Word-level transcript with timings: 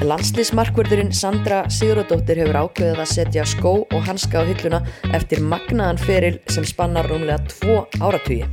Landslýsmarkvörðurinn 0.00 1.10
Sandra 1.12 1.58
Sigurðardóttir 1.68 2.38
hefur 2.40 2.56
ákveðið 2.62 3.00
að 3.02 3.10
setja 3.10 3.42
skó 3.44 3.72
og 3.82 4.06
hanska 4.06 4.40
á 4.40 4.48
hylluna 4.48 4.78
eftir 5.12 5.42
magnaðan 5.44 6.00
feril 6.00 6.38
sem 6.48 6.64
spannar 6.64 7.04
rúmlega 7.10 7.42
tvo 7.50 7.82
áratugi. 8.00 8.46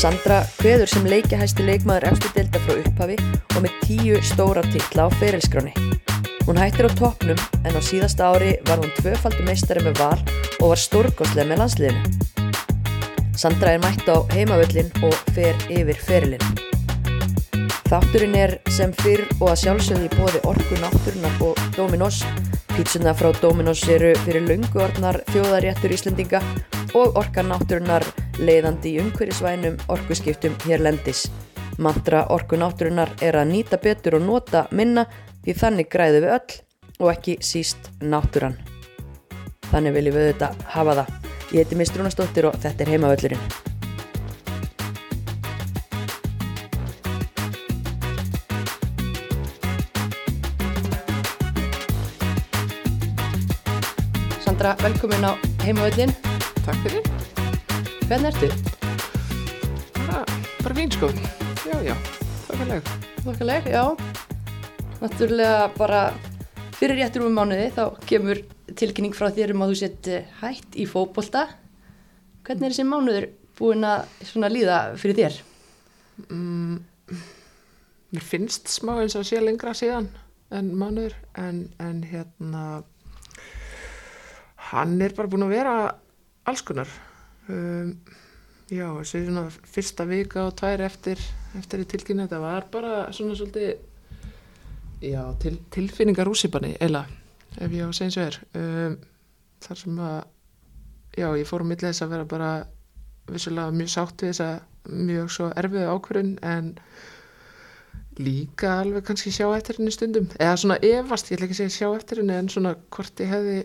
Sandra 0.00 0.38
hveður 0.62 0.88
sem 0.88 1.10
leikjahæsti 1.12 1.66
leikmaður 1.68 2.08
eftir 2.14 2.32
delta 2.38 2.62
frá 2.64 2.78
upphafi 2.78 3.18
og 3.52 3.66
með 3.66 3.76
tíu 3.84 4.22
stóra 4.24 4.64
titla 4.70 5.10
á 5.12 5.16
ferilskráni. 5.20 5.74
Hún 6.48 6.62
hættir 6.62 6.88
á 6.88 6.90
toppnum 6.96 7.44
en 7.60 7.76
á 7.76 7.80
síðasta 7.84 8.32
ári 8.32 8.56
var 8.64 8.80
hún 8.80 8.96
tvöfaldi 8.96 9.44
meistari 9.44 9.84
með 9.84 10.00
val 10.00 10.18
og 10.62 10.72
var 10.72 10.84
stórgóðslega 10.86 11.50
með 11.52 11.64
landsliðinu. 11.66 12.48
Sandra 13.36 13.76
er 13.76 13.84
mætt 13.84 14.08
á 14.08 14.24
heimavöllin 14.32 14.88
og 15.04 15.20
fer 15.36 15.56
yfir 15.68 16.00
ferilinn. 16.00 16.69
Þátturinn 17.90 18.36
er 18.38 18.52
sem 18.70 18.92
fyrr 19.00 19.24
og 19.40 19.48
að 19.50 19.56
sjálfsögði 19.64 20.08
bóði 20.12 20.40
Orku 20.46 20.76
Náttúrunar 20.78 21.40
og 21.42 21.62
Dominos. 21.74 22.20
Pítsuna 22.70 23.10
frá 23.18 23.32
Dominos 23.42 23.80
eru 23.90 24.12
fyrir 24.22 24.44
lunguornar 24.46 25.16
þjóðaréttur 25.32 25.90
Íslendinga 25.96 26.38
og 26.94 27.18
Orka 27.18 27.42
Náttúrunar 27.42 28.06
leiðandi 28.38 28.92
í 28.92 29.00
umhverjusvænum 29.02 29.80
orkuskiptum 29.90 30.54
hérlendis. 30.68 31.24
Mantra 31.82 32.28
Orku 32.30 32.60
Náttúrunar 32.60 33.10
er 33.26 33.40
að 33.40 33.50
nýta 33.56 33.80
betur 33.82 34.20
og 34.20 34.22
nota 34.28 34.68
minna 34.70 35.08
því 35.42 35.56
þannig 35.64 35.90
græðu 35.90 36.20
við 36.22 36.36
öll 36.36 36.60
og 37.00 37.10
ekki 37.16 37.34
síst 37.42 37.90
náttúran. 37.98 38.54
Þannig 39.72 39.98
viljum 39.98 40.20
við 40.20 40.30
þetta 40.30 40.52
hafa 40.76 40.96
það. 41.00 41.10
Ég 41.50 41.58
heiti 41.58 41.82
Mistrúnastóttir 41.82 42.46
og 42.52 42.62
þetta 42.62 42.86
er 42.86 42.94
heimavöllurinn. 42.94 43.69
Sandra, 54.60 54.76
velkomin 54.82 55.24
á 55.24 55.32
heimavöllin. 55.64 56.10
Takk 56.66 56.76
fyrir. 56.84 57.04
Hvernig 58.08 58.26
ertu? 58.28 58.48
Bara, 59.96 60.24
bara 60.60 60.84
sko. 60.92 61.08
Já, 61.64 61.76
já, 61.80 61.94
þakkarlega. 62.44 62.96
Þokkaleg, 63.24 63.70
já. 63.72 63.84
Náttúrulega 65.00 65.70
bara 65.78 66.02
fyrir 66.76 67.00
réttur 67.00 67.24
um 67.24 67.40
mánuði 67.40 67.70
þá 67.72 67.96
kemur 68.04 68.42
tilkynning 68.76 69.16
frá 69.16 69.30
þér 69.32 69.54
um 69.56 69.64
að 69.64 69.72
þú 69.72 69.80
sett 69.80 70.12
hætt 70.42 70.76
í 70.76 70.84
fókbólta. 70.84 71.46
Hvernig 72.44 72.68
er 72.68 72.76
þessi 72.76 72.88
mánuður 72.92 73.30
búin 73.56 73.88
að 73.88 74.12
svona 74.28 74.52
líða 74.52 74.84
fyrir 75.00 75.20
þér? 75.22 75.42
Mm, 76.28 76.84
mér 78.12 78.28
finnst 78.28 78.68
smá 78.68 78.98
eins 78.98 79.16
og 79.16 79.24
sé 79.24 79.40
lengra 79.40 79.72
síðan 79.72 80.12
en 80.52 80.74
mánuður 80.76 81.16
en, 81.32 81.70
en 81.80 82.04
hérna 82.12 82.82
hann 84.70 84.96
er 85.02 85.14
bara 85.16 85.30
búin 85.30 85.46
að 85.46 85.54
vera 85.54 85.74
alls 86.48 86.62
konar. 86.66 86.90
Um, 87.50 87.94
já, 88.70 88.86
þessi 89.00 89.24
svona 89.26 89.46
fyrsta 89.50 90.06
vika 90.08 90.46
og 90.46 90.56
tvær 90.60 90.84
eftir, 90.86 91.22
eftir 91.58 91.84
í 91.84 91.88
tilkynna 91.90 92.28
þetta 92.28 92.42
var 92.42 92.68
bara 92.72 92.96
svona 93.14 93.38
svolítið 93.38 93.72
já, 95.10 95.22
til, 95.42 95.56
tilfinningar 95.74 96.30
úsipanni 96.30 96.76
eila, 96.80 97.06
ef 97.58 97.72
ég 97.74 97.86
á 97.86 97.90
að 97.90 97.96
segja 97.98 98.10
eins 98.10 98.20
og 98.20 98.28
er. 98.28 98.40
Um, 98.60 98.98
þar 99.60 99.82
sem 99.82 100.02
að 100.06 100.18
já, 101.18 101.28
ég 101.40 101.48
fór 101.48 101.66
á 101.66 101.70
millið 101.70 101.88
þess 101.88 102.04
að 102.06 102.12
vera 102.14 102.28
bara 102.30 102.50
vissulega 103.30 103.74
mjög 103.74 103.94
sátt 103.94 104.22
við 104.22 104.32
þessa 104.32 104.50
mjög 104.90 105.32
svo 105.34 105.48
erfiðu 105.60 105.90
ákvörðun 105.94 106.36
en 106.46 106.70
líka 108.20 108.72
alveg 108.80 109.04
kannski 109.06 109.32
sjá 109.32 109.46
eftir 109.54 109.78
henni 109.78 109.92
stundum 109.94 110.28
eða 110.36 110.56
svona 110.60 110.78
efast, 110.84 111.30
ég 111.30 111.38
ætla 111.38 111.48
ekki 111.48 111.56
að 111.56 111.60
segja 111.60 111.76
sjá 111.76 111.88
eftir 111.96 112.20
henni 112.20 112.36
en 112.36 112.50
svona 112.52 112.74
hvort 112.92 113.22
ég 113.22 113.30
hefði 113.30 113.58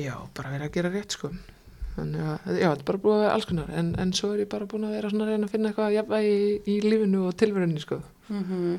já, 0.00 0.14
bara 0.36 0.54
verið 0.54 0.68
að 0.68 0.74
gera 0.78 0.92
rétt 0.94 1.16
sko. 1.16 1.30
Þannig 1.94 2.24
að, 2.26 2.48
já, 2.58 2.66
þetta 2.66 2.82
er 2.82 2.88
bara 2.88 3.02
búið 3.04 3.14
að 3.14 3.22
vera 3.22 3.34
alls 3.36 3.46
konar. 3.50 3.70
En, 3.78 3.92
en 4.02 4.12
svo 4.18 4.32
er 4.34 4.42
ég 4.42 4.50
bara 4.50 4.66
búin 4.70 4.86
að 4.88 4.96
vera 4.96 5.10
svona 5.12 5.26
að 5.26 5.30
reyna 5.30 5.46
að 5.46 5.52
finna 5.54 5.70
eitthvað 5.70 5.94
jafnvægi 5.94 6.34
í, 6.34 6.48
í 6.72 6.76
lífinu 6.82 7.22
og 7.28 7.36
tilverunni 7.38 7.82
sko. 7.82 8.00
Mm 8.28 8.42
-hmm. 8.48 8.78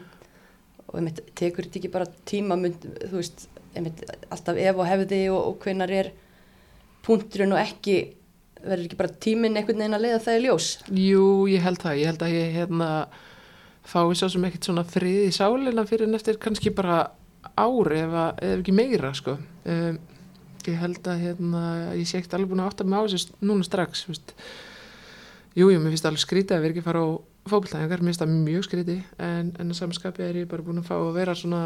Og 0.85 0.97
einmitt, 0.99 1.21
tekur 1.35 1.65
þetta 1.65 1.79
ekki 1.79 1.93
bara 1.93 2.09
tíma, 2.27 2.57
þú 2.59 3.15
veist, 3.15 3.47
einmitt, 3.75 4.03
alltaf 4.29 4.57
ef 4.57 4.75
og 4.75 4.89
hefði 4.89 5.21
og, 5.31 5.41
og 5.47 5.63
hvenar 5.63 5.91
er 5.91 6.11
punkturinn 7.05 7.53
og 7.55 7.61
ekki, 7.61 7.97
verður 8.65 8.85
ekki 8.87 8.99
bara 8.99 9.19
tíminn 9.25 9.57
einhvern 9.57 9.79
veginn 9.79 9.97
að 9.97 10.05
leiða 10.05 10.23
það 10.25 10.39
í 10.39 10.43
ljós? 10.45 10.67
Jú, 10.89 11.25
ég 11.51 11.61
held 11.61 11.81
það, 11.83 11.99
ég 12.01 12.11
held 12.11 12.25
að 12.25 12.35
ég 12.35 12.55
hérna 12.59 12.89
fái 13.85 14.15
svo 14.17 14.29
sem 14.29 14.47
ekkert 14.47 14.67
svona 14.67 14.83
frið 14.83 15.27
í 15.27 15.35
sálina 15.35 15.85
fyrir 15.85 16.07
en 16.07 16.17
eftir 16.17 16.39
kannski 16.41 16.73
bara 16.73 17.11
ári 17.55 18.01
ef, 18.01 18.11
að, 18.11 18.41
ef 18.41 18.59
ekki 18.59 18.75
meira 18.75 19.13
sko. 19.13 19.37
Um, 19.65 19.99
ég 20.71 20.79
held 20.81 21.07
að 21.11 21.21
hérna 21.25 21.61
ég 21.97 22.07
sé 22.09 22.17
ekkert 22.19 22.33
alveg 22.37 22.49
búin 22.53 22.63
að 22.63 22.71
átta 22.71 22.83
mig 22.87 22.99
á 22.99 23.03
þessu 23.05 23.35
núna 23.45 23.63
strax 23.67 24.05
veist. 24.09 24.33
jú, 25.55 25.67
mér 25.71 25.93
finnst 25.93 26.05
alveg 26.09 26.23
skrítið 26.25 26.57
að 26.57 26.61
vera 26.65 26.75
ekki 26.75 26.83
að 26.83 26.89
fara 26.89 27.03
á 27.05 27.09
fókbaltæðingar, 27.45 28.01
mér 28.01 28.11
finnst 28.11 28.23
það 28.23 28.35
mjög 28.45 28.63
skrítið 28.65 29.01
en, 29.21 29.51
en 29.61 29.69
að 29.71 29.79
samskapi 29.79 30.23
er 30.25 30.39
ég 30.41 30.47
bara 30.49 30.65
búin 30.65 30.81
að 30.81 30.87
fá 30.89 30.95
að 30.97 31.11
vera 31.19 31.35
svona 31.37 31.61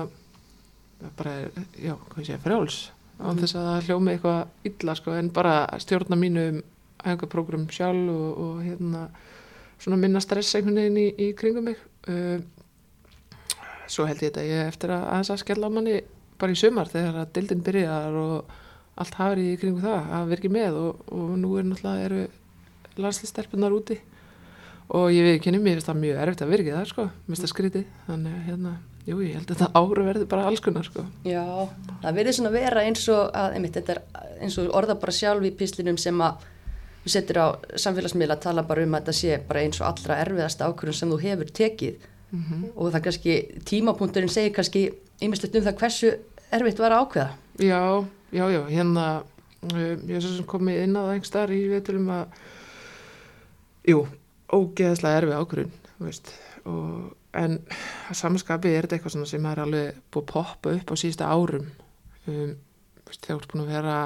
bara, 1.18 1.34
já, 1.80 1.94
hvað 1.96 2.20
ég 2.24 2.28
segja, 2.32 2.42
frjáls 2.44 2.80
án 3.20 3.34
Mhm. 3.36 3.40
þess 3.44 3.56
að 3.60 3.66
það 3.70 3.88
hljómi 3.88 4.12
eitthvað 4.14 4.70
illa 4.70 4.96
sko, 4.96 5.12
en 5.20 5.30
bara 5.36 5.54
stjórna 5.80 6.16
mínu 6.20 6.44
æfingaprógram 7.04 7.66
sjálf 7.72 8.10
og, 8.12 8.38
og 8.44 8.62
hérna 8.64 9.06
svona 9.80 9.98
minna 10.00 10.20
stress 10.24 10.56
einhvern 10.56 10.76
veginn 10.76 10.98
í, 11.00 11.08
í 11.16 11.34
kringum 11.36 11.64
mig 11.68 11.78
uh, 12.12 12.40
svo 13.90 14.06
held 14.08 14.20
ég 14.24 14.30
þetta 14.34 14.44
ég 14.48 14.68
eftir 14.70 14.92
að 14.94 15.06
aðeins 15.10 15.32
að 15.34 15.42
skella 15.44 15.68
á 15.68 15.76
manni 15.76 15.96
bara 16.40 16.52
í 16.56 16.60
sumar 16.60 16.88
þegar 16.92 17.22
að 17.24 17.32
dildin 17.36 17.64
byrjar 17.66 18.18
og 18.20 18.52
allt 19.00 19.18
hafri 19.20 19.48
í 19.54 19.58
kringum 19.60 19.84
það 19.84 20.14
að 20.18 20.30
vera 20.32 20.42
ekki 20.42 20.54
með 20.54 20.78
og, 20.80 21.02
og 21.16 21.34
nú 21.40 21.56
er 21.60 21.68
náttúrulega 21.68 22.08
eru 22.10 22.22
landslistelpunar 23.00 23.76
úti. 23.76 24.00
Og 24.90 25.12
ég 25.14 25.26
veit 25.26 25.36
ekki 25.38 25.54
mér 25.54 25.78
finnst 25.78 25.90
það 25.90 26.00
mjög 26.02 26.22
erfitt 26.24 26.44
að 26.44 26.54
vera 26.54 26.64
ekki 26.66 26.76
það 26.76 26.88
sko, 26.90 27.04
það 27.30 27.52
skrítið. 27.52 27.90
Þannig 28.08 28.38
hérna, 28.48 28.72
jú 29.06 29.20
ég 29.22 29.36
held 29.38 29.52
að 29.52 29.60
þetta 29.60 29.82
ára 29.84 30.06
verði 30.08 30.30
bara 30.32 30.46
alls 30.50 30.64
konar 30.66 30.88
sko. 30.88 31.04
Já, 31.30 31.44
það 32.02 32.18
verður 32.18 32.38
svona 32.40 32.54
vera 32.56 32.86
eins 32.90 33.04
og 33.14 33.36
að, 33.38 33.58
einmitt, 33.58 33.76
þetta 33.78 33.96
er 33.96 34.40
eins 34.42 34.58
og 34.58 34.72
orða 34.80 34.98
bara 35.04 35.14
sjálf 35.14 35.46
í 35.46 35.54
píslinum 35.60 36.00
sem 36.02 36.24
að 36.26 36.48
þú 37.04 37.14
setur 37.14 37.42
á 37.42 37.48
samfélagsmiðla 37.86 38.40
að 38.40 38.46
tala 38.48 38.66
bara 38.68 38.86
um 38.88 38.98
að 38.98 39.06
þetta 39.06 39.18
sé 39.20 39.38
bara 39.50 39.62
eins 39.64 39.80
og 39.80 39.88
allra 39.92 40.18
erfiðasta 40.26 40.68
ákvörðun 40.68 41.00
sem 41.00 41.14
þú 41.14 41.22
hefur 41.28 41.54
tekið. 41.62 42.10
Mm 42.30 42.42
og 42.76 42.92
það 42.94 43.04
kannski, 43.06 43.36
tímapunkturinn 43.66 44.30
segir 44.30 44.54
kannski 44.54 44.82
ýmislegt 45.22 45.56
um 45.56 45.64
það 45.66 45.80
hversu 45.80 46.12
erfitt 46.52 46.80
var 46.80 46.94
ákveða. 46.98 47.30
Já, 47.60 48.06
já, 48.36 48.46
já, 48.54 48.62
hérna 48.70 49.06
um, 49.66 49.76
ég 50.08 50.16
er 50.18 50.24
svo 50.24 50.36
sem 50.38 50.48
komið 50.50 50.84
inn 50.86 50.98
á 50.98 51.02
það 51.04 51.14
einhver 51.16 51.30
starf 51.32 51.56
í 51.56 51.62
veitilum 51.72 52.10
að 52.16 52.42
jú, 53.90 54.02
ógeðslega 54.54 55.22
erfið 55.24 55.38
ákvörðun 55.40 55.74
þú 55.98 56.08
veist, 56.08 56.32
og, 56.70 57.16
en 57.40 57.58
að 58.10 58.18
samanskapi 58.22 58.72
er 58.74 58.86
þetta 58.88 58.98
eitthvað 59.00 59.16
svona 59.16 59.30
sem 59.30 59.46
er 59.52 59.62
alveg 59.64 59.98
búið 60.10 60.24
að 60.26 60.32
poppa 60.34 60.76
upp 60.80 60.94
á 60.94 60.96
síðasta 61.02 61.30
árum 61.34 61.68
um, 62.30 62.54
veist, 63.10 63.22
þegar 63.26 63.34
þú 63.36 63.40
ert 63.42 63.52
búin 63.54 63.66
að 63.66 63.74
vera 63.76 63.98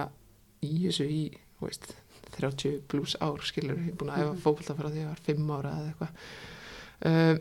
í 0.64 0.74
þessu 0.88 1.08
í, 1.12 1.22
veist 1.64 1.92
30 2.34 2.80
pluss 2.90 3.14
ár, 3.22 3.38
skilur 3.46 3.78
ég 3.78 3.92
er 3.94 3.98
búin 4.00 4.10
að 4.10 4.24
æfa 4.24 4.32
Mhm. 4.34 4.42
fókbalta 4.42 4.74
frá 4.78 4.88
því 4.90 4.98
að 4.98 5.04
ég 5.04 5.12
var 5.12 5.22
5 5.28 5.52
ára 5.54 5.74
eða 5.78 5.92
eitthvað 5.92 6.12
um, 7.10 7.38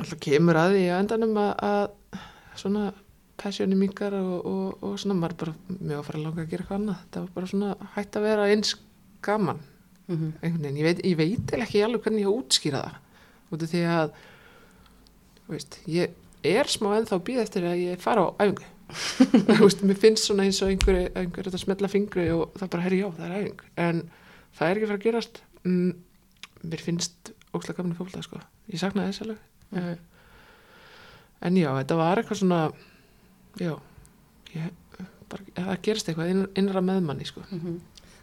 alltaf 0.00 0.20
kemur 0.24 0.56
að 0.58 0.72
því 0.74 0.82
að 0.90 1.00
endanum 1.04 1.36
að, 1.44 1.52
að 1.70 2.20
svona 2.58 2.84
passjóni 3.40 3.76
mingar 3.78 4.14
og, 4.18 4.46
og, 4.46 4.82
og 4.84 4.96
svona 5.00 5.16
maður 5.18 5.36
bara 5.42 5.54
mjög 5.78 5.98
að 5.98 6.06
fara 6.06 6.18
að 6.20 6.24
langa 6.26 6.42
að 6.42 6.50
gera 6.50 6.64
eitthvað 6.64 6.80
annað. 6.80 7.04
Þetta 7.04 7.22
var 7.22 7.30
bara 7.36 7.50
svona 7.52 7.90
hægt 7.94 8.18
að 8.18 8.26
vera 8.28 8.48
eins 8.52 8.74
gaman. 9.24 9.62
Mm 10.10 10.16
-hmm. 10.16 10.32
einhvern 10.42 10.62
veginn, 10.62 10.80
ég 10.80 10.84
veit, 10.84 11.00
ég 11.06 11.16
veit 11.16 11.52
ekki 11.54 11.82
alveg 11.84 12.02
hvernig 12.02 12.24
ég 12.24 12.28
að 12.28 12.38
útskýra 12.40 12.82
það. 12.82 12.96
Út 13.50 13.62
af 13.62 13.70
því 13.70 13.82
að 13.86 14.12
veist, 15.48 15.78
ég 15.86 16.10
er 16.46 16.70
smá 16.70 16.92
ennþá 16.96 17.16
að 17.18 17.26
býða 17.26 17.44
eftir 17.46 17.66
að 17.68 17.82
ég 17.82 18.00
fara 18.02 18.26
á 18.26 18.28
æfingu. 18.40 18.68
Þú 19.56 19.64
veist, 19.64 19.82
mér 19.86 19.98
finnst 20.02 20.26
svona 20.26 20.46
eins 20.48 20.62
og 20.62 20.68
einhver, 20.68 21.10
einhver 21.14 21.46
þetta 21.46 21.62
smetla 21.62 21.88
fingri 21.88 22.30
og 22.34 22.50
það 22.58 22.70
bara, 22.70 22.82
herri 22.82 23.00
já, 23.00 23.10
það 23.16 23.26
er 23.26 23.36
æfing. 23.38 23.60
En 23.76 24.02
það 24.58 24.68
er 24.68 24.76
ekki 24.76 24.86
að 24.86 24.92
fara 24.92 25.00
að 25.00 25.06
gerast. 25.06 25.42
Mm, 25.62 25.92
mér 26.62 26.84
finnst 26.86 27.32
ókslega 27.54 27.78
gaman 27.78 27.94
í 27.94 27.98
fólklega 27.98 28.26
sko, 28.26 28.40
ég 28.70 28.82
saknaði 28.82 29.12
þess 29.12 29.26
alveg. 29.26 29.46
Mm. 29.70 29.98
en 31.46 31.56
já, 31.56 31.68
þetta 31.78 31.96
var 32.00 32.18
eitthvað 32.18 32.40
svona 32.40 32.60
já 33.58 33.72
ég, 34.54 34.70
bara, 35.30 35.42
það 35.56 35.80
gerist 35.82 36.08
eitthvað 36.10 36.30
inn, 36.34 36.44
innra 36.60 36.80
með 36.84 37.02
manni 37.02 37.26
sko 37.28 37.42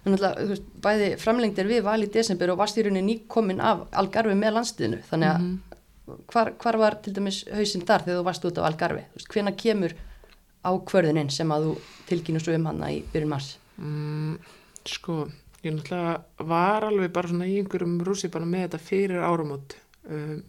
Þannig 0.08 0.24
að 0.24 0.38
veist, 0.48 0.68
bæði 0.84 1.08
framlengdir 1.20 1.68
við 1.68 1.82
val 1.84 2.00
í 2.00 2.08
desember 2.12 2.52
og 2.54 2.60
varst 2.62 2.78
í 2.80 2.84
rauninni 2.86 3.18
nýkomin 3.18 3.60
af 3.60 3.82
Algarvi 3.92 4.38
með 4.40 4.54
landsliðinu. 4.56 5.02
Þannig 5.10 5.32
að 5.34 5.42
Mhm. 5.42 5.58
hvar, 6.32 6.52
hvar 6.62 6.78
var 6.80 6.96
til 7.04 7.14
dæmis 7.14 7.44
hausinn 7.52 7.84
þar 7.84 8.06
þegar 8.06 8.20
þú 8.22 8.24
varst 8.24 8.46
út 8.46 8.58
á 8.58 8.72
veist, 9.14 9.28
hvena 9.28 9.52
kemur 9.52 9.94
ákvörðinin 10.64 11.30
sem 11.32 11.50
að 11.50 11.66
þú 11.66 11.74
tilkynur 12.08 12.44
svo 12.44 12.56
um 12.56 12.66
hana 12.66 12.88
í 12.88 13.04
byrjun 13.12 13.30
mars? 13.30 13.58
Mm, 13.78 14.38
sko, 14.86 15.28
ég 15.64 15.74
náttúrulega 15.76 16.24
var 16.48 16.88
alveg 16.88 17.12
bara 17.12 17.28
svona 17.28 17.46
í 17.48 17.58
einhverjum 17.62 18.00
rússi 18.02 18.32
bara 18.32 18.46
með 18.46 18.70
þetta 18.70 18.80
fyrir 18.80 19.20
áramót. 19.28 19.76
Um, 20.10 20.44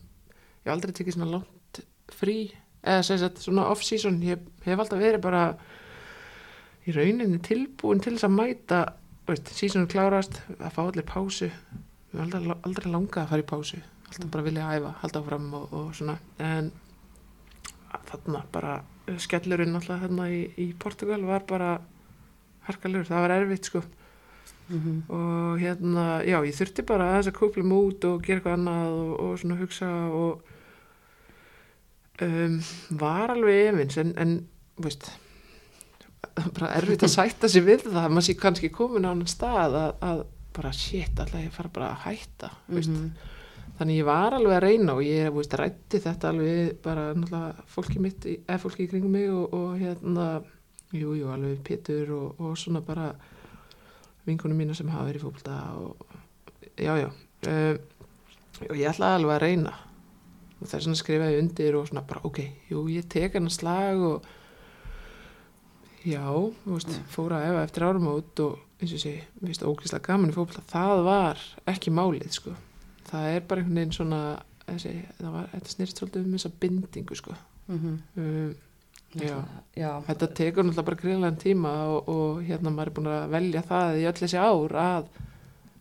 ég 0.64 0.72
aldrei 0.72 0.92
tekið 0.92 1.14
svona 1.18 1.32
langt 1.32 1.82
frí 2.14 2.52
eða 2.88 3.04
sem 3.06 3.20
sagt 3.20 3.42
svona 3.44 3.68
off-season 3.72 4.22
ég 4.24 4.48
hef 4.64 4.80
alltaf 4.80 5.02
verið 5.02 5.22
bara 5.24 5.42
í 6.88 6.94
rauninni 6.96 7.38
tilbúin 7.44 8.00
til 8.00 8.14
þess 8.16 8.26
að 8.28 8.36
mæta 8.38 8.80
veist, 9.28 9.52
seasonu 9.52 9.90
klárast 9.90 10.40
að 10.56 10.72
fá 10.72 10.82
allir 10.86 11.04
pásu. 11.06 11.52
Við 12.08 12.22
erum 12.22 12.26
aldrei, 12.26 12.58
aldrei 12.64 12.92
langað 12.92 13.24
að 13.26 13.32
fara 13.34 13.44
í 13.44 13.48
pásu 13.52 13.84
alltaf 14.08 14.30
bara 14.32 14.44
vilja 14.44 14.68
æfa, 14.76 14.94
halda 15.02 15.20
áfram 15.20 15.48
og, 15.54 15.72
og 15.72 15.94
svona. 15.96 16.16
En 16.40 16.70
þarna 18.08 18.42
bara 18.52 18.80
skellurinn 19.20 19.76
alltaf 19.76 20.02
þarna 20.04 20.28
í, 20.32 20.42
í 20.56 20.72
Portugal 20.80 21.22
var 21.28 21.44
bara 21.48 21.78
harkalur, 22.68 23.06
það 23.08 23.24
var 23.24 23.36
erfitt 23.38 23.70
sko. 23.70 23.84
Mhm. 24.68 24.96
og 25.08 25.60
hérna, 25.62 26.20
já, 26.28 26.36
ég 26.44 26.52
þurfti 26.52 26.82
bara 26.84 27.06
aðeins 27.08 27.30
að 27.30 27.38
kúpla 27.38 27.62
mig 27.64 27.78
út 27.88 28.04
og 28.04 28.18
gera 28.20 28.36
eitthvað 28.36 28.56
annað 28.58 28.96
og, 28.98 29.12
og 29.24 29.38
svona 29.40 29.56
hugsa 29.56 29.88
og 30.12 30.50
um, 32.24 32.58
var 33.00 33.30
alveg 33.34 33.72
efins 33.72 33.96
en, 34.02 34.12
en 34.18 34.36
veist 34.82 35.10
bara 36.54 36.72
erfitt 36.78 37.02
að 37.06 37.12
sætta 37.14 37.48
sig 37.50 37.62
við 37.66 37.86
það. 37.88 38.10
Maður 38.10 38.26
sé 38.28 38.34
kannski 38.38 38.70
komin 38.74 39.06
á 39.06 39.10
annan 39.12 39.30
stað 39.30 39.74
að, 39.78 39.92
að 40.08 40.20
bara 40.58 40.72
shit, 40.74 41.18
alltaf 41.22 41.40
ég 41.42 41.54
fara 41.54 41.70
bara 41.74 41.90
að 41.94 42.04
hætta 42.08 42.50
veist, 42.68 42.90
Mhm. 42.90 43.10
þannig 43.78 43.98
ég 44.00 44.06
var 44.08 44.34
alveg 44.34 44.56
að 44.56 44.62
reyna 44.64 44.94
og 44.98 45.02
ég 45.06 45.30
veist, 45.34 45.54
rætti 45.60 46.00
þetta 46.02 46.32
alveg 46.32 46.78
bara 46.82 47.12
náttúrulega 47.14 47.66
fólki 47.70 48.00
mitt, 48.02 48.24
eða 48.26 48.58
fólki 48.64 48.86
í 48.86 48.90
kringum 48.90 49.12
mig 49.14 49.28
og, 49.30 49.52
og 49.54 49.76
hérna, 49.78 50.28
jú, 50.92 51.12
jú, 51.14 51.28
alveg 51.30 51.60
Pétur 51.62 52.10
og, 52.16 52.40
og 52.40 52.56
svona 52.58 52.80
bara 52.82 53.12
vinkunum 54.26 54.58
mína 54.58 54.74
sem 54.74 54.88
hafa 54.90 55.06
verið 55.12 55.26
fólkta 55.28 55.58
og 55.78 55.96
já, 56.76 56.94
já. 57.04 57.10
Um, 57.46 57.78
og 58.68 58.74
ég 58.76 58.90
ætlaði 58.90 59.20
alveg 59.20 59.36
að 59.36 59.42
reyna 59.46 59.74
og 60.60 60.66
þess 60.66 60.86
vegna 60.86 60.98
skrifaði 60.98 61.36
ég 61.36 61.42
undir 61.44 61.76
og 61.78 61.88
svona 61.88 62.02
bara, 62.08 62.20
ok, 62.26 62.40
jú, 62.70 62.84
ég 62.92 63.08
tek 63.08 63.36
hann 63.38 63.46
að 63.50 63.56
slag 63.58 64.02
og 64.08 64.28
já, 66.08 66.22
veist, 66.66 66.92
fór 67.12 67.34
að 67.36 67.46
efa 67.50 67.64
eftir 67.66 67.86
árumót 67.88 68.42
og 68.44 68.58
eins 68.78 68.94
og 68.94 69.02
sé, 69.02 69.14
mér 69.40 69.50
finnst 69.52 69.64
ógeðslega 69.66 70.06
gaman 70.12 70.30
í 70.32 70.36
fólkta, 70.36 70.62
það 70.70 71.02
var 71.08 71.40
ekki 71.74 71.90
málið, 71.94 72.30
sko 72.38 72.54
það 73.08 73.30
er 73.34 73.44
bara 73.50 73.62
einhvern 73.64 73.80
veginn 73.80 73.96
svona 73.96 74.20
þessi, 74.68 74.94
það 75.18 75.34
var, 75.34 75.50
þetta 75.54 75.74
snýrst 75.74 76.00
svolítið 76.02 76.24
um 76.28 76.38
þessa 76.38 76.54
bindingu, 76.62 77.18
sko 77.22 77.36
Mhm. 77.68 77.98
um, 78.16 78.56
Já. 79.16 79.38
Já. 79.76 80.02
Þetta 80.04 80.26
tekur 80.36 80.64
náttúrulega 80.66 80.84
bara 80.84 80.96
gríðlega 81.00 81.38
tíma 81.40 81.70
og, 81.88 82.08
og 82.12 82.42
hérna 82.44 82.68
maður 82.70 82.90
er 82.90 82.94
búin 82.98 83.06
að 83.08 83.30
velja 83.32 83.62
það 83.64 83.96
í 83.96 84.02
öll 84.04 84.18
þessi 84.18 84.36
ár 84.36 84.74
að 84.82 85.06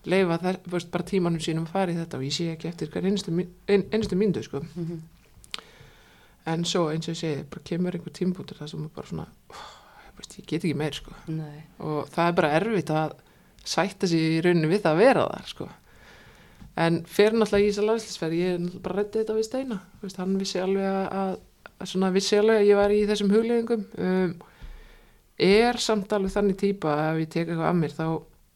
leifa 0.08 0.40
þess, 0.42 0.64
veist, 0.72 0.90
bara 0.94 1.08
tímanum 1.08 1.44
sínum 1.44 1.68
að 1.68 1.74
fara 1.76 1.94
í 1.94 1.98
þetta 1.98 2.20
og 2.20 2.26
ég 2.28 2.36
sé 2.36 2.50
ekki 2.54 2.70
eftir 2.72 2.92
hver 2.94 3.08
einustu, 3.08 3.34
ein, 3.68 3.86
einustu 3.92 4.20
myndu 4.20 4.44
sko. 4.46 4.64
Mhm. 4.76 5.02
en 6.48 6.64
svo 6.64 6.86
eins 6.94 7.10
og 7.10 7.16
ég 7.16 7.20
segi, 7.20 7.44
bara 7.52 7.66
kemur 7.68 7.96
einhver 7.98 8.14
tímbútur 8.16 8.56
það 8.56 8.70
sem 8.72 8.84
er 8.86 8.92
bara 8.96 9.08
svona 9.10 9.26
oh, 9.52 9.66
veist, 10.16 10.38
ég 10.40 10.46
get 10.48 10.64
ekki 10.64 10.78
meir 10.80 10.96
sko. 10.96 11.16
Nei. 11.28 11.66
og 11.84 12.08
það 12.14 12.30
er 12.30 12.38
bara 12.40 12.54
erfitt 12.60 12.94
að 12.96 13.18
sætta 13.68 14.08
sig 14.08 14.38
í 14.38 14.40
rauninni 14.46 14.72
við 14.72 14.86
það 14.86 14.96
að 14.96 15.02
vera 15.04 15.26
þar 15.28 15.52
sko. 15.52 15.68
en 16.86 17.02
fyrir 17.10 17.36
náttúrulega 17.36 17.66
í 17.66 17.70
þess 17.72 17.82
að 17.82 17.90
landslisferð 17.92 18.40
ég 18.40 18.54
er 18.56 18.80
bara 18.86 19.02
rætti 19.02 19.24
þetta 19.24 19.36
við 19.36 19.50
Steina 19.50 19.82
veist, 20.02 20.22
hann 20.22 20.38
vissi 20.40 20.62
alveg 20.64 20.88
að, 20.88 21.36
að, 21.74 21.90
svona 21.92 22.14
vissi 22.16 22.40
alveg 22.40 22.62
að 22.62 22.70
ég 22.70 22.80
var 22.80 22.96
í 22.96 23.04
þessum 23.12 23.34
hugleðingum 23.34 23.86
um, 24.08 24.34
er 25.38 25.84
samt 25.84 26.14
alveg 26.16 26.34
þannig 26.34 26.60
típa 26.64 26.96
að 26.96 27.10
ef 27.10 27.24
ég 27.26 27.32
tek 27.34 27.50
eitthvað 27.50 27.70
af 27.70 27.80
mér 27.82 27.98
þá 27.98 28.08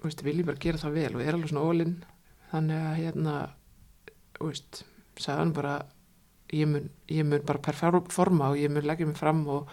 veist, 0.02 0.24
vil 0.26 0.40
ég 0.42 0.48
bara 0.48 0.62
gera 0.62 0.82
það 0.82 0.98
vel 0.98 1.16
og 1.16 1.24
er 1.24 1.36
alveg 1.36 1.52
svona 1.52 1.66
ólinn 1.70 1.98
þannig 2.52 2.86
að 2.90 3.00
hérna 3.00 3.36
veist, 4.42 4.84
sagði 5.16 5.40
hann 5.40 5.56
bara 5.56 5.80
ég 6.52 6.68
mun, 6.68 6.90
ég 7.08 7.26
mun 7.28 7.48
bara 7.48 7.64
performa 7.64 8.52
og 8.52 8.60
ég 8.60 8.72
mun 8.72 8.86
leggja 8.88 9.08
mig 9.08 9.18
fram 9.20 9.44
og 9.48 9.72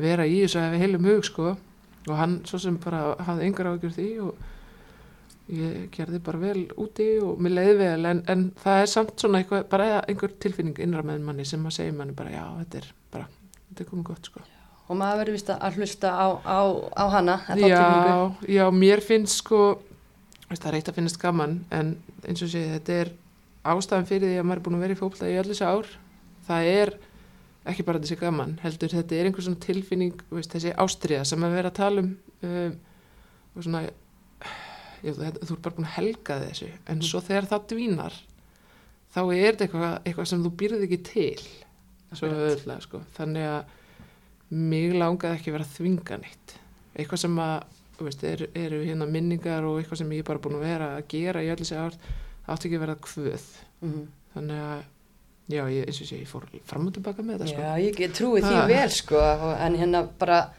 vera 0.00 0.26
í 0.28 0.42
þessu 0.42 0.62
við 0.74 0.84
heilum 0.84 1.08
hug 1.08 1.26
sko. 1.26 1.56
Og 2.08 2.14
hann 2.16 2.40
svo 2.48 2.60
sem 2.60 2.78
bara 2.80 3.14
hafði 3.26 3.48
engar 3.48 3.72
ágjör 3.74 3.94
því 3.96 4.08
og 4.24 4.46
ég 5.50 5.90
gerði 5.94 6.22
bara 6.24 6.40
vel 6.40 6.62
úti 6.80 7.10
og 7.24 7.40
mér 7.42 7.56
leiði 7.58 7.74
vel. 7.82 8.06
En, 8.12 8.22
en 8.32 8.46
það 8.60 8.84
er 8.84 8.94
samt 8.94 9.20
svona 9.20 9.42
eitthvað, 9.42 9.66
bara 9.72 9.90
einhver 10.00 10.36
tilfinning 10.40 10.80
innra 10.80 11.04
með 11.06 11.26
manni 11.26 11.48
sem 11.48 11.66
að 11.66 11.76
segja 11.80 11.96
manni 11.96 12.16
bara 12.16 12.32
já, 12.36 12.46
þetta 12.62 12.82
er 12.82 12.94
bara, 13.12 13.28
þetta 13.68 13.84
er 13.84 13.92
komið 13.92 14.10
gott 14.12 14.32
sko 14.32 14.48
Og 14.90 14.98
maður 14.98 15.20
verður 15.22 15.36
vist 15.38 15.52
að 15.54 15.78
hlusta 15.78 16.10
á, 16.10 16.26
á, 16.42 16.60
á 16.98 17.04
hana. 17.14 17.36
Já, 17.62 17.84
já, 18.50 18.64
mér 18.74 19.02
finnst 19.06 19.38
sko 19.44 19.60
veist, 20.48 20.64
það 20.64 20.70
er 20.72 20.78
eitt 20.80 20.90
að 20.90 20.98
finnast 20.98 21.20
gaman 21.22 21.60
en 21.70 21.92
eins 22.26 22.42
og 22.42 22.50
sé, 22.50 22.64
þetta 22.74 22.96
er 23.04 23.12
ástæðan 23.70 24.08
fyrir 24.08 24.32
því 24.32 24.40
að 24.40 24.48
maður 24.48 24.60
er 24.60 24.64
búin 24.66 24.78
að 24.80 24.84
vera 24.86 24.96
í 24.96 24.98
fókla 24.98 25.30
í 25.30 25.36
allir 25.38 25.54
þessi 25.54 25.68
ár. 25.70 25.92
Það 26.48 26.70
er 26.72 26.94
ekki 27.70 27.86
bara 27.86 28.00
þessi 28.02 28.18
gaman 28.18 28.56
heldur 28.64 28.94
þetta 28.96 29.16
er 29.16 29.28
einhver 29.28 29.46
svona 29.46 29.62
tilfinning 29.62 30.24
veist, 30.32 30.50
þessi 30.50 30.72
ástriða 30.80 31.26
sem 31.28 31.44
að 31.44 31.56
vera 31.58 31.70
að 31.70 31.76
tala 31.76 32.02
um 32.02 32.10
um, 32.48 32.76
og 33.54 33.66
svona 33.66 33.82
já, 33.84 35.12
þetta, 35.12 35.44
þú 35.44 35.54
er 35.54 35.62
bara 35.66 35.76
búin 35.76 35.88
að 35.90 35.96
helga 35.98 36.38
þessu 36.40 36.70
en 36.90 37.02
svo 37.04 37.20
þegar 37.26 37.50
það 37.52 37.66
dvínar 37.74 38.16
þá 39.10 39.20
er 39.24 39.58
þetta 39.58 39.66
eitthvað, 39.66 39.94
eitthvað 40.04 40.30
sem 40.30 40.44
þú 40.44 40.52
býrði 40.60 40.86
ekki 40.86 41.00
til. 41.08 41.44
Svo 42.10 42.30
öðvöldlega 42.30 42.84
sko. 42.84 43.02
Þannig 43.16 43.46
að 43.46 43.76
mig 44.50 44.92
langaði 44.94 45.36
ekki 45.38 45.52
vera 45.54 45.64
að 45.64 45.74
þvinga 45.78 46.20
neitt 46.20 46.54
eitthvað 46.98 47.18
sem 47.22 47.36
að 47.38 47.64
þú 47.98 48.06
veist, 48.08 48.22
er, 48.24 48.46
eru 48.56 48.78
hérna 48.84 49.06
minningar 49.06 49.64
og 49.68 49.78
eitthvað 49.80 49.98
sem 50.02 50.10
ég 50.16 50.22
er 50.24 50.28
bara 50.30 50.38
búin 50.42 50.56
að 50.58 50.64
vera 50.66 50.88
að 50.96 51.04
gera 51.12 51.42
í 51.44 51.50
öll 51.52 51.60
þessi 51.60 51.76
ár 51.76 51.94
það 52.00 52.54
átti 52.54 52.68
ekki 52.70 52.76
að 52.80 52.84
vera 52.86 52.96
kvöð 53.06 53.44
Mhm. 53.80 54.06
þannig 54.34 54.58
að 54.60 54.80
já, 55.50 55.62
ég, 55.72 55.86
eins 55.88 56.00
og 56.00 56.06
sé, 56.06 56.16
ég 56.20 56.28
fór 56.28 56.44
fram 56.64 56.86
og 56.86 56.92
tilbaka 56.94 57.22
með 57.22 57.38
þetta 57.38 57.48
sko. 57.48 57.60
Já, 57.60 57.78
ég 57.80 57.96
get 57.96 58.12
trúið 58.12 58.42
því 58.44 58.54
Ha. 58.54 58.66
vel 58.66 58.90
sko 58.90 59.20
en 59.58 59.76
hérna 59.76 60.02
bara 60.18 60.50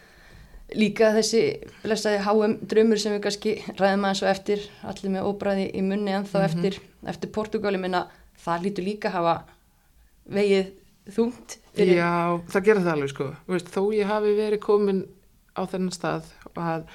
líka 0.75 1.11
þessi 1.13 1.41
blessaði 1.83 2.19
HM 2.23 2.55
drömmur 2.65 2.99
sem 2.99 3.13
við 3.13 3.21
kannski 3.25 3.53
ræðum 3.77 4.05
aðeins 4.07 4.23
og 4.23 4.29
eftir 4.31 4.59
allir 4.83 5.11
með 5.11 5.27
óbræði 5.29 5.65
í 5.75 5.81
munni 5.83 6.11
en 6.11 6.23
þá 6.25 6.39
Mhm. 6.39 6.45
eftir, 6.49 6.79
eftir 7.07 7.29
Portugali 7.31 7.77
minna 7.79 8.07
það 8.45 8.61
lítur 8.63 8.83
líka 8.85 9.09
hafa 9.11 9.43
vegið 10.29 10.71
þungt 11.09 11.57
fyrir 11.75 11.97
já, 11.97 12.11
það 12.51 12.67
gera 12.67 12.83
það 12.83 12.93
alveg 12.93 13.13
sko. 13.13 13.29
Veist, 13.49 13.71
þó 13.73 13.81
ég 13.95 14.11
hafi 14.11 14.35
verið 14.37 14.63
komin 14.63 15.01
á 15.57 15.61
þennan 15.71 15.95
stað 15.95 16.29
og, 16.51 16.61
að, 16.61 16.85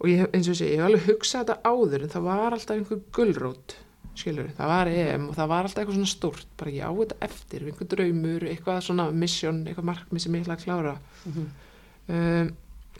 og 0.00 0.10
ég, 0.10 0.28
eins 0.36 0.50
og 0.52 0.58
sé, 0.58 0.70
ég 0.70 0.82
hef 0.82 0.90
alveg 0.90 1.08
hugsað 1.10 1.46
þetta 1.46 1.72
áður 1.72 2.06
en 2.06 2.14
það 2.14 2.28
var 2.28 2.56
alltaf 2.56 2.76
einhver 2.76 3.02
gulrót 3.16 3.76
skilur, 4.16 4.48
það 4.56 4.70
var 4.72 4.90
EM 4.90 5.26
og 5.30 5.36
það 5.36 5.50
var 5.52 5.66
alltaf 5.66 5.82
eitthvað 5.82 5.98
svona 5.98 6.12
stórt, 6.12 6.46
bara 6.56 6.72
ég 6.72 6.88
á 6.88 6.92
þetta 6.96 7.18
eftir 7.26 7.66
einhver 7.66 7.90
draumur, 7.92 8.46
eitthvað 8.48 8.78
svona 8.86 9.08
mission 9.12 9.58
eitthvað 9.66 9.90
markmið 9.90 10.24
sem 10.24 10.38
ég 10.38 10.46
ætla 10.46 10.56
að 10.56 10.64
klára. 10.64 10.94
Mhm. 11.26 11.50
um, 12.16 12.54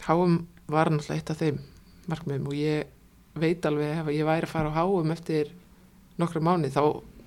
HM 0.07 0.35
var 0.69 0.91
náttúrulega 0.93 1.17
eitt 1.17 1.31
af 1.33 1.41
þeim 1.41 1.61
markmiðum 2.11 2.51
og 2.51 2.57
ég 2.59 2.91
veit 3.41 3.67
alveg 3.69 4.03
ef 4.03 4.11
ég 4.13 4.29
væri 4.29 4.49
að 4.49 4.53
fara 4.53 4.73
á 4.73 4.85
HM 4.85 5.15
eftir 5.15 5.53
nokkra 6.21 6.43
mánu 6.45 6.69
þá, 6.73 6.83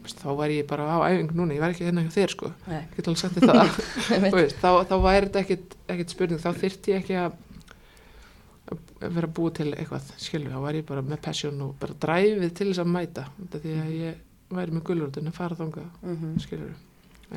veist, 0.09 0.23
þá 0.25 0.29
væri 0.41 0.57
ég 0.59 0.67
bara 0.69 0.87
á 0.89 0.97
æfingu 1.07 1.37
núna, 1.39 1.53
ég 1.55 1.61
væri 1.63 1.75
ekki 1.77 1.85
hérna 1.87 2.03
hjá 2.07 2.11
þér 2.17 2.33
sko. 2.35 2.51
Ég 2.73 2.95
get 2.97 3.07
alveg 3.07 3.21
sagt 3.21 3.37
veist, 4.39 4.57
þá, 4.59 4.69
þá 4.89 4.95
væri 5.05 5.29
þetta 5.29 5.43
ekkit, 5.45 5.77
ekkit 5.95 6.15
spurning. 6.17 6.41
Þá 6.43 6.49
þyrfti 6.63 6.93
ég 6.95 7.03
ekki 7.03 7.19
að 7.23 7.37
vera 8.99 9.29
búið 9.33 9.53
til 9.59 9.69
eitthvað 9.73 10.09
skilur, 10.21 10.51
þá 10.53 10.59
væri 10.67 10.81
ég 10.83 10.87
bara 10.89 11.01
með 11.05 11.21
passion 11.25 11.61
og 11.65 11.71
bara 11.81 11.95
dræfið 12.03 12.51
til 12.59 12.67
þess 12.69 12.81
að 12.83 12.91
mæta 12.93 13.23
þetta 13.39 13.61
því 13.63 13.75
að 13.81 13.93
ég 13.97 14.19
væri 14.59 14.75
með 14.75 14.83
gullurðun 14.89 15.29
að 15.31 15.37
fara 15.39 15.57
þangað 15.57 15.87
Mhm. 16.03 16.33
skilur 16.43 16.73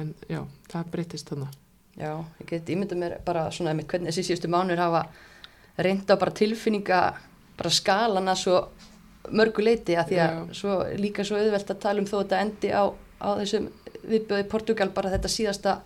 en 0.03 0.15
já, 0.29 0.41
það 0.73 0.91
breytist 0.93 1.29
þannig 1.33 1.59
Já, 1.97 2.13
ég 2.41 2.47
get 2.49 2.69
ímyndað 2.73 3.01
mér 3.03 3.15
bara 3.25 3.47
svona 3.53 3.71
einmitt 3.73 3.89
hvernig 3.89 4.09
þessi 4.13 4.25
síðustu 4.31 4.49
mánur 4.49 4.81
hafa 4.81 5.03
reynda 5.79 6.17
bara 6.17 6.31
tilfinninga 6.33 7.01
bara 7.57 7.71
skalana 7.71 8.35
svo 8.37 8.69
mörgu 9.31 9.65
leiti 9.65 9.97
að 9.99 10.11
því 10.11 10.21
að 10.25 10.41
svo, 10.59 10.77
líka 10.99 11.25
svo 11.27 11.39
auðvelt 11.39 11.71
að 11.71 11.83
tala 11.85 12.03
um 12.03 12.09
þó 12.09 12.17
þetta 12.19 12.41
endi 12.43 12.73
á, 12.75 12.85
á 13.23 13.29
þessum 13.39 13.69
viðbjöði 14.03 14.49
Portugal 14.51 14.89
bara 14.95 15.13
þetta 15.13 15.31
síðasta 15.31 15.77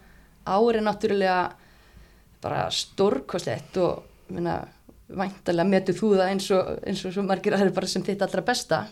ári 0.46 0.80
náttúrulega 0.84 1.40
bara 2.44 2.66
stórkoslegt 2.72 3.76
og 3.82 4.32
minna, 4.32 4.60
væntalega 5.08 5.68
metur 5.68 5.98
þú 5.98 6.14
það 6.16 6.32
eins 6.32 6.48
og, 6.54 6.72
eins 6.86 7.04
og 7.04 7.14
svo 7.14 7.26
margir 7.26 7.56
aðri 7.56 7.74
bara 7.76 7.90
sem 7.90 8.04
þitt 8.06 8.24
allra 8.26 8.44
besta 8.46 8.86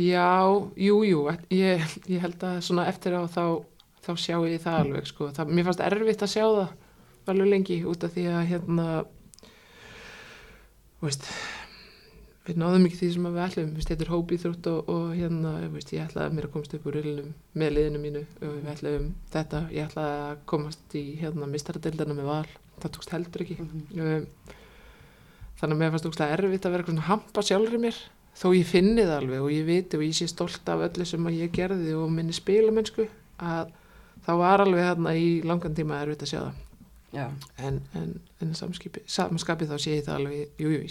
Já, 0.00 0.46
jú, 0.78 1.00
jú, 1.04 1.24
ég, 1.52 1.82
ég 2.08 2.22
held 2.22 2.44
að 2.46 2.60
svona 2.64 2.86
eftir 2.88 3.16
á 3.18 3.26
þá, 3.28 3.60
þá 4.06 4.12
sjá 4.16 4.36
ég 4.48 4.62
það 4.62 4.76
alveg, 4.84 5.08
sko. 5.10 5.30
Það, 5.34 5.50
mér 5.50 5.66
fannst 5.66 5.82
erfitt 5.84 6.22
að 6.24 6.32
sjá 6.32 6.44
það 6.46 7.32
alveg 7.34 7.50
lengi 7.50 7.78
út 7.90 8.06
af 8.06 8.14
því 8.14 8.24
að 8.30 8.46
hérna, 8.52 8.86
veist, 11.02 11.26
við 12.46 12.60
náðum 12.60 12.86
ekki 12.88 12.98
því 13.00 13.08
sem 13.14 13.26
að 13.28 13.34
við 13.36 13.44
ætlum, 13.46 13.72
þetta 13.84 14.04
er 14.04 14.12
hópið 14.14 14.44
þrútt 14.44 14.68
og, 14.70 14.92
og 14.94 15.08
hérna, 15.16 15.50
veist, 15.74 15.92
ég 15.92 16.06
ætlaði 16.06 16.36
mér 16.36 16.46
að 16.48 16.54
komast 16.54 16.76
upp 16.76 16.86
úr 16.88 16.96
rillinum 16.96 17.34
með 17.60 17.74
liðinu 17.76 18.00
mínu 18.04 18.22
og 18.40 18.54
við 18.54 18.70
ætlaðum 18.74 19.10
þetta, 19.34 19.60
ég 19.74 19.90
ætlaði 19.90 20.22
að 20.24 20.40
komast 20.52 20.96
í 20.96 21.02
hérna 21.20 21.50
mistaradildana 21.50 22.16
með 22.16 22.30
val, 22.30 22.54
það 22.80 22.94
tókst 22.96 23.12
heldur 23.14 23.44
ekki. 23.44 23.58
Um, 23.60 24.24
þannig 25.60 25.76
að 25.76 25.82
mér 25.82 25.92
fannst 25.92 26.08
ógstlega 26.08 26.38
erfitt 26.38 26.68
að 26.68 26.74
vera 26.76 26.88
svona 26.88 27.06
hampa 27.10 27.44
sjálfur 27.44 27.76
í 27.76 27.82
mér. 27.84 28.00
Þó 28.40 28.46
ég 28.56 28.70
finni 28.70 29.04
það 29.04 29.16
alveg 29.18 29.44
og 29.44 29.52
ég 29.52 29.68
viti 29.68 29.98
og 29.98 30.06
ég 30.06 30.16
sé 30.16 30.30
stolt 30.30 30.72
af 30.72 30.86
öllu 30.86 31.04
sem 31.04 31.28
að 31.28 31.38
ég 31.42 31.52
gerði 31.52 31.92
og 31.98 32.08
minni 32.14 32.32
spilamennsku 32.32 33.04
að 33.42 33.74
þá 34.24 34.32
var 34.40 34.64
alveg 34.64 34.86
hérna 34.86 35.12
í 35.18 35.28
langan 35.44 35.76
tíma 35.76 36.00
erfitt 36.00 36.24
að 36.24 36.32
sjá 36.32 36.40
það. 36.46 36.66
Já, 37.10 37.24
en, 37.58 37.80
en, 37.98 38.10
en 38.38 38.52
samanskapi 38.54 39.66
þá 39.66 39.74
sé 39.82 39.96
ég 39.96 40.04
það 40.06 40.20
alveg, 40.20 40.52
jú, 40.62 40.70
jú, 40.76 40.82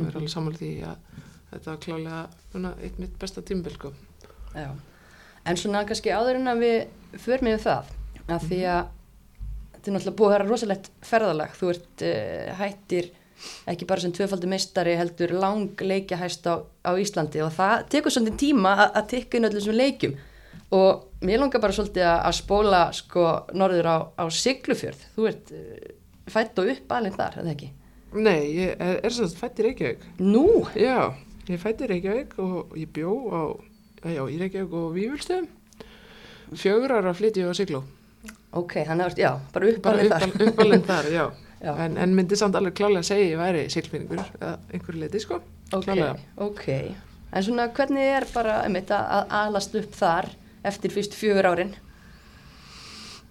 og 0.00 0.08
er 0.10 0.20
alveg 0.20 0.32
samanlega 0.32 0.60
því 0.60 0.72
að 0.90 1.26
þetta 1.50 1.70
var 1.70 1.82
klálega 1.84 2.72
eitt 2.86 2.98
mitt 3.02 3.18
besta 3.20 3.42
tímbil 3.42 3.74
sko. 3.74 3.92
En 5.48 5.56
svona 5.58 5.84
kannski 5.88 6.12
áður 6.12 6.40
en 6.40 6.52
að 6.52 6.64
við 6.64 7.20
förum 7.22 7.50
yfir 7.50 7.62
það, 7.64 7.94
að 8.28 8.48
því 8.50 8.60
að 8.70 8.82
þetta 9.74 9.90
er 9.90 9.94
náttúrulega 9.96 10.18
búið 10.18 10.28
að 10.28 10.36
vera 10.36 10.48
rosalegt 10.50 10.90
ferðalag. 11.10 11.56
Þú 11.56 11.72
ert 11.72 12.04
uh, 12.06 12.50
hættir 12.60 13.10
ekki 13.72 13.86
bara 13.88 14.04
sem 14.04 14.12
tvöfaldur 14.12 14.52
meistari 14.52 14.98
heldur 15.00 15.32
lang 15.40 15.80
leikjahæst 15.80 16.44
á, 16.44 16.60
á 16.60 16.92
Íslandi 17.00 17.40
og 17.40 17.54
það 17.56 17.86
tekur 17.94 18.12
svolítið 18.12 18.36
tíma 18.42 18.74
að, 18.74 18.90
að 19.00 19.06
tikka 19.14 19.38
inn 19.38 19.48
öllum 19.48 19.62
þessum 19.62 19.78
leikjum 19.78 20.18
og 20.76 21.24
mér 21.24 21.40
langar 21.40 21.62
bara 21.64 21.74
svolítið 21.74 22.04
að, 22.04 22.18
að 22.28 22.36
spóla 22.36 22.82
sko 22.94 23.24
norður 23.56 23.88
á, 23.88 23.96
á 24.20 24.24
Siglufjörð. 24.28 25.06
Þú 25.16 25.30
ert 25.32 25.54
uh, 25.56 25.90
fætt 26.30 26.60
og 26.60 26.74
upp 26.74 26.96
alveg 26.98 27.16
þar, 27.16 27.38
er 27.40 27.46
það 27.46 27.54
ekki? 27.56 27.70
Nei, 28.14 28.40
ég 28.56 28.74
er, 28.82 28.96
er 29.06 29.14
sagt 29.14 29.36
fætt 29.38 29.60
í 29.62 29.66
Reykjavík 29.68 30.00
Nú? 30.18 30.44
Já, 30.74 31.12
ég 31.46 31.54
er 31.54 31.62
fætt 31.62 31.84
í 31.84 31.90
Reykjavík 31.92 32.32
og 32.42 32.72
ég 32.78 32.90
bjó 32.96 33.12
á, 33.30 33.42
já, 34.10 34.22
í 34.26 34.38
Reykjavík 34.40 34.72
og 34.74 34.88
Vífulstöðum 34.96 35.46
fjögur 36.58 36.96
ára 36.96 37.12
flytti 37.14 37.44
ég 37.44 37.52
á 37.52 37.54
Sigló 37.54 37.84
Ok, 38.58 38.80
þannig 38.88 39.06
að, 39.12 39.20
já, 39.22 39.30
bara 39.54 39.68
upp 39.70 39.76
bara 39.84 40.00
alveg 40.02 40.10
þar. 40.10 40.24
uppal- 40.26 40.48
uppalinn 40.50 40.82
þar, 40.88 41.10
já. 41.14 41.24
Já. 41.60 41.74
En, 41.84 41.98
en 42.00 42.14
myndi 42.16 42.36
samt 42.40 42.54
alveg 42.56 42.72
klálega 42.78 43.02
að 43.02 43.08
segja 43.10 43.24
ég 43.34 43.36
væri 43.36 43.62
siglfinningur 43.68 44.20
eða 44.40 44.52
einhverju 44.72 45.00
leiti 45.02 45.20
sko 45.20 45.36
Ok, 45.76 45.82
klálega. 45.84 46.14
ok. 46.40 46.62
En 47.36 47.44
svona 47.44 47.66
hvernig 47.76 48.06
er 48.16 48.24
bara 48.32 48.54
um 48.64 48.78
þetta 48.78 49.00
að 49.18 49.34
alast 49.42 49.76
upp 49.76 49.92
þar 49.98 50.30
eftir 50.64 50.94
fyrst 50.94 51.12
fjögur 51.20 51.50
árin? 51.50 51.74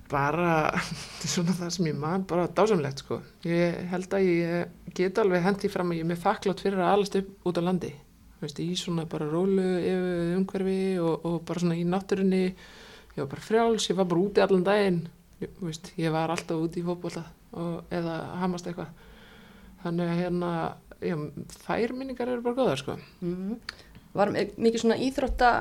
Bara, 0.09 0.49
svona 1.33 1.53
það 1.57 1.71
sem 1.75 1.89
ég 1.91 1.97
man 2.01 2.23
bara 2.29 2.47
dásamlegt 2.57 3.03
sko. 3.03 3.19
Ég 3.47 3.77
held 3.91 4.13
að 4.17 4.27
ég 4.27 4.93
get 4.97 5.19
alveg 5.21 5.43
hendi 5.45 5.69
fram 5.71 5.91
að 5.93 5.99
ég 5.99 6.05
er 6.05 6.11
með 6.13 6.21
þakklátt 6.25 6.63
fyrir 6.65 6.81
að 6.83 6.93
alast 6.95 7.17
upp 7.19 7.49
út 7.51 7.59
á 7.59 7.63
landi. 7.65 7.91
Veist, 8.39 8.59
í 8.63 8.71
svona 8.79 9.03
bara 9.09 9.27
rólu 9.27 9.65
umhverfi 10.37 10.77
og, 11.03 11.25
og 11.27 11.41
bara 11.47 11.59
svona 11.63 11.75
í 11.79 11.83
náttúrunni. 11.87 12.43
Ég 13.15 13.19
var 13.25 13.31
bara 13.33 13.43
frjáls, 13.43 13.89
ég 13.91 13.97
var 13.99 14.07
bara 14.07 14.23
úti 14.23 14.43
allan 14.43 14.63
daginn. 14.63 15.01
Ég, 15.43 15.51
veist, 15.63 15.91
ég 15.99 16.13
var 16.15 16.31
alltaf 16.31 16.61
úti 16.63 16.79
í 16.79 16.85
fótbolta 16.87 17.25
og, 17.51 17.81
eða 17.91 18.15
hamast 18.41 18.69
eitthvað. 18.69 18.93
Þannig 19.83 20.09
að 20.13 20.21
hérna 20.23 20.53
já, 21.03 21.15
þær 21.65 21.93
minningar 21.99 22.31
eru 22.31 22.43
bara 22.47 22.57
góðar 22.57 22.79
sko. 22.81 22.95
Mm. 23.23 23.59
Var 24.15 24.31
mi- 24.33 24.49
mikið 24.57 24.81
svona 24.85 24.97
íþrótta 25.05 25.51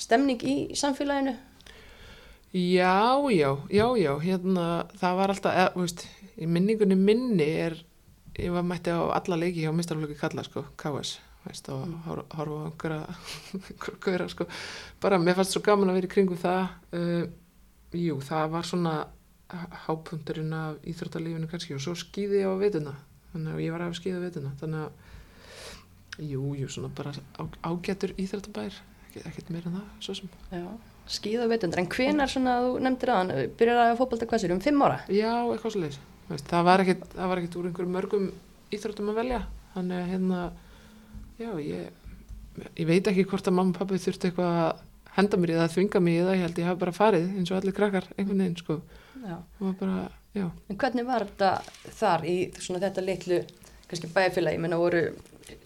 stemning 0.00 0.40
í 0.42 0.56
samfélaginu? 0.76 1.36
Já, 2.52 3.14
já, 3.30 3.56
já, 3.70 3.86
já, 3.96 4.12
hérna, 4.18 4.64
það 4.98 5.16
var 5.20 5.30
alltaf, 5.30 5.54
eða, 5.54 5.74
veist, 5.78 6.00
í 6.34 6.48
minningunni 6.50 6.96
minni 6.98 7.46
er, 7.46 7.76
ég 8.34 8.50
var 8.50 8.64
mætti 8.66 8.90
á 8.90 9.06
alla 9.14 9.36
leiki 9.38 9.62
hjá 9.62 9.70
mistarflöki 9.74 10.16
kalla, 10.18 10.42
sko, 10.42 10.64
KS, 10.80 11.20
veist, 11.46 11.68
og 11.70 11.84
Mm. 11.86 12.00
hor- 12.08 12.26
horfa 12.34 12.58
á 12.58 12.66
einhverja, 12.66 13.06
gauðra, 14.02 14.26
sko, 14.28 14.46
bara, 15.00 15.18
mér 15.22 15.38
fannst 15.38 15.54
svo 15.54 15.62
gaman 15.62 15.90
að 15.92 16.00
vera 16.00 16.10
í 16.10 16.14
kringum 16.16 16.42
það, 16.42 16.68
uh, 16.92 17.30
jú, 17.94 18.18
það 18.20 18.50
var 18.50 18.62
svona 18.66 18.96
há- 19.50 19.70
hápunkturinn 19.86 20.52
af 20.52 20.82
íþróttalífinu 20.82 21.46
kannski 21.50 21.74
og 21.78 21.80
svo 21.86 21.94
skýði 21.94 22.42
ég 22.42 22.50
á 22.50 22.54
vituna, 22.58 22.96
þannig 23.32 23.54
að 23.54 23.62
ég 23.62 23.70
var 23.78 23.86
að 23.86 23.94
á 23.94 24.24
vituna, 24.26 24.56
þannig 24.58 24.80
að, 24.82 24.90
jú, 26.18 26.54
jú, 26.58 26.66
svona 26.66 26.90
bara 26.98 27.12
á, 27.38 27.42
ágætur 27.62 28.10
íþróttabær, 28.18 28.74
ekkert 29.14 29.50
meira 29.54 29.70
en 29.70 29.78
það, 29.78 29.90
svo 30.00 30.14
sem. 30.18 30.28
Já. 30.50 30.66
Skíða 31.10 31.48
veitundur, 31.50 31.80
en 31.82 31.88
hvenar 31.90 32.30
svona, 32.30 32.60
þú 32.62 32.82
nefndir 32.84 33.10
aðan, 33.10 33.30
byrjar 33.58 33.80
að 33.82 33.96
fótbolta 33.98 34.28
hvað 34.30 34.42
sér, 34.44 34.52
um 34.54 34.60
fimm 34.62 34.84
ára? 34.86 35.00
Já, 35.10 35.32
eitthvað 35.50 35.74
svo 35.74 35.82
leiðis. 35.82 35.98
Það 36.46 36.66
var 36.68 36.82
ekkit, 36.84 37.02
það 37.16 37.32
var 37.32 37.40
ekkit 37.40 37.56
úr 37.58 37.66
einhverjum 37.66 37.96
mörgum 37.96 38.28
íþróttum 38.70 39.10
að 39.10 39.18
velja. 39.18 39.40
Þannig 39.74 39.96
að 39.98 40.12
hérna, 40.12 40.42
já, 41.40 41.50
ég, 41.64 42.14
ég 42.78 42.86
veit 42.86 43.10
ekki 43.10 43.26
hvort 43.32 43.50
að 43.50 43.56
mamma 43.58 43.74
og 43.74 43.80
pappi 43.80 43.98
þurfti 44.04 44.30
eitthvað 44.30 44.60
að 44.60 44.86
henda 45.16 45.40
mér 45.42 45.52
í 45.52 45.58
það, 45.58 45.64
að 45.64 45.74
þvinga 45.74 46.04
mig 46.06 46.14
í 46.14 46.22
það. 46.22 46.32
Ég 46.36 46.44
held 46.46 46.62
ég 46.62 46.70
hafi 46.70 46.82
bara 46.84 46.96
farið 47.00 47.28
eins 47.34 47.50
og 47.50 47.58
allir 47.58 47.76
krakkar 47.80 48.08
einhvern 48.14 48.44
veginn, 48.44 48.58
sko. 48.62 48.78
Var 49.24 49.76
bara, 49.82 50.06
já. 50.38 50.46
En 50.70 50.80
hvernig 50.84 51.10
var 51.10 51.26
þetta 51.26 51.50
þar 51.98 52.26
í 52.30 52.38
svona 52.62 52.84
þetta 52.86 53.06
litlu, 53.08 53.42
kannski 53.90 54.14
bæjarfélagi, 54.14 54.60
ég 54.60 54.62
menna 54.62 54.78
voru 54.78 55.02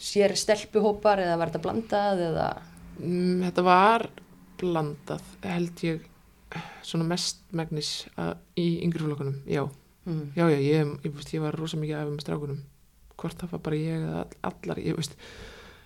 sér 0.00 0.32
stelpuhópar 0.40 1.20
eða 1.20 1.36
var 1.36 1.52
þetta 1.52 1.64
blandað 1.68 2.28
eða... 2.30 2.48
Mm, 2.96 3.42
þetta 3.44 3.64
var 3.66 4.08
blandað, 4.64 5.30
held 5.44 5.84
ég, 5.86 6.04
svona 6.86 7.06
mest 7.12 7.40
megnis 7.54 7.94
að, 8.20 8.34
í 8.60 8.68
yngri 8.86 9.04
flokkunum, 9.06 9.40
já. 9.50 9.64
Mm. 10.04 10.26
Já, 10.36 10.44
já, 10.52 10.58
ég, 10.60 10.92
ég, 11.06 11.12
veist, 11.16 11.32
ég 11.32 11.40
var 11.44 11.56
rosa 11.56 11.78
mikið 11.80 11.96
af 12.02 12.10
með 12.12 12.24
strákunum. 12.26 12.58
Hvort 13.20 13.38
það 13.40 13.52
var 13.54 13.62
bara 13.68 13.78
ég 13.80 14.02
eða 14.02 14.18
all- 14.24 14.50
allar, 14.50 14.80
ég 14.84 14.98
veist, 14.98 15.14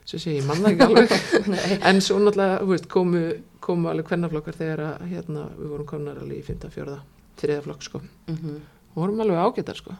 svo 0.08 0.18
sé 0.18 0.32
ég, 0.32 0.40
ég 0.40 0.48
man 0.48 0.62
það 0.64 0.72
ekki 0.72 0.88
alveg. 0.88 1.14
En 1.92 2.00
svo 2.02 2.16
náttúrulega, 2.22 2.64
veist, 2.72 2.88
komu, 2.90 3.22
komu 3.64 3.90
alveg 3.92 4.08
hvernaflokkar 4.10 4.56
þegar 4.58 4.82
að, 4.88 5.04
hérna, 5.12 5.44
við 5.60 5.70
vorum 5.74 5.88
komnar 5.92 6.18
alveg 6.22 6.40
í 6.40 6.46
5. 6.48 6.66
fjörða, 6.74 6.98
þriða 7.42 7.64
flokk, 7.68 7.86
sko. 7.90 8.02
Mm 8.32 8.58
Og 8.96 9.02
vorum 9.04 9.20
alveg 9.22 9.38
ágættar, 9.38 9.78
sko. 9.78 9.94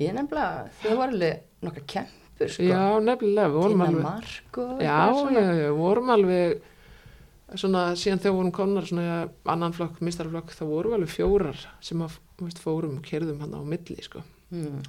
Ég 0.00 0.14
nefnilega, 0.16 0.64
þau 0.80 0.94
voru 0.96 1.12
alveg 1.12 1.42
nokkar 1.62 1.84
kempur, 1.92 2.48
sko. 2.50 2.64
Já, 2.66 2.82
nefnilega, 3.04 3.50
við 3.52 3.58
vorum 3.60 3.82
alveg, 3.84 4.32
já, 4.82 4.96
já, 5.36 5.44
já, 5.60 5.68
vorum 5.76 6.10
alveg, 6.16 6.64
svona, 7.58 7.84
síðan 7.98 8.22
þegar 8.22 8.36
vorum 8.36 8.54
komnar 8.54 8.86
svona 8.88 9.18
annan 9.50 9.74
flokk, 9.76 9.98
mistarflokk, 10.04 10.54
þá 10.54 10.64
vorum 10.68 10.94
við 10.94 10.98
alveg 11.00 11.12
fjórar 11.14 11.66
sem 11.84 12.04
að, 12.04 12.16
veist, 12.42 12.62
fórum 12.62 12.98
og 13.00 13.04
kerðum 13.06 13.42
hann 13.42 13.56
á 13.56 13.60
milli, 13.66 13.98
sko. 14.04 14.22
Mm. 14.54 14.80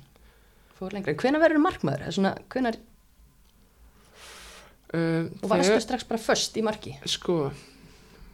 Fór 0.77 0.95
lengra. 0.95 1.17
Hvenær 1.17 1.43
verður 1.43 1.63
markmaður? 1.65 2.07
Svona, 2.15 2.35
hvenær, 2.53 2.79
Uh, 4.91 5.29
og 5.39 5.47
varstu 5.47 5.77
strax 5.79 6.03
bara 6.03 6.19
först 6.19 6.57
í 6.59 6.61
marki? 6.67 6.91
Sko, 7.07 7.45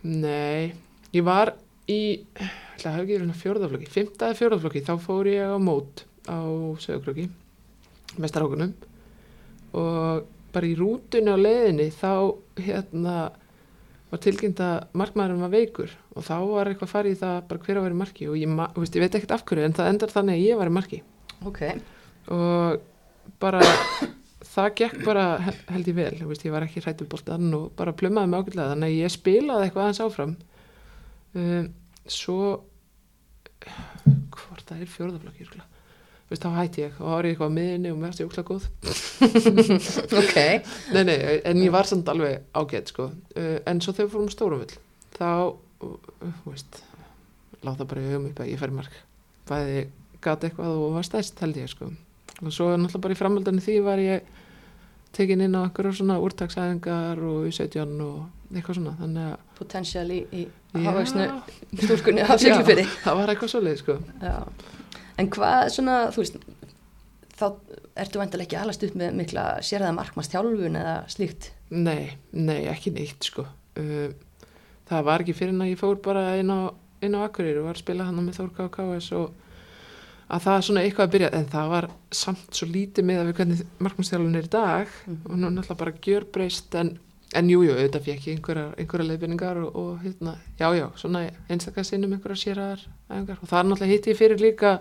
nei, 0.10 0.72
ég 1.14 1.22
var 1.22 1.52
í, 1.86 2.26
ætla 2.34 2.90
að 2.90 2.96
hafa 2.96 3.04
ekki 3.04 3.14
verið 3.14 3.42
fjórðaflokki, 3.44 3.90
fymtaði 3.94 4.38
fjórðaflokki, 4.40 4.82
þá 4.88 4.96
fór 5.04 5.30
ég 5.30 5.54
á 5.54 5.58
mót 5.62 6.02
á 6.26 6.42
sögurkröki, 6.82 7.28
mestarákunum 8.18 8.74
og 9.78 10.26
bara 10.56 10.66
í 10.66 10.74
rútunni 10.80 11.30
á 11.30 11.38
leiðinni 11.38 11.92
þá 11.94 12.12
hérna 12.58 13.16
var 14.12 14.20
tilkynnt 14.24 14.60
að 14.64 14.76
markmaðurinn 14.98 15.42
var 15.44 15.52
veikur. 15.52 15.92
Og 16.16 16.24
þá 16.24 16.36
var 16.48 16.70
eitthvað 16.72 16.92
farið 16.94 17.16
í 17.16 17.20
það 17.22 17.38
bara 17.50 17.64
hver 17.66 17.80
að 17.82 17.88
vera 17.88 18.00
marki. 18.02 18.28
Og 18.32 18.38
ég, 18.40 18.48
ma- 18.50 18.70
veist, 18.76 18.96
ég 18.96 19.04
veit 19.04 19.16
ekkert 19.20 19.34
af 19.36 19.44
hverju 19.50 19.66
en 19.68 19.74
það 19.78 19.90
endar 19.94 20.14
þannig 20.14 20.38
að 20.38 20.46
ég 20.48 20.58
var 20.62 20.72
í 20.72 20.76
marki. 20.78 21.02
Ok. 21.46 21.62
og 22.28 22.82
bara 23.40 23.60
það 24.48 24.70
gekk 24.80 25.04
bara 25.06 25.26
he- 25.44 25.58
held 25.74 25.88
ég 25.92 25.96
vel. 25.96 26.14
Veist, 26.28 26.46
ég 26.48 26.52
var 26.56 26.64
ekki 26.66 26.82
hrættu 26.84 27.06
bóltan 27.08 27.54
og 27.54 27.72
bara 27.76 27.94
plummaði 27.94 28.32
mig 28.32 28.40
ágætlega. 28.42 28.72
Þannig 28.74 28.88
að 28.94 29.00
ég 29.02 29.14
spilaði 29.14 29.68
eitthvað 29.68 29.84
aðeins 29.86 30.04
áfram. 30.08 30.36
Um, 31.36 31.68
svo 32.08 32.38
hvort 33.68 34.64
það 34.68 34.82
er. 34.82 34.88
Þú 34.88 35.77
veist, 36.30 36.44
þá 36.44 36.50
hætti 36.58 36.84
ég 36.84 36.98
og 37.02 37.14
árið 37.18 37.34
eitthvað 37.34 37.52
á 37.54 37.58
miðinni 37.58 37.94
og 37.94 38.00
mér 38.00 38.12
varst 38.12 38.24
ég 38.24 38.30
úkla 38.30 38.44
góð 38.48 38.68
ok. 40.22 40.38
nei, 40.96 41.04
nei, 41.08 41.18
en 41.48 41.62
ég 41.64 41.74
var 41.74 41.90
samt 41.90 42.10
alveg 42.12 42.44
ágætt 42.58 42.92
sko. 42.94 43.10
uh, 43.38 43.58
en 43.66 43.82
svo 43.84 43.94
þegar 43.96 44.10
við 44.10 44.16
fórum 44.16 44.34
stórum 44.34 44.64
vill 44.64 44.76
þá, 45.18 45.30
uh, 45.88 46.42
veist 46.48 46.82
láta 47.66 47.88
bara 47.88 48.04
í 48.04 48.10
hugum 48.12 48.30
upp 48.32 48.44
að 48.44 48.52
ég 48.52 48.62
færi 48.62 48.76
mark 48.76 49.00
bæði 49.48 49.88
gata 50.24 50.50
eitthvað 50.50 50.82
og 50.82 50.98
var 50.98 51.08
stæst 51.08 51.40
held 51.44 51.60
ég 51.62 51.72
sko 51.72 51.90
og 51.92 52.54
svo 52.54 52.70
náttúrulega 52.76 53.04
bara 53.06 53.16
í 53.16 53.20
framhaldinu 53.22 53.64
því 53.64 53.78
var 53.86 54.02
ég 54.04 54.34
tekin 55.16 55.42
inn 55.42 55.56
á 55.58 55.66
einhverjum 55.66 55.96
svona 55.98 56.20
úrtaksæðingar 56.22 57.22
og 57.26 57.48
U17 57.50 58.02
og 58.06 58.54
eitthvað 58.54 58.78
svona 58.80 58.94
þannig 59.00 59.30
að 59.32 59.46
Potential 59.58 60.10
í, 60.14 60.20
í 60.36 60.44
stúlkunni 61.82 62.22
á 62.22 62.38
Siglufyrði. 62.38 62.84
Já, 62.86 63.00
það 63.06 63.18
var 63.22 63.32
eitthvað 63.34 63.54
svoleið 63.56 63.80
sko 63.82 63.98
Já. 64.22 64.36
En 65.18 65.30
hvað 65.34 65.72
svona, 65.74 65.98
þú 66.14 66.24
veist, 66.24 66.38
þá 67.38 67.46
ertu 67.98 68.22
vantilega 68.22 68.48
ekki 68.48 68.60
alast 68.62 68.86
upp 68.86 68.98
með 68.98 69.18
mikla 69.18 69.46
sérða 69.66 69.94
markmanns 69.98 70.30
þjálfun 70.34 70.78
eða 70.78 70.96
slíkt. 71.12 71.52
Nei, 71.74 72.14
nei, 72.32 72.62
ekki 72.70 72.94
neitt 72.96 73.30
sko. 73.30 73.48
Uh, 73.78 74.14
það 74.90 75.10
var 75.10 75.26
ekki 75.26 75.36
fyrir 75.38 75.56
en 75.56 75.66
að 75.66 75.74
ég 75.74 75.82
fór 75.82 76.00
bara 76.06 76.30
inn 76.40 76.54
á, 76.54 76.70
inn 77.04 77.18
á 77.18 77.26
Akureyri 77.26 77.62
og 77.62 77.70
var 77.70 77.78
að 77.78 77.84
spila 77.84 78.08
hann 78.08 78.24
með 78.24 78.40
Þór 78.40 78.54
KKS 78.58 79.12
og 79.18 79.44
að 80.28 80.44
það 80.44 80.58
er 80.58 80.66
svona 80.68 80.84
eitthvað 80.84 81.08
að 81.08 81.12
byrja, 81.16 81.32
en 81.38 81.50
það 81.52 81.74
var 81.74 81.90
samt 82.20 82.58
svo 82.60 82.68
lítið 82.68 83.08
með 83.08 83.20
að 83.20 83.28
við 83.30 83.38
hvernig 83.40 83.62
markmannstjálfun 83.86 84.40
er 84.40 84.48
í 84.48 84.54
dag 84.56 84.96
og 85.16 85.36
nú 85.36 85.52
náttúrulega 85.52 85.80
bara 85.82 85.94
gjörbreyst 86.08 86.78
en, 86.82 86.92
en 87.40 87.52
jú, 87.52 87.62
jú, 87.64 87.76
auðvitað 87.76 88.08
fekk 88.10 88.28
ég 88.28 88.38
einhverjar, 88.38 88.74
einhverjar 88.76 89.10
leifinningar 89.12 89.62
og, 89.64 89.78
og 89.80 90.04
hérna, 90.04 90.36
já, 90.60 90.68
já, 90.76 90.86
svona 91.00 91.24
einstaklega 91.48 91.88
sinnum 91.88 92.18
einhverjar 92.18 92.42
séraðar 92.44 92.84
æfingar 93.08 93.40
og 93.40 93.52
það 93.52 93.60
er 93.62 93.70
náttúrulega 93.70 93.94
hitt 93.94 94.12
ég 94.12 94.20
fyrir 94.20 94.44
líka, 94.44 94.74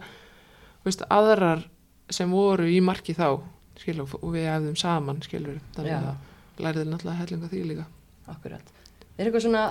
veist, 0.86 1.04
aðrar 1.12 1.66
sem 2.12 2.30
voru 2.30 2.68
í 2.70 2.78
marki 2.84 3.16
þá, 3.16 3.40
skilur, 3.80 4.14
og 4.20 4.32
við 4.34 4.48
hefðum 4.48 4.78
saman, 4.80 5.20
skilur, 5.26 5.60
þannig 5.76 5.92
Já. 5.92 6.00
að 6.00 6.64
lærið 6.64 6.90
náttúrulega 6.90 7.20
hellinga 7.20 7.52
því 7.52 7.62
líka 7.70 7.86
Akkurat. 8.26 8.72
Er 9.16 9.28
eitthvað 9.28 9.44
svona, 9.44 9.62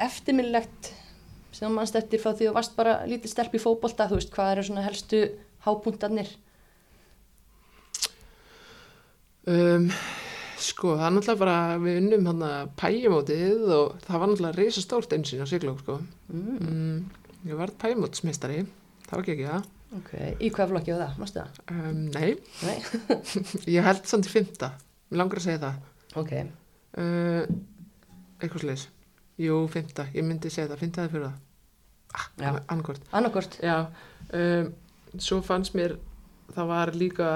eftirminnilegt 0.00 0.90
sem 1.56 1.72
mannst 1.74 1.96
eftir 1.98 2.20
frá 2.22 2.34
því 2.36 2.50
þú 2.50 2.54
varst 2.56 2.76
bara 2.76 3.00
lítið 3.08 3.32
stelp 3.32 3.56
í 3.56 3.60
fótbolta, 3.62 4.08
þú 4.10 4.20
veist, 4.20 4.32
hvað 4.34 4.52
eru 4.54 4.64
svona 4.68 4.84
helstu 4.84 5.22
hápuntarnir? 5.64 6.30
Um, 9.50 9.88
sko, 10.60 10.94
það 11.00 11.06
er 11.06 11.16
náttúrulega 11.16 11.40
bara, 11.40 11.56
við 11.82 11.98
unnum 12.02 12.28
hann 12.30 12.46
að 12.46 12.70
pæjumótið 12.80 13.74
og 13.74 13.98
það 14.04 14.22
var 14.22 14.30
náttúrulega 14.30 14.60
reysa 14.60 14.84
stórt 14.84 15.16
einsinn 15.16 15.42
á 15.42 15.48
Siglók, 15.50 15.82
sko. 15.82 15.98
Mm. 16.30 16.60
Mm, 16.60 17.36
ég 17.50 17.60
var 17.60 17.72
pæjumótsmeistari, 17.82 18.62
það 19.08 19.16
var 19.16 19.24
ekki 19.24 19.36
ekki 19.38 19.48
það. 19.48 19.68
Ok, 19.98 20.10
í 20.38 20.50
hvað 20.54 20.70
flokki 20.70 20.92
var 20.94 21.00
það, 21.08 21.16
mástu 21.18 21.40
það? 21.40 21.60
Um, 21.74 22.00
nei, 22.14 22.36
Nei? 22.62 22.76
ég 23.74 23.82
held 23.88 24.04
samt 24.06 24.28
í 24.28 24.30
fymta, 24.30 24.68
mér 25.10 25.18
langar 25.18 25.40
að 25.40 25.46
segja 25.48 25.62
það. 25.66 25.80
Ok, 26.22 26.34
Uh, 26.90 27.44
eitthvað 28.42 28.64
sliðis. 28.64 28.84
Jú, 29.38 29.56
fymta, 29.70 30.08
ég 30.14 30.24
myndi 30.26 30.50
segja 30.50 30.68
það, 30.72 30.80
fymtaði 30.84 31.10
fyrir 31.12 31.26
það. 31.28 31.36
Ah, 32.18 32.24
annarkort. 32.74 33.04
annarkort. 33.14 33.58
Já, 33.62 33.76
um, 34.34 34.72
svo 35.22 35.38
fannst 35.46 35.76
mér, 35.78 35.94
það 36.56 36.66
var 36.72 36.90
líka 36.98 37.28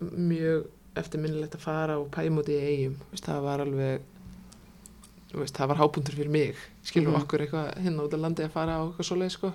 mjög 0.00 0.70
eftirminnilegt 0.96 1.56
að 1.58 1.64
fara 1.66 1.98
og 2.00 2.08
pæmóti 2.12 2.56
í 2.56 2.64
eigum, 2.70 2.96
það 3.20 3.42
var 3.44 3.64
alveg, 3.66 4.08
veist, 5.32 5.56
það 5.56 5.70
var 5.74 5.80
hábúndur 5.82 6.16
fyrir 6.16 6.32
mig, 6.32 6.56
skilur 6.84 7.12
Mhm. 7.12 7.22
okkur 7.22 7.44
eitthvað 7.46 8.00
út 8.06 8.16
á 8.16 8.18
landi 8.24 8.44
að 8.48 8.50
fara 8.56 8.80
á 8.80 8.82
eitthvað 8.88 9.08
svoleið, 9.08 9.30
sko. 9.36 9.52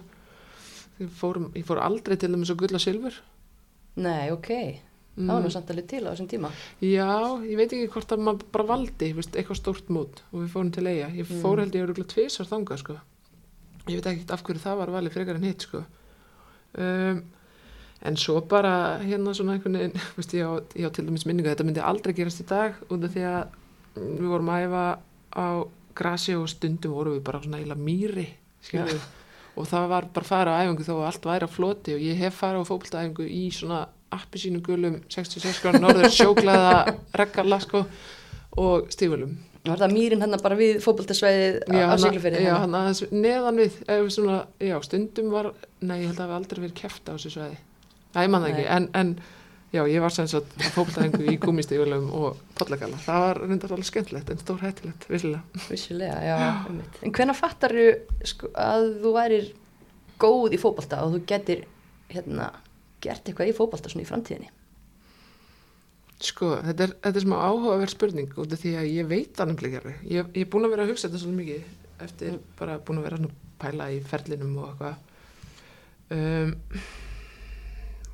Ég 1.00 1.10
fór, 1.14 1.38
ég 1.56 1.66
fór 1.68 1.82
aldrei 1.84 2.18
til 2.18 2.30
þeim 2.32 2.42
eins 2.44 2.52
og 2.54 2.58
gull 2.62 2.78
og 2.78 2.82
silfur. 2.84 3.18
Nei, 3.98 4.32
ok, 4.34 4.50
það 5.18 5.30
var 5.34 5.44
nú 5.46 5.52
samt 5.54 5.70
alveg 5.74 5.88
til 5.90 6.04
á 6.06 6.10
þessum 6.14 6.28
tíma. 6.30 6.50
Já, 6.82 7.08
ég 7.46 7.58
veit 7.58 7.72
ekki 7.74 7.90
hvort 7.94 8.12
að 8.14 8.24
maður 8.26 8.48
bara 8.54 8.68
valdi, 8.72 9.12
veist, 9.18 9.34
eitthvað 9.38 9.60
stórt 9.62 9.88
mót 9.94 10.22
og 10.32 10.42
við 10.44 10.52
fórum 10.54 10.72
til 10.74 10.86
eiga. 10.90 11.08
Ég 11.14 11.30
Mm. 11.30 11.42
fór 11.42 11.60
held 11.62 11.74
ég 11.78 11.86
öruglega 11.88 12.12
tvisar 12.14 12.46
þangað, 12.50 12.78
sko. 12.84 12.98
Ég 13.88 13.96
veit 14.02 14.06
ekki 14.12 14.32
af 14.34 14.44
hverju 14.44 14.62
það 14.62 14.78
var 14.78 14.94
valið 14.98 15.14
frekar 15.18 15.36
en 15.36 15.44
hitt, 15.48 15.62
sko. 15.62 15.84
Um, 16.78 17.24
en 18.06 18.16
svo 18.18 18.42
bara 18.46 19.00
hérna 19.02 19.34
svona 19.34 19.56
einhvern 19.58 19.78
veginn, 19.80 20.02
veist, 20.18 20.34
ég 20.34 20.46
á, 20.46 20.90
til 20.94 21.06
dæmis 21.08 21.26
minningu, 21.26 21.50
þetta 21.50 21.66
myndi 21.66 21.82
aldrei 21.82 22.14
gerast 22.14 22.42
í 22.44 22.48
dag 22.50 22.76
út 22.90 23.04
af 23.08 23.14
því 23.16 23.24
að 23.26 23.48
mm, 23.98 24.18
við 24.20 24.28
vorum 24.34 24.50
að 24.54 24.66
æfa 24.68 24.84
á 25.34 25.48
grasi 25.98 26.36
og 26.38 26.46
stundum 26.52 26.94
vorum 26.94 27.16
við 27.18 27.24
bara 27.26 27.42
svona 27.42 27.58
eiginlega 27.58 27.82
mýri, 27.88 28.28
skilur 28.62 28.92
við. 28.94 29.08
Og 29.58 29.68
það 29.70 29.90
var 29.92 30.08
bara 30.14 30.26
að 30.26 30.32
fara 30.32 30.56
á 30.56 30.60
æfingu 30.64 30.86
þó 30.86 30.94
að 31.00 31.08
allt 31.10 31.28
væri 31.32 31.50
á 31.50 31.56
floti 31.58 31.96
og 31.98 32.06
ég 32.06 32.22
hef 32.22 32.40
farið 32.42 32.64
á 32.64 32.70
fókbaltaæfingu 32.70 33.28
í 33.28 33.44
svona 33.56 33.82
appi 34.14 34.40
sínum 34.42 34.64
gulum 34.64 35.02
66 35.12 35.62
gráður 35.64 35.84
norður 35.84 36.14
sjóklaða 36.20 36.98
reggala 37.18 37.60
sko 37.64 37.84
og 38.58 38.92
stífulum. 38.94 39.36
Var 39.68 39.82
það 39.82 39.96
mýrin 39.98 40.24
hann 40.24 40.38
bara 40.40 40.58
við 40.58 40.78
fótboltasvæðið 40.84 41.58
á 41.68 41.96
Siglufirði? 42.00 42.44
Já, 42.46 42.54
hann 42.62 42.76
aðeins 42.78 43.02
neðan 43.12 43.58
við, 43.60 43.80
svona, 44.14 44.38
já, 44.64 44.78
stundum 44.86 45.34
var, 45.34 45.50
nei, 45.82 45.98
ég 46.04 46.12
held 46.12 46.14
að 46.14 46.22
það 46.22 46.30
hafi 46.30 46.38
aldrei 46.38 46.62
verið 46.64 46.78
keft 46.78 47.10
á 47.10 47.12
þessu 47.18 47.34
sveiði. 47.34 47.58
Næ, 48.14 48.22
ég 48.24 48.32
man 48.32 48.46
það 48.46 48.48
Nei. 48.48 48.54
ekki, 48.54 48.68
en, 48.78 48.88
en 49.02 49.12
já, 49.74 49.82
ég 49.90 50.04
var 50.04 50.14
sem 50.16 50.28
sagt 50.32 50.54
að 50.58 50.74
fókbaltaæfingu 50.76 51.32
í 51.34 51.38
gúmistífulum 51.44 52.10
og 52.18 52.42
pollagala. 52.58 53.00
Það 53.06 53.24
var 53.26 53.42
reyndar 53.44 53.74
alveg 53.76 53.90
skemmtilegt 53.90 54.34
en 54.34 54.42
stór 54.42 54.62
hættilegt, 54.64 55.08
vissilega. 55.12 55.64
Vissulega, 55.68 56.20
já, 56.24 56.36
einmitt. 56.68 57.00
En 57.04 57.16
hvenær 57.18 57.38
fattar 57.38 57.76
sko, 58.28 58.52
að 58.58 58.92
þú 59.04 59.16
værir 59.18 59.50
góð 60.22 60.56
í 60.58 60.62
fótbolta 60.62 61.02
og 61.06 61.16
þú 61.16 61.24
getur 61.30 61.66
hérna, 62.12 62.52
gert 63.04 63.28
eitthvað 63.28 63.52
í 63.52 63.58
fótbolta 63.58 63.92
svona 63.92 64.06
í 64.06 64.10
framtíðinni? 64.10 64.54
Sko, 66.18 66.56
þetta 66.66 66.88
er, 66.88 66.94
þetta 67.04 67.20
er 67.20 67.26
smá 67.28 67.36
áhugaverð 67.46 67.94
spurning 67.94 68.40
út 68.42 68.54
af 68.56 68.62
því 68.64 68.72
að 68.80 68.88
ég 68.90 69.10
veit 69.10 69.36
það 69.38 69.52
nefnilega 69.52 69.82
alveg. 69.84 70.00
Ég, 70.10 70.32
ég 70.34 70.48
er 70.48 70.50
búin 70.54 70.66
að 70.66 70.74
vera 70.74 70.88
að 70.88 70.94
hugsa 70.94 71.10
þetta 71.10 71.22
svolítið 71.22 71.42
mikið 71.44 72.08
eftir 72.08 72.40
bara 72.58 72.80
búin 72.88 73.02
að 73.02 73.06
vera 73.06 73.20
að 73.22 73.36
pæla 73.62 73.90
í 73.94 74.00
ferlinum 74.06 74.56
og 74.58 74.72
eitthvað. 74.72 74.96
Um, 76.08 76.56
þú 76.72 77.07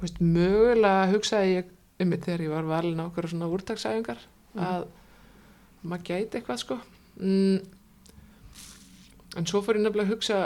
veist, 0.03 0.19
mögulega 0.19 1.07
hugsaði 1.13 1.55
ég 1.57 1.71
um 2.03 2.11
mig 2.11 2.23
þegar 2.25 2.43
ég 2.45 2.53
var 2.53 2.67
valin 2.67 2.99
á 2.99 3.07
okkur 3.07 3.29
svona 3.31 3.49
úrtaksæfingar 3.53 4.19
að 4.59 4.85
maður 5.83 6.05
gæti 6.09 6.39
eitthvað 6.39 6.61
sko. 6.61 6.77
Mm, 7.19 7.63
en 9.39 9.49
svo 9.49 9.63
fór 9.63 9.79
ég 9.79 9.85
nefnilega 9.85 10.09
að 10.09 10.13
hugsa 10.13 10.39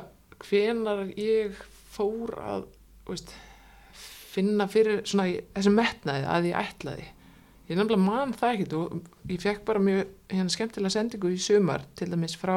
hvenar 0.46 1.04
ég 1.18 1.60
fór 1.94 2.34
að, 2.42 2.66
veist, 3.08 3.34
finna 4.38 4.68
fyrir 4.70 5.02
svona 5.08 5.30
þessi 5.56 5.74
metnaði 5.74 6.28
að 6.30 6.50
ég 6.52 6.60
ætlaði. 6.62 7.08
Ég 7.68 7.80
nefnilega 7.80 8.04
man 8.04 8.36
það 8.38 8.54
ekkert 8.54 8.76
og 8.78 9.32
ég 9.32 9.42
fekk 9.44 9.64
bara 9.68 9.84
mjög 9.84 10.04
hérna 10.32 10.54
skemmtilega 10.54 10.94
sendingu 10.94 11.32
í 11.34 11.40
sumar 11.42 11.84
til 12.00 12.10
dæmis 12.12 12.38
frá 12.40 12.56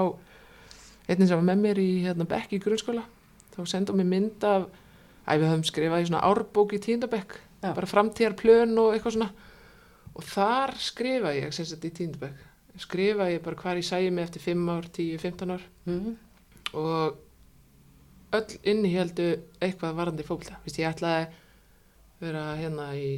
einnig 1.08 1.26
sem 1.26 1.40
var 1.40 1.48
með 1.48 1.64
mér 1.64 1.80
í 1.82 1.88
hérna 2.04 2.28
bekk 2.30 2.54
í 2.54 2.60
grunnskóla. 2.62 3.02
Þá 3.56 3.60
sendum 3.72 3.98
mér 3.98 4.10
mynd 4.12 4.46
af 4.46 4.68
að 5.26 5.40
við 5.42 5.50
höfum 5.50 5.64
skrifað 5.68 6.02
í 6.04 6.08
svona 6.10 6.22
árbók 6.30 6.74
í 6.76 6.80
tíndabekk 6.86 7.36
Já. 7.60 7.72
bara 7.76 7.86
framtíðar 7.90 8.36
plön 8.40 8.76
og 8.80 8.94
eitthvað 8.94 9.16
svona 9.18 9.30
og 10.16 10.24
þar 10.26 10.72
skrifa 10.80 11.34
ég 11.36 11.52
sem 11.54 11.66
sagt 11.68 11.84
í 11.84 11.92
tíndabekk 12.00 12.46
skrifa 12.80 13.26
ég 13.32 13.42
bara 13.44 13.58
hvar 13.60 13.76
ég 13.80 13.84
sæði 13.86 14.10
mig 14.14 14.24
eftir 14.28 14.42
5 14.46 14.70
ár, 14.72 14.86
10, 14.96 15.18
15 15.20 15.50
ár 15.56 15.66
Mm. 15.90 16.16
og 16.74 17.16
öll 18.36 18.58
innihjeldu 18.62 19.24
eitthvað 19.60 19.96
varandi 19.98 20.22
Vist, 20.64 20.78
ég 20.78 20.86
ætlaði 20.92 21.24
að 21.26 21.38
vera 22.20 22.42
hérna 22.60 22.88
í 22.94 23.08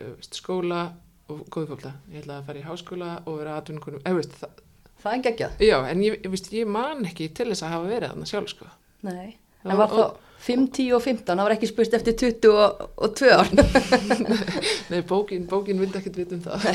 uh, 0.00 0.14
veist, 0.16 0.38
skóla 0.38 0.82
og 1.28 1.42
góði 1.52 1.68
fókbalta 1.72 1.92
ég 2.12 2.22
ætlaði 2.22 2.38
að 2.40 2.46
fara 2.48 2.60
í 2.62 2.66
háskóla 2.68 3.10
og 3.28 3.38
vera 3.42 3.58
eða 4.04 4.16
veist 4.20 4.38
það 4.40 4.60
Það 5.04 5.12
er 5.18 5.22
geggjað? 5.26 5.56
já 5.68 5.76
en 5.90 6.00
ég, 6.06 6.14
ég, 6.24 6.36
ég 6.56 6.66
man 6.72 7.04
ekki 7.04 7.28
til 7.36 7.50
þess 7.50 7.66
að 7.66 7.74
hafa 7.76 7.90
verið 7.92 8.12
þarna 8.14 8.28
sjálf 8.30 8.52
sko 8.54 8.70
Nei. 9.04 9.34
En 9.64 9.78
var 9.80 9.92
þá 9.92 10.04
5, 10.44 10.64
10 10.76 10.92
og 10.92 11.00
15, 11.00 11.24
það 11.30 11.40
var 11.46 11.54
ekki 11.54 11.68
spurt 11.70 11.94
eftir 11.96 12.16
20 12.20 12.50
og, 12.52 12.82
og 13.00 13.14
2 13.16 13.30
ár. 13.32 13.52
nei 14.92 14.98
bókin, 15.08 15.46
bókin 15.48 15.80
vildi 15.80 16.00
ekkit 16.00 16.18
vita 16.20 16.36
um 16.36 16.42
það 16.44 16.66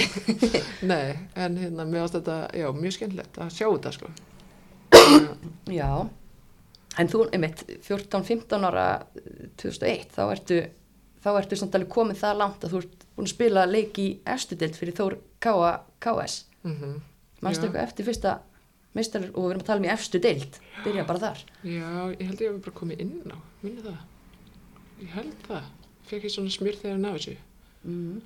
nei 0.89 1.19
en 1.43 1.59
hérna 1.59 1.85
mér 1.85 2.07
ást 2.07 2.17
þetta 2.17 2.39
já 2.57 2.65
mjög 2.73 2.95
skemmtilegt 2.95 3.37
að 3.37 3.51
sjá 3.53 3.67
þetta 3.67 3.93
sko 3.93 4.09
Já, 5.79 5.91
en 6.97 7.11
þú, 7.11 7.27
einmitt, 7.35 7.61
14-15 7.85 8.65
ára 8.71 8.87
eh, 9.19 9.51
2001, 9.61 10.09
þá 10.17 10.23
ertu, 10.33 10.59
þá 11.21 11.29
ertu 11.35 11.59
samt 11.61 11.77
alveg 11.77 11.93
komið 11.93 12.23
það 12.23 12.41
langt 12.41 12.65
að 12.65 12.73
þú 12.73 12.81
ert 12.83 13.05
búin 13.13 13.29
að 13.29 13.35
spila 13.35 13.67
leik 13.69 14.01
í 14.01 14.07
efstudelt 14.33 14.79
fyrir 14.79 14.97
Þór 14.97 15.19
K.A. 15.43 15.75
KS. 16.01 16.41
mm 16.65 16.97
Manstu 17.39 17.63
Já. 17.63 17.69
eitthvað 17.69 17.85
eftir 17.85 18.03
fyrsta 18.09 18.31
meistar 18.99 19.25
og 19.33 19.41
við 19.41 19.49
erum 19.53 19.63
að 19.63 19.67
tala 19.71 19.81
um 19.83 19.87
í 19.89 19.93
efstu 19.95 20.21
deild, 20.23 20.59
byrja 20.85 21.07
bara 21.09 21.23
þar. 21.25 21.43
já 21.63 21.91
ég 22.13 22.25
held 22.29 22.41
ég 22.45 22.53
að 22.53 22.61
bara 22.67 22.77
komið 22.83 23.03
inn 23.05 23.15
á 23.33 23.37
minni 23.63 23.83
það 23.83 23.99
ég 25.03 25.13
held 25.17 25.45
það 25.47 25.69
fekk 26.09 26.25
ég 26.27 26.33
svona 26.33 26.51
smjör 26.53 26.81
þegar 26.83 26.99
ná 27.05 27.11
þessu 27.15 27.37
Mm. 27.79 28.17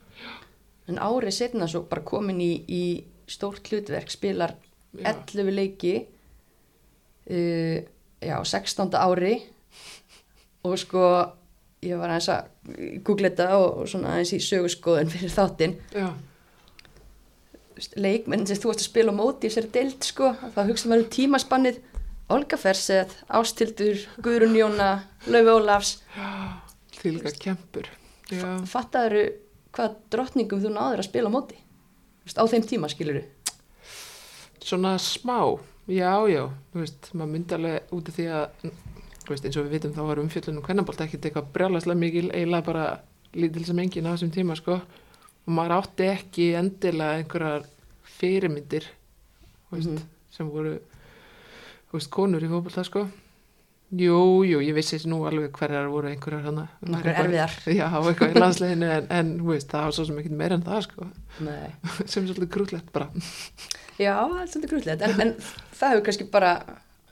En 0.90 0.98
árið 0.98 1.36
setna 1.38 1.68
svo 1.70 1.84
bara 1.86 2.02
komin 2.02 2.40
í, 2.42 2.64
í 2.66 3.04
stórt 3.30 3.68
hlutverk, 3.70 4.10
spilar 4.10 4.56
Já. 4.98 5.12
11 5.14 5.52
leiki, 5.54 5.92
uh, 7.30 7.78
já, 8.22 8.36
16. 8.44 8.90
ári 8.98 9.36
og 10.66 10.74
sko, 10.82 11.04
ég 11.86 12.02
var 12.02 12.16
aðeins 12.16 12.32
að 12.34 12.50
googla 13.06 13.30
þetta 13.30 13.48
og, 13.60 13.68
og 13.84 13.90
svona 13.94 14.16
aðeins 14.16 14.34
í 14.38 14.42
sögurskoðun 14.42 15.14
fyrir 15.14 15.34
þáttinn. 15.38 15.78
já 15.94 16.10
Leikmenn 17.96 18.46
sem 18.48 18.60
þú 18.62 18.72
varst 18.72 18.84
að 18.84 18.90
spila 18.90 19.14
á 19.14 19.20
móti 19.20 19.48
í 19.48 19.52
þessari 19.52 19.74
deild, 19.76 20.08
sko, 20.08 20.32
þá 20.56 20.62
hugsa 20.70 20.90
maður 20.92 21.06
um 21.06 21.12
tímaspannið 21.18 21.82
Olga 22.34 22.58
Ferseth, 22.58 23.20
Ástildur, 23.28 24.00
Guðrún 24.24 24.56
Jóna, 24.58 24.90
Laufi 25.28 25.54
Ólafs. 25.54 25.94
Þýlga 27.02 27.34
kempur. 27.42 27.90
Já, 28.32 28.48
Fattaður 28.70 29.20
hvað 29.76 29.98
drottningum 30.14 30.64
þú 30.64 30.72
náður 30.74 31.04
að 31.04 31.10
spila 31.10 31.30
á 31.30 31.36
móti? 31.36 31.60
Veist, 32.24 32.40
Á 32.40 32.46
þeim 32.48 32.66
tíma, 32.70 32.90
skilur 32.90 33.24
svona 34.64 34.98
smá. 35.02 35.60
Já, 35.92 36.24
já, 36.32 36.48
þú 36.72 36.80
veist, 36.80 37.10
maður 37.12 37.32
myndi 37.34 37.56
alveg 37.58 37.94
út 37.96 38.10
af 38.10 38.16
því 38.16 38.28
að, 38.32 38.68
þú 39.26 39.34
veist, 39.34 39.48
eins 39.48 39.58
og 39.60 39.66
við 39.66 39.74
vitum 39.76 39.96
þá 39.98 40.02
var 40.08 40.22
umfjöllunum 40.22 40.64
hvernabólt 40.64 41.04
ekkert 41.04 41.28
eitthvað 41.28 41.50
brjálæslega 41.58 42.00
mikil, 42.00 42.30
eiginlega 42.32 42.68
bara 42.70 42.86
lítil 43.36 43.66
sem 43.68 43.82
enginn 43.84 44.08
á 44.08 44.14
þessum 44.14 44.32
tíma, 44.32 44.56
sko. 44.56 44.78
Og 45.44 45.52
maður 45.58 45.76
átti 45.82 46.08
ekki 46.08 46.46
endilega 46.56 47.20
einhverjar 47.20 47.68
fyrirmyndir, 48.24 48.88
veist, 49.74 49.92
Mhm. 49.92 50.08
sem 50.34 50.50
voru, 50.50 50.78
veist, 51.94 52.10
konur 52.10 52.42
í 52.42 52.50
fótbolta, 52.50 52.84
sko. 52.88 53.04
Jú, 53.94 54.42
jú, 54.42 54.58
ég 54.66 54.74
vissi 54.74 54.98
nú 55.06 55.20
alveg 55.30 55.52
hverjar 55.54 55.86
voru 55.92 56.08
einhverjar 56.10 56.48
hana. 56.48 56.64
Nokkrar 56.82 57.20
erfiðar. 57.28 57.52
Já, 57.78 57.90
eitthvað 57.94 58.32
í 58.34 58.40
landsleginu, 58.42 58.88
en, 58.90 59.08
en, 59.14 59.28
veist, 59.46 59.68
það 59.70 59.84
var 59.86 59.94
svo 60.00 60.06
sem 60.08 60.18
ekkert 60.24 60.38
meira 60.40 60.56
en 60.58 60.64
það, 60.66 60.80
sko. 60.88 61.10
Sem 62.10 62.26
svolítið 62.26 62.50
grútlegt 62.56 62.90
bara. 62.96 63.12
Já, 64.02 64.16
svolítið 64.50 64.72
grútlegt, 64.72 65.06
en, 65.06 65.22
en 65.28 65.36
það 65.78 65.94
hefur 65.94 66.06
kannski 66.08 66.26
bara 66.34 66.56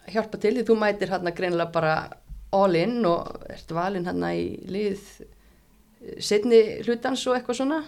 hjálpað 0.10 0.42
til 0.48 0.56
því 0.58 0.64
þú 0.72 0.80
mætir 0.82 1.14
hérna 1.14 1.36
greinilega 1.38 1.72
bara 1.76 1.94
all 2.58 2.76
in 2.76 2.98
og 3.06 3.46
ert 3.54 3.70
valinn 3.78 4.10
hérna 4.10 4.34
í 4.36 4.48
lið 4.74 5.06
setni 6.18 6.64
hlutans 6.88 7.22
og 7.30 7.38
eitthvað 7.38 7.60
svona. 7.62 7.84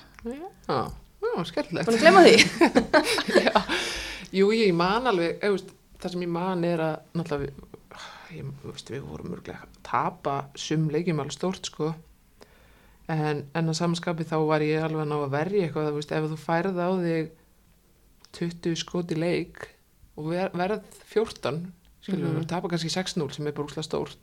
Já, 0.69 0.77
já, 1.23 1.43
skemmtilegt. 1.49 1.88
Búin 1.88 1.97
að 1.97 2.03
glemma 2.03 2.23
því? 2.27 2.36
Jú, 4.39 4.47
ég 4.55 4.73
man 4.77 5.07
alveg, 5.12 5.36
eða, 5.43 5.53
veist, 5.57 5.73
það 6.01 6.15
sem 6.15 6.23
ég 6.25 6.31
man 6.33 6.63
er 6.67 6.81
að, 6.81 6.95
náttúrulega, 7.19 7.67
ég, 8.33 8.47
veist, 8.65 8.89
við 8.93 9.03
vorum 9.05 9.29
mörglega 9.33 9.62
að 9.67 9.75
tapa 9.86 10.38
sum 10.57 10.88
leikjum 10.93 11.21
alveg 11.21 11.36
stórt 11.36 11.69
sko 11.69 11.91
en, 13.13 13.43
en 13.53 13.69
að 13.69 13.77
samanskapi 13.77 14.25
þá 14.25 14.36
var 14.49 14.63
ég 14.65 14.81
alveg 14.88 15.03
að 15.03 15.12
ná 15.12 15.17
að 15.19 15.33
verja 15.36 15.67
eitthvað 15.67 15.89
þú 15.91 15.99
veist, 15.99 16.13
ef 16.17 16.27
þú 16.31 16.39
færð 16.41 16.81
á 16.81 16.89
þig 17.03 17.31
20 18.39 18.79
skot 18.81 19.13
í 19.13 19.19
leik 19.21 19.67
og 20.17 20.31
ver, 20.31 20.49
verð 20.57 20.81
14 21.13 21.59
skilur 22.03 22.25
Mhm. 22.31 22.39
við, 22.39 22.47
tapa 22.49 22.71
kannski 22.71 22.89
6-0 22.91 23.29
sem 23.38 23.47
er 23.47 23.53
bara 23.55 23.67
úslega 23.69 23.86
stórt 23.86 24.17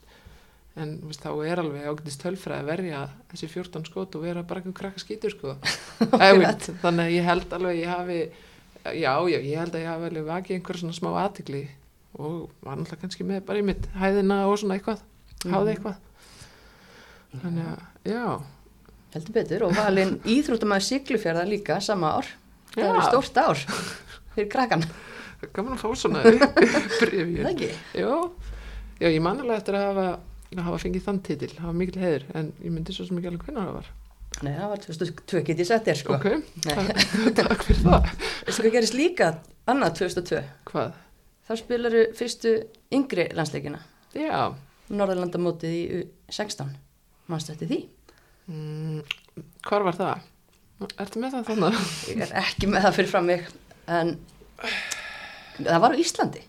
en 0.78 0.92
veist, 1.09 1.22
þá 1.24 1.30
er 1.50 1.61
alveg 1.64 1.88
ágætist 1.90 2.22
tölfræði 2.22 2.62
að 2.62 2.68
verja 2.70 3.00
þessi 3.33 3.48
14 3.50 3.88
skot 3.90 4.14
og 4.14 4.22
vera 4.22 4.44
bara 4.46 4.61
eitthvað 4.62 4.76
krakka 4.78 5.02
skítur 5.02 5.35
sko 5.35 5.56
veist, 6.40 6.70
þannig 6.83 7.09
að 7.09 7.14
ég 7.16 7.26
held 7.26 7.56
alveg 7.59 7.72
að 7.74 7.80
ég 7.80 7.90
hafi 7.90 8.20
já, 9.00 9.12
já, 9.35 9.38
ég 9.40 9.59
held 9.59 9.74
að 9.74 9.83
ég 9.83 9.90
hafi 9.90 10.09
alveg 10.12 10.28
vakið 10.30 10.56
einhver 10.61 10.80
svona 10.83 10.96
smá 10.96 11.11
aðtikli 11.24 11.64
og 12.20 12.37
var 12.62 12.78
náttúrulega 12.78 13.02
kannski 13.04 13.26
með 13.26 13.42
bara 13.50 13.61
í 13.62 13.66
mitt 13.66 13.90
hæðina 13.98 14.38
og 14.50 14.56
svona 14.62 14.78
eitthvað, 14.78 15.02
háði 15.50 15.74
eitthvað 15.74 16.00
þannig 17.42 17.68
að, 17.74 17.85
já 18.11 18.24
Heldur 19.11 19.35
betur 19.35 19.64
og 19.66 19.72
valinn 19.74 20.12
íþróttumæður 20.37 20.85
Siglufjörða 20.87 21.42
líka 21.50 21.80
sama 21.83 22.12
ár. 22.20 22.28
Það 22.70 22.85
Já. 22.85 22.90
er 22.94 23.06
stórt 23.09 23.38
ár 23.42 23.59
fyrir 24.37 24.46
krakkan. 24.52 24.85
gaman 25.50 25.74
að 25.74 25.80
fá 25.83 25.88
svona 25.98 26.20
brefið 27.00 27.40
Það 27.40 27.48
ekki? 27.50 27.70
já, 27.98 28.12
já, 29.02 29.09
ég 29.11 29.18
man 29.24 29.40
alveg 29.42 29.56
eftir 29.59 29.78
að 29.80 29.87
hafa 29.88 30.04
að 30.58 30.66
hafa 30.66 30.78
fengið 30.82 31.04
þann 31.06 31.20
titil, 31.26 31.50
það 31.54 31.66
var 31.68 31.76
mikil 31.78 32.00
heiður 32.02 32.24
en 32.40 32.48
ég 32.64 32.72
myndi 32.74 32.94
svo 32.96 33.04
sem 33.06 33.18
ekki 33.20 33.30
alveg 33.30 33.44
hvernig 33.46 33.66
það 33.68 33.76
var 33.78 33.90
Nei, 34.40 34.52
það 34.56 34.68
var 34.70 34.80
2002 34.86 35.40
get 35.46 35.58
ég 35.60 35.66
sett 35.68 35.84
þér 35.86 35.98
sko. 36.00 36.14
ok, 36.16 36.26
takk, 37.38 37.62
fyrir 37.66 37.80
það 37.84 38.10
Veistu 38.46 38.62
hvað 38.64 38.74
gerist 38.76 38.94
líka 38.98 39.28
annað 39.70 39.96
2002? 40.00 40.42
hvað, 40.70 40.92
Þá 41.50 41.52
spilaru 41.58 42.02
fyrstu 42.18 42.52
yngri 42.94 43.28
landsleikina. 43.34 43.80
já 44.14 44.54
Norðurlandamótið 44.90 45.70
í 45.74 45.82
U16. 46.30 46.70
Manstu 47.30 47.52
eftir 47.54 47.68
því? 47.70 47.78
mm, 48.50 49.00
hvar 49.68 49.84
var 49.86 49.98
það? 49.98 50.24
Ertu 50.98 51.20
með 51.22 51.34
það 51.36 51.44
þannig? 51.50 51.80
Ég 52.10 52.22
er 52.24 52.32
ekki 52.40 52.66
með 52.70 52.86
það 52.86 52.96
fyrir 52.98 53.10
fram 53.12 53.26
mig 53.30 53.44
en 53.86 54.14
það 55.60 55.82
var 55.84 55.94
á 55.94 56.00
Íslandi. 56.00 56.42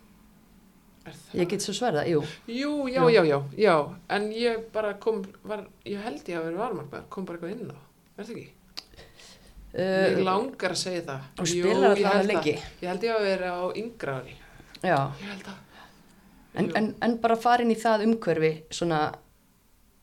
Er 1.05 1.15
það? 1.17 1.35
Ég 1.39 1.47
get 1.49 1.63
svo 1.65 1.73
sverða, 1.73 2.03
jú. 2.09 2.19
Jú, 2.47 2.71
já, 2.93 3.01
já, 3.09 3.21
já, 3.25 3.37
já, 3.57 3.75
en 4.17 4.27
ég 4.37 4.67
bara 4.73 4.93
kom, 5.01 5.23
var, 5.49 5.63
ég 5.89 5.97
held 6.05 6.27
ég 6.29 6.37
að 6.37 6.43
vera 6.51 6.59
varmarkað, 6.61 7.07
kom 7.09 7.25
bara 7.25 7.39
eitthvað 7.39 7.55
inn 7.55 7.71
á, 7.73 7.77
er 8.17 8.27
það 8.27 8.35
ekki? 8.35 8.49
Ég 8.51 8.57
Uh, 9.71 10.17
langar 10.27 10.73
að 10.75 10.79
segja 10.81 11.01
það. 11.07 11.27
og 11.39 11.47
Jú, 11.47 11.61
ég 11.63 11.75
allavega 11.77 12.09
held 12.17 12.27
leiki. 12.27 12.53
það. 12.59 12.71
Ég 12.83 12.89
held 12.91 13.03
ég 13.07 13.13
að 13.15 13.21
vera 13.29 13.51
á 13.55 13.63
yngra 13.79 14.15
ári, 14.19 14.33
já, 14.83 14.97
ég 15.21 15.29
held 15.31 15.43
það. 15.45 15.59
en, 16.53 16.65
Jú. 16.67 16.73
en, 16.75 16.89
en 17.07 17.13
bara 17.23 17.37
farin 17.39 17.71
í 17.71 17.77
það 17.79 18.03
umhverfi, 18.09 18.49
svona, 18.69 18.99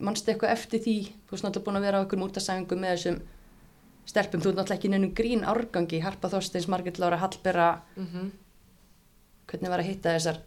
mannstu 0.00 0.32
eitthvað 0.32 0.54
eftir 0.54 0.80
því, 0.86 0.94
þú 1.28 1.34
veist 1.36 1.44
náttúrulega 1.44 1.66
búin 1.68 1.76
að 1.82 1.84
vera 1.84 1.98
á 1.98 2.02
einhverjum 2.02 2.26
útasæfingu 2.30 2.78
með 2.80 2.94
þessum 2.96 3.20
stelpum, 4.08 4.40
þú 4.40 4.48
ert 4.48 4.56
náttúrulega 4.62 4.78
ekki 4.80 4.88
í 4.88 4.92
neinum 4.96 5.12
grín 5.20 5.44
árgangi, 5.44 6.00
Harpa 6.00 6.30
Þorsteins, 6.32 6.68
Margit 6.72 6.98
Lára 6.98 7.20
Hallbera, 7.20 7.70
Mm 8.00 8.30
hvernig 9.48 9.70
var 9.72 9.80
að 9.80 9.86
hitta 9.88 10.10
þessar 10.16 10.38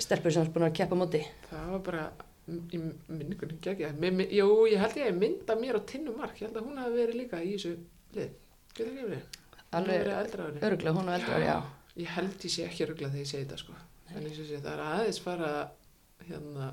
stelpur 0.00 0.34
sem 0.34 0.44
ert 0.44 0.54
búin 0.54 0.66
að 0.68 0.76
keppa 0.78 0.98
móti? 0.98 1.22
Það 1.50 1.72
var 1.72 1.82
bara, 1.86 2.04
í 2.46 2.80
minningunni 2.80 3.58
gegja, 3.64 3.92
jú, 4.36 4.48
ég 4.70 4.82
held 4.82 5.00
ég 5.00 5.10
að 5.10 5.20
mynda 5.22 5.58
mér 5.60 5.80
á 5.80 5.82
tinnu 5.88 6.14
mark, 6.16 6.38
ég 6.40 6.48
held 6.48 6.60
að 6.60 6.68
hún 6.68 6.80
hafi 6.82 7.00
verið 7.00 7.20
líka 7.22 7.42
í 7.42 7.54
þessu 7.56 7.74
lið, 8.16 8.32
getur 8.72 8.92
ekki 8.92 9.08
verið? 9.10 9.42
Alveg 9.76 10.10
öruglega, 10.62 10.94
hún 10.96 11.10
og 11.10 11.18
eldra, 11.18 11.42
já. 11.42 11.56
Ég 11.96 12.12
held 12.12 12.44
ég 12.44 12.52
sé 12.52 12.66
ekki 12.68 12.90
rugla 12.90 13.12
þegar 13.12 13.24
ég 13.24 13.30
segi 13.30 13.44
þetta 13.46 13.60
sko, 13.62 13.78
en 14.12 14.28
og 14.28 14.36
sé 14.36 14.60
það 14.60 14.72
er 14.74 14.84
aðeins 14.86 15.22
fara, 15.24 15.52
hérna, 16.28 16.70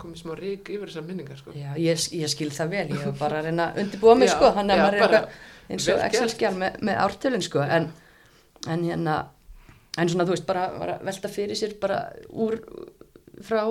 komið 0.00 0.20
smá 0.20 0.34
rík 0.38 0.70
yfir 0.74 0.90
þessar 0.90 1.06
minningar 1.06 1.38
sko. 1.40 1.54
Já, 1.56 1.72
ég, 1.80 2.06
ég 2.18 2.30
skil 2.30 2.50
það 2.54 2.72
vel, 2.74 2.86
ég 2.92 3.04
var 3.04 3.18
bara 3.18 3.40
að 3.40 3.48
reyna 3.48 3.66
að 3.70 3.82
undirbúa 3.84 4.16
mig 4.18 4.28
Já, 4.30 4.34
sko, 4.36 4.50
hann 4.56 4.72
er 4.74 4.80
já, 4.80 4.86
er 4.86 4.96
bara 5.04 5.20
eins 5.68 5.88
og. 5.90 6.02
Excel-skjál 6.08 6.54
með, 6.60 6.78
með 6.88 7.00
ártölun 7.04 7.44
sko, 7.44 7.62
en, 7.76 7.88
en 8.70 8.86
hérna, 8.88 9.16
en 9.98 10.10
svona 10.10 10.26
þú 10.26 10.34
veist, 10.34 10.46
bara, 10.48 10.68
bara 10.78 10.98
velta 11.04 11.30
fyrir 11.30 11.58
sér 11.58 11.76
bara 11.80 12.00
úr, 12.30 12.58
frá 13.44 13.62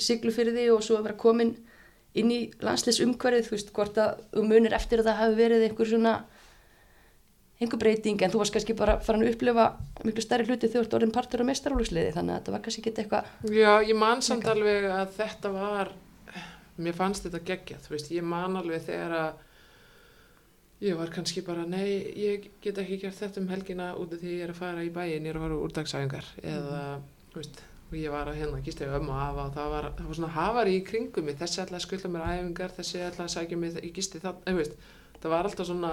siglufyrði 0.00 0.68
og 0.72 0.82
svo 0.84 0.98
að 0.98 1.08
vera 1.08 1.20
komin 1.20 1.56
inn 2.18 2.30
í 2.32 2.40
landsleis 2.64 3.00
umhverfið, 3.04 3.48
þú 3.48 3.56
veist, 3.56 3.72
hvort 3.76 3.98
að 4.00 4.22
þú 4.34 4.44
munir 4.48 4.76
eftir 4.76 5.00
að 5.00 5.10
það 5.10 5.20
hafi 5.22 5.38
verið 5.38 5.66
einhver 5.66 5.88
svona, 5.88 6.14
einhver 7.62 7.80
breyting, 7.80 8.20
en 8.20 8.32
þú 8.32 8.42
varst 8.42 8.56
kannski 8.56 8.76
bara 8.76 8.98
farin 9.04 9.24
að 9.24 9.32
upplifa 9.32 9.68
miklu 10.04 10.24
stærri 10.24 10.48
hluti 10.48 10.68
þegar 10.68 10.74
þú 10.76 10.82
ert 10.84 10.96
orðin 10.98 11.14
partur 11.14 11.44
á 11.44 11.48
mestarálfsliði, 11.48 12.12
þannig 12.16 12.34
að 12.34 12.40
þetta 12.40 12.54
var 12.56 12.64
kannski 12.66 12.82
ekki 12.82 13.04
eitthvað, 13.04 13.30
Já, 13.56 13.72
ég 13.88 13.96
man 14.02 14.24
samt 14.24 14.48
alveg 14.52 14.88
að 14.92 15.16
þetta 15.16 15.54
var, 15.56 15.92
mér 16.84 16.98
fannst 17.00 17.28
þetta 17.28 17.42
geggja, 17.48 17.80
þú 17.86 17.96
veist, 17.96 18.12
ég 18.12 18.28
man 18.28 18.60
alveg 18.60 18.84
þegar 18.90 19.16
að 19.22 19.40
ég 20.82 20.96
var 20.98 21.10
kannski 21.14 21.44
bara, 21.46 21.64
nei, 21.68 21.88
ég 22.18 22.48
get 22.62 22.78
ekki 22.82 22.98
gert 23.04 23.18
þetta 23.18 23.42
um 23.42 23.50
helgina 23.52 23.92
út 23.98 24.14
af 24.14 24.22
því 24.22 24.32
ég 24.36 24.46
er 24.46 24.54
að 24.54 24.62
fara 24.62 24.82
í 24.82 24.90
bæin, 24.94 25.26
ég 25.26 25.30
er 25.30 25.38
að 25.38 25.44
fara 25.46 25.58
úr 25.62 25.76
dagsæfingar 25.76 26.30
eða, 26.42 26.80
þú 27.32 27.38
veist, 27.38 27.60
og 27.90 27.94
ég 28.00 28.14
var 28.14 28.30
að 28.30 28.40
hérna, 28.40 28.62
ég 28.66 28.82
ömmu 28.88 29.12
og 29.12 29.20
afa 29.20 29.44
og 29.44 29.54
það 29.58 29.70
var, 29.76 29.88
það 29.98 30.08
var 30.08 30.18
svona 30.18 30.32
hafari 30.38 30.74
í 30.78 30.82
kringum 30.88 31.28
mig, 31.28 31.38
þessi 31.38 31.62
ætla 31.62 31.78
að 31.78 31.86
skulda 31.86 32.10
mér 32.10 32.26
æfingar, 32.32 32.74
þessi 32.78 33.04
ætla 33.06 33.28
að 33.28 33.34
sækja 33.36 33.60
mig, 33.60 33.78
ég 33.78 33.94
gísti 33.94 34.22
það, 34.22 34.42
þú 34.48 34.56
veist, 34.58 34.76
það 35.20 35.34
var 35.36 35.50
alltaf 35.50 35.70
svona 35.70 35.92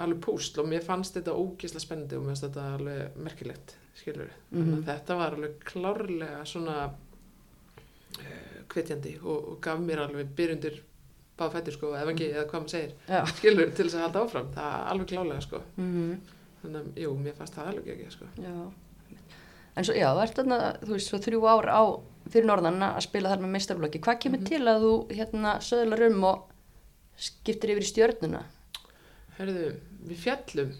alveg 0.00 0.22
púsl 0.24 0.62
og 0.62 0.68
mér 0.70 0.84
fannst 0.84 1.16
þetta 1.18 1.36
ógislega 1.36 1.84
spennandi 1.84 2.16
og 2.18 2.24
mér 2.24 2.32
fannst 2.32 2.46
þetta 2.48 2.66
alveg 2.74 3.18
merkilegt, 3.20 3.74
skilur 4.00 4.26
við. 4.26 4.36
Mhm. 4.56 4.84
Þetta 4.88 5.18
var 5.20 5.36
alveg 5.36 5.64
klárlega 5.68 6.44
svona 6.48 6.76
uh, 6.88 8.60
hvetjandi 8.72 9.18
og, 9.20 9.50
og 9.52 9.60
gaf 9.62 9.82
mér 9.84 10.06
alveg 10.06 10.32
byrjundir 10.38 10.80
báð 11.40 11.54
fættir 11.56 11.74
sko, 11.78 11.90
ef 11.96 12.12
ekki, 12.12 12.28
eða 12.34 12.44
hvað 12.50 12.60
maður 12.64 12.74
segir, 12.76 12.92
já, 13.08 13.20
skilur 13.34 13.72
til 13.74 13.86
þess 13.88 13.96
að 13.98 14.04
halda 14.06 14.22
áfram, 14.26 14.50
það 14.54 14.70
er 14.76 14.92
alveg 14.92 15.10
klálega 15.14 15.46
sko. 15.48 15.62
mhm. 15.76 16.20
Þannig 16.60 16.80
að, 16.80 16.88
jú, 17.00 17.10
mér 17.24 17.36
fannst 17.38 17.54
það 17.56 17.68
alveg 17.72 17.86
ekki, 17.94 18.10
sko. 18.12 18.26
Já, 18.36 18.54
en 19.80 19.86
svo, 19.88 19.94
já, 19.96 20.08
þú 20.12 20.22
ert 20.26 20.36
þarna, 20.40 20.58
þú 20.84 20.92
veist, 20.92 21.08
svo 21.08 21.20
þrjú 21.24 21.40
ár 21.48 21.68
á 21.72 21.82
fyrir 22.30 22.46
norðan 22.50 22.82
að 22.84 23.00
spila 23.06 23.30
þar 23.32 23.40
með 23.46 23.52
meistarflokki. 23.54 24.00
Hvað 24.04 24.18
kemur 24.20 24.40
Mhm. 24.42 24.46
til 24.50 24.62
að 24.68 24.84
þú, 24.84 24.92
hérna, 25.16 25.54
söðlar 25.64 26.06
um 26.10 26.24
og 26.24 26.42
skiptir 27.16 27.72
yfir 27.72 27.86
í 27.86 27.90
stjörnuna? 27.92 28.42
Herðu, 29.38 29.64
við 30.04 30.16
fjallum 30.20 30.74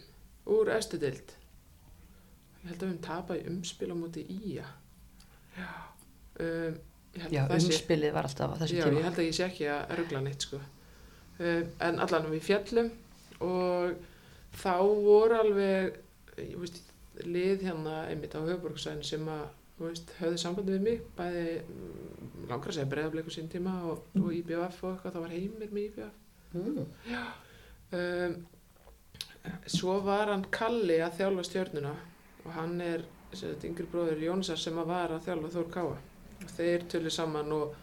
úr 0.46 0.68
efstidild. 0.76 1.32
Ég 2.60 2.68
held 2.74 2.82
að 2.84 2.90
við 2.92 3.00
tapað 3.00 3.40
í 3.40 3.46
umspil 3.48 3.88
á 3.88 3.96
móti 3.96 4.26
Ía. 4.28 4.64
Já. 5.56 5.68
Um, 6.40 6.76
Já, 7.30 7.42
umspilið 7.50 8.12
var 8.14 8.28
alltaf 8.28 8.52
á 8.54 8.60
þessu 8.62 8.76
Já, 8.78 8.84
tíma. 8.86 9.00
ég 9.00 9.06
held 9.08 9.18
að 9.18 9.26
ég 9.26 9.34
sé 9.34 9.44
ekki 9.48 9.66
að 9.74 9.94
ruggla 9.98 10.20
neitt 10.22 10.44
sko. 10.46 10.60
Uh, 11.40 11.62
en 11.82 11.98
allan 12.04 12.28
við 12.30 12.44
fjallum 12.46 12.90
og 13.40 13.96
þá 14.60 14.74
voru 15.06 15.38
alveg 15.40 15.96
ég 16.40 16.54
veist, 16.60 16.82
lið 17.24 17.64
hérna 17.66 17.96
einmitt 18.10 18.36
á 18.36 18.40
höfuborgsvæðin 18.44 19.02
sem 19.04 19.26
að 19.32 19.46
þú 19.78 19.88
veist, 19.88 20.12
höfðu 20.20 20.38
sambandi 20.42 20.74
við 20.76 20.84
mig 20.86 21.02
bæði 21.16 21.44
mm, 21.64 22.46
langar 22.50 22.68
að 22.70 22.76
segja 22.76 22.90
breiðableiku 22.92 23.32
sín 23.34 23.48
tíma 23.52 23.74
og, 23.88 24.02
og 24.20 24.30
IBF 24.36 24.82
og 24.84 24.90
eitthvað, 24.94 25.14
það 25.16 25.24
var 25.26 25.34
heimir 25.36 25.70
með 25.76 25.86
IBF 25.88 26.16
Mm. 26.50 26.80
um, 27.94 28.32
svo 29.70 30.00
var 30.02 30.32
hann 30.32 30.42
Kalli 30.50 30.96
að 30.98 31.20
þjálfa 31.20 31.44
stjörnuna 31.46 31.92
og 32.44 32.48
hann 32.56 32.80
er 32.82 33.04
sem 33.30 33.52
sagt, 33.52 33.66
yngri 33.68 33.86
bróður 33.92 34.18
Jónsar 34.24 34.58
sem 34.58 34.78
að 34.82 34.88
var 34.90 35.14
að 35.14 35.28
þjálfa 35.28 35.52
Þór 35.54 35.68
Káa 35.76 35.92
þeir 36.57 36.87
tölu 36.90 37.11
saman 37.12 37.53
og, 37.57 37.74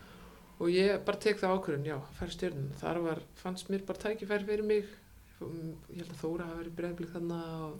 og 0.57 0.71
ég 0.73 1.03
bara 1.05 1.21
tek 1.21 1.39
það 1.41 1.57
ákvörðun, 1.57 1.89
já, 1.91 1.97
fær 2.19 2.33
stjörnuna 2.33 2.79
þar 2.81 3.01
var, 3.05 3.21
fannst 3.41 3.69
mér 3.71 3.85
bara 3.87 4.03
tækifæri 4.05 4.47
fyrir 4.47 4.65
mig 4.67 4.95
ég 5.37 6.01
held 6.01 6.09
að 6.11 6.19
Þóra 6.21 6.49
hafi 6.49 6.63
verið 6.63 6.75
breyðblik 6.79 7.13
þarna 7.13 7.39
og 7.67 7.77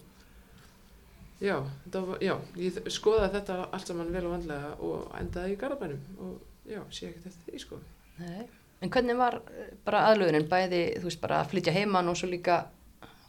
já, 1.42 1.56
þetta 1.86 2.04
var, 2.10 2.22
já, 2.22 2.36
ég 2.62 2.80
skoðaði 2.94 3.34
þetta 3.40 3.58
allt 3.66 3.92
saman 3.92 4.14
vel 4.14 4.26
og 4.28 4.36
vandlega 4.36 4.72
og 4.86 5.16
endaði 5.18 5.56
í 5.56 5.60
Garðabænum 5.64 6.22
og 6.28 6.70
já, 6.70 6.82
sé 6.94 7.10
ekkert 7.10 7.32
eftir 7.32 7.54
því 7.54 7.64
sko 7.66 7.82
Nei. 8.18 8.48
En 8.82 8.92
hvernig 8.94 9.18
var 9.18 9.40
eh, 9.54 9.74
bara 9.86 10.04
aðlöðunin, 10.12 10.48
bæði, 10.50 10.82
þú 11.02 11.10
veist, 11.10 11.22
bara 11.22 11.42
að 11.42 11.52
flytja 11.54 11.74
heiman 11.74 12.10
og 12.10 12.18
svo 12.18 12.30
líka 12.30 12.60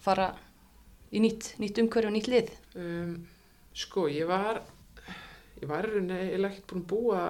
fara 0.04 0.30
í 1.12 1.20
nýtt, 1.24 1.54
nýtt 1.60 1.80
umhverju 1.82 2.10
og 2.10 2.16
nýtt 2.16 2.30
lið? 2.32 2.52
um, 2.80 3.14
sko 3.76 4.08
ég 4.12 4.28
var 4.28 4.60
ég 5.62 5.68
var 5.68 5.88
eiginlega 5.88 6.52
ekkert 6.52 6.66
búin 6.72 6.82
að 6.84 6.88
búa 6.92 7.22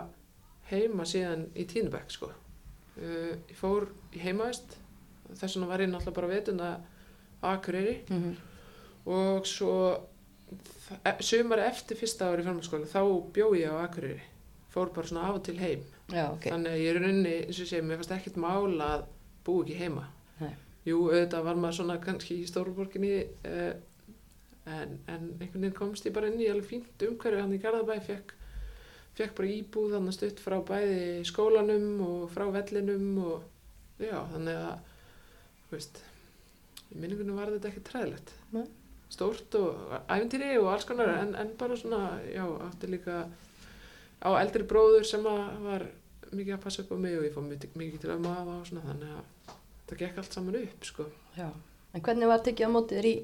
heima 0.70 1.04
síðan 1.08 1.46
í 1.56 1.64
Tínubæk 1.70 2.10
sko 2.12 2.28
uh, 2.32 3.34
ég 3.48 3.56
fór 3.56 3.88
í 4.12 4.18
heimaðist 4.24 4.76
þess 5.34 5.56
vegna 5.56 5.68
var 5.70 5.80
ég 5.84 5.90
náttúrulega 5.92 6.16
bara 6.20 6.32
vetuna 6.34 6.70
á 7.42 7.46
Akureyri 7.54 7.98
Mm 8.10 8.22
-hmm. 8.22 8.34
og 9.12 9.46
svo 9.46 9.74
sumar 11.20 11.58
eftir 11.58 11.96
fyrsta 11.96 12.30
ári 12.32 12.42
fjármálskóla 12.42 12.86
þá 12.88 13.02
bjó 13.32 13.54
ég 13.56 13.68
á 13.70 13.84
Akureyri 13.84 14.22
fór 14.72 14.90
bara 14.94 15.06
svona 15.06 15.28
af 15.28 15.34
og 15.34 15.42
til 15.44 15.58
heim 15.58 15.82
Já, 16.12 16.30
ok. 16.32 16.44
þannig 16.50 16.72
að 16.72 16.78
ég 16.80 16.88
er 16.96 17.00
rauninni 17.02 17.34
eins 17.46 17.60
og 17.60 17.66
segi, 17.68 17.82
mér 17.82 17.96
fannst 18.00 18.10
ekkert 18.16 18.36
mál 18.36 18.80
að 18.80 19.04
búa 19.44 19.64
ekki 19.64 19.74
heima 19.78 20.06
Nei. 20.40 20.54
jú, 20.86 21.02
auðvitað 21.10 21.44
var 21.44 21.54
maður 21.56 21.72
svona 21.76 21.98
kannski 22.00 22.34
í 22.42 22.46
Stórborginni 22.46 23.26
uh, 23.44 23.72
en, 24.68 24.98
en 25.08 25.22
einhvern 25.38 25.62
veginn 25.64 25.76
komst 25.76 26.06
ég 26.08 26.14
bara 26.16 26.30
inn 26.30 26.40
í 26.40 26.48
alveg 26.50 26.68
fínt 26.68 27.06
umhverju 27.08 27.42
hann 27.42 27.54
í 27.56 27.60
Garðabæ 27.62 27.98
fekk, 28.06 28.34
fekk 29.18 29.36
bara 29.38 29.54
íbúð 29.54 29.94
þannig 29.96 30.16
stutt 30.16 30.42
frá 30.42 30.58
bæði 30.68 31.24
skólanum 31.28 32.02
og 32.06 32.26
frá 32.34 32.46
vellinum 32.54 33.08
og 33.24 33.46
já, 34.02 34.18
þannig 34.32 34.58
að, 34.62 34.98
þú 35.68 35.76
veist, 35.76 36.02
í 36.88 36.98
minningunum 36.98 37.38
var 37.38 37.52
þetta 37.54 37.70
ekki 37.72 37.84
træðilegt. 37.88 38.34
Stórt 39.08 39.54
og 39.56 39.94
æfintýri 40.04 40.50
og 40.60 40.68
alls 40.74 40.84
konar, 40.88 41.14
en, 41.22 41.32
en 41.38 41.54
bara 41.60 41.76
svona, 41.80 42.18
já, 42.28 42.44
átti 42.68 42.90
líka 42.92 43.22
á 44.20 44.30
eldri 44.36 44.66
bróður 44.68 45.06
sem 45.08 45.24
að 45.28 45.64
var 45.64 45.86
mikið 46.28 46.54
að 46.58 46.62
passa 46.66 46.84
upp 46.84 46.92
á 46.92 46.96
mig 47.00 47.16
og 47.16 47.24
ég 47.24 47.32
fór 47.32 47.46
mikið, 47.48 47.98
til 48.02 48.12
að 48.12 48.26
maða 48.26 48.58
og 48.58 48.68
svona, 48.68 48.84
þannig 48.90 49.16
að 49.16 49.56
það 49.88 50.02
gekk 50.02 50.20
allt 50.20 50.36
saman 50.36 50.60
upp, 50.60 50.86
sko. 50.90 51.08
Já. 51.38 51.48
En 51.96 52.04
hvernig 52.04 52.28
var 52.28 52.44
tekið 52.44 52.68
á 52.68 52.74
mótið 52.74 53.00
þér 53.00 53.08
í 53.08 53.14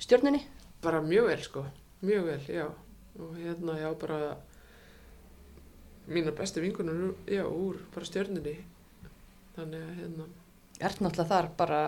stjórninni? 0.00 0.42
Bara 0.82 1.02
mjög 1.04 1.28
vel, 1.30 1.42
sko, 1.44 1.64
mjög 2.02 2.24
vel, 2.30 2.46
já. 2.50 2.66
Og 3.20 3.36
hérna, 3.36 3.76
já, 3.78 3.90
bara 4.00 4.36
mínar 6.08 6.34
bestu 6.34 6.60
vinkunur, 6.60 7.14
já, 7.26 7.44
úr 7.46 7.78
bara 7.94 8.08
stjörninni. 8.08 8.56
Þannig 9.56 9.84
að, 9.84 9.94
hérna, 10.00 10.28
Ert 10.82 10.98
náttúrulega 11.04 11.28
þar 11.30 11.48
bara 11.56 11.80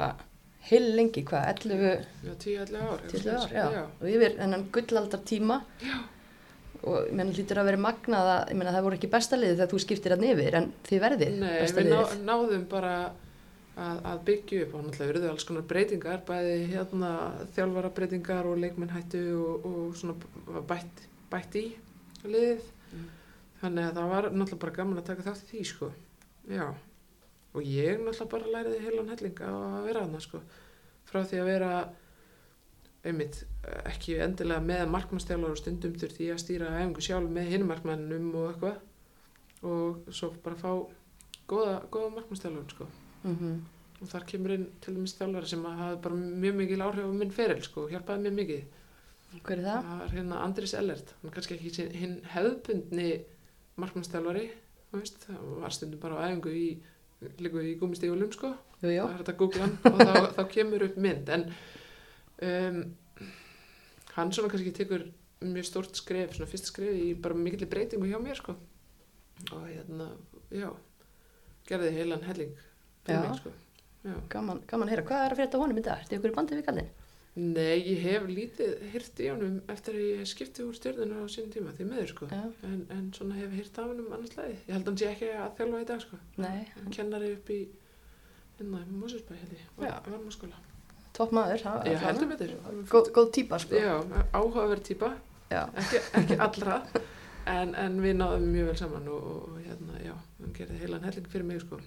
heil 0.69 0.91
lengi, 0.95 1.25
hvað, 1.27 1.47
11, 1.65 2.05
já, 2.23 2.35
10-11 2.45 2.83
ár. 2.85 3.07
10 3.11 3.31
ár, 3.35 3.55
já. 3.57 3.65
já. 3.75 3.85
Og 4.01 4.11
yfir 4.13 4.37
hennan 4.39 4.69
gullaldar 4.73 5.25
tíma. 5.27 5.63
Já. 5.83 5.97
Og 6.85 7.09
ég 7.09 7.17
menn 7.17 7.33
hlýtur 7.33 7.59
að 7.63 7.71
vera 7.71 7.81
magnað 7.81 8.31
að, 8.31 8.53
ég 8.53 8.71
það 8.77 8.87
voru 8.87 8.99
ekki 8.99 9.11
besta 9.13 9.39
liðið 9.41 9.59
þegar 9.59 9.71
þú 9.73 9.79
skiptir 9.81 10.15
hann 10.15 10.27
yfir, 10.29 10.57
en 10.61 10.67
þið 10.85 11.05
verðið 11.07 11.37
Nei, 11.41 11.53
besta 11.63 11.81
við 11.81 11.95
ná, 11.95 12.01
náðum 12.29 12.67
bara 12.69 12.95
að, 13.75 14.01
að 14.07 14.21
byggja 14.29 14.61
upp 14.65 14.75
og 14.77 14.85
náttúrulega 14.85 15.11
verður 15.11 15.33
alls 15.33 15.47
konar 15.49 15.67
breytingar, 15.71 16.23
bæði 16.29 16.55
hérna 16.71 17.11
þjálfara 17.57 17.91
breytingar 17.97 18.49
og 18.49 18.61
leikmenn 18.63 18.95
hættu 18.95 19.23
og, 19.41 19.67
og 19.69 19.97
svona 19.99 20.63
bætt, 20.69 21.05
bætt 21.33 21.59
í 21.59 21.65
liðið. 22.25 22.69
Mm. 22.93 23.09
Þannig 23.63 23.89
að 23.89 23.99
það 23.99 24.13
var 24.15 24.31
náttúrulega 24.31 24.63
bara 24.67 24.77
gaman 24.79 25.03
að 25.03 25.09
taka 25.11 25.27
þátt 25.27 25.45
í 25.45 25.51
því, 25.51 25.65
sko. 25.73 25.91
Já. 26.51 26.67
Og 27.55 27.67
ég 27.67 28.01
náttúrulega 28.01 28.31
bara 28.37 28.55
læriði 28.55 28.81
heilan 28.87 29.13
helling 29.15 29.43
á 29.43 29.51
að 29.51 29.85
vera 29.91 30.07
hana, 30.07 30.23
sko. 30.23 30.43
Frá 31.11 31.23
því 31.27 31.43
að 31.43 31.51
vera, 31.51 31.71
einmitt, 33.05 33.45
ekki 33.91 34.19
endilega 34.23 34.65
með 34.65 34.89
markmannstjálfar 34.95 35.55
og 35.55 35.61
stundum 35.61 35.97
þurfti 35.99 36.31
ég 36.31 36.39
að 36.39 36.45
stýra 36.47 36.75
æfingu 36.79 37.05
sjálf 37.05 37.33
með 37.33 37.51
hinn 37.53 37.67
markmannum 37.69 38.31
og 38.39 38.51
eitthvað 38.53 38.83
og 39.65 40.13
svo 40.13 40.29
bara 40.45 40.59
fá 40.61 40.71
góða, 41.49 41.79
góða 41.93 42.11
markmannstjálfur, 42.19 42.69
sko 42.73 42.89
Mm 43.25 43.63
og 44.05 44.11
þar 44.11 44.25
kemur 44.29 44.55
inn 44.55 44.65
til 44.83 44.95
dæmis 44.97 45.15
þjálfari 45.19 45.49
sem 45.51 45.63
hafa 45.65 45.99
bara 46.05 46.17
mjög 46.19 46.57
mikil 46.59 46.83
áhrif 46.85 47.07
á 47.09 47.13
minn 47.15 47.35
feril 47.35 47.63
sko, 47.65 47.87
og 47.87 47.95
hjálpaði 47.95 48.25
mér 48.27 48.35
mikið. 48.39 48.65
Hver 49.35 49.61
er 49.61 49.65
það? 49.65 49.87
Það 49.89 50.03
er 50.05 50.13
hérna 50.15 50.41
Andris 50.45 50.75
Ellert, 50.79 51.15
hann 51.21 51.31
er 51.31 51.37
kannski 51.37 51.57
ekki 51.57 51.87
hinn 51.99 52.19
hefðbundni 52.35 53.09
markmannstjálfari, 53.81 54.45
það 54.93 55.47
var 55.63 55.75
stundum 55.75 56.03
bara 56.03 56.21
á 56.21 56.25
æfingu 56.29 56.53
í, 56.55 56.67
líku 57.43 57.65
í 57.65 57.73
gúmistígulum 57.81 58.31
sko, 58.35 58.53
Jú, 58.85 58.93
jú. 58.93 59.07
það 59.09 59.15
er 59.15 59.23
þetta 59.23 59.35
að 59.35 59.41
googla 59.41 59.65
hann 59.65 59.75
og 59.91 60.03
þá, 60.05 60.15
þá 60.37 60.43
kemur 60.53 60.87
upp 60.87 61.01
mynd, 61.07 61.33
en 61.35 61.47
um, 62.51 62.79
hann 64.19 64.35
svona 64.37 64.53
kannski 64.53 64.75
tekur 64.77 65.09
mjög 65.45 65.67
stórt 65.71 65.99
skref, 65.99 66.37
svona 66.37 66.51
fyrsta 66.51 66.71
skref 66.71 67.01
í 67.01 67.09
bara 67.25 67.39
mikilli 67.39 67.67
breytingu 67.71 68.11
hjá 68.13 68.21
mér 68.23 68.39
sko, 68.39 68.55
og 69.51 69.67
hérna, 69.67 70.13
já, 70.55 70.69
gerði 71.67 71.91
heilan 71.97 72.29
helling 72.29 72.55
Já. 73.13 73.21
mig 73.29 73.39
sko. 73.41 73.51
Já. 74.05 74.15
Gaman, 74.29 74.61
gaman 74.69 74.89
að 74.89 74.93
heyra. 74.95 75.03
Hvað 75.09 75.25
er 75.27 75.33
að 75.35 75.39
frétta 75.41 75.59
honum 75.59 75.79
í 75.79 75.83
dag? 75.85 75.99
Ertu 76.05 76.17
ykkur 76.19 76.33
í 76.33 76.37
bandið 76.39 76.59
við 76.61 76.67
kallinn? 76.69 76.91
Nei, 77.35 77.81
ég 77.83 77.99
hef 78.05 78.27
lítið 78.31 78.75
hýrt 78.93 79.21
í 79.25 79.29
honum 79.33 79.55
eftir 79.69 79.95
að 79.99 80.05
ég 80.07 80.29
skipti 80.31 80.63
úr 80.63 80.75
stjórnuna 80.77 81.19
á 81.19 81.27
sínum 81.27 81.51
tíma, 81.51 81.73
því 81.75 81.87
miður 81.89 82.11
sko. 82.13 82.29
Já. 82.31 82.45
En, 82.69 82.85
en 82.95 83.09
svona 83.17 83.35
hef 83.41 83.51
hýrt 83.59 83.79
af 83.83 83.89
honum 83.91 84.13
annars 84.15 84.37
lagi. 84.39 84.55
Ég 84.69 84.77
held 84.77 84.85
að 84.85 84.91
hann 84.93 85.01
sé 85.01 85.09
ekki 85.11 85.31
að 85.35 85.57
þjálfa 85.59 85.81
í 85.81 85.89
dag 85.89 86.05
sko. 86.05 86.19
Nei, 86.45 86.61
Hann 86.77 86.93
kennari 86.95 87.33
upp 87.35 87.51
í, 87.51 87.59
hérna, 88.61 88.85
Mósusbæ 89.01 89.35
held 89.41 89.57
ég, 89.57 89.65
Já. 89.67 89.81
var, 89.83 89.99
varmaskóla. 90.13 90.61
topp 91.15 91.33
maður. 91.35 91.61
það- 91.65 91.99
heldur 92.05 92.29
betur. 92.31 92.55
Góð, 92.91 93.11
góð 93.19 93.33
típa, 93.33 93.59
sko. 93.59 93.75
Já, 93.83 93.99
áhugaverð 94.33 94.83
típa, 94.87 95.11
Já. 95.51 95.65
ekki, 95.75 96.01
ekki 96.21 96.39
allra, 96.39 96.79
en, 97.47 97.75
en 97.75 97.99
við 98.03 98.15
náðum 98.19 98.47
mjög 98.55 98.67
vel 98.71 98.77
saman 98.77 99.09
og, 99.09 99.27
og 99.43 99.59
hérna, 99.67 99.99
já, 100.07 100.15
hann 100.39 100.55
gerði 100.55 100.79
heilan 100.85 101.03
helling 101.07 101.27
fyrir 101.35 101.45
mig 101.51 101.61
sko. 101.67 101.79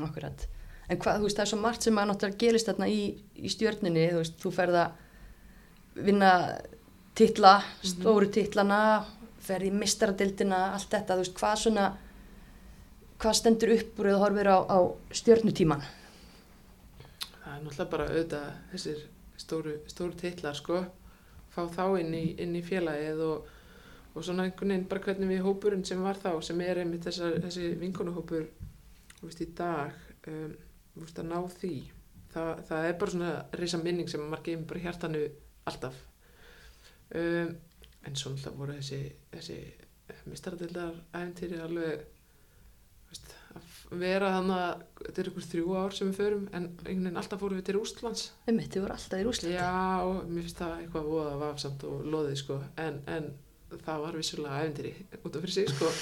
Akkurat. 0.00 0.46
En 0.88 0.98
hvað, 1.00 1.18
þú 1.20 1.28
veist, 1.28 1.38
það 1.38 1.44
er 1.44 1.50
svo 1.52 1.58
margt 1.62 1.86
sem 1.86 1.98
að 1.98 2.08
náttúrulega 2.10 2.40
gerist 2.40 2.68
þarna 2.68 2.88
í, 2.90 3.02
í 3.36 3.50
stjörninni, 3.52 4.06
þú 4.12 4.22
veist, 4.22 4.38
þú 4.42 4.52
ferð 4.56 4.78
að 4.82 6.04
vinna 6.08 6.32
titla, 7.18 7.52
stóru 7.84 8.28
titlana, 8.32 8.80
ferð 9.42 9.68
í 9.68 9.72
mistaradildina, 9.76 10.62
allt 10.76 10.90
þetta, 10.92 11.16
þú 11.16 11.24
veist, 11.24 11.34
hvað 11.38 11.56
svona, 11.62 11.86
hvað 13.22 13.38
stendur 13.38 13.74
upp 13.76 14.00
úr 14.00 14.12
eða 14.12 14.22
horfir 14.24 14.52
á, 14.52 14.58
á 14.64 14.78
stjörnutíman? 15.20 15.84
Það 17.42 17.54
er 17.54 17.64
náttúrulega 17.64 17.90
bara 17.92 18.08
auðvitað 18.10 18.48
þessir 18.72 19.02
stóru, 19.42 19.76
stóru 19.90 20.18
titlar 20.18 20.56
sko, 20.58 20.82
fá 21.52 21.62
þá 21.68 21.84
inn 22.00 22.14
í, 22.16 22.24
inn 22.42 22.56
í 22.56 22.64
félagið 22.64 23.22
og, 23.26 23.48
og 24.14 24.24
svona 24.24 24.48
einhvern 24.48 24.74
veginn 24.74 24.88
bara 24.90 25.04
hvernig 25.06 25.32
við 25.34 25.46
hópurinn 25.46 25.84
sem 25.86 26.00
var 26.02 26.20
þá, 26.20 26.34
sem 26.44 26.60
er 26.64 26.82
einmitt 26.82 27.04
þessar, 27.08 27.36
þessi 27.44 27.72
vinkonuhópur, 27.80 28.46
þú 29.22 29.30
veist, 29.30 29.42
í 29.44 29.48
dag, 29.62 29.98
um, 30.28 30.54
þú 30.94 31.04
veist, 31.06 31.20
að 31.22 31.28
ná 31.30 31.38
því, 31.56 31.74
það, 32.34 32.64
það 32.70 32.88
er 32.88 32.96
bara 33.00 33.14
svona 33.14 33.34
reysa 33.60 33.82
minning 33.82 34.10
sem 34.10 34.24
margir 34.32 34.64
bara 34.66 34.82
í 34.82 34.86
hjartanu 34.86 35.22
alltaf. 35.70 36.00
Um, 37.14 37.54
en 38.02 38.18
svo 38.18 38.32
náttúrulega 38.32 38.58
voru 38.58 38.80
þessi, 38.80 39.00
þessi 39.30 39.60
mistaradildar 40.26 40.96
æfintýri 41.14 41.60
alveg, 41.62 42.02
veist, 43.12 43.34
að 43.52 44.00
vera 44.00 44.32
þannig 44.36 44.58
að 44.64 44.82
þetta 45.04 45.22
er 45.22 45.30
ykkur 45.30 45.46
þrjú 45.50 45.76
ár 45.76 45.96
sem 45.96 46.10
við 46.10 46.18
förum 46.18 46.44
en 46.50 46.66
einhvern 46.66 47.06
veginn 47.06 47.20
alltaf 47.20 47.42
fórum 47.42 47.60
við 47.60 47.66
til 47.68 47.78
Ústlands 47.82 48.22
Einmitt, 48.48 48.70
þið 48.72 48.86
voru 48.86 48.96
alltaf 48.96 49.20
í 49.20 49.26
Rúslandi. 49.26 49.56
já, 49.58 49.72
og 50.08 50.22
mér 50.30 50.46
finnst 50.46 50.62
það 50.62 50.74
eitthvað 50.80 51.10
voða 51.12 51.34
vafsamt 51.42 51.84
og 51.88 52.06
loðið 52.14 52.38
sko 52.40 52.58
en, 52.80 53.00
en 53.12 53.28
það 53.72 54.06
var 54.06 54.18
vissulega 54.20 54.62
æfintýri 54.62 54.94
út 55.20 55.36
af 55.36 55.44
fyrir 55.44 55.54
sig 55.58 55.68
sko 55.72 55.92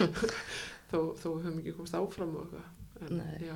þó, 0.90 0.98
þó 1.20 1.28
höfum 1.30 1.60
ekki 1.60 1.74
komast 1.76 1.98
áfram 1.98 2.34
og 2.36 2.46
eitthvað. 2.46 2.72
En, 3.06 3.20
Nei. 3.20 3.50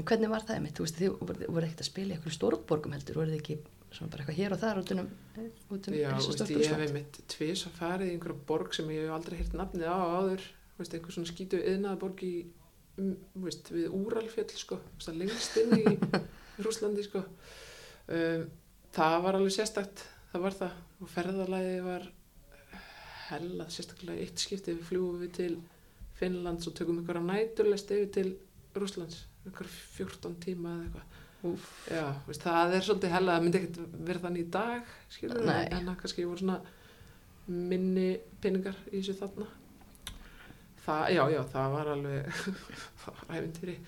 En 0.00 0.06
hvernig 0.08 0.32
var 0.32 0.46
það 0.46 0.58
einmitt? 0.58 0.76
Þú 0.78 0.86
veist, 0.86 1.00
þið 1.00 1.16
voru, 1.20 1.66
ekkert 1.66 1.82
að 1.84 1.88
spila 1.90 2.12
í 2.12 2.16
eitthvað 2.16 2.36
stórborgum 2.36 2.94
heldur, 2.96 3.20
voru 3.20 3.32
þið 3.32 3.40
ekki 3.40 3.56
svona 3.90 4.12
bara 4.12 4.22
eitthvað 4.22 4.38
hér 4.38 4.54
og 4.54 4.60
þar 4.60 4.80
út 4.80 4.92
um, 4.94 5.08
út 5.74 5.88
um 5.90 5.96
já 5.98 6.08
veist, 6.14 6.52
ég 6.54 6.70
hef 6.70 6.84
einmitt 6.84 7.16
tvís 7.32 7.64
að 7.66 7.74
farið 7.80 8.10
í 8.10 8.12
einhverja 8.14 8.44
borg 8.46 8.76
sem 8.76 8.92
ég 8.94 9.08
hef 9.08 9.16
aldrei 9.16 9.40
hýrt 9.40 9.56
nafnið 9.58 9.90
á 9.90 9.98
áður. 9.98 10.46
Veist, 10.78 10.94
einhver 10.94 11.16
svona 11.16 11.30
skítu 11.32 11.58
yðnaða 11.58 12.00
borg 12.04 12.22
í 12.24 12.34
um, 13.00 13.10
veist, 13.42 13.72
við 13.74 13.90
Úralfjöll 13.98 14.54
sko, 14.60 14.78
lengst 15.16 15.58
inn 15.60 15.74
í 15.80 15.98
Rúslandi 16.64 17.04
sko. 17.04 17.24
Um, 18.06 18.46
það 18.94 19.18
var 19.26 19.40
alveg 19.40 19.58
sérstakt 19.58 20.06
það 20.30 20.46
var 20.46 20.56
það. 20.60 20.78
Og 21.00 21.10
ferðalagi 21.10 21.76
var 21.84 22.08
hellað 23.30 23.74
sérstaklega 23.74 24.24
eitt 24.24 24.42
skipti. 24.42 24.74
Við 24.76 24.88
fljúum 24.90 25.20
við 25.22 25.32
til 25.38 25.52
Finnlands 26.20 26.68
og 26.68 26.76
tökum 26.78 27.00
einhverja 27.00 27.24
næturlest 27.24 27.90
yfir 27.96 28.12
til 28.14 28.32
Rúslands 28.76 29.24
einhverja 29.46 29.72
14 29.96 30.36
tíma 30.44 30.74
eða 30.76 30.84
eitthvað. 30.86 31.16
Já, 31.88 32.04
veist, 32.26 32.42
það 32.44 32.74
er 32.76 32.84
svolítið 32.84 33.14
hella, 33.14 33.36
það 33.36 33.44
myndi 33.46 33.60
ekkert 33.60 33.94
vera 34.10 34.22
þannig 34.26 34.42
í 34.42 34.50
dag, 34.52 34.90
skilur 35.08 35.40
en 35.48 35.88
það 35.88 35.96
kannski 36.02 36.26
voru 36.28 36.42
svona 36.42 36.58
minni 37.48 38.10
peningar 38.44 38.76
í 38.90 38.98
þessu 38.98 39.16
þarna. 39.22 39.48
Það, 40.84 41.06
já, 41.14 41.22
já, 41.32 41.40
það 41.54 41.74
var 41.76 41.90
alveg 41.94 42.28
það 43.00 43.16
var 43.16 43.38
æfintýri 43.38 43.78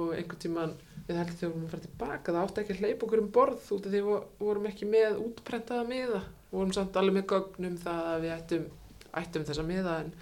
og 0.00 0.12
einhvern 0.14 0.42
tíman, 0.42 0.74
við 1.06 1.16
heldum 1.18 1.38
þegar 1.38 1.48
við 1.48 1.54
vorum 1.54 1.64
að 1.64 1.72
fara 1.72 1.86
tilbaka, 1.86 2.34
það 2.34 2.42
átti 2.42 2.62
ekki 2.62 2.74
að 2.74 2.82
hleypa 2.84 3.06
okkur 3.06 3.22
um 3.22 3.30
borð 3.34 3.70
út 3.76 3.86
af 3.86 3.94
því 3.94 4.02
við 4.02 4.26
vorum 4.42 4.68
ekki 4.70 4.90
með 4.90 5.22
útprentaða 5.24 5.86
miða, 5.88 6.20
við 6.50 6.58
vorum 6.58 6.74
samt 6.76 6.98
alveg 7.00 7.16
með 7.16 7.26
gögnum 7.32 7.80
það 7.82 8.10
að 8.10 8.20
við 8.24 8.34
ættum, 8.36 8.68
ættum 9.22 9.46
þessa 9.48 9.66
miða 9.66 9.96
en 10.04 10.12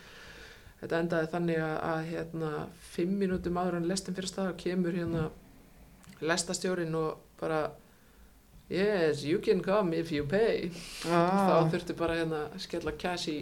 þetta 0.80 1.02
endaði 1.02 1.30
þannig 1.34 1.60
að, 1.64 1.76
að 1.90 2.00
hérna, 2.12 2.52
fimm 2.94 3.18
mínútum 3.20 3.58
áður 3.58 3.80
en 3.80 3.88
lestum 3.90 4.16
fyrir 4.16 4.30
stað 4.30 4.54
kemur 4.62 4.98
hérna 4.98 5.28
lestastjórin 6.20 6.94
og 6.98 7.22
bara 7.40 7.68
yes, 8.68 9.24
you 9.24 9.38
can 9.38 9.60
come 9.60 9.94
if 9.96 10.12
you 10.12 10.24
pay 10.28 10.70
ah, 11.08 11.48
þá 11.48 11.72
þurfti 11.72 11.94
bara 11.96 12.16
hérna 12.18 12.40
að 12.50 12.58
skella 12.60 12.92
cash 13.00 13.30
í, 13.32 13.36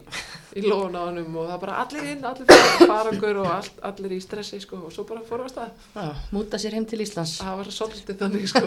í 0.54 0.62
hannum 0.66 1.38
og 1.40 1.48
það 1.50 1.58
bara 1.64 1.78
allir 1.82 2.06
inn, 2.12 2.22
allir 2.30 2.46
fyrir 2.46 2.92
farangur 2.92 3.40
og 3.42 3.48
all, 3.50 3.72
allir 3.90 4.14
í 4.16 4.20
stressi 4.22 4.60
sko 4.62 4.84
og 4.86 4.94
svo 4.94 5.06
bara 5.08 5.24
við 5.26 5.58
að 5.64 5.88
ah, 5.98 6.22
múta 6.34 6.60
sér 6.62 6.78
heim 6.78 6.86
til 6.86 7.00
Íslands. 7.02 7.40
það 7.42 7.58
var 7.62 7.72
svolítið 7.78 8.22
þannig 8.22 8.46
sko 8.52 8.64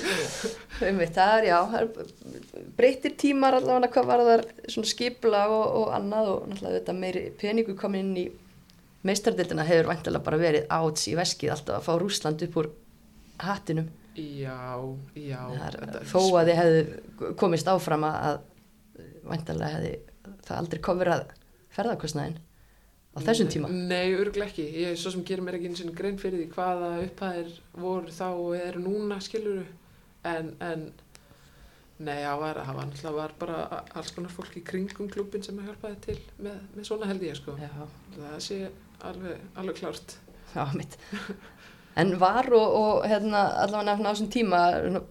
Einmitt, 0.90 1.16
það 1.16 1.34
er 1.38 1.48
já, 1.48 1.56
það 1.72 2.68
breytir 2.76 3.16
tímar 3.24 3.56
allavega 3.56 3.92
hvað 3.94 4.12
var 4.12 4.26
þar 4.28 4.46
svona 4.68 4.92
skipla 4.92 5.46
og, 5.48 5.66
og 5.80 5.96
annað 5.96 6.34
og 6.34 6.46
náttúrulega 6.50 6.78
þetta 6.80 6.98
meiri 7.00 7.24
peningu 7.40 7.76
komin 7.80 8.10
inn 8.10 8.20
í 8.20 8.28
meistardildina 9.06 9.64
hefur 9.64 9.88
vantilega 9.94 10.24
bara 10.24 10.40
verið 10.40 10.68
áts 10.76 11.08
í 11.08 11.16
veskið 11.16 11.54
alltaf 11.54 11.78
að 11.80 11.86
fá 11.88 11.92
Rúsland 12.00 12.44
upp 12.44 12.60
úr 12.60 12.68
hattinum. 13.40 13.88
Já, 14.16 14.58
já 15.14 15.40
er 15.66 15.76
þó 16.10 16.20
að 16.40 16.50
þið 16.50 16.56
hefðu 16.60 17.32
komist 17.40 17.68
áfram 17.70 18.06
að, 18.08 18.40
vantilega 19.28 19.74
hefði 19.76 19.92
það 20.46 20.56
aldrei 20.60 20.80
komið 20.84 21.12
að 21.14 21.26
ferðarkostnaðin 21.76 22.38
á 23.10 23.18
þessum 23.26 23.50
tíma 23.50 23.70
Nei, 23.74 24.14
örgulega 24.14 24.50
ekki. 24.50 24.64
Ég 24.82 24.92
er 24.94 24.98
svo 25.00 25.10
sem 25.14 25.22
gerir 25.26 25.42
mér 25.46 25.56
ekki 25.58 25.70
eins 25.70 25.82
og 25.84 25.94
grein 25.98 26.18
fyrir 26.20 26.42
því 26.44 26.48
hvaða 26.54 26.90
upphæðir 27.06 27.52
voru 27.74 28.12
þá 28.14 28.26
og 28.30 28.52
eru 28.58 28.82
núna, 28.84 29.18
skiluru. 29.22 29.64
En, 30.26 30.52
en, 30.62 30.84
nei, 31.98 32.20
það 32.22 32.42
var, 32.44 32.60
það 32.66 32.76
var 32.78 32.88
náttúrulega 32.90 33.16
var 33.16 33.34
bara 33.40 33.58
alls 33.98 34.12
konar 34.14 34.34
fólk 34.34 34.58
í 34.60 34.64
kringum 34.66 35.10
klubin 35.10 35.42
sem 35.46 35.58
hjálpaði 35.64 35.98
til 36.06 36.18
með, 36.38 36.60
með 36.76 36.86
svona 36.90 37.08
held 37.10 37.24
ég, 37.26 37.38
sko. 37.40 37.56
Já, 37.58 37.72
Það 38.14 38.36
sé 38.46 38.60
alveg, 39.10 39.42
alveg 39.58 39.80
klárt. 39.80 40.16
já, 40.54 40.64
mitt 40.76 40.98
En 41.98 42.12
var 42.20 42.46
og, 42.54 42.74
og 42.80 43.08
hérna, 43.10 43.46
allavega 43.64 43.98
á 43.98 44.12
þessum 44.12 44.30
tíma 44.30 44.60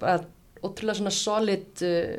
að, 0.08 0.28
ótrúlega 0.64 1.00
svona 1.00 1.14
solid 1.14 1.84
uh, 1.84 2.16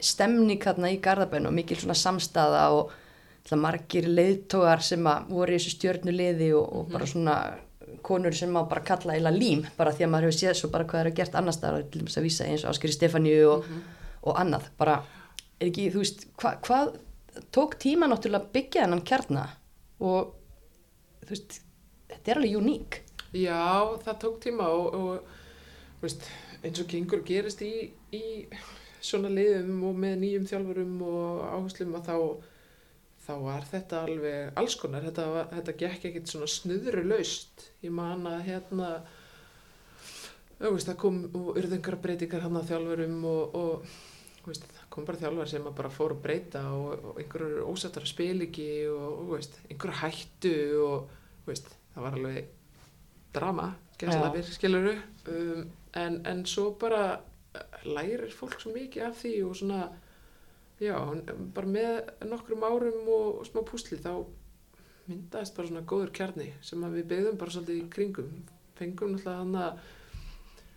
stemning 0.00 0.62
hérna 0.64 0.92
í 0.92 1.00
Garðabæn 1.02 1.48
og 1.50 1.56
mikil 1.56 1.76
svona 1.80 1.98
samstaða 1.98 2.64
og 2.76 2.94
alltaf 3.40 3.60
margir 3.60 4.08
leiðtógar 4.08 4.82
sem 4.84 5.06
að 5.08 5.28
voru 5.32 5.54
í 5.54 5.58
þessu 5.58 5.74
stjörnuleiði 5.76 6.50
og, 6.56 6.66
og 6.78 6.90
bara 6.92 7.08
svona 7.08 7.36
konur 8.06 8.34
sem 8.36 8.50
má 8.52 8.62
bara 8.68 8.84
kalla 8.86 9.16
eila 9.16 9.32
lím 9.34 9.64
bara 9.76 9.92
því 9.92 10.06
að 10.06 10.10
maður 10.12 10.28
hefur 10.28 10.38
séð 10.38 10.58
svo 10.58 10.70
bara 10.72 10.86
hvað 10.88 11.00
er 11.00 11.10
að 11.10 11.16
gert 11.20 11.38
annars 11.38 11.58
staðar 11.58 11.86
til 11.90 12.02
dæmis 12.02 12.18
að 12.18 12.26
vísa 12.28 12.46
eins 12.46 12.64
og 12.64 12.72
Áskeri 12.72 12.94
Stefaníu 12.94 13.48
og, 13.50 13.70
og 14.22 14.40
annað. 14.40 14.68
Bara 14.78 15.00
er 15.58 15.68
ekki, 15.68 15.88
þú 15.92 16.04
veist, 16.04 16.26
hva, 16.40 16.54
hvað 16.64 16.92
tók 17.54 17.76
tíma 17.82 18.08
náttúrulega 18.10 18.44
að 18.44 18.52
byggja 18.56 18.86
hennan 18.86 19.04
kjarna? 19.06 19.46
Og 20.00 20.32
þú 21.24 21.34
veist, 21.34 21.60
þetta 22.12 22.32
er 22.32 22.40
alveg 22.40 22.58
uník 22.60 23.00
Já, 23.30 23.98
það 24.02 24.16
tók 24.24 24.38
tíma 24.42 24.66
og, 24.74 24.94
og 24.98 26.02
veist, 26.02 26.24
eins 26.66 26.80
og 26.82 26.88
gengur 26.90 27.22
gerist 27.22 27.60
í, 27.62 27.92
í 28.10 28.24
svona 28.98 29.30
liðum 29.30 29.84
og 29.86 30.00
með 30.02 30.16
nýjum 30.24 30.48
þjálfurum 30.50 30.96
og 31.06 31.44
áherslum 31.46 31.94
að 32.00 32.10
þá, 32.10 32.16
þá 33.28 33.32
var 33.44 33.68
þetta 33.70 34.02
alveg 34.08 34.58
alls 34.58 34.76
konar, 34.82 35.06
þetta, 35.06 35.46
þetta 35.54 35.76
gekk 35.84 36.10
ekkert 36.10 36.34
svona 36.34 36.50
snuðru 36.50 37.06
laust. 37.06 37.68
Ég 37.86 37.94
man 37.94 38.26
að 38.26 38.44
hérna, 38.50 38.92
það 40.58 40.94
kom 41.06 41.24
og 41.30 41.54
urðu 41.54 41.78
einhverja 41.78 42.04
breytingar 42.08 42.46
hann 42.48 42.58
að 42.58 42.70
þjálfurum 42.74 43.18
og, 43.30 43.58
og 43.62 44.46
veist, 44.50 44.66
það 44.74 44.94
kom 44.96 45.06
bara 45.06 45.22
þjálfar 45.22 45.54
sem 45.54 45.74
bara 45.78 45.96
fóru 46.00 46.18
að 46.18 46.24
breyta 46.26 46.68
og, 46.74 47.10
og 47.12 47.22
einhverju 47.22 47.66
ósættar 47.70 48.10
ekki 48.10 48.70
og, 48.90 49.36
veist, 49.36 49.60
einhverju 49.70 50.00
hættu 50.02 50.56
og 50.82 51.12
það 51.94 52.08
var 52.08 52.18
alveg 52.18 52.56
drama, 53.34 53.74
gæstlafir, 54.00 54.42
skiluru 54.54 54.94
um, 55.28 55.64
en, 55.94 56.20
en 56.26 56.44
svo 56.46 56.70
bara 56.80 57.20
eh, 57.54 57.84
lærir 57.86 58.28
fólk 58.34 58.60
svo 58.60 58.72
mikið 58.74 59.06
af 59.08 59.16
því 59.22 59.32
og 59.48 59.56
svona 59.56 59.80
já, 60.80 60.96
bara 61.54 61.66
með 61.66 62.26
nokkrum 62.30 62.62
árum 62.64 63.08
og 63.12 63.42
smá 63.46 63.60
púsli 63.68 63.98
þá 64.00 64.14
myndaðist 65.10 65.56
bara 65.56 65.68
svona 65.68 65.82
góður 65.90 66.12
kjarni 66.14 66.52
sem 66.64 66.84
við 66.94 67.08
beðum 67.10 67.36
bara 67.40 67.50
svolítið 67.50 67.80
í 67.82 67.88
kringum. 67.92 68.30
Fengum 68.78 69.12
náttúrulega 69.12 69.40
hann 69.42 69.56
að 69.60 69.80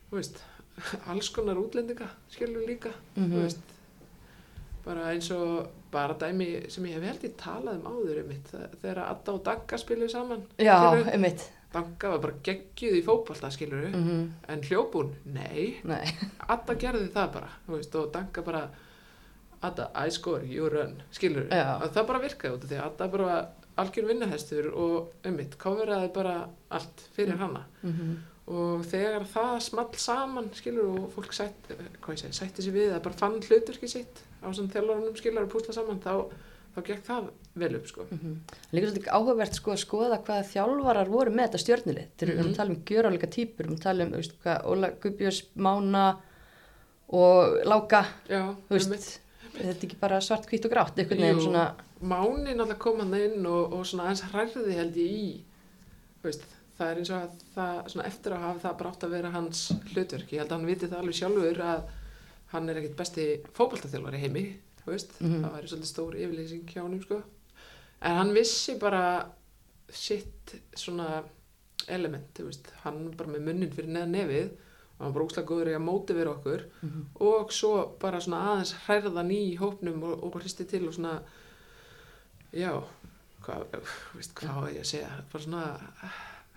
þú 0.10 0.18
veist, 0.18 0.42
alls 1.14 1.30
konar 1.36 1.60
útlendinga 1.62 2.10
skilur 2.34 2.66
líka, 2.68 2.92
Mhm. 3.16 3.32
þú 3.32 3.44
veist. 3.46 3.70
Bara 4.84 5.06
eins 5.14 5.30
og 5.32 5.70
bara 5.94 6.14
dæmi 6.20 6.70
sem 6.70 6.84
ég 6.90 6.98
hef 6.98 7.04
held 7.08 7.22
ég 7.24 7.36
talað 7.40 7.78
um 7.80 7.86
áður 7.94 8.18
einmitt, 8.24 8.50
þegar 8.82 9.00
Adda 9.06 9.32
og 9.38 9.44
Dagga 9.46 9.78
spiluðu 9.80 10.10
saman 10.12 10.42
Já, 10.60 10.74
skilurðu. 10.82 11.12
einmitt 11.14 11.46
Dagga 11.74 12.14
var 12.14 12.24
bara 12.24 12.40
geggjuð 12.46 12.98
í 13.00 13.04
fótbolta 13.06 13.52
skilur 13.54 13.88
mm 13.90 14.04
-hmm. 14.08 14.26
en 14.54 14.64
hljópun, 14.70 15.14
nei. 15.26 15.80
Nei, 15.84 16.06
Adda 16.54 16.76
gerði 16.76 17.10
það 17.14 17.34
bara 17.34 17.50
veist, 17.68 17.96
og 17.96 18.12
Dagga 18.14 18.42
bara 18.42 18.70
Adda, 19.62 19.90
I 20.06 20.12
score, 20.12 20.46
you 20.46 20.70
run, 20.70 21.02
skilur 21.12 21.48
Já. 21.50 21.80
og 21.84 21.92
það 21.96 22.08
bara 22.08 22.20
virkaði 22.20 22.54
út 22.56 22.64
af 22.64 22.70
því 22.70 22.84
Adda 22.86 23.08
bara 23.08 23.48
algjör 23.78 24.08
vinnahestur 24.08 24.68
og 24.74 25.14
einmitt 25.26 25.58
káferaði 25.58 26.14
bara 26.14 26.50
allt 26.70 27.10
fyrir 27.16 27.38
hana. 27.38 27.66
Mm 27.82 28.18
og 28.52 28.84
þegar 28.90 29.24
það 29.32 29.54
small 29.64 30.00
saman 30.00 30.50
skilur 30.58 30.90
og 30.98 31.12
fólk 31.16 31.36
sætt, 31.36 31.70
hvað 32.04 32.16
ég 32.16 32.24
segi, 32.24 32.36
sætti 32.36 32.66
sér 32.66 32.76
við 32.76 32.96
að 32.96 33.04
bara 33.06 33.20
fann 33.22 33.38
hluturki 33.40 33.88
sitt 33.88 34.24
á 34.44 34.52
svona 34.52 34.74
þjálfarunum 34.74 35.16
skilur 35.16 35.46
að 35.46 35.54
púsla 35.54 35.76
saman 35.78 36.02
þá, 36.04 36.28
þá 36.76 36.80
gekk 36.88 37.04
það 37.06 37.30
vel 37.62 37.76
upp 37.78 37.88
sko 37.88 38.06
Líka 38.74 38.88
svolítið 38.90 39.10
áhugavert 39.14 39.54
sko 39.60 39.72
að 39.76 39.82
skoða 39.84 40.18
hvaða 40.26 40.46
þjálfarar 40.52 41.10
voru 41.14 41.32
með 41.32 41.48
þetta 41.48 41.62
stjörnilið. 41.64 42.08
Þeir 42.18 42.30
eru 42.30 42.38
Mhm. 42.38 42.46
um 42.46 42.52
að 42.54 42.56
tala 42.58 42.70
um 42.74 42.84
gjöráleika 42.90 43.30
típur, 43.36 43.68
um 43.70 43.76
að 43.76 43.82
tala 43.84 44.04
um, 44.08 44.12
veist, 44.12 44.34
hvað, 44.44 44.66
Óla 44.66 44.90
Guðbjörns, 45.04 45.42
Mána 45.56 46.06
og 47.14 47.60
Láka, 47.70 48.04
Já, 48.30 48.42
veist, 48.72 49.20
þetta 49.54 49.70
er 49.70 49.76
ekki 49.86 50.00
bara 50.02 50.20
svart, 50.24 50.48
hvít 50.50 50.66
og 50.66 50.72
grátt, 50.74 50.96
veginn 50.98 51.36
Jú. 51.38 51.44
svona, 51.48 51.68
Máni 52.04 52.52
náttúrulega 52.58 52.80
kom 52.84 53.00
hann 53.00 53.14
inn 53.16 53.46
og, 53.48 53.74
og 53.78 53.86
svona 53.88 54.10
eins 54.10 54.24
hræriði 54.34 54.74
held 54.76 54.98
ég 55.00 55.12
í 55.14 55.28
veist, 56.24 56.42
það 56.80 56.90
er 56.90 56.98
eins 57.00 57.12
og 57.14 57.22
að 57.22 57.44
það 57.56 57.92
svona 57.94 58.08
eftir 58.10 58.34
að 58.36 58.42
hafa 58.48 58.60
það 58.66 58.78
bara 58.82 58.90
átt 58.92 59.04
að 59.08 59.14
vera 59.14 59.30
hans 59.32 59.62
hlutverk, 59.94 60.34
ég 60.34 60.42
held 60.42 60.50
að 60.52 60.58
hann 60.58 60.66
viti 60.68 60.88
það 60.90 61.00
alveg 61.04 61.20
sjálfur 61.22 61.62
að 61.70 61.84
hann 62.54 62.70
er 62.70 62.80
ekkit 62.82 62.98
besti 63.00 63.28
fótballtaþjálfari 63.54 64.18
í 64.20 64.24
heimi, 64.26 64.44
þú 64.86 64.92
veist 64.92 65.14
Mhm. 65.22 65.44
það 65.44 65.54
væri 65.56 65.70
svolítið 65.72 65.92
stór 65.94 66.16
yfirleysing 66.16 66.66
hjá 66.74 66.82
honum 66.82 67.02
sko. 67.04 67.22
En 68.02 68.16
hann 68.18 68.34
vissi 68.34 68.76
bara 68.80 69.26
sitt 69.90 70.56
svona 70.76 71.24
element, 71.88 72.34
þú 72.34 72.46
veist, 72.50 72.68
hann 72.84 73.12
bara 73.18 73.30
með 73.30 73.42
munnin 73.48 73.72
fyrir 73.72 73.88
neða 73.92 74.08
nefið 74.12 74.50
og 74.52 75.00
hann 75.00 75.14
var 75.14 75.14
bara 75.14 75.26
úslega 75.26 75.48
góður 75.48 75.72
í 75.72 75.76
að 75.76 75.86
mótivera 75.88 76.34
okkur 76.38 76.62
Mhm. 76.82 77.06
og 77.20 77.52
svo 77.52 77.98
bara 78.00 78.20
svona 78.20 78.42
aðeins 78.56 78.74
hræðan 78.88 79.32
í 79.32 79.58
hópnum 79.58 80.04
og, 80.04 80.24
og 80.24 80.34
hristi 80.42 80.66
til 80.66 80.88
og 80.88 80.94
svona 80.94 81.22
já, 82.54 82.84
hvað, 83.44 83.66
á 83.74 84.68
ég 84.72 84.80
að 84.80 84.86
segja? 84.86 85.10
Bara 85.32 85.44
svona 85.44 85.80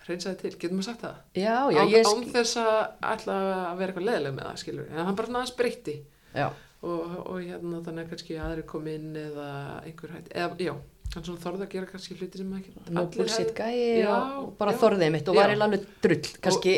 hreinsaði 0.07 0.39
til, 0.39 0.51
getur 0.59 0.77
maður 0.77 0.85
sagt 0.91 1.03
það? 1.03 1.17
já, 1.35 1.57
já, 1.73 1.81
án, 1.83 1.91
ég, 1.91 2.05
án 2.07 2.29
þess 2.33 2.57
að 2.57 2.93
ætla 3.03 3.39
að 3.73 3.79
vera 3.81 3.93
eitthvað 3.93 4.07
leðileg 4.11 4.35
með 4.37 4.47
það, 4.47 4.61
skilur 4.63 4.91
en 4.91 5.05
hann 5.07 5.17
bara 5.19 5.27
svona 5.31 5.41
aðeins 5.43 5.57
breytti. 5.57 5.97
Já, 6.37 6.51
og, 6.83 7.15
og 7.27 7.41
hérna 7.41 7.81
þannig 7.87 8.05
að 8.05 8.11
kannski 8.13 8.37
aðri 8.39 8.63
kom 8.67 8.87
inn 8.93 9.17
eða 9.17 9.49
einhver 9.85 10.13
hætt, 10.17 10.29
eða 10.35 10.57
já 10.61 10.75
hann 11.15 11.25
svona 11.25 11.41
þorði 11.41 11.65
að 11.65 11.71
gera 11.73 11.87
kannski 11.87 12.17
hluti 12.19 12.39
sem 12.43 12.53
ekki 12.59 12.73
no 12.93 13.07
bullshit 13.15 13.55
gæi 13.57 14.03
Já, 14.03 14.13
og, 14.43 14.51
bara 14.59 14.73
já. 14.75 14.79
þorðið 14.83 15.13
mitt 15.15 15.29
og 15.33 15.37
var 15.39 15.49
eiginlega 15.53 15.71
alveg 15.71 15.87
drull, 16.05 16.33
kannski, 16.45 16.75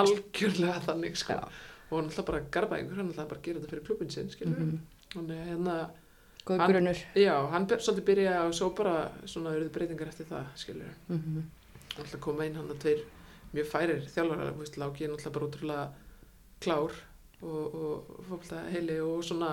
algjörlega 0.00 0.80
þannig 0.86 1.16
sko 1.18 1.38
og 1.90 1.96
hann 1.98 2.10
ætla 2.12 2.24
bara 2.28 2.38
að 2.44 2.50
garba 2.54 2.76
einhver, 2.78 2.96
hann 3.00 3.10
ætla 3.10 3.24
bara 3.26 3.40
að 3.40 3.46
gera 3.48 3.58
þetta 3.62 3.70
fyrir 3.72 3.86
klubbin 3.88 4.10
sinn, 4.14 4.28
skilur 4.30 4.60
Mhm. 4.60 4.76
þannig 5.14 5.40
að 5.40 5.48
hérna 5.50 5.76
góð 6.46 6.66
grunur. 6.70 7.00
Já, 7.18 7.34
hann 7.50 7.66
svolítið 7.66 8.04
byrja 8.06 8.34
og 8.46 8.54
svo 8.54 8.68
bara 8.74 9.10
svona 9.26 9.50
eruðu 9.56 9.72
breytingar 9.74 10.08
eftir 10.08 10.26
það, 10.30 10.44
skilur. 10.56 10.94
Mm 11.08 11.42
Alltaf 11.98 12.20
koma 12.20 12.46
inn 12.46 12.54
hann 12.54 12.68
að 12.70 12.78
tveir 12.84 13.00
mjög 13.52 13.66
færir 13.66 14.04
þú 14.06 14.58
veist, 14.60 14.76
Láki 14.78 15.04
er 15.04 15.10
náttúrulega 15.10 15.32
bara 15.34 15.46
útrúlega 15.46 15.88
klár 16.60 16.92
og, 17.42 17.74
og 17.74 18.24
fólkta 18.28 18.64
heili 18.72 18.98
og 19.04 19.24
svona 19.24 19.52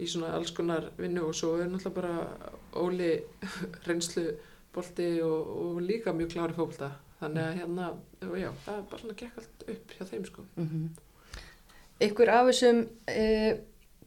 í 0.00 0.08
svona 0.08 0.32
alls 0.36 0.52
konar 0.56 0.88
vinnu 0.98 1.26
og 1.28 1.36
svo 1.36 1.56
er 1.60 1.68
náttúrulega 1.68 1.96
bara 1.96 2.50
Óli 2.80 3.12
reynslu 3.88 4.26
bolti 4.74 5.08
og, 5.26 5.54
og 5.62 5.80
líka 5.84 6.14
mjög 6.16 6.34
klár 6.34 6.54
í 6.54 6.56
fólkta. 6.56 6.92
Þannig 7.20 7.42
að 7.44 7.56
hérna, 7.58 7.86
já, 8.40 8.50
það 8.64 8.76
er 8.76 8.84
bara 8.88 9.00
svona 9.02 9.16
gekk 9.20 9.40
allt 9.40 9.64
upp 9.74 9.90
hjá 9.96 10.04
þeim, 10.08 10.22
sko. 10.24 10.44
Ykkur 12.06 12.30
af 12.32 12.46
þessum, 12.48 12.78
uh, 13.12 13.50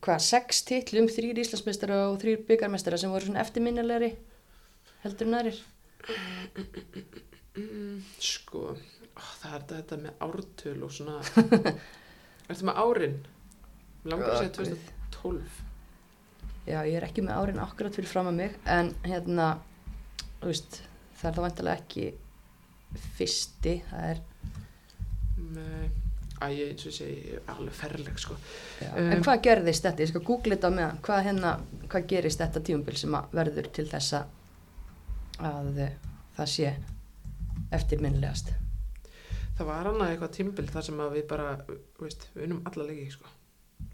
hvað, 0.01 0.23
sex 0.25 0.63
titlum, 0.65 1.09
þrýr 1.13 1.41
Íslandsmeistara 1.43 1.99
og 2.07 2.17
þrýr 2.23 2.41
byggarmeistara 2.47 2.97
sem 2.97 3.13
voru 3.13 3.27
svona 3.27 3.43
eftirminnilegri 3.43 4.15
heldur 5.03 5.29
en 5.29 5.37
aðrir. 5.37 5.59
Mm, 7.53 7.99
sko, 8.23 8.71
ó, 8.73 9.21
það 9.43 9.51
er 9.51 9.59
þetta, 9.59 9.75
þetta 9.75 9.99
með 10.07 10.25
ártöl 10.25 10.79
og 10.87 10.95
svona 10.95 11.19
Ertu 12.49 12.67
með 12.67 12.81
árin? 12.83 13.19
Mér 14.03 14.13
langar 14.13 14.33
að 14.33 14.41
segja 14.43 14.55
Guð. 14.57 14.89
2012 15.17 15.61
Já, 16.63 16.77
ég 16.87 16.95
er 16.95 17.03
ekki 17.03 17.23
með 17.25 17.39
árin 17.41 17.59
akkurat 17.59 17.95
fyrir 17.95 18.07
fram 18.07 18.29
að 18.31 18.37
mig, 18.37 18.53
en 18.71 18.93
hérna, 19.03 19.49
þú 20.39 20.47
veist, 20.47 20.77
það 21.19 21.27
er 21.29 21.35
þá 21.35 21.41
vantilega 21.43 21.81
ekki 21.81 22.05
fyrsti, 23.17 23.73
það 23.89 24.05
er, 24.13 24.21
Nei, 25.53 25.89
æ, 26.39 26.45
ég 26.53 26.71
eins 26.71 26.85
og 26.85 26.91
ég 26.93 26.95
segi, 26.95 27.35
er 27.35 27.51
alveg 27.51 27.75
ferleg 27.75 28.21
sko 28.21 28.37
já. 28.79 28.87
Um, 28.93 29.11
en 29.11 29.25
hvað 29.25 29.43
gerðist 29.49 29.83
þetta? 29.89 30.05
Ég 30.05 30.13
skal 30.13 30.23
googla 30.29 30.55
þetta 30.55 30.71
meðan, 30.77 31.03
hvað 31.03 31.27
hérna, 31.27 31.53
hvað 31.91 32.07
gerist 32.13 32.43
þetta 32.45 32.63
tíumbil 32.69 32.97
sem 33.03 33.19
að 33.19 33.37
verður 33.41 33.69
til 33.75 33.87
þessa 33.91 34.23
að 35.43 35.83
það 36.37 36.51
sé 36.53 36.75
eftirminnilegast? 37.75 38.53
Það 39.57 39.67
var 39.69 39.89
annað 39.91 40.11
eitthvað 40.13 40.31
tímbil 40.37 40.67
þar 40.73 40.85
sem 40.87 41.01
við 41.13 41.27
bara, 41.29 41.47
veist, 42.01 42.27
við 42.33 42.47
unnum 42.47 42.61
alla 42.69 42.87
leiki 42.89 43.11
sko 43.13 43.31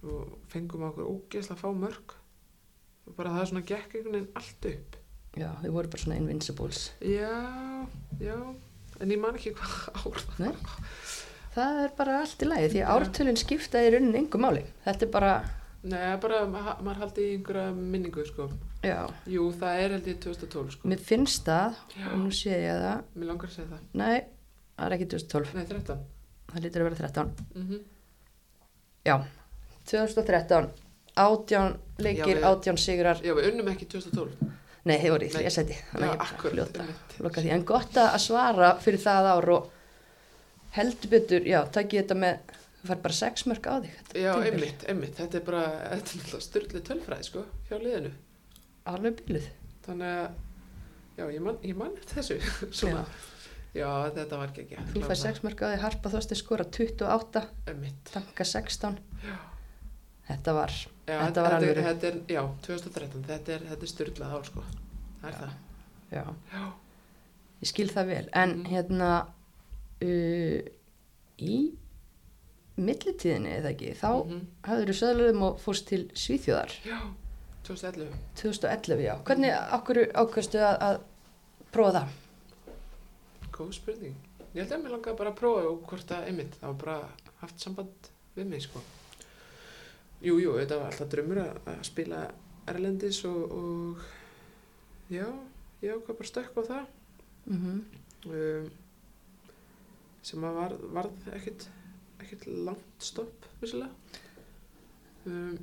og 0.05 0.37
fengum 0.47 0.83
okkur 0.87 1.07
ógeðslega 1.09 1.59
fá 1.59 1.69
mörg 1.75 2.13
og 3.09 3.15
bara 3.17 3.33
það 3.35 3.47
svona 3.49 3.65
gekk 3.67 3.95
einhvern 3.97 4.15
veginn 4.19 4.35
allt 4.39 4.67
upp 4.71 4.95
Já, 5.39 5.49
þau 5.61 5.71
voru 5.75 5.89
bara 5.93 6.01
svona 6.01 6.15
invincibles. 6.17 6.79
Já, 7.05 7.33
já, 8.19 8.35
en 8.99 9.11
ég 9.13 9.19
man 9.21 9.35
ekki 9.37 9.51
hvað 9.57 9.99
ár 9.99 10.23
Nei. 10.41 10.53
Það 11.53 11.81
er 11.83 11.93
bara 11.99 12.15
allt 12.23 12.41
í 12.45 12.47
lagi 12.49 12.69
því 12.71 12.79
að 12.79 12.87
Já. 12.87 12.89
ártölun 12.95 13.37
skipta 13.41 13.81
í 13.85 13.91
rauninni 13.93 14.19
engum 14.23 14.41
máli. 14.45 14.63
Þetta 14.85 15.05
er 15.07 15.11
bara, 15.13 15.33
Nei, 15.83 16.17
bara 16.23 16.41
ma- 16.49 16.75
maður 16.83 16.99
haldi 17.03 17.27
í 17.27 17.35
einhverja 17.37 17.69
minningu 17.75 18.25
sko 18.27 18.49
Já, 18.83 19.05
Jú, 19.29 19.45
það 19.59 19.83
er 19.83 19.93
held 19.97 20.09
ég 20.13 20.19
2012 20.25 20.73
sko. 20.77 20.87
mér 20.91 20.99
finnst 21.11 21.45
það 21.47 21.77
Já. 21.97 22.07
og 22.13 22.19
nú 22.23 22.31
sé 22.35 22.55
ég 22.55 22.81
það, 22.83 23.03
Mér 23.15 23.29
langar 23.33 23.49
að 23.51 23.55
segja 23.55 23.69
það. 23.75 23.85
nei, 23.93 24.19
það 24.79 24.87
er 24.89 24.97
ekki 24.97 25.09
2012 25.13 25.55
Nei, 25.59 25.65
13. 25.69 26.03
það 26.53 26.65
lítur 26.65 26.85
að 26.85 26.89
vera 26.89 27.01
13 27.05 27.33
Mm 27.55 27.79
Já, 29.07 29.15
2013 29.89 30.69
átján 31.19 31.77
leikir, 31.97 32.43
átján 32.43 32.77
sigrar. 32.77 33.19
Já, 33.23 33.33
við 33.35 33.51
unnum 33.51 33.69
ekki 33.73 33.87
2012. 33.91 34.49
Nei, 34.87 34.95
þið 35.01 35.13
voru 35.13 35.27
í 35.27 35.31
Já, 35.33 35.49
að 37.29 37.43
því. 37.43 37.51
En 37.55 37.65
gott 37.67 37.99
að 37.99 38.17
svara 38.23 38.69
fyrir 38.83 39.01
það 39.03 39.29
ár 39.33 39.49
og 39.55 39.67
heldur 40.77 41.11
betur, 41.11 41.47
já, 41.49 41.59
takk 41.73 41.95
ég 41.97 42.05
þetta 42.05 42.19
með 42.21 42.53
þú 42.79 42.91
fær 42.91 43.01
bara 43.05 43.17
sex 43.19 43.45
mörg 43.49 43.67
á 43.67 43.75
þig. 43.83 43.95
Þetta 43.99 44.23
Já, 44.23 44.31
einmitt, 44.47 44.85
einmitt. 44.91 45.15
Þetta 45.19 45.39
er 45.39 45.47
bara, 45.49 45.63
styrlið 46.47 46.85
tölfræði, 46.87 47.27
sko, 47.27 47.43
hjá 47.69 47.75
liðinu. 47.81 48.13
Alveg 48.89 49.19
bíluð. 49.25 49.49
Þannig 49.87 50.13
að, 50.21 50.39
já, 51.19 51.25
ég 51.35 51.43
man, 51.49 51.59
ég 51.65 51.79
man 51.79 51.99
þessu. 52.13 52.39
Svona, 52.79 53.03
já. 53.03 53.27
Þetta 53.73 54.37
var 54.37 54.47
ekki 54.51 54.63
ekki. 54.65 54.77
Þú 54.95 55.03
fær 55.05 55.15
sex 55.19 55.41
mörg 55.45 55.61
á 55.61 55.67
þig, 55.73 55.79
Harpa 55.83 56.09
Þorsti 56.09 56.35
skora 56.39 56.65
28, 56.65 57.43
Einmitt. 57.67 58.03
tanka 58.13 58.43
16 58.43 58.97
Þetta 60.29 60.53
var 60.53 60.69
Já, 61.09 61.17
Þetta 61.25 61.41
var 61.41 61.53
alvöru. 61.57 61.81
þetta 61.83 62.07
er, 62.07 62.17
já, 62.29 62.41
2013, 62.61 63.23
þetta 63.25 63.49
er, 63.55 63.59
þetta 63.71 63.81
er 63.81 63.89
styrlað 63.89 64.33
ár, 64.37 64.43
sko. 64.45 64.63
Það 65.21 65.29
er 65.29 65.37
það. 65.39 65.53
Já, 66.11 66.23
Já. 66.53 66.65
ég 67.63 67.67
skil 67.71 67.87
það 67.89 68.05
vel 68.07 68.29
En 68.33 68.49
Mhm. 68.49 68.65
hérna 68.69 69.27
uh, 70.01 70.61
í 71.39 71.55
millitíðinni 72.79 73.51
eða 73.59 73.71
ekki 73.73 73.95
þá 73.99 74.25
Mhm. 74.25 74.45
hafður 74.63 74.87
þú 74.89 74.95
söðluðum 75.01 75.41
og 75.43 75.59
fórst 75.59 75.85
til 75.87 76.03
Svíþjóðar 76.13 76.71
Já, 76.85 76.99
2011. 77.63 78.13
2011, 78.35 79.01
já. 79.03 79.15
Hvernig 79.23 79.51
ákvæmstu 80.13 80.59
að, 80.59 80.77
að 80.79 80.99
prófa 81.71 81.91
það? 81.99 82.07
Góð 83.59 83.73
spurning. 83.75 84.15
Ég 84.55 84.63
held 84.63 84.71
að 84.77 84.83
mér 84.85 84.95
langaði 84.95 85.19
bara 85.19 85.33
að 85.33 85.39
prófa 85.41 85.65
og 85.69 85.81
hvort 85.89 86.13
að 86.15 86.29
einmitt, 86.31 86.55
það 86.61 86.71
var 86.71 86.79
bara 86.83 87.33
haft 87.43 87.61
samband 87.61 88.09
við 88.37 88.47
mig, 88.49 88.63
sko. 88.65 88.81
Jú, 90.23 90.39
jú, 90.41 90.55
þetta 90.57 90.79
var 90.79 90.93
alltaf 90.93 91.11
draumur 91.11 91.41
að, 91.43 91.59
að 91.69 91.81
spila 91.87 92.23
Erlendis 92.69 93.19
og, 93.29 93.53
og 93.59 95.11
já, 95.13 95.27
ég 95.83 95.93
ákvað 95.99 96.17
bara 96.21 96.31
stökk 96.33 96.59
á 96.59 96.63
það. 96.73 96.93
Mm 97.49 97.81
Um, 98.27 98.65
sem 100.27 100.43
að 100.43 100.57
var, 100.57 100.73
varð 100.91 101.27
ekkit, 101.37 101.61
ekkit 102.19 102.41
langt 102.67 103.03
stopp, 103.03 103.45
vissilega. 103.61 104.19
Um, 105.23 105.53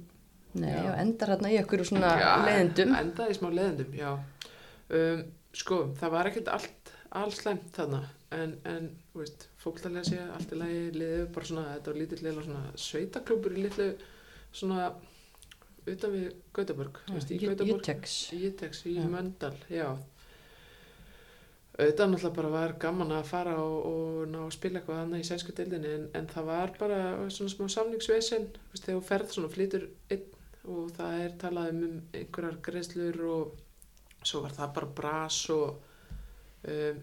Nei, 0.57 0.71
Já. 0.73 0.95
endar 1.03 1.35
hérna 1.35 1.51
í 1.53 1.59
okkur 1.61 1.83
svona 1.85 2.15
leiðindum. 2.47 2.95
Endaði 2.97 3.35
í 3.35 3.37
smá 3.37 3.51
leiðindum, 3.53 3.93
já. 3.99 4.15
Um, 4.89 5.21
sko, 5.53 5.83
það 6.01 6.15
var 6.17 6.31
ekkert 6.31 6.49
allt, 6.55 6.86
alls 7.21 7.41
slæmt 7.41 7.69
þarna, 7.77 8.03
en, 8.35 8.57
en, 8.69 8.89
veist, 9.15 9.49
fóklarlega 9.63 10.09
sé 10.09 10.19
allt 10.25 10.53
í 10.53 10.59
lagi 10.61 10.83
liðið 10.97 11.29
bara 11.37 11.51
svona, 11.51 11.69
þetta 11.75 11.93
var 11.93 12.01
lítill 12.01 12.23
leila 12.25 12.45
svona 12.47 12.65
sveitaklúpur 12.87 13.57
í 13.57 13.65
litlu, 13.67 13.87
svona, 14.57 14.91
utan 15.87 16.15
við 16.17 16.29
Gautaborg, 16.57 17.01
þú 17.07 17.17
veist, 17.17 17.33
í. 18.35 18.51
Ítex 18.51 18.85
í 18.91 18.99
Já. 18.99 19.09
Möndal, 19.13 19.57
já. 19.71 19.89
Auðvitað 21.77 22.09
náttúrulega 22.09 22.37
bara 22.39 22.51
var 22.55 22.73
gaman 22.81 23.11
að 23.13 23.27
fara 23.29 23.59
og, 23.61 23.75
og 23.91 24.21
ná 24.33 24.39
að 24.47 24.55
spila 24.57 24.81
eitthvað 24.81 25.01
annað 25.03 25.21
í 25.21 25.27
sænsku 25.29 25.53
deildinni 25.59 25.91
en, 25.93 26.07
en 26.17 26.29
það 26.31 26.47
var 26.49 26.73
bara 26.81 27.01
svona 27.29 27.53
smá 27.53 27.67
veist, 28.09 28.33
þegar 28.81 28.95
þú 28.95 29.03
ferð 29.05 29.35
svona 29.35 29.51
flytur 29.53 29.85
einn 30.09 30.25
og 30.67 30.89
það 30.97 31.19
er 31.25 31.35
talað 31.41 31.69
um 31.75 31.83
einhverjar 32.17 32.57
greiðslur 32.65 33.21
og 33.29 34.25
svo 34.27 34.41
var 34.43 34.55
það 34.57 34.73
bara 34.79 34.95
bras 35.01 35.39
og 35.55 35.86
um, 36.73 37.01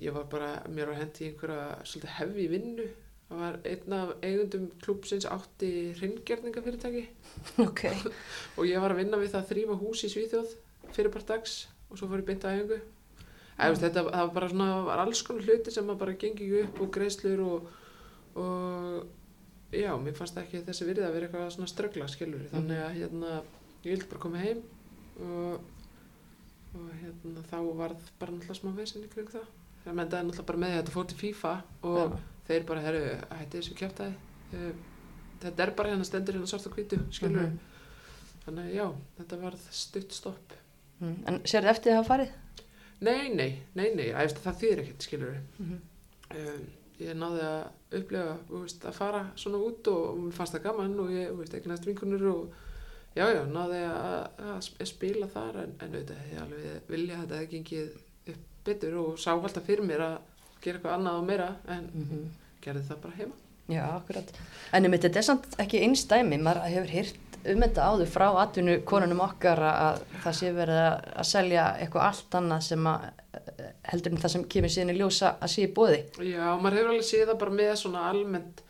ég 0.00 0.16
var 0.16 0.28
bara, 0.32 0.50
mér 0.72 0.92
var 0.92 1.00
hendi 1.02 1.26
í 1.26 1.30
einhverja 1.30 1.66
svolítið 1.84 2.16
hefi 2.18 2.48
vinnu. 2.52 2.88
Það 3.32 3.40
var 3.40 3.60
einn 3.64 3.94
af 3.96 4.10
eigundum 4.20 4.64
klúpsins 4.82 5.24
átti 5.24 5.68
hringgerningarfyrirtæki 5.96 7.06
Ok. 7.64 7.86
og 8.58 8.66
ég 8.68 8.82
var 8.82 8.92
að 8.92 9.00
vinna 9.00 9.20
við 9.22 9.32
það 9.32 9.40
að 9.40 9.52
þrýfa 9.54 9.76
hús 9.80 10.02
í 10.04 10.10
Svíþjóð 10.12 10.50
fyrir 10.92 11.14
bara 11.14 11.30
dags 11.30 11.54
og 11.88 11.96
svo 11.96 12.10
fór 12.10 12.20
ég 12.20 12.28
beint 12.28 12.44
að 12.44 12.74
Eða, 13.62 13.72
veist, 13.72 13.82
þetta 13.84 14.02
það 14.06 14.22
var 14.26 14.30
bara 14.36 14.50
svona 14.50 14.68
var 14.86 15.02
alls 15.02 15.22
konar 15.26 15.48
hluti 15.48 15.72
sem 15.74 15.90
bara 16.00 16.14
gengi 16.18 16.46
ekki 16.46 16.62
upp 16.64 16.80
og 16.82 16.92
greiðslur 16.96 17.42
og, 17.44 17.66
og 18.40 19.76
já, 19.76 19.90
mér 20.00 20.16
fannst 20.16 20.40
ekki 20.40 20.62
þessi 20.66 20.88
virði 20.88 21.04
að 21.06 21.16
vera 21.16 21.28
eitthvað 21.28 21.52
svona 21.56 21.70
ströggla 21.70 22.08
skilur 22.10 22.46
þannig 22.52 22.80
að 22.80 22.96
hérna, 22.98 23.34
ég 23.84 23.90
vildi 23.90 24.08
bara 24.10 24.22
koma 24.24 24.42
heim 24.42 24.62
og, 25.20 25.70
og 26.74 26.86
hérna 27.02 27.42
þá 27.50 27.58
varð 27.78 28.06
bara 28.18 28.32
náttúrulega 28.32 28.58
smá 28.60 28.70
vesen 28.76 29.04
í 29.04 29.10
kring 29.12 29.28
það 29.32 29.46
það 29.84 29.98
mendaði 29.98 30.28
náttúrulega 30.28 30.46
bara 30.52 30.62
með 30.62 30.70
því 30.72 30.76
að 30.78 30.82
þetta 30.82 30.96
fór 30.96 31.06
til 31.12 31.18
FIFA 31.22 31.52
og 31.82 31.98
Já. 31.98 32.18
þeir 32.48 32.64
bara, 32.70 32.80
herru, 32.86 33.02
hætti 33.38 33.58
þessu 33.60 33.76
kjæftæði 33.80 34.72
þetta 35.42 35.62
er 35.66 35.70
bara 35.76 35.92
hérna 35.92 36.06
stendur 36.06 36.38
hérna 36.38 36.50
svart 36.50 36.66
og 36.70 36.76
hvítu 36.78 36.98
skilur 37.10 37.46
Mhm. 37.46 37.58
Þannig 38.42 38.64
að 38.66 38.74
já, 38.74 38.86
þetta 39.20 39.36
varð 39.38 39.66
stutt 39.70 40.12
stopp. 40.16 40.52
Mm. 40.98 41.12
En 41.30 41.36
sérðu 41.46 41.68
eftir 41.70 41.92
að 41.92 41.98
hafa 42.00 42.08
farið? 42.08 42.30
Nei, 43.06 43.28
nei, 43.34 43.62
nei, 43.78 43.94
nei, 43.94 44.08
æfst, 44.18 44.40
það 44.42 44.56
þýðir 44.62 44.80
ekkert, 44.82 45.04
skilur 45.06 45.30
við. 45.30 45.44
Mhm. 45.62 45.76
Um, 46.34 46.64
ég 46.98 47.14
náði 47.20 47.44
að 47.46 48.00
upplega, 48.00 48.32
veist, 48.50 48.82
að 48.90 48.96
fara 48.98 49.20
svona 49.36 49.60
út 49.62 49.86
og, 49.92 50.18
mér 50.24 50.32
fannst 50.40 50.56
það 50.56 50.62
gaman 50.66 50.98
og 51.04 51.10
ég, 51.14 51.30
veist, 51.38 51.54
eignast 51.54 51.86
vinkunur 51.86 52.26
og 52.32 52.58
já, 53.16 53.24
já, 53.36 53.42
náði 53.52 53.80
að, 53.88 54.14
að 54.52 54.60
sp- 54.66 54.86
spila 54.92 55.28
þar 55.32 55.58
en, 55.64 55.74
en 55.80 55.96
auðvitað 55.96 56.30
ég 56.32 56.42
alveg 56.44 56.92
vilja 56.92 57.18
að 57.18 57.24
þetta 57.34 57.50
gengið 57.52 57.90
upp 58.32 58.44
betur 58.68 58.98
og 59.02 59.18
sá 59.18 59.32
alltaf 59.34 59.66
fyrir 59.66 59.84
mér 59.88 60.04
að 60.06 60.16
gera 60.62 60.78
eitthvað 60.78 60.96
annað 60.98 61.18
og 61.20 61.28
meira 61.32 61.50
en 61.74 61.90
Mm 61.94 62.30
gerði 62.62 62.84
það 62.86 62.98
bara 63.02 63.16
heima. 63.18 63.32
Já, 63.72 63.82
akkurat. 63.96 64.28
En 64.76 64.86
um 64.86 64.92
þetta 64.94 65.18
er 65.18 65.24
samt 65.26 65.54
ekki 65.58 65.80
einstæmi, 65.82 66.36
maður 66.38 66.68
hefur 66.70 66.92
hýrt 66.94 67.38
um 67.50 67.64
þetta 67.64 67.86
áður 67.90 68.10
frá 68.12 68.26
atvinnu 68.38 68.76
konunum 68.86 69.22
okkar 69.24 69.58
að 69.66 69.98
það 70.22 70.36
sé 70.38 70.52
verið 70.54 70.78
að, 70.84 71.08
að 71.18 71.26
selja 71.32 71.64
eitthvað 71.82 72.04
allt 72.06 72.36
annað 72.38 72.62
sem 72.68 72.86
að 72.86 73.08
eh, 73.08 73.72
heldur 73.90 74.14
en 74.14 74.22
það 74.22 74.34
sem 74.36 74.44
kemur 74.54 74.74
síðan 74.76 74.92
í 74.94 74.96
ljósa 75.00 75.32
að 75.42 75.52
sé 75.56 75.64
í 75.66 75.72
bóði. 75.74 75.98
Já, 76.28 76.44
maður 76.62 76.78
hefur 76.78 76.92
alveg 76.92 77.08
séð 77.08 77.24
það 77.32 77.40
bara 77.42 77.56
með 77.58 77.72
svona 77.82 78.04
almennt 78.12 78.62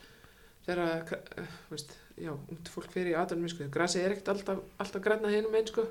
þegar, 0.64 1.12
uh, 1.20 1.52
veist, 1.74 1.92
já, 2.18 2.32
ungt 2.32 2.70
fólk 2.72 2.92
fyrir 2.92 3.14
í 3.14 3.18
aðdunum, 3.18 3.50
sko, 3.52 3.68
grasið 3.72 4.04
er 4.06 4.14
ekkert 4.16 4.32
alltaf, 4.34 4.62
alltaf 4.82 5.04
græna 5.04 5.32
hinum 5.32 5.54
einn, 5.58 5.68
sko, 5.70 5.86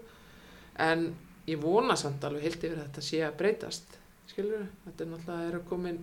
en 0.81 1.07
ég 1.49 1.61
vona 1.61 1.97
samt 1.99 2.23
alveg 2.27 2.45
heilt 2.47 2.63
yfir 2.63 2.77
að 2.77 2.85
þetta 2.87 3.05
sé 3.07 3.23
að 3.25 3.37
breytast, 3.41 3.97
skilur 4.31 4.67
þetta 4.85 5.05
er 5.05 5.11
náttúrulega, 5.13 5.47
er 5.49 5.57
að 5.59 5.65
komin, 5.71 5.99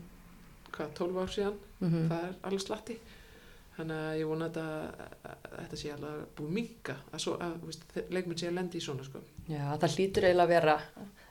hvað, 0.75 0.93
12 1.03 1.23
ár 1.23 1.35
síðan, 1.37 1.63
Mm 1.79 2.09
það 2.11 2.23
er 2.27 2.33
alveg 2.49 2.63
slatti, 2.65 2.99
þannig 3.79 3.99
að 4.09 4.17
ég 4.19 4.29
vona 4.29 4.49
að 4.49 4.57
þetta, 4.57 5.05
að 5.29 5.53
þetta 5.59 5.79
sé 5.79 5.93
alveg 5.95 6.23
búið 6.39 6.55
minga, 6.57 6.97
að, 7.13 7.21
svo, 7.23 7.35
að, 7.45 7.55
veist, 7.69 7.85
leikmenn 8.11 8.41
sé 8.41 8.49
að 8.49 8.57
lendi 8.59 8.81
í 8.81 8.83
svona, 8.83 9.07
sko. 9.07 9.23
Já, 9.49 9.63
það 9.79 9.95
hlýtur 9.95 10.27
eiginlega 10.27 10.45
að 10.45 10.53
vera, 10.53 10.75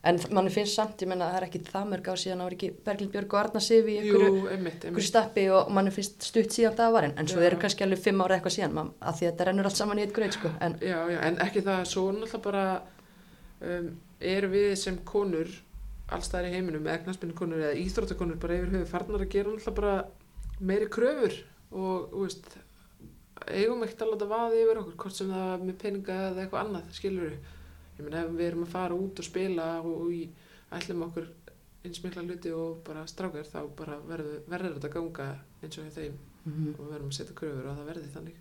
en 0.07 0.21
manni 0.37 0.53
finnst 0.55 0.79
samt, 0.79 1.03
ég 1.03 1.11
menna 1.11 1.27
það 1.31 1.39
er 1.41 1.47
ekki 1.47 1.61
það 1.67 1.89
mörg 1.91 2.07
á 2.07 2.15
síðan 2.23 2.43
ári 2.45 2.57
ekki 2.57 2.69
Berglind 2.87 3.13
Björg 3.13 3.35
og 3.35 3.41
Arna 3.41 3.63
Sif 3.67 3.91
í 3.91 3.97
einhverju, 3.99 5.03
stappi 5.09 5.45
og 5.51 5.71
manni 5.75 5.93
finnst 5.95 6.29
stutt 6.29 6.55
síðan 6.55 6.77
það 6.79 6.95
var 6.95 7.09
en 7.09 7.29
svo 7.29 7.43
Já. 7.43 7.47
eru 7.49 7.59
kannski 7.61 7.85
alveg 7.85 8.03
fimm 8.05 8.23
ára 8.23 8.37
eitthvað 8.37 8.55
síðan, 8.57 8.77
man, 8.77 8.93
að 9.01 9.19
því 9.19 9.27
að 9.27 9.31
þetta 9.33 9.49
rennur 9.49 9.69
allt 9.69 9.81
saman 9.81 9.99
í 9.99 10.05
eitt 10.05 10.15
greit, 10.15 10.37
sko, 10.37 10.53
en 10.63 10.77
Já, 10.79 10.97
já, 11.11 11.19
en 11.27 11.41
ekki 11.43 11.65
það, 11.67 11.83
svo 11.91 12.05
náttúrulega 12.15 12.43
bara 12.47 12.65
um, 13.67 13.91
er 14.33 14.49
við 14.53 14.71
sem 14.79 15.01
konur 15.07 15.51
allstæðar 16.07 16.47
í 16.47 16.55
heiminum, 16.55 16.87
eða 16.87 17.03
knaspinu 17.03 17.35
konur 17.35 17.65
eða 17.67 17.75
íþróttakonur 17.83 18.39
bara 18.39 18.55
yfir 18.61 18.73
höfu 18.77 18.89
farnar 18.93 19.25
að 19.25 19.33
gera 19.33 19.51
náttúrulega 19.51 19.79
bara 19.81 19.95
meiri 20.63 20.87
kröfur 20.89 21.35
og, 21.71 22.13
veist, 22.23 22.47
eigum 23.47 23.83
ekkert 23.85 24.01
að 24.05 24.11
láta 24.13 24.27
vaði 24.31 24.61
yfir 24.63 24.79
okkur, 24.81 24.95
hvort 25.03 25.17
sem 25.19 25.31
það 25.33 25.51
er 25.53 25.65
með 25.67 25.77
peninga 25.83 26.15
eða 26.29 26.43
eitthvað 26.45 26.63
annað, 26.65 26.87
skilur 26.97 27.27
við. 27.29 27.51
Ég 27.97 28.05
meina, 28.05 28.21
ef 28.23 28.31
við 28.37 28.47
erum 28.51 28.63
að 28.67 28.71
fara 28.75 28.97
út 28.97 29.19
og 29.21 29.25
spila 29.27 29.67
og, 29.81 29.93
og 30.05 30.13
í, 30.13 30.23
ætlum 30.77 31.05
okkur 31.07 31.29
eins 31.87 32.01
mikla 32.03 32.23
hluti 32.25 32.51
og 32.53 32.81
bara 32.87 33.05
strákar, 33.09 33.45
þá 33.47 33.59
bara 33.77 33.99
verður, 34.09 34.41
verður 34.51 34.75
þetta 34.77 34.91
ganga 34.97 35.27
eins 35.63 35.77
og 35.79 35.85
hjá 35.87 35.93
þeim 36.01 36.17
mm 36.47 36.67
og 36.77 36.81
við 36.85 36.91
verðum 36.93 37.09
að 37.11 37.15
setja 37.17 37.35
kröfur 37.35 37.65
og 37.71 37.77
það 37.79 37.87
verði 37.91 38.09
þannig. 38.13 38.35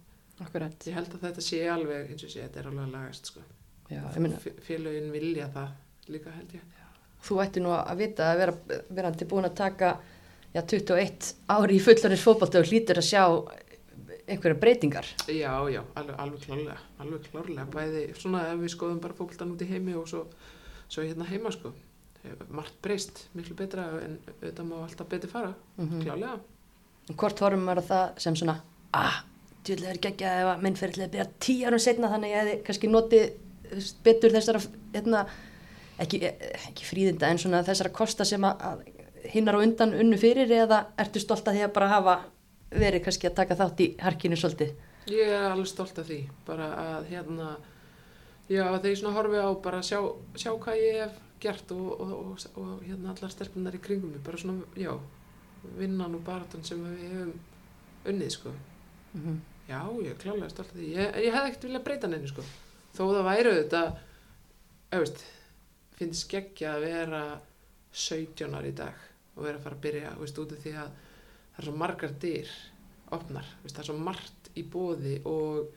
akkurat, 0.44 0.84
Ég 0.86 0.94
held 0.98 1.14
að 1.16 1.22
þetta 1.26 1.42
sé 1.46 1.60
alveg, 1.72 2.10
eins 2.12 2.24
og 2.26 2.30
sé, 2.32 2.42
þetta 2.44 2.60
er 2.60 2.68
alveg 2.70 2.84
að 2.86 2.92
lagast, 2.96 3.30
sko. 3.32 3.40
já, 3.90 4.00
ég 4.02 4.18
menna, 4.22 4.36
F- 4.42 4.60
Félögin 4.66 5.08
vilja 5.14 5.48
það 5.54 6.12
líka, 6.14 6.34
held 6.36 6.52
ég. 6.58 6.66
þú 7.26 7.38
ætti 7.42 7.62
nú 7.64 7.72
að 7.74 7.96
vita 8.02 8.28
að 8.32 8.38
vera, 8.42 8.54
verandi 9.00 9.26
búin 9.30 9.48
að 9.48 9.56
taka, 9.62 9.88
já, 10.56 10.62
21 10.64 11.30
ári 11.52 11.76
í 11.76 11.84
fullanins 11.84 12.24
fótbolta 12.24 12.62
og 12.62 12.70
hlýtur 12.70 13.00
að 13.02 13.08
sjá 13.10 13.22
einhverja 14.26 14.58
breytingar. 14.58 15.08
Já, 15.30 15.52
já, 15.70 15.82
alveg, 15.94 16.16
alveg 16.18 16.44
klárlega, 16.46 16.78
alveg 17.02 17.28
klárlega, 17.30 17.66
bæði, 17.70 18.02
svona 18.18 18.42
ef 18.50 18.62
við 18.64 18.72
skoðum 18.74 19.02
bara 19.02 19.16
fókbaltan 19.18 19.52
út 19.54 19.62
í 19.62 19.68
heimi 19.70 19.94
og 19.98 20.08
svo, 20.10 20.24
svo 20.88 21.04
hérna 21.04 21.28
heima, 21.28 21.52
sko. 21.54 21.72
Margt 22.50 22.80
breyst, 22.82 23.26
miklu 23.38 23.54
betra, 23.58 23.84
en 24.02 24.18
auðvitað 24.32 24.66
má 24.66 24.76
alltaf 24.80 25.10
betur 25.12 25.30
fara, 25.30 25.54
Mm 25.78 26.02
klárlega. 26.02 26.40
Hvort 27.06 27.38
horfum 27.38 27.62
maður 27.62 27.84
að 27.84 27.90
það 27.92 28.16
sem 28.24 28.36
svona, 28.40 28.56
ah, 28.98 29.20
djúðlega 29.62 29.92
er 29.92 30.00
geggjað 30.08 30.40
ef 30.40 30.48
að 30.50 30.64
minn 30.64 30.78
fyrir 30.78 31.04
að 31.04 31.12
byrja 31.12 31.26
tíu 31.38 31.68
árum 31.68 31.82
setna 31.84 32.10
þannig 32.10 32.32
að 32.32 32.34
ég 32.34 32.40
hefði 32.42 32.56
kannski 32.66 32.90
notið 32.90 33.92
betur 34.02 34.34
þessara 34.34 34.62
hérna, 34.94 35.20
ekki, 36.02 36.20
ekki 36.66 36.88
fríðinda 36.88 37.30
en 37.30 37.38
svona 37.38 37.62
þessara 37.66 37.94
kosta 37.94 38.26
sem 38.26 38.42
að 38.42 38.82
hinnar 39.32 39.58
og 39.58 39.66
undan 39.66 39.94
unnu 39.94 40.18
fyrir 40.20 40.50
eða 40.52 40.86
ertu 40.98 41.20
stolt 41.22 41.46
að 41.48 41.58
því 41.58 41.64
að 41.66 41.74
bara 41.76 41.92
hafa 41.92 42.16
verið 42.70 43.04
kannski 43.06 43.28
að 43.28 43.38
taka 43.40 43.56
þátt 43.58 43.82
í 43.82 43.88
harkinu 44.02 44.38
svolítið? 44.38 44.74
Ég 45.10 45.30
er 45.30 45.52
alveg 45.52 45.68
stolt 45.70 45.98
af 46.02 46.08
því, 46.08 46.20
bara 46.46 46.70
að 46.82 47.10
hérna, 47.12 47.50
já 48.50 48.64
þegar 48.64 48.88
ég 48.90 48.98
svona 49.00 49.14
horfi 49.14 49.42
á 49.42 49.50
bara 49.62 49.82
að 49.82 49.88
sjá, 49.90 50.00
sjá 50.34 50.50
hvað 50.64 50.80
ég 50.82 50.98
hef 51.04 51.20
gert 51.42 51.74
og, 51.76 51.84
og, 52.00 52.14
og, 52.16 52.46
og 52.62 52.72
hérna 52.82 53.12
allar 53.12 53.32
stelpunar 53.32 53.76
í 53.76 53.82
kringum 53.82 54.16
mig, 54.16 54.24
bara 54.26 54.40
svona, 54.40 54.66
já, 54.74 54.92
vinnan 55.78 56.16
og 56.18 56.24
baratan 56.26 56.64
sem 56.66 56.82
við 56.82 57.04
hefum 57.06 57.32
unnið, 58.06 58.30
sko. 58.34 58.54
Mm 59.12 59.22
-hmm. 59.22 59.38
Já, 59.68 59.80
ég 60.02 60.10
er 60.10 60.18
klálega 60.22 60.48
stolt 60.48 60.68
af 60.70 60.76
því. 60.76 60.94
Ég, 60.94 61.16
ég 61.26 61.34
hef 61.34 61.44
ekkert 61.44 61.64
viljað 61.64 61.84
breyta 61.84 62.08
neinu, 62.08 62.28
sko. 62.28 62.42
Þó 62.94 63.02
það 63.14 63.24
væri 63.24 63.50
auðvitað, 63.50 63.96
auðvist, 64.92 65.24
finnst 65.98 66.26
skeggja 66.26 66.74
að 66.74 66.80
vera 66.80 67.40
17 67.92 68.54
ári 68.54 68.68
í 68.68 68.76
dag 68.76 68.94
og 69.36 69.44
vera 69.44 69.58
að 69.60 69.66
fara 69.66 69.76
að 69.76 69.84
byrja, 69.86 70.14
veist, 70.20 70.38
út 70.42 70.52
af 70.56 70.62
því 70.64 70.72
að 70.80 70.94
það 71.56 71.60
er 71.62 71.68
svo 71.68 71.76
margar 71.82 72.14
dyr 72.24 72.54
opnar, 73.16 73.50
veist, 73.62 73.76
það 73.76 73.82
er 73.84 73.90
svo 73.90 73.98
margt 74.06 74.50
í 74.56 74.64
bóði 74.72 75.18
og 75.28 75.68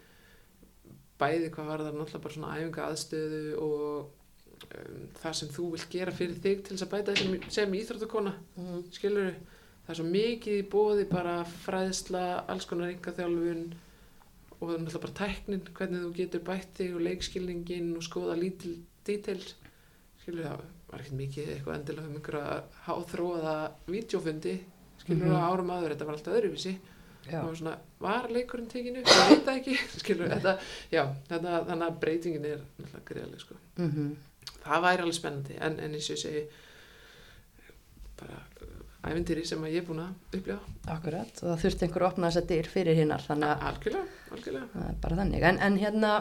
bæði 1.20 1.49
hvað 1.51 1.68
var 1.74 1.84
það 1.84 1.97
náttúrulega 1.99 2.24
bara 2.24 2.36
svona 2.38 2.53
æfinga 2.55 2.86
aðstöðu 2.88 3.41
og 3.60 3.84
um, 3.99 5.01
það 5.20 5.38
sem 5.41 5.51
þú 5.57 5.66
vilt 5.74 5.89
gera 5.91 6.14
fyrir 6.16 6.39
þig 6.45 6.62
til 6.64 6.76
þess 6.78 6.86
að 6.88 6.93
bæta 6.93 7.16
þessum 7.18 7.49
sem 7.57 7.76
íþróttakona 7.82 8.34
Mm. 8.60 8.82
skilur 8.95 9.30
það 9.84 9.91
er 9.93 9.99
svo 9.99 10.07
mikið 10.07 10.57
í 10.62 10.66
bóði 10.72 11.05
bara 11.10 11.36
fræðsla, 11.66 12.24
alls 12.47 12.68
konar 12.70 12.91
yngaþjálfun 12.93 13.64
og 14.60 14.64
það 14.68 14.74
er 14.76 14.82
náttúrulega 14.84 15.03
bara 15.05 15.20
tæknin 15.20 15.64
hvernig 15.78 16.03
þú 16.05 16.10
getur 16.18 16.43
bætt 16.47 16.74
þig 16.80 16.95
og 16.95 17.05
leikskilningin 17.07 17.93
og 17.97 18.03
skoða 18.07 18.36
lítil 18.39 18.78
details 19.07 19.55
skilur 20.24 20.45
það 20.47 20.66
var 20.90 21.00
ekkert 21.04 21.18
mikið 21.20 21.50
eitthvað 21.56 21.76
endilega 21.80 22.08
um 22.08 22.16
einhverja 22.20 22.62
háþróaða 22.88 23.56
vídeofundi 23.88 24.56
skilur 25.00 25.26
Mhm. 25.26 25.34
það 25.36 25.50
árum 25.52 25.70
aður, 25.76 25.94
þetta 25.96 26.06
var 26.06 26.16
alltaf 26.18 26.34
öðruvísi. 26.40 26.78
Og 27.30 27.52
svona, 27.58 27.76
var 28.02 28.26
leikurinn 28.34 28.68
tekinu 28.72 29.04
ég 29.04 29.30
veit 29.30 29.44
það 29.46 29.58
ekki, 29.60 29.76
skilur 30.02 30.30
þetta 30.32 30.56
já, 30.92 31.04
þetta, 31.30 31.60
þannig 31.68 31.86
að 31.88 32.00
breytingin 32.02 32.46
er 32.46 32.62
náttúrulega 32.80 33.06
greiðlega 33.06 33.40
sko. 33.44 33.56
Mm 33.78 33.92
-hmm. 33.92 34.16
það 34.64 34.82
væri 34.82 35.02
alveg 35.04 35.14
spennandi 35.20 35.58
en, 35.60 35.80
en 35.80 35.94
eins 35.94 36.10
og 36.10 36.16
ég 36.16 36.22
segi 36.24 36.44
bara 38.20 38.40
uh, 38.62 39.12
ævindýri 39.12 39.46
sem 39.48 39.62
að 39.64 39.72
ég 39.76 39.84
er 39.84 39.88
búin 39.88 40.02
að 40.04 40.38
upplifa. 40.40 40.60
Akkurat, 40.96 41.44
og 41.44 41.50
það 41.52 41.62
þurfti 41.64 41.86
einhver 41.86 42.02
að 42.06 42.12
opna 42.12 42.28
þessa 42.32 42.48
dyr 42.50 42.68
fyrir 42.74 42.96
hinnar, 43.00 43.22
þannig 43.28 43.50
að 43.54 43.66
algjörlega, 43.70 44.06
algjörlega. 44.32 44.94
Bara 45.02 45.16
þannig. 45.22 45.46
En, 45.52 45.60
en 45.68 45.78
hérna, 45.78 46.14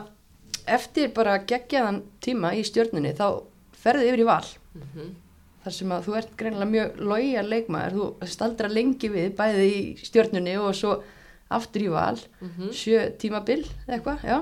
eftir 0.67 1.09
bara 1.17 1.39
geggjaðan 1.39 2.03
tíma 2.21 2.53
í 2.55 2.63
stjörnunni, 2.69 3.15
þá 3.19 3.43
ferðu 3.83 4.11
yfir 4.11 4.25
í 4.25 4.29
val. 4.29 4.45
mm 4.75 5.17
Þar 5.59 5.75
sem 5.75 5.91
að 5.93 6.05
þú 6.07 6.13
ert 6.17 6.37
greinilega 6.39 6.71
mjög 6.71 7.01
lója 7.03 7.41
leikmaður, 7.43 7.97
þú 7.97 8.27
staldra 8.31 8.69
lengi 8.71 9.09
við, 9.11 9.33
bæði 9.37 9.65
í 9.69 9.81
stjörnunni 10.07 10.55
og 10.57 10.71
svo 10.79 10.93
aftur 11.51 11.83
í 11.83 11.89
val, 11.91 12.17
-hmm. 12.41 12.71
sjö 12.73 13.01
tímabil, 13.19 13.67
eitthvað, 13.89 14.23
já. 14.23 14.39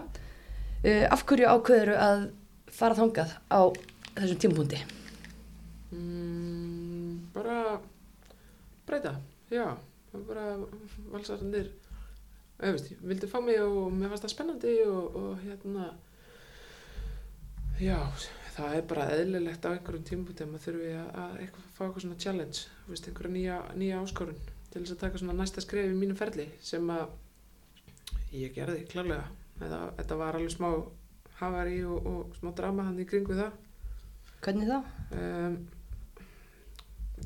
Uh, 0.85 1.07
af 1.11 1.25
hverju 1.25 1.49
ákveður 1.49 1.95
að 1.97 2.29
fara 2.69 2.95
þangað 2.95 3.33
á 3.51 3.61
þessum 4.15 4.39
tímapunkti? 4.39 4.83
mm, 5.91 7.33
bara 7.35 7.81
breyta, 8.87 9.17
já 9.51 9.77
bara 10.27 10.57
valsarnir 11.13 11.69
auðvist, 12.57 12.95
vildi 13.05 13.29
fá 13.29 13.41
mig 13.45 13.61
og 13.61 13.93
mér 13.93 14.13
fannst 14.13 14.25
það 14.25 14.33
spennandi 14.33 14.75
og, 14.89 15.17
og 15.21 15.43
hérna 15.45 15.91
já, 17.81 17.99
það 18.57 18.77
er 18.79 18.85
bara 18.91 19.07
eðlilegt 19.13 19.67
á 19.69 19.71
einhverjum 19.75 20.07
tímpúti 20.09 20.45
að 20.45 20.53
maður 20.53 20.65
þurfi 20.67 20.93
að, 20.97 21.09
að 21.23 21.39
eitthvað, 21.45 21.67
fá 21.77 21.81
eitthvað 21.87 22.05
svona 22.07 22.21
challenge, 22.25 22.63
veist, 22.89 23.09
einhverja 23.11 23.35
nýja, 23.35 23.57
nýja 23.77 24.03
áskorun 24.03 24.39
til 24.73 24.83
þess 24.83 24.95
að 24.95 25.03
taka 25.05 25.21
svona 25.21 25.37
næsta 25.37 25.65
skref 25.65 25.91
í 25.93 25.97
mínum 25.99 26.19
ferli 26.19 26.49
sem 26.65 26.93
að 26.93 27.07
ég 28.37 28.55
gerði 28.57 28.87
klárlega 28.91 29.27
þetta, 29.61 29.81
þetta 30.01 30.19
var 30.23 30.39
alveg 30.39 30.55
smá 30.57 30.69
hafari 31.41 31.79
og, 31.85 32.09
og 32.09 32.37
smá 32.41 32.53
drama 32.57 32.89
hann 32.89 33.01
í 33.03 33.09
kringu 33.09 33.37
það 33.37 33.63
Hvernig 34.45 34.69
þá? 34.71 34.79
um, 35.17 35.57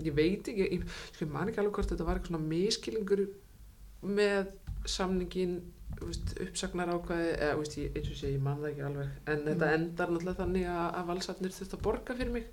ég 0.01 0.14
veit 0.16 0.49
ekki 0.51 0.66
ég, 0.66 0.87
ég 1.20 1.31
man 1.31 1.51
ekki 1.51 1.62
alveg 1.62 1.78
hvort 1.78 1.93
þetta 1.93 2.07
var 2.07 2.18
eitthvað 2.18 2.35
svona 2.35 2.51
miskilingur 2.51 3.24
með 4.07 4.53
samningin 4.89 5.59
uppsagnar 6.01 6.89
ákvæði 6.95 7.31
eða 7.37 7.57
veist, 7.61 7.77
ég, 7.79 7.91
eins 7.97 8.09
og 8.11 8.17
sé, 8.21 8.31
ég 8.35 8.41
man 8.43 8.59
það 8.63 8.71
ekki 8.71 8.85
alveg 8.87 9.09
en 9.27 9.43
þetta 9.47 9.67
Mm. 9.69 9.75
endar 9.77 10.09
náttúrulega 10.15 10.41
þannig 10.41 10.67
að, 10.67 10.87
að 11.01 11.07
valsarnir 11.11 11.55
þurft 11.57 11.75
að 11.77 11.83
borga 11.87 12.15
fyrir 12.17 12.33
mig 12.33 12.47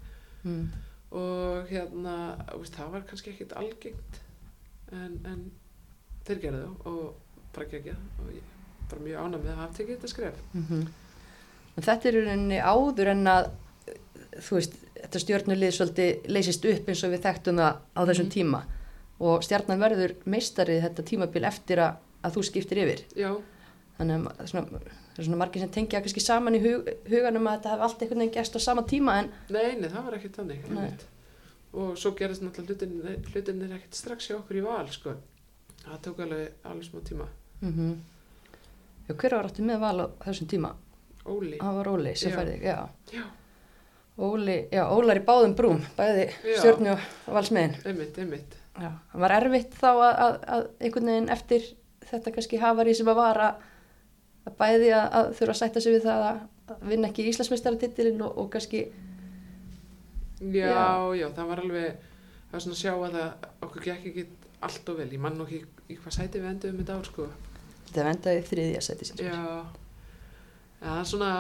Mm. 0.46 0.68
og 1.12 1.68
hérna 1.72 2.16
veist, 2.60 2.76
það 2.76 2.92
var 2.92 3.02
kannski 3.10 3.32
ekkit 3.34 3.54
algengt 3.58 4.20
en, 4.92 5.20
en 5.26 5.52
þeir 6.28 6.42
gerðu 6.44 6.64
það 6.66 6.88
og 6.92 7.14
bara 7.56 7.66
gegja 7.72 7.96
og 8.20 8.32
ég 8.36 8.44
bara 8.90 9.02
mjög 9.02 9.22
ánæg 9.24 9.42
með 9.44 9.52
að 9.52 9.62
hafa 9.62 9.74
tekið 9.80 9.96
þetta 9.98 10.08
skref 10.16 10.42
Mm 10.54 10.88
En 11.78 11.84
þetta 11.86 12.08
er 12.10 12.16
rauninni 12.26 12.58
áður 12.58 13.08
en 13.12 13.28
að 13.30 13.52
þú 14.42 14.56
veist, 14.58 14.74
þetta 14.98 15.20
stjórnulið 15.22 15.74
svolítið 15.76 16.24
leysist 16.34 16.66
upp 16.66 16.88
eins 16.90 17.04
og 17.06 17.12
við 17.14 17.22
þekktum 17.22 17.60
það 17.62 17.76
á 17.94 18.02
þessum 18.10 18.26
Mhm. 18.26 18.32
tíma 18.34 18.62
og 19.20 19.44
stjarnan 19.46 19.80
verður 19.80 20.14
meistarið 20.26 20.82
þetta 20.88 21.04
tímabil 21.06 21.44
eftir 21.46 21.78
að, 21.78 21.96
að 22.28 22.38
þú 22.38 22.44
skiptir 22.50 22.82
yfir 22.84 23.04
já, 23.18 23.30
þannig 23.98 24.28
að 24.32 24.50
svona, 24.52 24.82
það 24.82 25.22
er 25.22 25.28
svona 25.28 25.40
margir 25.42 25.64
sem 25.64 25.74
tengja 25.78 26.02
kannski 26.06 26.24
saman 26.24 26.58
í 26.58 26.64
hug, 26.64 26.92
huganum 27.10 27.48
að 27.50 27.58
þetta 27.58 27.74
hef 27.76 27.86
allt 27.88 28.04
einhvern 28.04 28.24
veginn 28.24 28.36
gerst 28.38 28.58
á 28.58 28.60
sama 28.64 28.84
tíma 28.90 29.16
en 29.24 29.32
Nei, 29.50 29.72
nei, 29.80 29.88
það 29.90 30.04
var 30.10 30.20
ekkert 30.20 30.42
þannig 30.42 30.68
og 31.78 31.98
svo 32.00 32.14
gerist 32.18 32.42
náttúrulega 32.42 32.88
hlutin, 32.88 33.24
hlutin 33.32 33.66
er 33.66 33.74
ekkert 33.78 33.98
strax 33.98 34.30
hjá 34.30 34.38
okkur 34.40 34.62
í 34.62 34.64
val 34.66 34.86
sko. 34.94 35.16
það 35.84 35.98
tók 36.08 36.22
alveg 36.26 36.70
alveg 36.70 36.88
smá 36.92 37.02
tíma 37.10 37.28
mm 37.62 37.98
Já, 39.08 39.14
hver 39.16 39.38
var 39.38 39.48
áttu 39.48 39.64
með 39.64 39.78
val 39.80 40.00
á 40.04 40.06
þessum 40.26 40.48
tíma? 40.52 40.74
Óli, 41.32 41.58
Það 41.62 41.78
var 41.78 41.88
Óli 41.94 42.12
sem 42.20 42.34
færði, 42.36 42.56
já. 42.60 42.76
Já. 43.16 43.24
Óli, 44.18 44.56
já, 44.74 44.82
Ólar 44.92 45.20
í 45.20 45.24
báðum 45.24 45.54
brúm, 45.56 45.82
bæði 45.96 46.26
og 46.92 47.34
valsmiðin. 47.36 47.76
einmitt, 47.86 48.18
einmitt 48.18 48.56
Já, 48.78 48.90
það 49.12 49.22
var 49.24 49.34
erfitt 49.38 49.78
þá 49.78 49.88
að, 49.90 50.16
að, 50.26 50.36
að 50.56 50.66
einhvern 50.86 51.12
veginn 51.12 51.30
eftir 51.34 51.68
þetta 52.12 52.34
kannski 52.38 52.60
hafari 52.62 52.94
sem 52.98 53.08
að 53.12 53.20
vara 53.20 53.48
að 54.48 54.56
bæði 54.62 54.92
að, 54.96 55.08
að 55.20 55.32
þurfa 55.40 55.54
að 55.56 55.60
sætta 55.62 55.84
sig 55.84 55.96
við 55.98 56.06
það 56.08 56.26
að, 56.30 56.40
vinna 56.92 57.10
ekki 57.12 57.26
Íslandsmeistaratitilin 57.32 58.22
og, 58.28 58.38
og 58.44 58.50
kannski, 58.54 58.86
já, 60.42 60.68
Já. 60.70 61.16
já, 61.20 61.28
það 61.36 61.50
var 61.52 61.62
alveg 61.64 61.88
það 62.48 62.54
var 62.56 62.64
svona 62.64 62.78
að 62.78 62.82
sjá 62.84 62.94
að 62.94 63.18
það 63.18 63.48
okkur 63.68 63.86
gekk 63.88 64.08
ekki 64.12 64.26
allt 64.68 64.90
og 64.92 64.98
vel, 65.02 65.10
ég 65.14 65.22
man 65.22 65.38
nokk 65.38 65.52
í, 65.54 65.60
í 65.94 65.98
hvað 66.00 66.16
sæti 66.18 66.42
við 66.42 66.50
endum 66.54 66.80
þetta 66.82 66.98
ár 66.98 67.08
sko 67.12 67.28
þetta 67.88 68.06
vendaði 68.08 68.44
þriðja 68.50 68.82
sæti 68.88 69.08
sinns. 69.10 69.22
Já, 69.22 69.34
ja, 69.36 69.58
það 70.82 71.00
er 71.02 71.10
svona, 71.12 71.32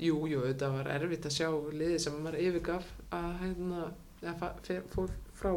jú, 0.00 0.16
jú, 0.30 0.42
þetta 0.48 0.70
var 0.74 0.90
erfitt 0.96 1.26
að 1.28 1.34
sjá 1.36 1.48
liðið 1.50 1.98
sem 2.04 2.18
maður 2.24 2.38
yfirgaf 2.46 2.86
að 3.16 3.30
hérna, 3.42 3.82
fe- 4.66 4.82
fór 4.94 5.10
frá, 5.40 5.52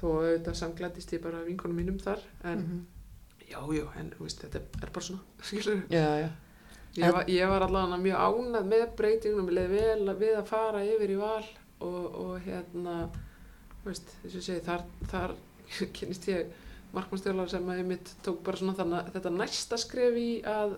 þó 0.00 0.06
auðvitað 0.10 0.54
samglættist 0.60 1.12
ég 1.12 1.22
bara 1.22 1.42
vinkonum 1.46 1.76
mínum 1.76 1.98
þar, 2.00 2.18
en 2.44 2.58
Mhm. 2.58 2.86
já, 3.50 3.60
já, 3.76 3.86
en 4.00 4.12
veist, 4.18 4.42
þetta 4.42 4.60
er 4.82 4.90
bara 4.92 5.00
svona, 5.06 5.20
skilur. 5.42 5.82
Já, 5.90 6.06
já. 6.24 6.30
Ég 6.96 7.12
var, 7.14 7.24
ég 7.30 7.46
var 7.48 7.62
allavega 7.62 7.96
mjög 8.02 8.16
ánað 8.18 8.64
með 8.66 8.96
breytingunum, 8.96 9.46
vel 9.70 10.14
við 10.18 10.36
að 10.40 10.46
fara 10.46 10.80
yfir 10.84 11.10
í 11.14 11.18
val 11.20 11.44
og, 11.80 12.14
og 12.24 12.40
hérna, 12.42 12.96
veist, 13.84 14.10
segja, 14.28 14.60
þar, 14.66 14.82
þar 15.12 15.34
kynist 15.94 16.26
ég 16.28 16.46
markmannstjólar 16.92 17.48
sem 17.48 17.68
að 17.70 17.78
ég 17.78 17.86
mitt 17.86 18.10
tók 18.26 18.40
bara 18.42 18.56
svona 18.58 18.74
þannig 18.74 19.12
þetta 19.14 19.30
næsta 19.30 19.78
skref 19.78 20.16
í 20.18 20.42
að 20.42 20.72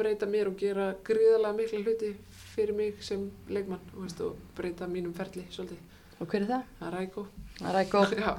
breyta 0.00 0.24
mér 0.26 0.48
og 0.48 0.56
gera 0.56 0.94
gríðalega 1.04 1.52
mikla 1.58 1.82
hluti 1.84 2.14
fyrir 2.54 2.72
mig 2.74 3.02
sem 3.04 3.26
leikmann 3.52 3.82
veist, 3.98 4.20
og 4.24 4.38
breyta 4.56 4.86
mínum 4.88 5.12
ferli 5.12 5.44
svolítið. 5.52 5.82
Og 6.20 6.26
hver 6.32 6.42
er 6.46 6.48
það? 6.54 6.64
Það 6.78 6.88
er 6.88 6.96
rækó. 6.96 7.26
Það 7.58 7.68
er 7.68 7.76
Rækó. 7.76 8.02
Já. 8.24 8.32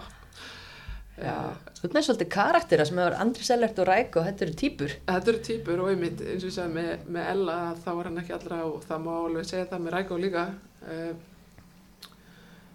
Eh, 1.21 1.71
þú 1.81 1.89
er 1.91 2.05
svolítið 2.07 2.29
karaktera 2.33 2.85
sem 2.89 2.97
hefur 2.97 3.15
Andri 3.21 3.43
Sellert 3.45 3.79
og 3.83 3.87
Rækó, 3.89 4.23
þetta 4.25 4.45
eru 4.47 4.55
týpur. 4.57 4.93
Þetta 5.07 5.31
eru 5.33 5.41
týpur 5.47 5.81
og 5.83 5.89
einmitt, 5.91 6.21
eins 6.25 6.43
og 6.45 6.49
ég 6.49 6.55
sagði 6.55 6.73
með, 6.79 7.03
með 7.17 7.27
Ella 7.35 7.57
þá 7.83 7.89
var 7.97 8.09
hann 8.09 8.21
ekki 8.23 8.33
allra 8.37 8.61
og 8.65 8.79
það 8.87 9.03
má 9.05 9.11
alveg 9.19 9.45
segja 9.51 9.67
það 9.69 9.83
með 9.85 9.95
Rækó 9.97 10.17
líka 10.21 10.45
uh, 10.87 11.13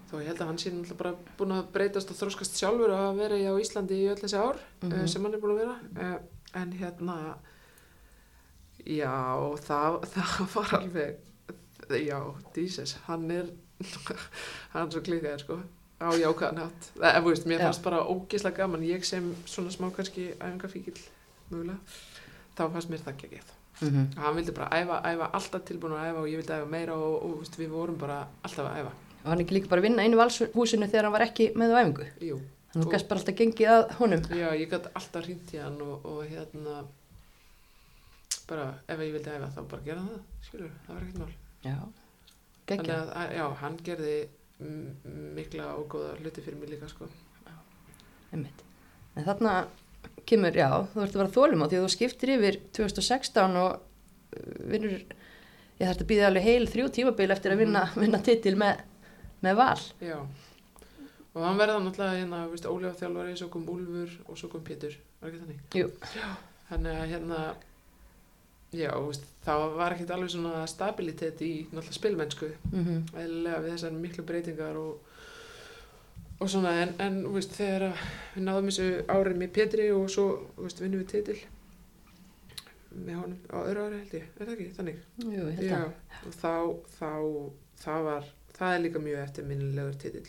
þó 0.06 0.14
ég 0.22 0.28
held 0.30 0.40
að 0.44 0.46
hann 0.52 0.60
sé 0.62 0.70
náttúrulega 0.70 1.00
bara 1.02 1.12
búin 1.40 1.54
að 1.56 1.68
breytast 1.74 2.10
og 2.14 2.18
þróskast 2.20 2.60
sjálfur 2.60 2.92
og 2.94 3.00
hafa 3.02 3.16
verið 3.18 3.48
á 3.50 3.54
Íslandi 3.58 3.96
í 4.04 4.08
öll 4.12 4.20
þessi 4.22 4.38
ár 4.38 4.60
mm 4.82 4.92
Mhm. 4.92 5.08
sem 5.10 5.24
hann 5.26 5.34
er 5.34 5.42
búin 5.42 5.56
að 5.56 5.62
vera 5.64 6.18
en 6.62 6.72
hérna 6.78 7.16
já, 8.86 9.16
það, 9.66 9.96
það 10.14 10.54
var 10.54 10.74
alveg 10.78 11.16
já, 12.06 12.20
Jesus 12.54 12.94
hann 13.08 13.26
er 13.34 13.50
hann 14.72 14.86
er 14.86 14.92
svo 14.94 15.02
klikaður 15.02 15.42
sko 15.42 15.58
á 16.00 16.08
jákvæðan 16.12 16.58
hátt, 16.60 16.88
það, 16.96 17.18
þú 17.22 17.30
veist, 17.30 17.46
mér 17.48 17.62
fannst 17.64 17.82
bara 17.86 18.02
ógislega 18.04 18.56
gaman, 18.62 18.82
ég 18.84 19.04
sem 19.04 19.30
svona 19.48 19.70
smá 19.72 19.88
kannski 19.96 20.26
æfingafíkil 20.36 20.96
mögulega, 21.50 21.78
þá 22.56 22.62
fannst 22.74 22.90
mér 22.92 23.04
það 23.06 23.14
ekki 23.14 23.40
mm 23.80 24.04
og 24.16 24.22
hann 24.24 24.36
vildi 24.38 24.52
bara 24.56 24.70
æfa, 24.72 25.00
æfa 25.04 25.26
alltaf 25.36 25.64
tilbúin 25.68 25.92
að 25.92 26.06
æfa 26.10 26.20
og 26.22 26.28
ég 26.30 26.38
vildi 26.40 26.52
æfa 26.56 26.68
meira 26.72 26.94
og, 26.96 27.16
og 27.26 27.32
veist, 27.42 27.58
við 27.60 27.68
vorum 27.74 27.98
bara 28.00 28.22
alltaf 28.42 28.64
að 28.70 28.78
æfa. 28.80 28.92
Og 29.24 29.26
hann 29.32 29.42
ekki 29.42 29.56
líka 29.56 29.68
bara 29.68 29.82
vinna 29.84 30.02
einu 30.06 30.16
valshúsinu 30.16 30.86
þegar 30.88 31.04
hann 31.08 31.12
var 31.12 31.24
ekki 31.26 31.50
með 31.60 31.74
á 31.74 31.80
æfingu? 31.82 32.06
Jú, 32.24 32.38
þú 32.72 32.84
Og- 32.86 32.92
gæst 32.94 33.08
bara 33.10 33.20
alltaf 33.20 33.36
gengið 33.36 33.72
að 33.74 33.92
honum. 33.98 34.22
Já, 34.32 34.48
ég 34.56 34.70
gæti 34.72 34.92
alltaf 34.94 35.24
hringt 35.26 35.52
í 35.52 35.60
hann 35.60 35.76
og, 35.84 36.06
og 36.08 36.24
hérna 36.24 36.78
bara 38.48 38.66
ef 38.88 38.98
ég 39.04 39.12
vildi 39.16 39.30
æfa 39.36 39.50
þá 39.56 39.60
bara 39.70 39.82
gera 39.90 40.06
það 40.06 40.20
skilur, 40.48 40.72
það 40.86 40.94
var 40.94 41.04
ekkert 41.04 41.20
mál. 41.20 41.34
Já, 41.66 41.76
þannig 42.70 42.92
að, 42.96 43.36
já, 43.36 43.46
hann 43.60 43.78
gerði 43.90 44.16
mikla 44.58 45.72
og 45.76 45.90
góða 45.92 46.14
hluti 46.20 46.44
fyrir 46.44 46.60
mig 46.60 46.70
líka 46.72 46.88
sko. 46.88 47.08
Einmitt. 48.32 48.62
En 49.16 49.26
þarna 49.26 49.66
kemur, 50.28 50.56
já, 50.56 50.68
þú 50.92 51.02
ert 51.04 51.14
að 51.14 51.20
vera 51.22 51.34
þólum 51.34 51.64
á 51.64 51.66
því 51.68 51.78
að 51.78 51.84
þú 51.84 51.92
skiptir 51.92 52.32
yfir 52.36 52.58
2016 52.76 53.60
og 53.60 53.76
uh, 53.76 54.56
vinnur 54.72 54.96
ég 54.96 55.84
þarf 55.84 56.02
að 56.02 56.10
býða 56.10 56.28
alveg 56.30 56.46
heil 56.46 56.66
þrjú 56.72 56.88
tímabil 56.96 57.30
eftir 57.34 57.54
að 57.54 57.62
vinna, 57.64 57.84
vinna 58.00 58.20
titil 58.24 58.56
með, 58.60 58.82
með 59.44 59.58
val. 59.60 59.86
Já, 60.00 60.18
og 61.36 61.44
hann 61.44 61.60
verða 61.60 61.78
náttúrulega 61.84 62.20
hérna, 62.22 62.42
veist, 62.48 62.68
Ólífa 62.70 62.96
þjálfari, 63.02 63.36
svo 63.36 63.50
kom 63.52 63.66
Úlfur 63.72 64.18
og 64.24 64.40
svo 64.40 64.50
kom 64.52 64.64
Pétur, 64.66 64.96
var 65.20 65.32
ekki 65.32 65.42
þannig? 65.42 65.64
Jú. 65.76 65.90
Þannig 66.70 66.96
að 66.96 67.10
hérna, 67.12 67.40
já, 68.76 68.92
veist, 69.06 69.26
það 69.46 69.66
var 69.78 69.94
ekkert 69.94 70.14
alveg 70.16 70.32
svona 70.32 70.62
stabilitet 70.70 71.42
í 71.44 71.50
náttúrulega 71.70 71.98
spilmennsku, 71.98 72.52
mm 72.72 72.84
-hmm. 72.84 73.02
eðlilega 73.22 73.60
við 73.64 73.74
þessar 73.74 73.98
miklu 74.04 74.24
breytingar 74.24 74.76
og, 74.76 75.12
og 76.40 76.50
svona, 76.50 76.72
en, 76.82 76.94
en 77.00 77.20
veist, 77.34 77.52
þegar 77.56 77.92
við 78.34 78.42
náðum 78.48 78.70
þessu 78.70 78.88
árið 79.08 79.36
með 79.36 79.52
Pétri 79.58 79.90
og 79.92 80.10
svo, 80.10 80.26
veist, 80.56 80.80
vinnum 80.80 81.04
við 81.04 81.12
titil 81.14 81.38
með 83.04 83.20
honum 83.20 83.38
á 83.52 83.58
öðru 83.60 83.84
ári 83.86 84.00
held 84.00 84.16
ég, 84.16 84.26
er 84.36 84.46
það 84.46 84.54
ekki, 84.54 84.72
þannig? 84.78 84.98
Jú, 85.20 85.46
held 85.58 85.68
Já, 85.68 85.82
og 86.26 86.34
þá, 86.40 86.54
þá, 86.96 87.12
það 87.82 88.02
var, 88.08 88.28
það 88.56 88.74
er 88.74 88.82
líka 88.84 89.02
mjög 89.04 89.22
eftirminnilegur 89.26 89.98
titill. 90.00 90.28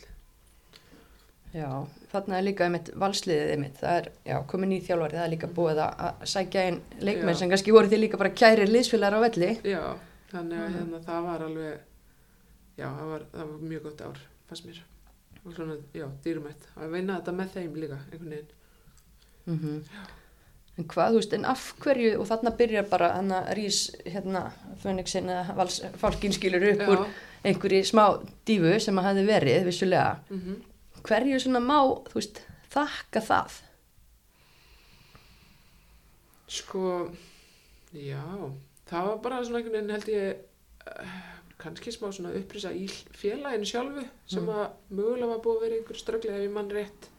Já, 1.57 1.69
þarna 2.11 2.37
er 2.37 2.43
líka 2.45 2.65
einmitt 2.67 2.89
valsliðið 3.01 3.51
einmitt, 3.55 3.77
það 3.81 3.95
er, 4.01 4.07
já, 4.29 4.35
komin 4.51 4.73
í 4.75 4.81
þjálfari, 4.85 5.15
það 5.17 5.25
er 5.27 5.31
líka 5.33 5.47
búið 5.57 5.79
að, 5.85 6.25
sækja 6.33 6.65
inn 6.71 6.79
leikmenn 7.01 7.33
Já. 7.33 7.39
sem 7.39 7.49
kannski 7.53 7.73
voru 7.73 7.89
því 7.91 7.99
líka 8.03 8.19
bara 8.21 8.33
kæri 8.41 8.67
liðsfélagar 8.69 9.17
á 9.17 9.25
velli. 9.25 9.49
Já, 9.65 9.81
þannig 10.33 10.59
að 10.59 10.67
Mhm. 10.67 10.75
hérna, 10.77 10.99
það 11.07 11.23
var 11.29 11.45
alveg, 11.47 11.79
já, 12.77 12.87
það 12.99 13.09
var, 13.13 13.25
það 13.33 13.47
var 13.53 13.65
mjög 13.71 13.83
gott 13.87 14.01
ár, 14.09 14.19
fannst 14.49 14.65
mér. 14.67 14.81
Og 15.45 15.53
svona, 15.55 15.77
já, 15.95 16.05
dýrumætt. 16.23 16.67
Að 16.77 16.91
vinna 16.91 17.19
þetta 17.21 17.33
með 17.39 17.49
þeim 17.55 17.75
líka, 17.81 17.99
einhvern 18.11 18.29
veginn. 18.29 18.53
Mm 19.47 19.83
En 20.77 20.83
hvað, 20.85 21.09
þú 21.15 21.17
veist, 21.17 21.31
en 21.33 21.45
af 21.49 21.61
hverju, 21.81 22.19
og 22.21 22.27
þarna 22.29 22.51
byrjar 22.57 22.83
bara 22.89 23.07
hann 23.15 23.31
að 23.33 23.47
rís, 23.57 23.77
hérna, 24.05 24.51
Fönixin 24.83 25.25
eða 25.25 25.55
vals, 25.57 25.79
fálkin 25.97 26.31
skilur 26.35 26.61
upp 26.69 26.83
Já, 26.83 26.87
úr 26.93 27.07
einhverju 27.43 27.79
smá 27.89 28.03
dífu 28.45 28.79
sem 28.79 28.95
að 29.01 29.07
hafi 29.07 29.23
verið, 29.25 29.63
vissulega. 29.65 30.19
mm 30.29 30.61
Hverju 31.07 31.39
svona 31.39 31.61
má, 31.63 31.77
veist, 32.13 32.41
þakka 32.73 33.21
það? 33.29 33.61
sko, 36.47 36.81
já, 37.91 38.23
það 38.87 39.07
var 39.09 39.17
bara 39.23 39.39
svona 39.43 39.59
einhvern 39.59 39.75
veginn 39.75 39.95
held 39.95 40.11
ég, 40.11 40.43
uh, 40.87 41.15
kannski 41.59 41.91
smá 41.91 42.07
svona 42.15 42.31
upprýsa 42.39 42.71
í 42.71 42.85
félaginu 42.87 43.67
sjálfu, 43.67 44.05
sem 44.31 44.45
Mm. 44.45 44.53
að 44.53 44.95
mögulega 44.95 45.31
var 45.33 45.41
búið 45.43 45.57
að 45.57 45.65
vera 45.65 45.79
einhver 45.81 45.99
strögglega 45.99 46.37
ef 46.37 46.45
ég 46.47 46.53
mann 46.55 46.71
rétt. 46.71 47.09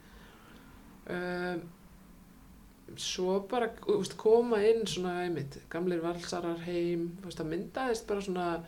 Um, 1.09 1.61
svo 2.97 3.41
bara 3.49 3.69
veist, 3.87 4.17
koma 4.17 4.63
inn 4.65 4.87
svona 4.87 5.19
einmitt, 5.27 5.59
gamlir 5.71 6.01
valsarar 6.01 6.59
heim 6.65 7.19
það 7.25 7.51
myndaðist 7.53 8.07
bara 8.09 8.21
svona 8.25 8.65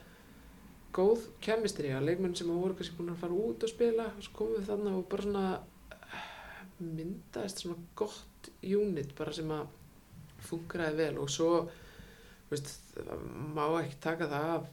góð 0.96 1.26
kemistri 1.44 1.92
að 1.94 2.08
leikmenn 2.08 2.36
sem 2.38 2.50
voru 2.50 2.76
kannski 2.76 2.96
búin 2.98 3.12
að 3.12 3.22
fara 3.22 3.42
út 3.44 3.66
og 3.66 3.70
spila 3.70 4.08
og 4.10 4.24
svo 4.24 4.36
komum 4.38 4.58
við 4.58 4.70
þarna 4.70 4.94
og 4.98 5.06
bara 5.12 5.26
svona 5.26 5.44
eh, 5.96 6.24
myndaðist 6.80 7.62
svona 7.62 7.86
gott 7.98 8.50
unit 8.62 9.14
bara 9.18 9.34
sem 9.36 9.52
að 9.54 9.68
funkraði 10.46 11.00
vel. 11.02 11.14
Og 11.22 11.30
svo 11.30 11.50
veist, 12.50 12.74
má 13.54 13.64
ekki 13.80 14.00
taka 14.02 14.30
það 14.30 14.52
af 14.56 14.68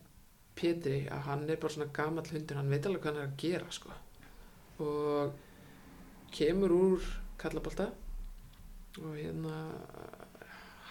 Pétri 0.57 1.03
að 1.13 1.25
hann 1.27 1.43
er 1.45 1.59
bara 1.61 1.75
svona 1.75 1.93
gamall 1.93 2.31
hundur, 2.33 2.57
hann 2.57 2.71
veit 2.73 2.87
alveg 2.89 3.03
hvað 3.03 3.13
hann 3.13 3.21
er 3.21 3.27
að 3.27 3.41
gera 3.43 3.73
sko. 3.75 3.97
Og 4.81 5.35
kemur 6.33 6.73
úr 6.73 7.11
kallabólta 7.37 7.91
og 8.97 9.13
hérna 9.13 9.59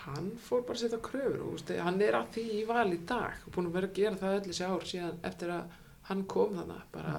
hann 0.07 0.31
fór 0.49 0.63
bara 0.67 0.77
að 0.79 0.83
setja 0.85 0.99
kröfur 1.03 1.43
og 1.47 1.73
hann 1.85 2.01
er 2.03 2.17
að 2.19 2.29
því 2.37 2.45
í 2.61 2.65
val 2.69 2.87
í 2.95 3.01
dag 3.09 3.43
og 3.47 3.53
búin 3.57 3.69
að 3.71 3.77
vera 3.79 3.91
að 3.91 3.99
gera 4.01 4.21
það 4.21 4.37
öll 4.39 4.47
þessi 4.49 4.67
ár 4.71 4.87
síðan 4.93 5.21
eftir 5.31 5.53
að 5.57 5.77
hann 6.11 6.25
kom 6.31 6.55
þannig 6.59 6.83
bara 6.95 7.15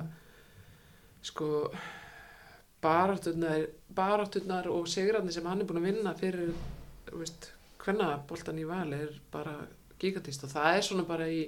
sko 1.28 1.48
barátturnar, 2.84 3.66
barátturnar 3.98 4.68
og 4.72 4.88
sigrarnir 4.88 5.34
sem 5.36 5.46
hann 5.50 5.62
er 5.64 5.68
búin 5.70 5.82
að 5.82 5.88
vinna 5.90 6.14
fyrir 6.18 6.52
veist, 7.18 7.50
hvenna 7.84 8.12
boltan 8.30 8.60
í 8.62 8.68
val 8.70 8.92
er 8.94 9.10
bara 9.34 9.56
gigantist 10.00 10.44
og 10.46 10.52
það 10.54 10.76
er 10.78 10.86
svona 10.86 11.08
bara 11.10 11.26
í 11.32 11.48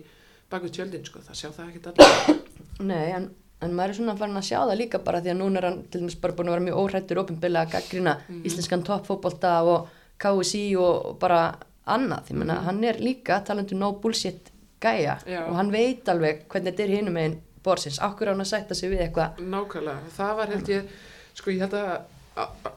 baku 0.50 0.72
tjöldin 0.74 1.06
sko, 1.06 1.22
það 1.22 1.38
sjá 1.38 1.52
það 1.54 1.70
ekkert 1.70 1.92
allir 1.92 2.42
Nei, 2.80 3.12
en, 3.14 3.28
en 3.62 3.74
maður 3.78 3.94
er 3.94 3.98
svona 4.00 4.16
farin 4.18 4.40
að 4.40 4.48
sjá 4.50 4.58
það 4.64 4.78
líka 4.82 5.02
bara 5.06 5.22
því 5.22 5.34
að 5.36 5.40
núna 5.44 5.62
er 5.62 5.68
hann 5.70 5.80
til 5.94 6.02
dæmis 6.02 6.18
bara 6.24 6.36
búin 6.40 6.50
að 6.50 6.56
vera 6.58 6.66
mjög 6.68 6.80
óhrættur 6.84 7.22
ofinbillega 7.24 7.68
að 7.70 7.74
gaggrina 7.78 8.16
Mhm. 8.26 8.42
íslenskan 8.50 8.86
toppfótbolta 8.88 9.54
og 9.70 9.90
KSI 10.20 10.76
og, 10.78 11.18
bara 11.20 11.56
annað. 11.88 12.30
Ég 12.30 12.38
meina, 12.38 12.56
Mhm. 12.60 12.64
hann 12.66 12.84
er 12.84 12.94
líka 12.94 13.44
talandu 13.46 13.76
no 13.76 13.92
bullshit 13.94 14.52
gæja 14.82 15.18
Já. 15.26 15.48
og 15.48 15.56
hann 15.56 15.72
veit 15.72 16.06
alveg 16.06 16.48
hvernig 16.48 16.74
þetta 16.74 16.84
er 16.84 16.96
hinum 16.98 17.14
meginn 17.14 17.42
borsins. 17.64 18.00
Akkur 18.00 18.28
á 18.28 18.32
hann 18.32 18.42
að 18.42 18.52
sætta 18.54 18.76
sig 18.76 18.92
við 18.92 19.02
eitthvað. 19.10 19.38
Nákvæmlega, 19.40 20.00
það 20.18 20.36
var 20.38 20.48
held 20.48 20.68
ég, 20.68 20.86
sko 21.34 21.52
ég 21.52 21.60
held 21.60 21.74
að 21.74 22.02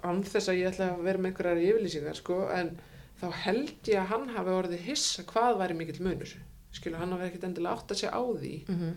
án 0.02 0.24
þess 0.24 0.48
að 0.48 0.58
ég 0.58 0.72
ætla 0.72 0.88
að 0.96 1.02
vera 1.04 1.18
með 1.18 1.30
einhverjar 1.32 1.62
yfirlýsingar, 1.62 2.16
sko, 2.16 2.48
en 2.48 2.80
þá 3.20 3.32
held 3.32 3.82
ég 3.84 4.00
að 4.00 4.06
hann 4.06 4.28
hafi 4.28 4.50
orðið 4.50 4.78
hissa 4.88 5.22
hvað 5.22 5.58
væri 5.58 5.74
mikill 5.78 6.02
munur. 6.02 6.34
Skilu, 6.72 6.96
hann 6.96 7.12
hafi 7.12 7.28
ekkert 7.28 7.44
endilega 7.44 7.76
átt 7.76 7.92
að 7.92 8.00
segja 8.00 8.12
á 8.16 8.22
því. 8.40 8.68
Mm 8.68 8.78
-hmm. 8.80 8.94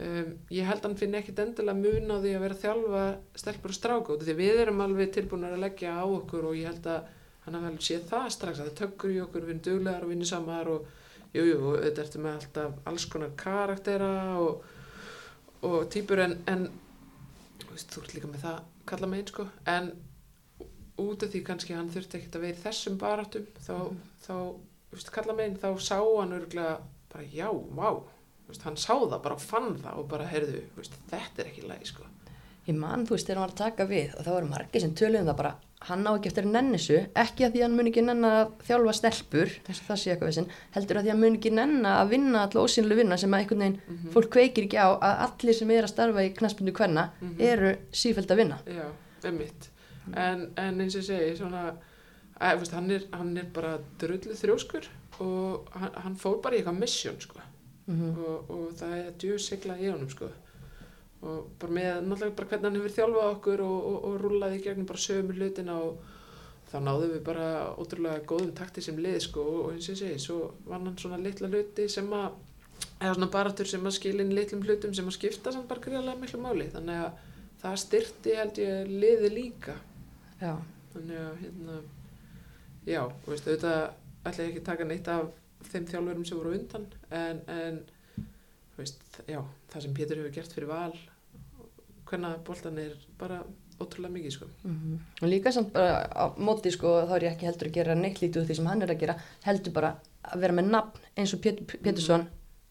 Um, 0.00 0.38
ég 0.54 0.64
held 0.64 0.78
að 0.78 0.82
hann 0.84 0.96
finni 0.96 1.18
ekkert 1.18 1.40
endilega 1.42 1.74
mun 1.74 2.10
á 2.14 2.16
því 2.22 2.34
að 2.36 2.40
vera 2.44 2.54
þjálfa 2.54 3.16
stelpur 3.34 3.72
og 3.98 4.10
af 4.10 4.26
því 4.28 4.34
við 4.38 4.60
erum 4.62 4.80
alveg 4.80 5.10
tilbúin 5.10 5.42
að 5.44 5.58
leggja 5.58 5.90
á 5.98 6.06
okkur 6.06 6.44
og 6.44 6.54
ég 6.54 6.66
held 6.70 6.86
að 6.86 7.02
hann 7.48 7.58
hafi 7.58 7.70
alveg 7.72 7.86
séð 7.88 8.08
það 8.12 8.28
strax 8.34 8.60
að 8.60 8.68
það 8.70 8.78
tökkur 8.82 9.14
í 9.14 9.20
okkur, 9.24 9.46
við 9.46 9.54
erum 9.54 9.62
duglegar 9.68 10.04
og 10.06 10.12
vinnisamar 10.12 10.72
og 10.72 10.90
jú, 11.34 11.44
jú, 11.44 11.56
auðvitað 11.72 12.02
ertu 12.04 12.22
með 12.24 12.36
alltaf 12.38 12.90
alls 12.92 13.06
konar 13.12 13.32
karaktera 13.40 14.10
og, 14.42 14.68
og 15.68 15.78
týpur 15.92 16.22
en, 16.24 16.36
en 16.50 16.68
veist, 17.70 17.90
þú 17.92 18.04
ert 18.04 18.14
líka 18.16 18.30
með 18.30 18.44
það 18.44 18.60
kalla 18.88 19.10
megin 19.10 19.32
sko, 19.32 19.48
en 19.68 19.90
út 20.98 21.22
af 21.22 21.32
því 21.32 21.42
kannski 21.46 21.76
hann 21.76 21.90
þurfti 21.92 22.18
ekkert 22.18 22.38
að 22.38 22.46
vera 22.46 22.56
í 22.56 22.62
þessum 22.62 23.00
barátum 23.00 23.50
þá, 23.60 23.74
þá 24.24 24.34
þú 24.38 24.96
veist, 24.96 25.12
kalla 25.14 25.36
megin, 25.38 25.58
þá 25.60 25.68
sá 25.84 25.98
hann 26.00 26.36
örgulega 26.38 26.78
bara 27.12 27.26
já, 27.32 27.48
vá 27.76 27.90
veist, 28.48 28.64
hann 28.64 28.78
sá 28.80 28.94
það, 28.94 29.20
bara 29.24 29.40
fann 29.40 29.74
það 29.82 30.02
og 30.02 30.08
bara 30.10 30.28
heyrðu, 30.28 30.62
þetta 31.10 31.42
er 31.42 31.50
ekki 31.50 31.66
lægi 31.68 31.92
sko. 31.92 32.06
Ég 32.68 32.76
man, 32.76 33.06
þú 33.08 33.16
veist, 33.16 33.28
þegar 33.28 33.40
hann 33.40 33.46
var 33.46 33.54
að 33.54 33.62
taka 33.62 33.88
við 33.88 34.14
og 34.14 34.24
það 34.24 34.36
voru 34.36 34.50
margir 34.50 34.84
sem 34.84 34.94
töluðum 34.96 35.30
það 35.30 35.40
bara 35.42 35.54
hann 35.88 36.06
á 36.06 36.12
ekki 36.14 36.28
eftir 36.30 36.44
að 36.46 36.52
nenni 36.54 36.78
þessu, 36.78 36.98
ekki 37.22 37.44
að 37.46 37.52
því 37.56 37.62
hann 37.64 37.76
mun 37.78 37.88
ekki 37.90 38.02
nenna 38.04 38.30
að 38.42 38.52
þjálfa 38.68 38.94
stelpur, 38.98 39.48
þess 39.66 39.80
að 39.82 39.88
það 39.88 40.00
sé 40.02 40.10
eitthvað 40.12 40.30
vissin, 40.32 40.48
heldur 40.76 40.96
að 41.00 41.02
því 41.02 41.08
að 41.08 41.14
hann 41.14 41.22
mun 41.24 41.36
ekki 41.38 41.52
nenna 41.58 41.94
að 42.02 42.08
vinna 42.14 42.42
alltaf 42.44 42.62
ósynlu 42.68 42.98
vinna 42.98 43.18
sem 43.18 43.34
að 43.34 43.42
einhvern 43.44 43.64
veginn 43.64 43.80
Mhm. 43.88 44.12
fólk 44.14 44.30
kveikir 44.36 44.64
ekki 44.68 44.78
á 44.78 44.88
að 45.00 45.24
allir 45.26 45.54
sem 45.54 45.70
er 45.70 45.82
að 45.82 45.92
starfa 45.94 46.24
í 46.28 46.34
knaspindu 46.36 46.72
kvenna 46.72 47.10
Mhm. 47.20 47.40
eru 47.40 47.74
sífælt 47.92 48.30
að 48.30 48.36
vinna. 48.36 48.58
Já, 48.66 48.86
emmitt 49.24 49.68
en, 50.14 50.50
en 50.56 50.80
eins 50.80 50.96
og 50.96 51.02
segi 51.04 51.36
svona, 51.36 51.72
að, 52.40 52.58
veist, 52.60 52.72
hann, 52.72 52.90
er, 52.90 53.02
hann 53.12 53.36
er 53.36 53.44
bara 53.52 53.78
drullu 53.98 54.34
þrjóskur 54.34 54.86
og 55.20 55.68
hann, 55.74 55.90
hann 55.94 56.16
fór 56.16 56.40
bara 56.42 56.54
í 56.56 56.58
eitthvað 56.62 56.78
mission 56.78 57.20
sko. 57.20 57.40
Mm 57.88 58.10
og, 58.18 58.50
og 58.50 58.72
það 58.76 58.92
er 58.98 59.12
djöð 59.18 59.38
sigla 59.40 59.74
í 59.80 59.90
honum 59.90 60.08
sko. 60.10 60.28
Og 61.22 61.48
bara 61.58 61.74
með 61.74 61.88
náttúrulega 62.06 62.36
bara 62.38 62.50
hvernig 62.52 62.68
hann 62.68 62.78
hefur 62.78 62.96
þjálfað 62.96 63.32
okkur 63.32 63.64
og, 63.64 63.78
og, 63.90 63.98
og 64.08 64.18
rúlaði 64.22 64.60
í 64.60 64.64
gegnum 64.66 64.88
bara 64.88 65.02
sömu 65.02 65.34
hlutina 65.34 65.78
og 65.82 66.14
þá 66.68 66.76
náðum 66.84 67.14
við 67.14 67.22
bara 67.26 67.48
ótrúlega 67.80 68.26
góðum 68.28 68.52
takti 68.56 68.84
sem 68.84 68.98
lið 69.00 69.18
sko, 69.24 69.46
og, 69.62 69.72
eins 69.72 69.88
og 69.88 69.96
ég 69.96 70.00
segi, 70.02 70.20
svo 70.22 70.38
vann 70.68 70.86
hann 70.86 70.98
svona 71.00 71.18
litla 71.22 71.50
hluti 71.50 71.88
sem 71.90 72.12
að 72.14 72.36
eða 73.00 73.14
svona 73.14 73.30
baratur 73.34 73.70
sem 73.70 73.86
að 73.88 73.96
skilin 73.96 74.34
litlum 74.36 74.64
hlutum 74.66 74.94
sem 74.94 75.08
að 75.08 75.16
skipta 75.16 75.54
samt 75.54 75.68
bara 75.70 75.82
greiðlega 75.82 76.20
miklu 76.20 76.40
máli. 76.42 76.68
Þannig 76.74 77.04
að 77.04 77.22
það 77.62 77.78
styrti 77.82 78.34
held 78.38 78.60
ég 78.62 78.90
liði 78.90 79.30
líka. 79.34 79.76
Já, 80.38 80.54
þannig 80.94 81.22
að 81.24 81.40
hérna 81.42 81.78
já, 82.88 83.02
og 83.04 83.28
veistu, 83.28 83.52
auðvitað 83.52 83.80
ætla 84.28 84.44
ég 84.44 84.50
ekki 84.50 84.62
að 84.62 84.68
taka 84.68 84.88
neitt 84.88 85.12
af 85.12 85.30
þeim 85.68 85.86
þjálfurum 85.90 86.26
sem 86.26 86.38
voru 86.38 86.54
undan 86.54 86.84
en, 87.10 87.40
en 87.50 87.80
þú 87.82 87.97
veist, 88.78 89.00
já, 89.26 89.40
það 89.72 89.86
sem 89.86 89.96
Pétur 89.96 90.20
hefur 90.20 90.34
gert 90.34 90.54
fyrir 90.56 90.70
val 90.70 90.92
hvernig 92.08 92.44
boltan 92.46 92.78
er 92.80 92.94
bara 93.20 93.42
ótrúlega 93.78 94.14
mikið 94.14 94.34
sko. 94.34 94.46
og 95.22 95.28
líka 95.28 95.52
samt 95.54 95.72
bara 95.74 96.02
á 96.10 96.24
móti 96.34 96.72
sko 96.74 96.94
þá 97.06 97.14
er 97.16 97.26
ég 97.28 97.36
ekki 97.36 97.46
heldur 97.46 97.68
að 97.70 97.76
gera 97.78 97.94
neitt 97.98 98.22
lítið 98.22 98.42
úr 98.42 98.48
því 98.48 98.58
sem 98.58 98.70
hann 98.70 98.82
er 98.82 98.94
að 98.94 99.02
gera 99.04 99.18
heldur 99.44 99.74
bara 99.76 99.94
að 100.24 100.40
vera 100.44 100.56
með 100.58 100.70
nafn 100.72 101.08
eins 101.16 101.34
og 101.34 101.42
Pétur 101.44 101.78
Pétursson 101.78 102.26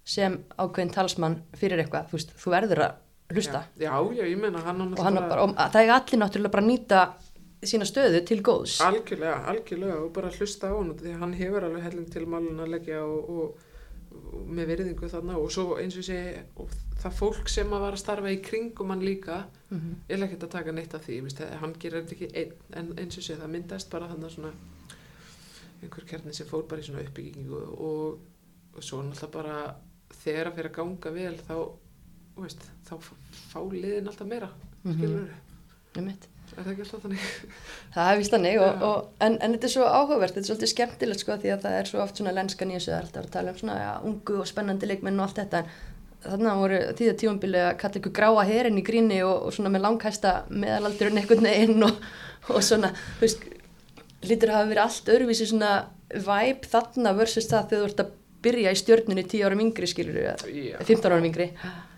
sem 0.07 0.39
ákveðin 0.55 0.93
talsmann 0.95 1.41
fyrir 1.59 1.83
eitthvað, 1.83 2.11
þú 2.11 2.19
þú 2.39 2.51
verður 2.53 2.83
að 2.85 3.35
hlusta. 3.35 3.63
Já, 3.75 3.91
já, 4.15 4.23
ég 4.23 4.37
meina 4.39 4.61
hann 4.63 4.83
og, 4.85 4.99
hann 5.03 5.19
bara, 5.19 5.43
og 5.43 5.55
það 5.57 5.81
er 5.81 5.95
allir 5.97 6.21
náttúrulega 6.21 6.53
bara 6.53 6.63
að 6.63 6.69
nýta 6.71 7.01
sína 7.67 7.87
stöðu 7.89 8.21
til 8.27 8.37
góðs. 8.45 8.77
Algjörlega, 8.85 9.41
algjörlega 9.51 9.97
og 10.05 10.11
bara 10.15 10.31
hlusta 10.31 10.71
á 10.71 10.75
hann 10.77 10.93
því 10.99 11.15
hann 11.19 11.33
hefur 11.35 11.67
alveg 11.67 11.87
helling 11.89 12.11
til 12.13 12.27
málun 12.29 12.63
að 12.63 12.71
leggja 12.77 13.01
og, 13.03 13.31
og 13.33 13.66
með 14.47 14.69
virðingu 14.71 15.09
þarna 15.11 15.37
og 15.41 15.51
svo 15.51 15.77
eins 15.81 15.97
og 15.97 16.09
ég 16.09 16.59
og 16.61 16.71
það 17.01 17.17
fólk 17.19 17.49
sem 17.51 17.73
að 17.73 17.83
var 17.85 17.97
að 17.97 18.01
starfa 18.03 18.31
í 18.33 18.39
kringum 18.43 18.93
hann 18.93 19.05
líka 19.05 19.37
mm 19.69 19.77
-hmm. 19.77 19.95
ég 20.09 20.17
er 20.17 20.23
ekkert 20.25 20.43
að 20.43 20.55
taka 20.55 20.71
neitt 20.71 20.93
af 20.93 21.05
því 21.07 21.21
víst, 21.23 21.43
hann 21.61 21.75
gerir 21.79 22.03
ekki 22.03 22.29
einn 22.33 22.53
en 22.73 22.93
eins 22.99 23.17
og 23.17 23.23
sé 23.23 23.35
það 23.35 23.53
myndast 23.55 23.89
bara 23.89 24.07
þannig 24.07 24.31
svona 24.31 24.53
einhver 25.81 26.05
kjarni 26.09 26.33
sem 26.33 26.47
fór 26.47 26.67
bara 26.67 26.81
í 26.81 26.83
svona 26.83 27.03
uppbyggingu 27.03 27.55
og, 27.55 28.19
og 28.75 28.83
svo 28.83 29.01
náttúrulega 29.01 29.31
bara 29.31 29.75
þegar 30.23 30.47
að 30.47 30.55
fyrir 30.55 30.69
að 30.69 30.77
ganga 30.77 31.11
vel 31.11 31.35
þá, 31.47 31.57
veist, 32.37 32.63
þá 32.85 32.95
fá 33.51 33.59
liðin 33.71 34.07
alltaf 34.07 34.27
meira 34.27 34.49
skilur 34.83 35.21
mm 35.21 35.27
-hmm. 35.95 36.36
Er 36.57 36.65
það 36.67 36.71
ekki 36.73 36.85
alltaf 36.85 37.03
þannig? 37.05 37.25
það 37.95 38.11
er 38.11 38.21
vist 38.21 38.33
þannig 38.35 38.61
og, 38.61 38.85
og, 38.87 39.09
en, 39.27 39.35
en 39.41 39.57
þetta 39.57 39.69
er 39.69 39.73
svo 39.75 39.89
áhugavert, 39.89 40.33
þetta 40.35 40.43
er 40.45 40.49
svolítið 40.51 40.73
skemmtilegt 40.73 41.23
sko 41.23 41.37
því 41.41 41.53
að 41.53 41.67
það 41.67 41.77
er 41.81 41.91
svo 41.91 42.01
oft 42.03 42.21
svona 42.21 42.33
lenskan 42.35 42.71
í 42.73 42.77
þessu 42.77 42.91
það 42.91 42.97
er 42.97 43.05
alltaf 43.07 43.27
að 43.27 43.35
tala 43.37 43.53
um 43.53 43.61
svona 43.61 43.77
ja, 43.81 43.93
ungu 44.09 44.39
og 44.41 44.49
spennandi 44.49 44.89
leikmenn 44.89 45.21
og 45.21 45.27
allt 45.27 45.41
þetta 45.43 45.63
en 45.63 45.75
þannig 46.27 46.49
að 46.51 46.61
voru 46.63 46.79
tíða 46.97 47.17
tífambili 47.21 47.59
að 47.61 47.75
kalla 47.81 47.99
ykkur 48.01 48.15
gráa 48.17 48.45
herin 48.47 48.79
í 48.79 48.85
gríni 48.85 49.19
og, 49.25 49.47
og 49.47 49.55
svona 49.55 49.71
með 49.73 49.85
langhæsta 49.85 50.33
meðalaldurinn 50.49 51.21
einhvern 51.21 51.45
veginn 51.45 51.87
og, 51.87 51.99
og 52.49 52.63
svona, 52.65 52.91
þú 53.19 53.27
veist 53.27 53.45
lítur 54.27 54.53
hafa 54.55 54.69
verið 54.71 54.83
allt 54.83 55.11
öðruvísi 55.13 55.49
svona 55.51 55.73
væp 56.25 56.65
þarna 56.71 57.13
versus 57.17 57.49
það 57.51 57.69
þegar 57.71 57.83
þú 57.83 57.89
ert 57.91 58.03
að 58.03 58.15
byrja 58.47 58.73
í 58.73 58.79
stjörnunni 58.79 59.25
10 59.27 59.45
árum 59.47 59.61
yngri 59.65 59.89
skilur 59.89 60.19
Já. 60.23 60.33
15 60.81 61.11
árum 61.11 61.27
yngri 61.29 61.51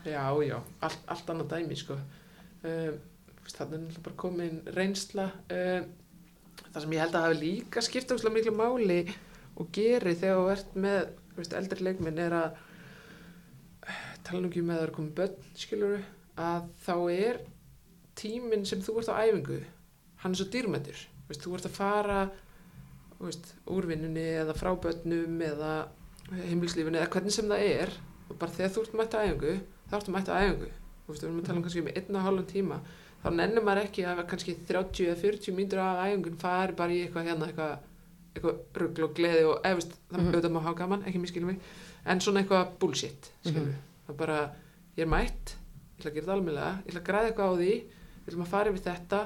Já, 0.08 0.24
já, 0.44 0.58
allt, 0.86 1.02
allt 1.12 1.32
annað 1.32 1.56
dæmi 1.56 1.76
sko. 1.78 1.98
um, 2.64 3.00
þannig 3.58 3.76
er 3.76 3.84
náttúrulega 3.84 4.06
bara 4.08 4.20
komin 4.24 4.62
reynsla 4.76 5.26
um, 5.56 5.90
það 6.60 6.82
sem 6.84 6.96
ég 6.96 7.04
held 7.04 7.18
að 7.18 7.26
hafi 7.28 7.40
líka 7.44 7.84
skipt 7.86 8.14
óslega 8.16 8.36
miklu 8.36 8.56
máli 8.56 9.00
og 9.60 9.72
geri 9.76 10.16
þegar 10.16 10.42
þú 10.42 10.52
ert 10.54 10.76
með 10.86 11.00
þú 11.30 11.40
veist, 11.42 11.56
eldri 11.60 11.88
leikminn 11.88 12.22
er 12.24 12.36
að 12.40 12.60
tala 14.28 14.44
nú 14.44 14.52
ekki 14.52 14.66
með 14.66 14.76
að 14.76 14.82
það 14.82 14.88
er 14.88 14.96
komið 14.98 15.16
börn 15.20 15.48
skilur 15.64 16.04
að 16.40 16.68
þá 16.86 16.96
er 17.16 17.42
tíminn 18.20 18.68
sem 18.68 18.84
þú 18.84 19.00
ert 19.00 19.12
á 19.12 19.22
æfingu 19.24 19.62
hann 20.24 20.36
er 20.36 20.42
svo 20.42 20.50
dýrmættur 20.54 21.08
þú 21.30 21.40
þú 21.44 21.56
ert 21.58 21.70
að 21.70 21.78
fara 21.78 22.20
þú 23.20 23.28
veist, 23.28 23.50
úr 23.68 23.88
vinnunni 23.90 24.28
eða 24.42 24.56
frá 24.56 24.72
börnum 24.80 25.42
eða 25.44 25.74
heimilslífinu 26.30 27.00
eða 27.00 27.12
hvernig 27.14 27.36
sem 27.36 27.50
það 27.50 27.66
er 27.68 27.94
og 28.30 28.38
bara 28.40 28.56
þegar 28.56 28.74
þú 28.76 28.84
ert 28.86 28.98
mætt 29.00 29.18
á 29.18 29.20
æfingu 29.26 29.54
þá 29.90 29.96
ertu 29.98 30.14
mætt 30.14 30.32
á 30.32 30.40
æfingu. 30.40 30.70
Þú 31.04 31.12
veist, 31.12 31.24
við 31.24 31.28
erum 31.28 31.40
að 31.42 31.48
tala 31.48 31.58
um 31.60 31.66
kannski 31.66 31.84
um 31.84 31.92
einna 31.92 32.24
hálfum 32.24 32.50
tíma 32.50 32.80
þá 33.24 33.30
nennir 33.36 33.64
maður 33.64 33.84
ekki 33.84 34.06
að 34.08 34.22
kannski 34.32 34.56
30 34.68 35.06
eða 35.10 35.18
40 35.22 35.56
mínútur 35.58 35.80
af 35.84 36.06
æfingun 36.08 36.38
fari 36.40 36.74
bara 36.74 36.92
í 36.96 37.00
eitthvað 37.06 37.28
hérna 37.30 37.48
eitthvað, 37.50 37.78
eitthvað 38.36 38.60
rugl 38.84 39.04
og 39.04 39.14
gleði 39.18 39.44
og 39.50 39.62
eða 39.64 39.76
veist, 39.80 39.94
það 40.12 40.18
Mhm. 40.20 40.26
mm 40.28 40.34
auðvitað 40.34 40.52
má 40.56 40.62
hafa 40.64 40.78
gaman, 40.80 41.04
ekki 41.06 41.20
miskilum 41.20 41.48
mig 41.48 41.60
en 42.06 42.20
svona 42.20 42.44
eitthvað 42.44 42.78
bullshit 42.80 43.32
skilur 43.44 43.62
Mhm. 43.62 43.76
það 44.08 44.10
er 44.10 44.18
bara, 44.18 44.52
ég 44.98 45.04
er 45.04 45.08
mætt 45.08 45.56
ég 46.00 46.00
ætla 46.00 46.12
að 46.12 46.14
gera 46.14 46.26
þetta 46.26 46.34
almennilega, 46.38 46.78
ég 46.86 46.92
ætla 46.94 47.02
að 47.02 47.08
græða 47.10 47.28
eitthvað 47.30 47.50
á 47.50 47.56
því 47.60 47.74
við 48.26 48.28
ætlum 48.30 48.44
að 48.46 48.48
fara 48.54 48.70
yfir 48.72 48.84
þetta 48.90 49.20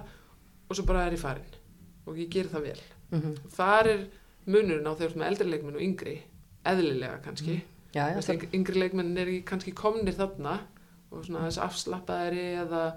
og 0.69 0.75
svo 0.75 0.85
bara 0.85 1.05
er 1.07 1.11
ég 1.13 1.19
farin 1.19 1.53
og 2.07 2.15
ég 2.17 2.29
ger 2.29 2.45
það 2.45 2.61
vel 2.61 2.81
mm 3.11 3.21
-hmm. 3.21 3.35
þar 3.49 3.87
er 3.87 4.07
munurinn 4.47 4.87
á 4.89 4.93
þegar 4.97 5.27
eldri 5.27 5.49
leikmenn 5.49 5.75
og 5.75 5.81
yngri 5.81 6.21
eðlilega 6.65 7.21
kannski 7.23 7.61
já, 7.93 8.09
já, 8.09 8.15
veist, 8.15 8.29
yng- 8.29 8.49
yngri 8.53 8.79
leikmenn 8.79 9.17
er 9.17 9.27
kannski 9.45 9.71
komnir 9.73 10.13
þarna 10.15 10.59
og 11.11 11.25
svona 11.25 11.45
þess 11.47 11.57
afslappaðari 11.61 12.57
eða 12.65 12.93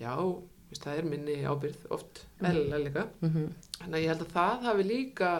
já, 0.00 0.14
þú 0.16 0.70
veist, 0.70 0.84
það 0.86 0.98
er 0.98 1.08
minni 1.10 1.36
ábyrð 1.44 1.86
oft, 1.96 2.24
Mhm. 2.40 2.50
eðlilega 2.50 2.84
líka 2.84 3.06
mm 3.20 3.30
-hmm. 3.30 3.48
þannig 3.80 3.94
að 3.98 4.02
ég 4.02 4.08
held 4.08 4.22
að 4.26 4.32
það 4.36 4.62
hafi 4.68 4.82
líka 4.88 5.30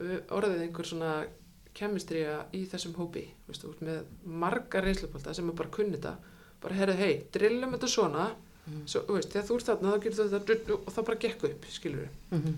uh, 0.00 0.18
orðið 0.36 0.62
einhver 0.62 0.86
svona 0.86 1.26
kemistrija 1.74 2.44
í 2.52 2.66
þessum 2.66 2.94
hópi 2.94 3.24
þú 3.46 3.48
veist, 3.48 3.62
þú 3.64 3.74
með 3.80 4.02
marga 4.24 4.80
reynslupolta 4.80 5.34
sem 5.34 5.48
er 5.48 5.54
bara 5.54 5.68
kunni 5.68 5.96
þetta 5.96 6.16
bara 6.60 6.74
herrið, 6.74 6.96
hei, 6.96 7.26
drillum 7.32 7.72
þetta 7.72 7.88
svona 7.88 8.34
Mhm. 8.66 8.86
svo, 8.86 9.00
þú 9.06 9.14
veist, 9.16 9.30
þegar 9.32 9.46
þú 9.48 9.54
ert 9.56 9.66
þarna 9.66 9.92
þá 9.92 10.02
getur 10.02 10.28
þetta 10.28 10.44
drull 10.46 10.76
og 10.86 10.92
það 10.94 11.04
bara 11.06 11.18
gekk 11.18 11.44
upp, 11.44 11.64
skilur 11.70 12.08
mhm. 12.30 12.54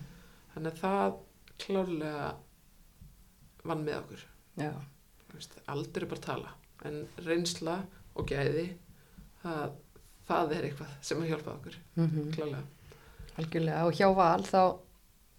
þannig 0.55 0.72
að 0.72 0.80
það 0.80 1.14
klárlega 1.59 2.34
vann 3.64 3.84
með 3.84 3.99
okkur 4.03 4.24
Þú 5.30 5.34
veist, 5.40 5.55
aldur 5.66 6.03
er 6.03 6.07
bara 6.07 6.20
tala 6.20 6.49
en 6.84 7.09
reynsla 7.18 7.86
og 8.14 8.26
gæði 8.28 8.68
það, 9.42 9.72
það 10.29 10.57
er 10.57 10.68
eitthvað 10.68 10.97
sem 11.01 11.20
að 11.22 11.29
hjálpa 11.33 11.51
okkur, 11.59 11.77
mm 11.97 12.07
-hmm. 12.07 12.35
klálega 12.35 12.62
algjörlega 13.39 13.87
og 13.87 13.97
hjá 13.99 14.09
val 14.14 14.45
þá 14.47 14.61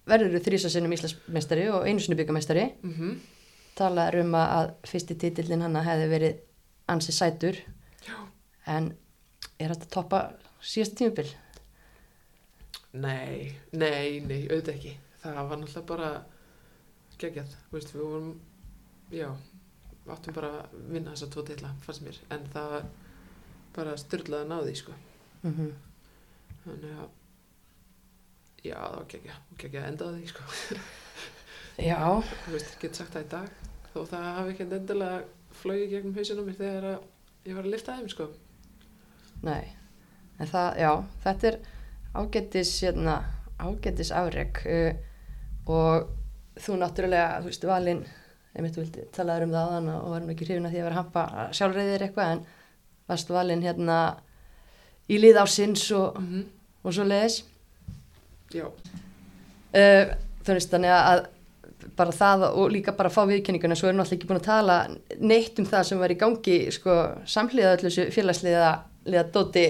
verður 0.06 0.36
þú 0.36 0.42
þrísasinnum 0.46 0.94
Íslandsmeistari 0.96 1.64
og 1.72 1.86
einu 1.88 2.02
sinni 2.02 2.18
byggamestari 2.18 2.66
mm 2.82 2.92
-hmm. 2.92 3.16
talaður 3.78 4.20
um 4.24 4.34
að, 4.34 4.74
fyrsti 4.84 5.14
titillin 5.14 5.62
hann 5.62 5.76
hefði 5.76 6.08
verið 6.08 6.36
ansi 6.88 7.12
sætur 7.12 7.56
Já. 8.06 8.16
en 8.66 8.94
er 9.58 9.70
þetta 9.70 9.90
toppa 9.90 10.32
síðasta 10.60 10.96
tímubil? 10.96 11.34
Nei, 12.92 13.58
nei, 13.72 14.20
nei, 14.20 14.48
auðvitað 14.48 14.74
ekki 14.74 14.98
það 15.22 15.48
var 15.48 15.58
náttúrulega 15.58 15.86
bara 15.86 16.24
geggjað, 17.18 17.56
veist, 17.72 17.94
við 17.94 18.02
vorum 18.02 18.40
já, 19.10 19.28
áttum 20.08 20.34
bara 20.34 20.48
að 20.48 20.70
vinna 20.92 21.10
þessa 21.10 21.30
tvo 21.32 21.42
titla, 21.42 21.74
fannst 21.80 22.02
mér 22.02 22.18
en 22.30 22.46
það 22.52 22.84
bara 23.76 23.96
styrlað 24.00 24.44
að 24.44 24.50
ná 24.52 24.58
því, 24.62 24.74
sko 24.82 24.96
Mm 25.46 25.52
-hmm. 25.54 25.72
þannig 26.64 26.92
að 26.98 27.08
já, 28.64 28.74
það 28.74 28.94
var 28.94 29.02
og 29.02 29.58
geggjað 29.58 29.82
að 29.82 29.88
enda 29.88 30.12
því, 30.12 30.26
sko 30.26 30.42
Já, 31.76 32.22
þú 32.44 32.52
veist, 32.52 32.78
get 32.80 32.96
sagt 32.96 33.12
það 33.12 33.24
í 33.24 33.28
dag 33.28 33.48
þó 33.92 34.06
það 34.10 34.34
hafi 34.38 34.50
ekki 34.52 34.66
endilega 34.66 35.22
flögi 35.56 35.88
gegnum 35.90 36.16
hausinu 36.16 36.44
mér 36.44 36.58
þegar 36.58 36.84
að 36.90 36.98
ég 37.46 37.54
var 37.56 37.64
að 37.64 37.70
lifta 37.70 37.96
þeim 37.96 38.08
sko. 38.08 38.28
nei 39.42 39.72
en 40.38 40.50
það, 40.50 40.68
já, 40.82 40.92
þetta 41.24 41.48
er 41.48 41.58
ágættis 42.16 42.72
hérna, 42.82 43.16
ágættis 43.58 44.12
afreg 44.12 44.60
uh, 44.66 44.92
og 45.66 46.08
þú 46.56 46.78
náttúrulega, 46.80 47.40
þú 47.40 47.52
veist, 47.52 47.64
valinn 47.68 48.06
einmitt 48.56 48.76
þú 48.76 48.84
vildi 48.84 49.06
talaður 49.12 49.46
um 49.46 49.54
það 49.54 49.70
áðan 49.70 49.90
og 49.94 50.12
varum 50.14 50.30
ekki 50.32 50.48
hrifin 50.48 50.68
að 50.68 50.74
því 50.74 50.80
að 50.80 50.86
vera 50.88 50.96
að 50.96 51.02
hampa 51.02 51.48
sjálfreyðir 51.58 52.04
eitthvað 52.06 52.32
en 52.34 52.44
varst 53.08 53.30
valinn 53.30 53.62
hérna 53.62 53.98
í 55.08 55.18
lið 55.22 55.40
ásins 55.42 55.86
og, 55.94 56.18
mm 56.18 56.26
-hmm. 56.26 56.44
og 56.84 56.94
svo 56.94 57.04
leiðis 57.04 57.44
já, 58.54 58.66
uh, 58.66 60.04
veist 60.46 60.70
þannig 60.70 60.90
að 60.90 61.26
bara 61.96 62.12
það 62.12 62.42
og 62.50 62.70
líka 62.70 62.92
bara 62.96 63.10
fá 63.10 63.22
viðkenninguna 63.26 63.76
svo 63.76 63.88
erum 63.88 63.98
við 63.98 64.04
alltaf 64.04 64.16
ekki 64.16 64.26
búin 64.26 64.40
að 64.40 64.50
tala 64.50 64.88
neitt 65.20 65.58
um 65.58 65.66
það 65.66 65.82
sem 65.82 65.98
var 65.98 66.10
í 66.10 66.18
gangi 66.18 66.72
sko 66.72 66.96
samhliða 67.24 67.76
öllu 67.76 67.90
þessu 67.90 68.10
félagsliða 68.10 68.72
liða 69.06 69.30
dóti 69.32 69.66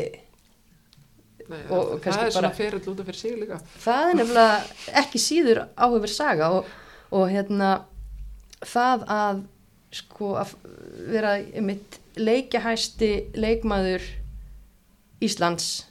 Nei, 1.47 1.61
Og- 1.71 1.93
og 1.93 2.01
það 2.03 2.25
er 2.25 2.31
svona 2.31 2.49
út 2.49 3.01
af 3.01 3.07
fyrir 3.07 3.15
sig 3.15 3.37
líka. 3.39 3.61
Það 3.79 4.09
er 4.11 4.15
nefnilega 4.15 4.63
ekki 5.01 5.19
síður 5.19 5.69
áhugur 5.77 6.11
saga 6.11 6.49
og, 6.51 6.65
og 7.11 7.29
hérna 7.31 7.85
það 8.65 9.05
að 9.07 9.45
sko 9.95 10.35
að 10.41 10.55
vera 11.13 11.37
mitt 11.65 12.01
leikjahæsti 12.19 13.11
leikmaður 13.37 14.03
Íslands 15.25 15.87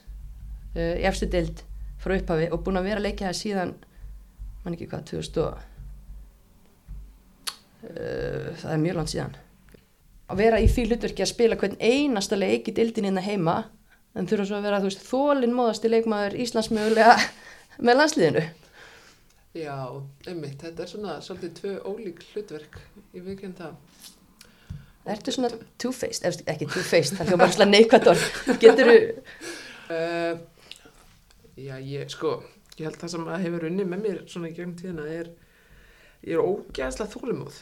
uh, 0.76 0.94
í 1.00 1.06
efstu 1.08 1.28
dild 1.30 1.62
frá 2.02 2.16
upphafi 2.18 2.50
og 2.52 2.62
búin 2.66 2.78
að 2.80 2.90
vera 2.90 3.04
leikjahæst 3.06 3.46
síðan 3.46 3.74
mann 4.64 4.76
ekki 4.76 4.90
hvað 4.90 5.08
2000 5.12 5.42
og 5.46 5.56
uh, 7.86 8.52
það 8.60 8.70
er 8.74 8.84
mjög 8.84 9.00
langt 9.00 9.14
síðan. 9.14 9.34
Að 10.26 10.40
vera 10.42 10.58
í 10.58 10.68
því 10.70 10.88
hlutverki 10.90 11.22
að 11.22 11.32
spila 11.32 11.58
hvern 11.58 11.78
einasta 11.78 12.38
leik 12.38 12.68
í 12.70 12.74
dildin 12.74 13.06
hérna 13.08 13.22
heima 13.22 13.56
en 14.16 14.26
þurfa 14.28 14.48
svo 14.48 14.58
að 14.58 14.66
vera 14.66 14.80
þú 14.82 14.90
veist 14.90 15.06
þólinn 15.06 15.54
móðasti 15.54 15.90
leikmaður 15.92 16.38
Íslands 16.42 16.72
mögulega 16.74 17.16
með 17.86 18.00
landsliðinu 18.00 18.46
já, 19.56 19.76
einmitt, 20.28 20.58
þetta 20.62 20.84
er 20.84 20.92
svona 20.92 21.16
svolítið 21.24 21.54
tvö 21.60 21.76
ólík 21.90 22.24
hlutverk. 22.32 22.80
Ég 23.16 23.24
veit 23.24 23.36
ekki 23.36 23.52
það. 23.58 24.02
Ertu 25.06 25.32
svona 25.34 25.52
two-faced, 25.78 26.26
eða 26.26 26.52
ekki 26.56 26.68
two-faced, 26.72 27.16
það 27.18 27.32
hljóma 27.32 27.48
svona 27.54 27.70
neikvætt 27.70 28.10
orð. 28.10 28.26
Getur 28.62 28.90
þú, 28.90 28.98
uh, 29.94 30.44
já, 31.56 31.76
ég, 31.78 32.10
sko 32.12 32.40
ég 32.76 32.90
held 32.90 32.98
það 33.00 33.12
sem 33.14 33.30
að 33.30 33.44
hefur 33.46 33.66
unni 33.70 33.86
með 33.88 34.02
mér 34.04 34.18
svona 34.28 34.50
í 34.50 34.56
gegnum 34.56 34.76
tíðina 34.76 35.06
er 35.08 35.30
ég 36.26 36.34
er 36.36 36.42
ógæðslega 36.42 37.12
þólumóð 37.14 37.60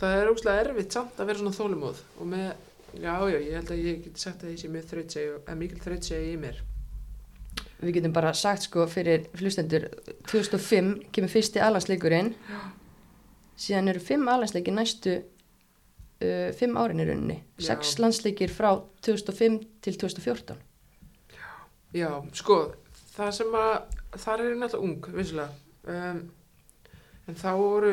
það 0.00 0.16
er 0.18 0.32
ógæðslega 0.32 0.64
erfitt 0.66 0.96
samt 0.96 1.20
að 1.20 1.30
vera 1.30 1.40
svona 1.40 1.56
þólumóð 1.56 2.02
og 2.18 2.28
með, 2.32 2.50
já, 2.92 3.14
já, 3.32 3.38
ég 3.38 3.56
held 3.56 3.72
að 3.72 3.84
ég 3.86 4.02
geti 4.04 4.24
sagt 4.24 4.44
að 4.44 4.52
ég 4.52 4.60
sé 4.60 4.72
mjög 4.72 4.90
þrautsegi 4.90 5.32
og 5.38 5.50
mikil 5.62 5.80
þrautsegi 5.86 6.34
í 6.34 6.38
mér 6.42 6.60
við 7.82 7.98
getum 7.98 8.14
bara 8.14 8.32
sagt 8.38 8.68
sko 8.68 8.86
fyrir 8.90 9.28
hlustendur, 9.40 9.88
2005 10.30 11.10
kemur 11.12 11.32
fyrsti 11.32 11.62
alansleikurinn 11.62 12.34
síðan 13.58 13.92
eru 13.92 14.02
fimm 14.02 14.28
aðlandsleikir 14.30 14.76
næstu 14.76 15.16
uh, 15.18 16.50
fimm 16.58 16.78
árin 16.78 17.02
í 17.02 17.08
rauninni 17.08 17.38
Já. 17.38 17.72
sex 17.72 17.98
landsleikir 18.02 18.52
frá 18.54 18.74
2005 19.02 19.58
til 19.82 19.98
2014 19.98 20.68
Já, 21.92 22.08
sko, 22.32 22.56
það 23.12 23.34
sem 23.36 23.56
að, 23.58 23.96
þar 24.22 24.42
er 24.42 24.54
náttúrulega 24.56 24.86
ung, 24.86 25.08
vissulega. 25.12 25.50
Um, 25.92 26.20
en 27.28 27.36
þá 27.36 27.50
voru, 27.58 27.90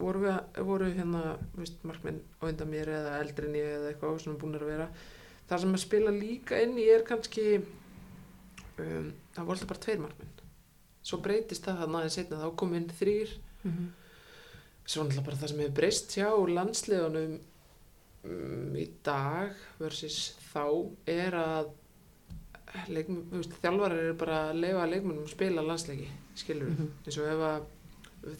voru, 0.00 0.22
við, 0.22 0.38
voru 0.64 0.88
hérna, 0.88 1.34
veist, 1.58 1.82
markmenn 1.84 2.22
á 2.40 2.48
undan 2.48 2.70
mér 2.72 2.88
eða 3.02 3.18
eldri 3.20 3.50
en 3.50 3.58
ég 3.58 3.68
eða 3.74 3.90
eitthvað 3.90 4.22
sem 4.22 4.32
er 4.32 4.38
búin 4.40 4.56
að 4.56 4.64
vera. 4.70 4.88
Það 5.50 5.64
sem 5.64 5.76
að 5.76 5.82
spila 5.82 6.14
líka 6.16 6.62
inn 6.64 6.78
í 6.80 6.86
er 6.88 7.04
kannski, 7.04 7.58
um, 8.78 9.12
það 9.34 9.44
voru 9.44 9.56
alltaf 9.56 9.68
bara 9.72 9.80
tveir 9.86 10.00
markmenn. 10.02 10.30
Svo 11.04 11.18
breytist 11.20 11.64
það 11.66 11.80
þarna 11.82 11.98
aðeins 12.00 12.14
setna, 12.18 12.38
þá 12.40 12.54
kom 12.56 12.74
inn 12.74 12.88
þrýr. 13.00 13.34
Svo 14.84 15.04
náttúrulega 15.04 15.24
bara 15.26 15.36
það 15.40 15.48
sem 15.52 15.60
hefur 15.64 15.76
breyst 15.78 16.14
hjá 16.16 16.28
landsliðunum 16.58 17.34
um, 18.24 18.76
í 18.76 18.86
dag 19.06 19.54
versus 19.80 20.18
þá 20.52 20.64
er 21.08 21.36
að 21.40 21.72
þjálfarar 22.74 23.98
eru 24.00 24.14
bara 24.18 24.38
að 24.50 24.60
leifa 24.64 24.86
leikmennum 24.90 25.24
að 25.26 25.32
spila 25.34 25.62
landsleiki 25.64 26.08
skilur 26.36 26.70
Mhm. 26.72 26.88
eins 27.06 27.18
og 27.18 27.28
ef 27.30 27.42
að 27.48 27.66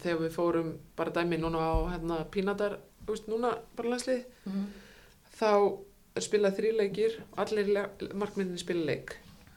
þegar 0.01 0.19
við 0.25 0.31
fórum 0.35 0.71
bara 0.97 1.11
dæmi 1.11 1.37
núna 1.39 1.59
á 1.61 1.73
hérna 1.93 2.17
pínatar, 2.31 2.77
veist, 3.07 3.27
núna 3.27 3.57
bara 3.75 3.89
landslið 3.89 4.25
þá 5.39 5.81
er 6.15 6.21
spilað 6.21 6.57
þrý 6.57 6.71
leikir 6.77 7.19
og 7.31 7.39
allir 7.45 7.89
markmennin 8.13 8.57
spila 8.59 8.85
leik 8.85 9.15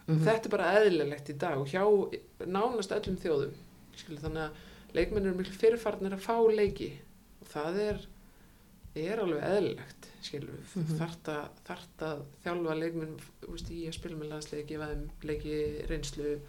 Mhm. 0.08 0.24
þetta 0.24 0.44
er 0.46 0.50
bara 0.50 0.72
eðlilegt 0.80 1.28
í 1.30 1.38
dag 1.38 1.58
og 1.58 1.66
hjá 1.68 1.82
nánast 2.46 2.92
öllum 2.96 3.18
þjóðum 3.20 3.52
skilur, 3.96 4.20
þannig 4.22 4.44
að 4.48 4.94
leikmenn 4.94 5.26
eru 5.26 5.36
miklu 5.36 5.52
fyrirfarnir 5.58 6.12
að 6.16 6.24
fá 6.24 6.36
leiki 6.56 6.92
og 7.42 7.48
það 7.52 7.76
er 7.88 8.06
er 8.96 9.20
alveg 9.22 9.42
eðlilegt 9.44 10.06
mm 10.22 10.56
Mhm. 10.74 10.98
þarft, 10.98 11.28
þarft 11.68 11.98
að 12.02 12.22
þjálfa 12.44 12.78
leikmenn 12.80 13.18
veist, 13.48 13.70
í 13.70 13.86
að 13.86 13.94
spila 13.94 14.16
með 14.16 14.28
landsleiki, 14.32 14.66
gefa 14.66 14.88
þeim 14.88 15.04
leiki 15.22 15.86
reynslu, 15.88 16.40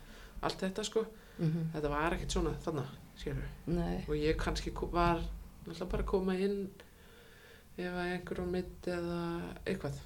allt 0.42 0.58
þetta 0.62 0.84
sko 0.86 1.06
Mhm. 1.40 1.72
þetta 1.74 1.90
var 1.90 2.12
ekkert 2.14 2.32
svona 2.32 2.56
þannig 2.64 2.88
og 4.08 4.16
ég 4.16 4.36
kannski 4.38 4.72
var 4.92 5.22
bara 5.90 6.04
að 6.04 6.06
koma 6.08 6.34
inn 6.34 6.70
ef 7.78 7.94
að 7.94 8.20
einhver 8.20 8.40
á 8.40 8.46
mitt 8.50 8.82
eða 8.88 9.42
eitthvað 9.66 10.00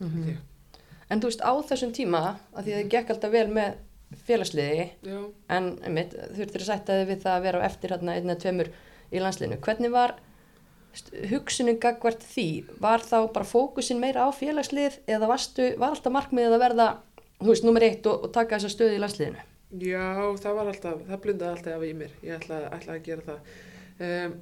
held 0.00 0.06
Mhm. 0.06 0.38
En 1.10 1.22
þú 1.22 1.30
veist 1.30 1.44
á 1.44 1.52
þessum 1.70 1.92
tíma 1.96 2.22
að 2.54 2.64
því 2.64 2.72
að 2.72 2.80
þið 2.80 2.90
gekk 2.94 3.12
alltaf 3.14 3.34
vel 3.34 3.46
með 3.58 3.76
félagsliði 4.26 4.86
já, 5.06 5.18
en 5.54 5.68
einmitt, 5.86 6.16
þú 6.16 6.40
þurftir 6.40 6.64
að 6.64 6.70
sætta 6.70 6.98
þig 7.00 7.10
við 7.12 7.22
það 7.26 7.36
að 7.36 7.44
vera 7.46 7.60
á 7.62 7.66
eftir 7.68 7.94
hérna 7.94 8.16
einn 8.16 8.32
eða 8.32 8.42
tveimur 8.44 8.72
í 9.10 9.22
landsliðinu 9.22 9.60
hvernig 9.66 9.94
var 9.94 10.16
hugsunin 11.30 11.78
gagvart 11.78 12.24
því, 12.26 12.48
var 12.82 13.04
þá 13.06 13.30
bara 13.30 13.46
fókusin 13.46 14.02
meira 14.02 14.26
á 14.26 14.30
félagslið 14.34 14.98
eða 15.06 15.30
varstu, 15.30 15.68
var 15.78 15.94
alltaf 15.94 16.14
markmiðið 16.16 16.56
að 16.56 16.64
verða 16.64 16.88
þú 17.38 17.52
veist, 17.52 17.68
nummer 17.68 17.86
eitt 17.86 18.10
og, 18.10 18.26
og 18.26 18.34
taka 18.34 18.58
þessa 18.58 18.74
stöðu 18.74 18.98
í 18.98 19.04
landsliðinu 19.04 19.46
Já, 19.70 20.34
það 20.42 20.56
var 20.56 20.68
alltaf, 20.72 21.02
það 21.06 21.20
blundaði 21.24 21.54
alltaf 21.54 21.74
af 21.76 21.82
í 21.86 21.90
mér. 21.94 22.14
Ég 22.26 22.40
ætla, 22.40 22.56
ætla 22.74 22.94
að 22.96 23.04
gera 23.06 23.26
það. 23.26 23.50
Um, 24.02 24.32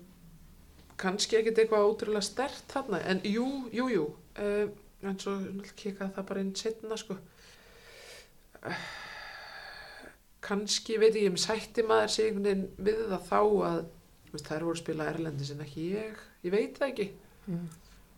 kannski 0.98 1.36
ekkert 1.36 1.60
eitthvað 1.60 1.88
ótrúlega 1.90 2.24
stert 2.24 2.72
þarna, 2.72 3.02
en 3.12 3.20
jú, 3.28 3.44
jú, 3.76 3.88
jú. 3.92 4.06
Um, 4.40 4.70
en 5.06 5.18
svo 5.22 5.36
kikaði 5.78 6.14
það 6.16 6.28
bara 6.30 6.44
inn 6.44 6.54
setna, 6.58 6.98
sko. 6.98 7.18
Kannski, 10.48 10.96
veit 10.98 11.16
ég, 11.18 11.28
ég 11.28 11.42
sætti 11.42 11.84
maður 11.86 12.14
sig 12.14 12.30
einhvern 12.30 12.46
veginn 12.48 12.86
við 12.88 13.02
það 13.12 13.28
þá 13.28 13.40
að 13.40 13.82
þú 14.28 14.36
veist, 14.36 14.48
þær 14.48 14.64
voru 14.66 14.76
að 14.76 14.82
spila 14.82 15.10
erlendis 15.12 15.52
en 15.54 15.62
ekki 15.64 15.84
ég. 15.92 16.24
Ég 16.46 16.54
veit 16.54 16.80
það 16.80 16.88
ekki. 16.92 17.08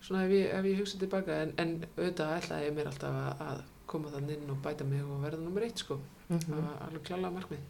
Svona 0.01 0.25
ef 0.27 0.33
ég, 0.35 0.47
ef 0.57 0.71
ég 0.71 0.81
hugsa 0.81 1.01
tilbaka, 1.01 1.43
en, 1.45 1.53
en 1.61 1.75
auðvitað 1.97 2.33
ætlaði 2.39 2.71
ég 2.71 2.79
mér 2.79 2.89
alltaf 2.91 3.19
að, 3.21 3.45
að 3.51 3.61
koma 3.91 4.15
þann 4.15 4.33
inn 4.37 4.51
og 4.55 4.63
bæta 4.65 4.87
mig 4.87 5.05
og 5.05 5.21
verða 5.25 5.43
nummer 5.45 5.67
eitt, 5.67 5.83
sko. 5.83 5.99
Það 6.31 6.57
var 6.57 6.81
alveg 6.87 7.05
klálega 7.09 7.35
markmið. 7.37 7.69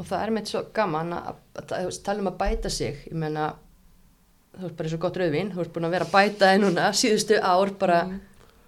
og 0.00 0.06
það 0.08 0.22
er 0.24 0.32
meitt 0.34 0.50
svo 0.50 0.62
gaman 0.74 1.12
að, 1.12 1.40
að, 1.60 1.74
að, 1.76 1.90
tala 2.06 2.22
um 2.22 2.30
að 2.30 2.38
bæta 2.40 2.70
sig 2.72 3.02
ég 3.06 3.18
meina, 3.20 3.50
þú 4.58 4.64
ert 4.66 4.76
bara 4.76 4.88
eins 4.88 4.94
og 4.96 5.00
gott 5.04 5.16
rauðvin 5.20 5.52
þú 5.54 5.60
ert 5.64 5.72
búin 5.76 5.86
að 5.88 5.94
vera 5.96 6.06
að 6.08 6.14
bæta 6.16 6.50
þig 6.50 6.60
núna 6.64 6.88
síðustu 6.96 7.38
ár 7.40 7.70
bara, 7.78 8.00
Mhm. 8.04 8.20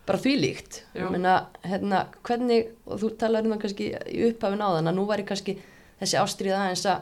bara 0.06 0.18
því 0.18 0.34
líkt 0.40 0.82
ég 0.94 1.10
meina, 1.10 1.46
hérna, 1.64 2.06
hvernig 2.22 2.68
og 2.86 3.00
þú 3.00 3.10
talar 3.18 3.44
um 3.46 3.52
það 3.52 3.60
kannski 3.64 3.88
í 4.12 4.28
upphafin 4.30 4.62
á 4.62 4.68
þann 4.76 4.88
að 4.88 4.94
nú 4.98 5.06
væri 5.06 5.24
kannski 5.26 5.56
þessi 6.00 6.18
ástríða 6.22 6.60
aðeins 6.62 6.86
að, 6.86 7.00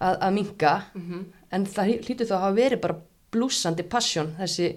að, 0.00 0.18
að 0.20 0.32
minka 0.34 0.82
Mhm. 0.94 1.24
en 1.52 1.66
það 1.66 2.04
hlýtur 2.04 2.26
þá 2.28 2.34
að 2.36 2.40
hafa 2.44 2.56
verið 2.60 2.80
bara 2.80 2.96
blúsandi 3.32 3.82
passion 3.88 4.34
þessi 4.38 4.76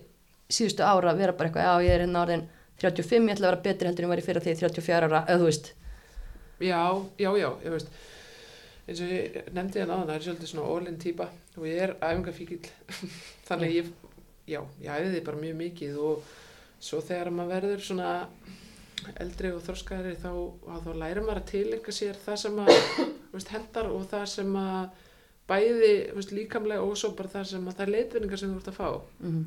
síðustu 0.49 0.83
ára 0.83 1.11
að 1.13 1.17
vera 1.17 1.31
bara 1.33 1.49
eitthvað, 1.49 1.63
já 1.63 1.83
ég 1.87 1.91
er 1.95 1.99
hérna 2.07 2.25
orðin 2.25 2.47
35, 2.81 3.27
ég 3.29 3.35
ætla 3.37 3.47
að 3.47 3.51
vera 3.51 3.61
betri 3.61 3.87
heldur 3.87 4.03
en 4.03 4.09
ég 4.09 4.13
var 4.15 4.17
í 4.17 4.25
fyrir 4.25 4.41
því 4.41 4.55
34 4.59 5.03
ára, 5.07 5.25
eða 5.27 5.39
þú 5.39 5.45
veist 5.45 5.71
Já, 6.61 7.03
já, 7.17 7.31
já, 7.37 7.49
ég 7.65 7.71
veist 7.71 7.87
eins 8.91 9.03
og 9.03 9.11
ég 9.11 9.51
nefndi 9.55 9.81
hérna 9.81 9.99
á 9.99 10.03
það 10.03 10.15
er 10.15 10.25
svolítið 10.27 10.51
svona 10.51 10.71
all-in 10.75 10.99
típa 11.01 11.27
og 11.57 11.67
ég 11.67 11.83
er 11.85 11.93
æfingafíkil 11.99 12.61
þannig 13.47 13.77
ég, 13.77 13.91
já, 14.49 14.59
ég 14.83 14.89
æfiði 14.95 15.23
bara 15.27 15.43
mjög 15.43 15.61
mikið 15.61 16.01
og 16.07 16.33
svo 16.81 17.01
þegar 17.05 17.31
maður 17.37 17.55
verður 17.55 17.85
svona 17.87 18.11
eldri 19.21 19.53
og 19.55 19.63
þorskaðri 19.65 20.17
þá, 20.21 20.33
þá 20.85 20.91
lærir 20.93 21.23
maður 21.25 21.41
að 21.41 21.49
tilenga 21.53 21.95
sér 21.95 22.19
það 22.21 22.43
sem 22.43 22.59
að 22.61 22.75
veist, 23.31 23.55
hendar 23.55 23.89
og 23.89 24.05
það 24.11 24.27
sem 24.35 24.59
að 24.61 25.07
bæði 25.49 25.95
veist, 26.15 26.35
líkamlega 26.35 26.85
og 26.85 26.93
svo 26.99 27.15
bara 27.17 27.33
það 27.33 27.49
sem 27.55 27.65
að 27.65 27.79
það 27.79 27.87
er 27.87 27.93
leitvinningar 27.95 28.41
sem 28.41 28.53
þú 28.53 28.61
ert 28.61 28.71
að 28.71 28.77
fá. 28.77 28.89
Mm 29.23 29.41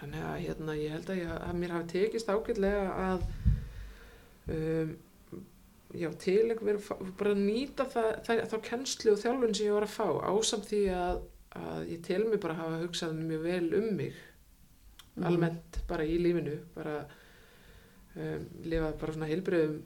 Þannig 0.00 0.24
að 0.24 0.40
hérna, 0.44 0.74
ég 0.78 0.94
held 0.94 1.10
að, 1.12 1.20
ég, 1.20 1.30
að 1.44 1.56
mér 1.60 1.72
hafi 1.74 1.88
tekist 1.92 2.30
ágætlega 2.30 2.82
að 3.04 3.24
um, 4.54 4.92
já, 5.94 6.10
til 6.22 6.50
einhver 6.50 6.78
bara 7.18 7.34
nýta 7.34 7.86
það, 7.90 8.10
það, 8.26 8.42
þá 8.52 8.56
kennslu 8.68 9.12
og 9.14 9.20
þjálfun 9.22 9.54
sem 9.56 9.66
ég 9.66 9.74
var 9.78 9.86
að 9.88 9.94
fá 9.96 10.06
ásamt 10.30 10.68
því 10.70 10.82
að, 10.94 11.22
að 11.60 11.88
ég 11.90 12.02
tel 12.06 12.24
mig 12.28 12.40
bara 12.42 12.58
hafa 12.60 12.82
hugsað 12.84 13.16
mjög 13.24 13.46
vel 13.48 13.74
um 13.80 13.88
mig 13.96 14.26
Mhm. 15.16 15.24
almennt 15.26 15.78
bara 15.88 16.04
í 16.06 16.14
lífinu 16.22 16.52
bara 16.74 16.92
um, 18.16 18.44
lifa 18.62 18.92
bara 19.00 19.12
svona 19.12 19.26
heilbröðum 19.28 19.80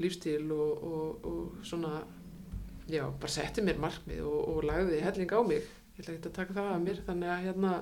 lífstíl 0.00 0.46
og, 0.54 0.84
og, 0.86 1.24
og 1.26 1.64
svona 1.66 2.04
já, 2.88 3.02
bara 3.10 3.32
setti 3.34 3.64
mér 3.66 3.80
markmið 3.82 4.22
og, 4.24 4.38
og 4.54 4.62
lagði 4.70 5.00
helling 5.04 5.34
á 5.34 5.40
mig 5.42 5.66
ég 5.98 6.04
ætla 6.04 6.14
ekki 6.14 6.30
að 6.30 6.36
taka 6.38 6.54
það 6.56 6.70
að 6.76 6.84
mér 6.86 7.02
þannig 7.08 7.32
að 7.34 7.42
hérna 7.48 7.72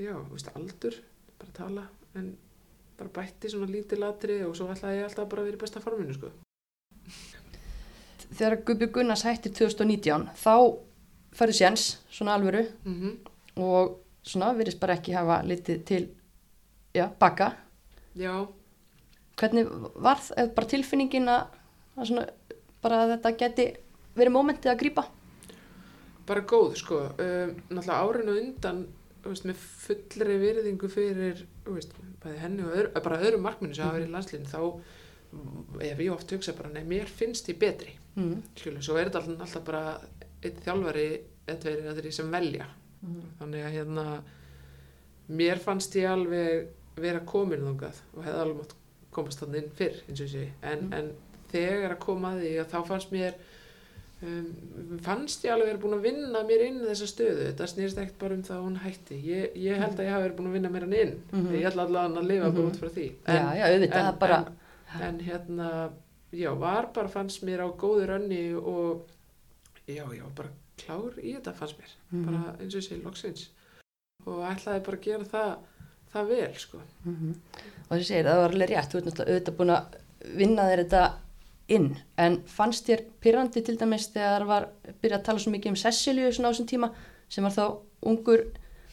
já, 0.00 0.14
þú 0.16 0.32
veist, 0.32 0.50
aldur, 0.56 0.96
bara 1.38 1.54
tala 1.60 1.84
en 2.16 2.32
bara 3.00 3.14
bætti 3.16 3.50
svona 3.50 3.70
lítið 3.70 4.02
latri 4.02 4.38
og 4.44 4.54
svo 4.58 4.68
ætlaði 4.72 5.00
ég 5.00 5.08
alltaf 5.08 5.28
bara 5.30 5.42
að 5.42 5.50
vera 5.50 5.58
í 5.58 5.62
besta 5.64 5.82
forminu 5.82 6.14
sko. 6.16 6.30
þegar 8.30 8.60
Guðbi 8.68 8.90
Gunnars 8.94 9.24
hættir 9.26 9.54
2019 9.56 10.28
þá 10.36 10.54
færðu 11.36 11.56
séns 11.56 11.90
svona 12.12 12.36
alvöru 12.38 12.66
mm 12.84 13.18
og 13.60 13.98
svona 14.24 14.52
virðist 14.56 14.80
bara 14.80 14.94
ekki 14.96 15.12
hafa 15.12 15.40
litið 15.44 15.80
til 15.84 16.02
já, 16.94 17.08
baka. 17.18 17.52
Já, 18.16 18.46
hvernig 19.40 19.68
var 19.94 20.20
það 20.22 20.52
bara 20.56 20.70
tilfinningin 20.70 21.30
að, 21.32 21.58
að 21.96 22.10
svona, 22.10 22.26
bara 22.80 23.02
að 23.04 23.14
þetta 23.16 23.32
geti 23.42 23.66
verið 24.16 24.34
mómentið 24.36 24.72
að 24.72 24.80
grípa? 24.84 25.04
Bara 26.28 26.46
góð 26.46 26.76
sko. 26.78 27.02
Um, 27.18 27.54
náttúrulega 27.70 28.00
árinu 28.06 28.36
undan 28.38 28.82
veist, 29.24 29.46
með 29.48 29.62
fullri 29.84 30.38
virðingu 30.40 30.90
fyrir 30.92 31.44
veist, 31.76 31.94
bæði 32.22 32.38
henni 32.42 32.64
og 32.66 32.74
öðru, 32.76 33.02
bara 33.04 33.20
öðrum 33.20 33.42
markminu 33.46 33.74
sem 33.76 33.84
hafa 33.86 33.98
verið 33.98 34.08
í 34.10 34.14
landslinn 34.14 34.48
þá 34.50 34.60
ef 35.86 36.00
ég 36.02 36.12
oft 36.12 36.32
hugsa 36.34 36.52
bara, 36.58 36.72
nei, 36.74 36.82
mér 36.90 37.06
finnst 37.06 37.48
ég 37.52 37.58
betri 37.60 37.92
mm. 38.16 38.36
skilur, 38.58 38.82
svo 38.82 38.96
er 38.98 39.10
þetta 39.10 39.22
alltaf, 39.30 39.62
bara 39.64 39.82
einn 40.42 40.60
þjálfari 40.64 41.06
eða 41.46 41.60
tveir 41.62 41.82
eða 41.84 41.96
þeirri 42.00 42.12
sem 42.20 42.30
velja 42.36 42.66
Mm. 43.00 43.20
þannig 43.38 43.62
að 43.64 43.74
hérna 43.78 44.02
mér 45.32 45.60
fannst 45.64 45.94
ég 45.96 46.04
alveg 46.10 46.66
vera 47.00 47.22
komin 47.24 47.62
þangað 47.64 48.00
og 48.12 48.26
hefði 48.26 48.40
alveg 48.42 48.74
komast 49.16 49.40
þannig 49.40 49.62
inn 49.62 49.70
fyrr 49.78 49.94
eins 50.02 50.20
og 50.20 50.26
ég 50.26 50.32
segi 50.34 50.50
en, 50.68 50.82
Mm. 50.84 50.92
en 50.98 51.08
þegar 51.48 51.94
að 51.94 52.02
koma 52.04 52.34
að 52.34 52.42
því 52.42 52.50
að 52.60 52.68
þá 52.74 52.78
fannst 52.90 53.14
mér 53.14 53.38
um, 54.22 54.98
fannst 55.04 55.44
ég 55.46 55.52
alveg 55.54 55.70
verið 55.70 55.82
búin 55.84 55.96
að 55.98 56.04
vinna 56.08 56.42
mér 56.48 56.64
inn 56.66 56.80
þessa 56.84 57.08
stöðu, 57.10 57.46
þetta 57.50 57.68
snýrst 57.72 57.98
ekkert 58.02 58.18
bara 58.20 58.34
um 58.38 58.42
það 58.42 58.56
að 58.58 58.64
hún 58.66 58.78
hætti, 58.84 59.18
ég, 59.24 59.56
ég 59.56 59.80
held 59.80 59.96
að 59.98 60.04
ég 60.08 60.12
hafi 60.14 60.24
verið 60.28 60.36
búin 60.40 60.50
að 60.50 60.56
vinna 60.58 60.70
mér 60.74 60.86
hann 60.86 60.92
inn, 61.00 61.14
Mhm. 61.32 61.54
ég 61.56 61.66
ætla 61.70 61.86
allavega 61.86 62.20
að 62.20 62.28
lifa 62.30 62.46
Mhm. 62.48 62.54
bara 62.56 62.66
út 62.68 62.80
frá 62.80 62.88
því. 62.90 63.06
Já, 63.26 63.54
já, 63.56 63.64
auðvitað 63.70 64.00
en, 64.00 64.06
en, 64.14 64.18
bara, 64.18 64.38
en, 64.94 65.02
en 65.02 65.18
hérna 65.20 65.90
já, 66.32 66.54
var 66.58 66.90
bara 66.94 67.08
fannst 67.08 67.42
mér 67.42 67.60
á 67.64 67.68
góðu 67.76 68.06
rönni 68.06 68.54
og 68.56 69.06
já, 69.88 70.04
já, 70.12 70.24
bara 70.36 70.48
klár 70.76 71.12
í 71.22 71.34
þetta 71.36 71.52
fannst 71.54 71.78
mér. 71.78 71.92
Mhm. 72.12 72.24
bara 72.26 72.56
eins 72.60 72.74
og 72.76 72.82
segi 72.82 73.02
loksins. 73.02 73.48
Og 74.26 74.44
ætlaði 74.44 74.84
bara 74.84 74.96
að 74.96 75.02
gera 75.02 75.24
það 75.24 75.56
það 76.12 76.28
vel, 76.28 76.54
sko. 76.58 76.78
Mm 77.06 77.34
og 77.90 77.96
þessi 77.96 78.04
segir, 78.06 78.24
það 78.24 78.36
var 78.40 78.50
alveg 78.50 78.68
rétt. 78.70 78.90
Þú 78.90 78.96
ert 78.98 79.06
náttúrulega 79.06 79.30
auðvitað 79.30 79.56
búin 79.56 79.70
að 79.74 79.84
vinna 80.36 80.62
þér 80.62 80.80
þetta 80.84 81.14
inn, 81.70 81.92
en 82.18 82.40
fannst 82.50 82.88
þér 82.88 83.04
pyrrandi 83.22 83.62
til 83.66 83.76
dæmis 83.78 84.08
þegar 84.14 84.44
var 84.48 84.68
byrjað 85.02 85.18
að 85.20 85.26
tala 85.28 85.42
svo 85.42 85.52
mikið 85.54 85.72
um 85.72 85.78
Cecilju 85.84 86.32
svona 86.34 86.50
á 86.50 86.52
þessum 86.52 86.68
tíma 86.70 86.90
sem 87.30 87.46
var 87.46 87.54
þá 87.54 87.64
ungur 88.10 88.44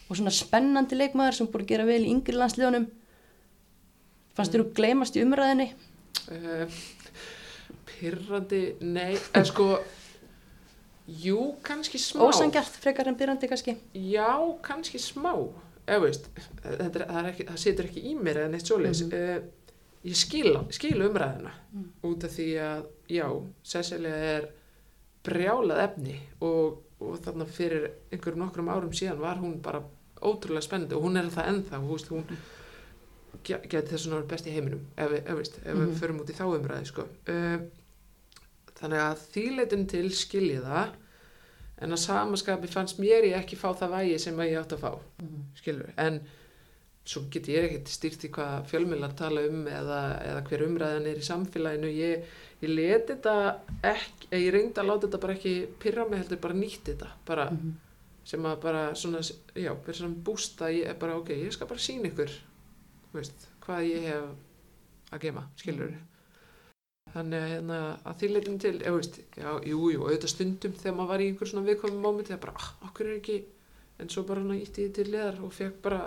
og 0.07 0.15
svona 0.15 0.33
spennandi 0.35 0.95
leikmaður 0.99 1.39
sem 1.39 1.49
búið 1.51 1.65
að 1.65 1.71
gera 1.73 1.87
vel 1.89 2.03
í 2.05 2.11
yngri 2.13 2.37
landsliðunum 2.37 2.87
fannst 4.37 4.53
þér 4.53 4.63
þú 4.65 4.73
gleymast 4.77 5.17
í 5.17 5.25
umræðinni 5.25 5.71
Uh, 6.27 6.67
pyrrandi, 7.87 8.61
nei, 8.83 9.13
en 9.37 9.45
sko, 9.47 9.67
jú, 11.23 11.53
kannski 11.63 11.99
smá. 12.01 12.25
ósangjart 12.27 12.79
frekar 12.83 13.07
en 13.07 13.15
byrjandi 13.19 13.47
kannski 13.47 13.77
Já, 13.95 14.33
kannski 14.65 14.99
smá, 14.99 15.31
eða 15.87 16.01
veist, 16.03 16.27
þetta 16.65 16.87
er, 16.89 17.05
það, 17.05 17.19
er 17.21 17.29
ekki, 17.31 17.45
það 17.51 17.61
situr 17.63 17.87
ekki 17.87 18.03
í 18.11 18.15
mér 18.19 18.41
eða 18.41 18.51
neitt 18.55 18.67
svoleiðis. 18.67 19.05
Mhm. 19.05 19.13
Uh, 19.15 19.66
ég 20.07 20.15
skil, 20.15 20.53
skil 20.71 21.01
umræðina 21.07 21.51
Mm. 21.73 21.89
út 22.07 22.23
af 22.23 22.31
því 22.31 22.45
að, 22.63 22.85
já, 23.11 23.25
Cecilia 23.63 24.15
er 24.15 24.45
brjálað 25.27 25.81
efni 25.83 26.15
og, 26.41 26.77
og 27.03 27.17
þarna 27.25 27.45
fyrir 27.45 27.89
einhverjum 28.11 28.39
nokkrum 28.45 28.69
árum 28.71 28.93
síðan 28.95 29.19
var 29.19 29.35
hún 29.41 29.57
bara 29.61 29.81
ótrúlega 30.21 30.63
spennandi 30.65 30.95
og 30.95 31.03
hún 31.03 31.17
er 31.19 31.27
það 31.29 31.49
ennþá, 31.51 31.81
þú 31.83 31.91
veist, 31.91 32.07
hún 32.09 32.23
ge- 33.43 33.59
geti 33.69 33.91
þess 33.93 34.07
að 34.07 34.15
vera 34.15 34.29
best 34.31 34.47
í 34.47 34.53
heiminum 34.55 34.85
ef, 34.97 35.11
ef, 35.19 35.35
veist, 35.37 35.59
ef 35.65 35.75
Mhm. 35.75 35.83
við 35.91 35.99
förum 35.99 36.21
út 36.23 36.31
í 36.31 36.37
þá 36.39 36.45
umræði 36.55 36.85
sko. 36.87 37.01
uh, 37.27 37.59
þannig 38.79 39.03
að 39.03 39.21
þýleitum 39.35 39.85
til 39.89 40.09
skilji 40.13 40.57
það 40.63 40.89
en 41.81 41.91
að 41.91 42.01
samaskapi 42.07 42.67
fannst 42.67 42.97
mér 42.99 43.23
ég 43.27 43.35
ekki 43.43 43.55
fá 43.59 43.69
það 43.77 43.91
vægi 43.93 44.19
sem 44.19 44.37
ég 44.39 44.57
átt 44.63 44.73
að 44.73 44.79
fá 44.79 44.99
skilur, 45.55 45.91
en 45.97 46.21
svo 47.07 47.23
get 47.31 47.47
ég 47.47 47.65
ekkert 47.69 47.91
stýrt 47.93 48.25
í 48.27 48.29
hvað 48.35 48.65
fjölmjölar 48.71 49.13
tala 49.15 49.45
um 49.47 49.61
eða, 49.71 49.99
eða 50.27 50.41
hver 50.49 50.63
umræðan 50.67 51.07
er 51.07 51.21
í 51.21 51.25
samfélaginu. 51.27 51.91
Ég, 51.95 52.25
ég 52.61 52.73
leti 52.73 53.13
þetta 53.13 53.35
ekki, 53.87 54.27
ég 54.35 54.49
reyndi 54.55 54.81
að 54.81 54.89
láta 54.89 55.05
þetta 55.07 55.21
bara 55.23 55.37
ekki 55.37 55.53
pyrra 55.79 56.07
mig 56.09 56.19
heldur 56.23 56.41
bara 56.43 56.57
nýtt 56.57 56.89
þetta 56.91 57.11
bara 57.25 57.45
Mhm. 57.51 57.71
sem 58.27 58.43
að 58.43 58.59
bara 58.61 58.81
svona, 58.95 59.21
já, 59.55 59.71
vera 59.85 59.97
svona 59.97 60.23
bústa 60.27 60.67
ég 60.73 60.89
er 60.89 60.95
bara, 60.99 61.15
ok, 61.15 61.29
ég 61.29 61.53
skal 61.53 61.67
bara 61.67 61.79
sína 61.79 62.09
ykkur 62.11 62.29
veist, 63.13 63.47
hvað 63.63 63.85
ég 63.87 64.01
hef 64.09 65.13
að 65.15 65.21
gema, 65.21 65.43
skilur 65.55 65.93
þannig 67.13 67.39
að, 67.39 67.51
hérna, 67.53 67.77
að 68.03 68.17
því 68.19 68.29
leitin 68.33 68.59
til 68.59 68.73
ég 68.81 68.95
veist, 68.97 69.19
já, 69.37 69.47
jú, 69.63 69.79
jú, 69.93 70.01
auðvitað 70.03 70.33
stundum 70.33 70.73
þegar 70.73 70.97
maður 70.97 71.11
var 71.13 71.23
í 71.23 71.27
einhver 71.31 71.47
svona 71.47 71.67
viðkomum 71.69 72.01
móment 72.03 72.27
þegar 72.27 72.41
bara, 72.43 72.55
ah, 72.59 72.73
okkur 72.89 73.07
er 73.07 73.19
ekki? 73.21 73.37
En 73.99 74.09
svo 74.09 74.23
bara 74.27 74.43
hann 74.43 74.59
ítti 74.59 74.83
ég 74.89 74.93
til 74.93 75.07
liðar 75.07 75.39
og 75.41 75.53
fekk 75.55 75.79
bara 75.81 76.01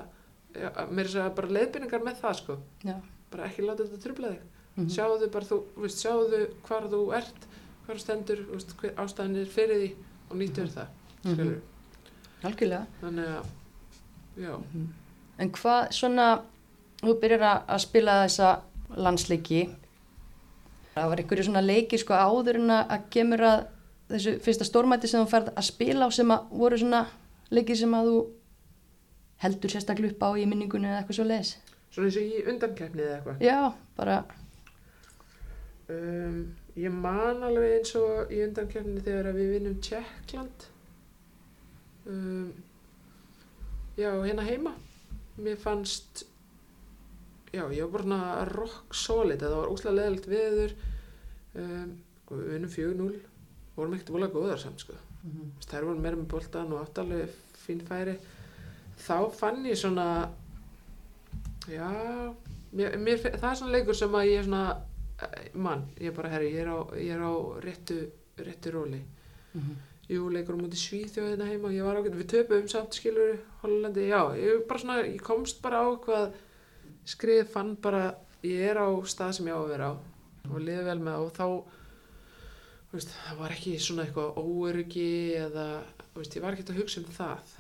mér 0.54 1.04
er 1.04 1.08
að 1.08 1.12
segja 1.14 1.34
bara 1.36 1.48
leiðbynningar 1.56 2.02
með 2.06 2.20
það, 2.20 2.34
sko. 2.40 2.56
Já. 2.84 2.94
bara 3.30 3.44
ekki 3.46 3.62
láta 3.62 3.84
þetta 3.86 4.02
trubla 4.02 4.28
þig. 4.32 4.40
Mhm. 4.76 4.88
sjáðu 4.90 5.30
bara 5.32 5.44
þú, 5.44 5.58
veist, 5.76 5.98
sjáðu 6.04 6.40
hvar 6.66 6.82
þú 6.90 7.00
ert 7.14 7.46
hvar 7.86 7.96
þú 7.96 8.00
stendur, 8.00 8.40
veist, 8.52 8.74
hver 8.80 8.94
ástæðan 8.96 9.36
er 9.40 9.46
fyrir 9.46 9.78
því 9.80 9.90
og 10.30 10.36
nýttur 10.36 10.68
það, 10.68 10.86
skilur 11.22 11.60
Mhm. 11.60 11.62
algjörlega. 12.44 12.86
Þannig 13.02 13.26
að, 13.26 13.44
já. 14.38 14.62
En 15.38 15.50
hvað 15.50 15.88
svona 15.92 16.42
þú 17.02 17.14
byrjar 17.20 17.40
að- 17.68 17.80
spila 17.80 18.12
þessa 18.26 18.60
landsleiki. 18.96 19.70
Það 20.96 21.08
var 21.08 21.16
einhverju 21.22 21.44
svona 21.44 21.62
leiki 21.66 21.98
sko 21.98 22.14
áður 22.14 22.54
en 22.56 22.68
að 22.68 23.02
kemur 23.10 23.38
að 23.40 23.66
þessu 24.10 24.40
fyrsta 24.40 24.64
stórmæti 24.66 25.06
sem 25.08 25.24
þú 25.24 25.30
færð 25.30 25.54
að 25.54 25.62
spila 25.62 26.06
á 26.06 26.10
sem 26.12 26.28
að 26.28 26.48
voru 26.50 26.76
svona 26.78 27.06
leiki 27.50 27.76
sem 27.76 27.90
að 27.94 28.06
þú 28.10 28.26
heldur 29.44 29.72
sérstaklega 29.72 30.14
upp 30.14 30.24
á 30.26 30.30
í 30.36 30.46
minningunni 30.48 30.90
eða 30.90 31.02
eitthvað 31.02 31.20
svo 31.20 31.28
leiðis 31.28 31.52
svona 31.90 32.08
eins 32.08 32.18
og 32.20 32.26
í 32.26 32.42
undankefni 32.52 33.04
eða 33.04 33.18
eitthvað? 33.18 33.44
Já, 33.44 33.60
bara 33.96 34.16
um, 35.90 36.40
ég 36.78 36.98
man 37.02 37.46
alveg 37.46 37.78
eins 37.78 37.94
og 37.98 38.34
í 38.34 38.42
undankefni 38.46 39.02
þegar 39.06 39.30
að 39.32 39.40
við 39.40 39.54
vinnum 39.56 39.78
Tjekkland 39.84 40.66
um, 42.06 42.52
já, 43.98 44.10
hérna 44.24 44.46
heima. 44.46 44.74
Mér 45.40 45.58
fannst 45.60 46.24
já, 47.52 47.64
ég 47.72 47.82
var 47.90 48.04
bara 48.04 48.44
rock 48.50 48.94
solid. 48.94 49.40
Það 49.42 49.56
var 49.58 49.72
óslega 49.72 49.96
leðilegt 49.96 50.30
veður. 50.30 50.74
Um, 51.58 51.94
við 52.30 52.50
vinnum 52.54 52.70
4-0 52.70 53.14
vorum 53.74 53.94
ekkert 53.96 54.12
volað 54.14 54.34
góðar 54.36 54.60
samt 54.62 54.84
sko. 54.84 54.94
Þær 55.66 55.88
voru 55.88 56.02
meira 56.02 56.18
með 56.18 56.28
boltan 56.30 56.70
og 56.74 56.84
áttalega 56.84 57.26
fín 57.60 57.82
færi 57.88 58.14
þá 59.00 59.16
fann 59.36 59.66
ég 59.68 59.78
svona 59.80 60.06
já 61.70 61.90
mér, 62.76 62.96
mér, 62.98 63.20
það 63.22 63.50
er 63.50 63.60
svona 63.60 63.74
leikur 63.74 63.98
sem 63.98 64.16
að 64.16 64.30
ég 64.30 64.40
er 64.40 64.48
svona 64.48 64.64
eh, 65.26 65.46
mann, 65.54 65.86
ég 65.98 66.10
er 66.10 66.16
bara 66.16 66.32
herri 66.34 66.52
ég 66.54 66.64
er 66.64 66.72
á, 66.72 66.78
ég 66.98 67.14
er 67.14 67.24
á 67.24 67.32
réttu, 67.64 68.00
réttu 68.40 68.74
róli. 68.74 69.00
Jú, 70.10 70.26
leikur 70.30 70.56
á 70.58 70.62
múti 70.62 70.78
Svíþjóðina 70.78 71.46
heima, 71.46 71.70
ég 71.70 71.86
var 71.86 72.00
ágætt, 72.00 72.16
við 72.18 72.30
töpum 72.32 72.68
samt 72.70 72.96
skilur 72.98 73.36
Hollandi, 73.62 74.08
já, 74.10 74.22
ég 74.38 74.64
bara 74.66 74.82
svona 74.82 74.96
ég 75.06 75.20
komst 75.22 75.60
bara 75.62 75.84
á 75.86 75.88
hvað 76.02 76.32
skrið 77.06 77.44
fann 77.50 77.76
bara, 77.82 78.16
ég 78.42 78.72
er 78.72 78.80
á 78.82 78.90
stað 79.06 79.36
sem 79.38 79.50
ég 79.50 79.54
á 79.54 79.60
að 79.62 79.70
vera 79.70 79.90
á 79.90 79.94
og 80.50 80.58
liði 80.58 80.86
vel 80.86 80.98
með 81.04 81.26
og 81.26 81.30
þá 81.36 81.46
veist, 82.90 83.12
það 83.14 83.38
var 83.38 83.54
ekki 83.54 83.76
svona 83.78 84.06
eitthvað 84.06 84.40
óöryggi 84.40 85.10
eða, 85.44 85.66
veist, 86.16 86.34
ég 86.34 86.42
var 86.42 86.56
ekki 86.56 86.66
að 86.72 86.80
hugsa 86.80 87.02
um 87.02 87.12
það. 87.14 87.54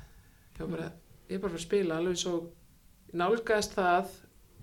Ég 0.56 0.60
var 0.64 0.72
bara, 0.74 0.88
ég 1.30 1.36
er 1.36 1.42
bara 1.42 1.54
fyrir 1.54 1.62
að 1.62 1.68
spila 1.68 1.98
alveg 2.00 2.16
eins 2.16 2.26
og 2.30 3.16
nálgast 3.20 3.76
það 3.78 4.14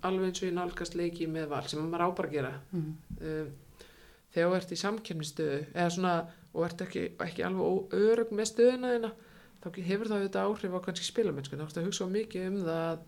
alveg 0.08 0.28
eins 0.28 0.42
og 0.42 0.48
ég 0.48 0.56
nálgast 0.56 0.98
leiki 0.98 1.28
með 1.30 1.48
val 1.52 1.64
sem 1.66 1.82
maður 1.82 2.06
á 2.06 2.08
bara 2.20 2.28
að 2.28 2.36
gera. 2.36 2.52
Mhm. 2.70 2.92
um, 3.20 3.52
þegar 4.28 4.50
þú 4.50 4.56
ert 4.58 4.72
í 4.72 4.78
samkemnistöðu 4.82 5.60
eða 5.72 5.90
svona, 5.90 6.14
og 6.52 6.64
ert 6.66 6.82
ekki, 6.84 7.04
ekki 7.24 7.44
alveg 7.46 7.94
örug 7.98 8.34
með 8.36 8.50
stöðuna 8.52 8.94
þína 8.94 9.12
þá 9.58 9.68
hefur 9.88 10.10
það 10.10 10.18
auðvitað 10.18 10.48
áhrif 10.48 10.74
á 10.76 10.84
kannski 10.84 11.06
spilamennsku. 11.08 11.56
Þá 11.56 11.64
ertu 11.64 11.80
að 11.80 11.88
hugsa 11.88 12.06
mikið 12.12 12.44
um 12.48 12.58
það 12.62 12.82
að 12.88 12.98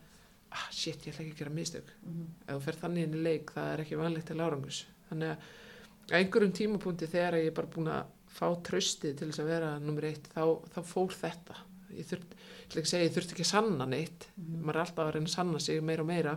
ah, 0.50 0.64
shit, 0.74 1.04
ég 1.06 1.12
ætla 1.12 1.24
ekki 1.24 1.34
að 1.36 1.42
gera 1.44 1.54
mistök. 1.54 1.92
Ef 2.46 2.56
þú 2.56 2.62
fer 2.64 2.78
þannig 2.80 3.04
inn 3.06 3.18
í 3.20 3.22
leik, 3.22 3.52
það 3.54 3.72
er 3.74 3.82
ekki 3.84 4.00
vanlegt 4.00 4.26
til 4.26 4.40
árangus 4.40 4.80
þannig 5.10 5.34
að 5.34 6.16
einhverjum 6.20 6.54
tímapunkti 6.56 7.08
þegar 7.10 7.38
ég 7.38 7.50
er 7.50 7.56
bara 7.56 7.70
búin 7.74 7.90
að 7.92 8.14
fá 8.30 8.46
tröstið 8.66 9.18
til 9.18 9.30
þess 9.30 9.42
að 9.42 9.50
vera 9.50 9.70
nummer 9.82 10.06
eitt 10.06 10.28
þá, 10.30 10.42
þá 10.70 10.80
fór 10.86 11.14
þetta 11.14 11.56
ég 11.96 12.06
þurft, 12.10 12.34
ég 12.34 12.66
ætla 12.66 12.80
ekki 12.80 12.86
að 12.86 12.90
segja, 12.92 13.04
ég 13.08 13.14
þurfti 13.16 13.34
ekki 13.36 13.46
að 13.46 13.50
sanna 13.52 13.86
neitt 13.86 14.26
maður 14.38 14.76
er 14.76 14.82
alltaf 14.84 15.04
að 15.06 15.12
reyna 15.16 15.30
að 15.30 15.34
sanna 15.34 15.60
sig 15.60 15.80
meira 15.82 16.02
og 16.04 16.08
meira 16.10 16.34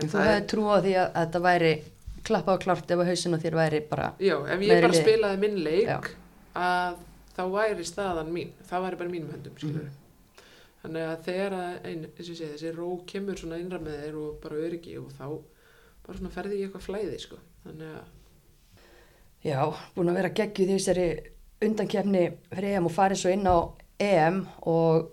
en 0.00 0.08
þú 0.12 0.20
hefði 0.24 0.46
trú 0.52 0.66
á 0.70 0.76
því 0.84 0.92
að, 0.94 1.06
að 1.10 1.24
þetta 1.24 1.42
væri 1.46 1.72
klappa 2.30 2.54
á 2.54 2.62
klárt 2.62 2.90
ef 2.94 3.00
að 3.02 3.08
hausinn 3.10 3.34
á 3.34 3.42
þér 3.42 3.56
væri 3.60 3.80
bara 3.90 4.10
já, 4.20 4.36
ef 4.54 4.60
ég 4.66 4.82
bara 4.84 4.98
spilaði 5.00 5.40
minn 5.42 5.56
leik 5.64 5.88
Já. 5.88 5.98
að 6.54 7.00
þá 7.36 7.42
væri 7.54 7.86
staðan 7.88 8.30
mín 8.34 8.52
það 8.68 8.84
væri 8.86 9.00
bara 9.02 9.14
mínum 9.16 9.32
höndum 9.34 9.56
skilur 9.58 9.88
Mhm. 9.88 9.96
þannig 10.80 11.02
að 11.10 11.24
þegar 11.26 11.52
að 11.52 11.88
ein, 11.90 12.04
eins 12.16 12.28
og 12.28 12.30
ég 12.30 12.38
segi, 12.38 12.52
þessi 12.54 12.70
ró 12.76 12.86
kemur 13.06 13.36
svona 13.36 13.58
innra 13.60 13.78
með 13.84 13.98
þér 14.04 14.14
og 14.22 14.38
bara 14.40 14.60
öryggi 14.64 14.94
og 15.00 15.10
þá 15.12 15.26
bara 16.06 16.16
svona 16.18 16.30
ferði 16.32 16.56
ég 16.60 16.70
eitthvað 16.70 16.86
flæði 16.86 17.18
sko. 17.20 17.36
þannig 17.66 17.90
að 17.98 18.06
Já, 19.44 19.60
búin 19.96 20.10
að 20.12 20.18
vera 20.20 20.30
geggjuð 20.36 20.70
í 20.70 20.74
þessari 20.78 21.04
undankefni 21.64 22.22
fyrir 22.52 22.74
EM 22.76 22.88
og 22.88 22.92
farið 22.92 23.20
svo 23.22 23.30
inn 23.32 23.46
á 23.48 23.56
EM 24.00 24.42
og 24.68 25.10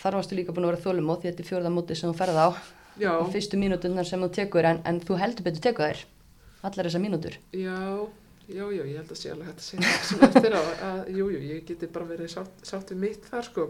þar 0.00 0.16
varstu 0.18 0.36
líka 0.38 0.52
búin 0.56 0.66
að 0.66 0.74
vera 0.74 0.84
þólum 0.88 1.10
á 1.10 1.14
því 1.16 1.28
þetta 1.30 1.44
er 1.44 1.48
fjórða 1.50 1.70
móti 1.74 1.96
sem 1.98 2.10
þú 2.10 2.16
ferð 2.18 2.40
á 2.42 2.48
já, 2.98 3.10
og 3.14 3.30
fyrstu 3.34 3.60
mínúturnar 3.60 4.08
sem 4.08 4.20
þú 4.24 4.30
tekur 4.34 4.66
en, 4.70 4.80
en 4.88 5.00
þú 5.02 5.18
heldur 5.22 5.46
betur 5.46 5.62
tekur 5.68 5.86
þær 5.94 6.04
allar 6.64 6.88
þessar 6.88 7.02
mínútur. 7.04 7.38
já, 7.52 7.78
já, 8.48 8.64
já, 8.64 8.82
ég 8.84 8.96
held 8.98 9.10
að 9.14 9.20
sé 9.20 9.30
alveg 9.34 9.48
hægt 9.52 9.62
að 9.62 9.68
segja 9.68 9.88
það 9.88 10.04
sem 10.10 10.26
eftir 10.28 10.56
á 10.56 10.60
að, 10.88 11.00
jú, 11.14 11.26
jú, 11.34 11.40
ég 11.52 11.64
geti 11.68 11.88
bara 11.94 12.08
verið 12.10 12.32
sátt, 12.34 12.54
sátt 12.66 12.90
við 12.94 13.02
mitt 13.06 13.26
þar 13.30 13.48
sko 13.50 13.66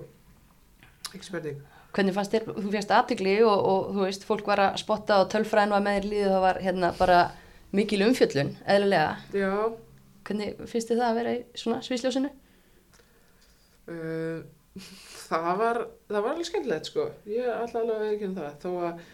ekki 1.15 1.25
spurning 1.29 1.63
Hvernig 1.95 2.15
fannst 2.17 2.33
þér, 2.35 2.49
þú 2.59 2.71
fjast 2.73 2.91
aðtigli 2.91 3.35
og, 3.47 3.59
og 3.71 3.91
þú 3.95 4.01
veist, 4.09 4.25
fólk 4.27 4.49
var 4.51 4.63
að 4.65 4.79
spotta 4.83 5.21
og 5.23 5.29
tölfræðin 5.31 5.75
var 5.77 5.83
með 5.85 5.99
þér 6.01 6.09
líðið 6.11 6.33
það 6.33 6.41
var 6.43 6.59
hérna 6.65 6.89
bara 6.99 7.19
mikil 7.75 8.01
umfjöllun, 8.09 8.51
eðlilega. 8.67 9.13
já, 9.35 9.53
Hvernig 10.27 10.65
finnst 10.73 10.91
þér 10.91 10.99
það 11.03 11.07
að 11.13 11.19
vera 11.21 11.35
í 11.37 11.39
svona 11.61 11.79
svisljósinu? 11.87 12.31
Uh, 13.85 14.41
það 14.79 15.51
var 15.61 15.79
það 16.11 16.21
var 16.25 16.31
alveg 16.35 16.49
skemmtilegt 16.49 16.89
sko 16.91 17.05
ég 17.31 17.45
er 17.47 17.61
alltaf 17.61 17.81
alveg 17.83 17.95
að 17.95 18.03
vera 18.05 18.15
ekki 18.17 18.29
um 18.31 18.35
það 18.39 18.57
þó 18.65 18.71
að 18.89 19.05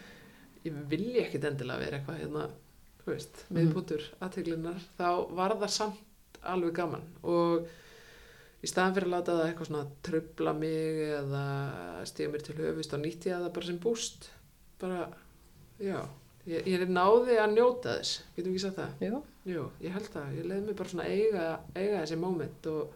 ég 0.69 0.79
vilja 0.93 1.25
ekkit 1.27 1.45
endilega 1.51 1.83
vera 1.85 1.99
eitthvað 2.01 2.21
hérna, 2.23 2.47
þú 3.05 3.13
veist, 3.15 3.45
Mhm. 3.49 3.59
miðbútur 3.59 4.03
aðteglunar, 4.21 4.81
þá 4.99 5.09
var 5.37 5.55
það 5.61 5.71
samt 5.77 6.41
alveg 6.43 6.75
gaman 6.77 7.05
og 7.23 7.67
í 8.61 8.69
staðan 8.69 8.95
fyrir 8.97 9.09
að 9.09 9.15
láta 9.15 9.37
það 9.39 9.47
eitthvað 9.51 9.69
svona 9.71 9.87
trubla 10.03 10.53
mig 10.53 11.01
eða 11.21 11.45
stíga 12.09 12.33
mér 12.33 12.43
til 12.45 12.55
höfust 12.61 12.93
og 12.97 13.01
nýtti 13.05 13.31
ég 13.33 13.41
það 13.41 13.53
bara 13.57 13.67
sem 13.67 13.79
búst 13.79 14.29
bara, 14.81 15.09
já 15.81 16.01
ég, 16.47 16.67
ég 16.67 16.89
náði 16.89 17.37
að 17.41 17.55
njóta 17.57 17.99
þess 17.99 18.23
getum 18.37 18.53
við 18.53 18.57
ekki 18.57 18.65
sagt 18.67 18.77
það? 18.81 18.93
Jú. 19.09 19.23
Jú, 19.49 19.63
ég 19.81 19.93
held 19.93 20.09
það. 20.13 20.33
Ég 20.37 20.45
leiði 20.45 20.67
mig 20.67 20.77
bara 20.77 20.89
svona 20.93 21.05
eiga, 21.09 21.45
eiga 21.75 22.01
þessi 22.05 22.19
moment 22.21 22.67
og, 22.67 22.93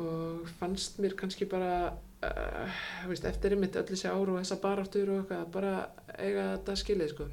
og 0.00 0.48
fannst 0.60 0.98
mér 1.02 1.14
kannski 1.18 1.46
bara, 1.50 1.92
uh, 2.24 2.80
veist, 3.08 3.24
eftir 3.28 3.54
einmitt 3.56 3.76
öll 3.76 3.86
þessi 3.90 4.08
ár 4.10 4.28
og 4.32 4.38
þessa 4.40 4.58
baráttur 4.62 5.10
og 5.14 5.20
eitthvað, 5.22 5.46
bara 5.54 5.74
eiga 6.18 6.46
þetta 6.56 6.76
skilið, 6.82 7.12
sko. 7.14 7.28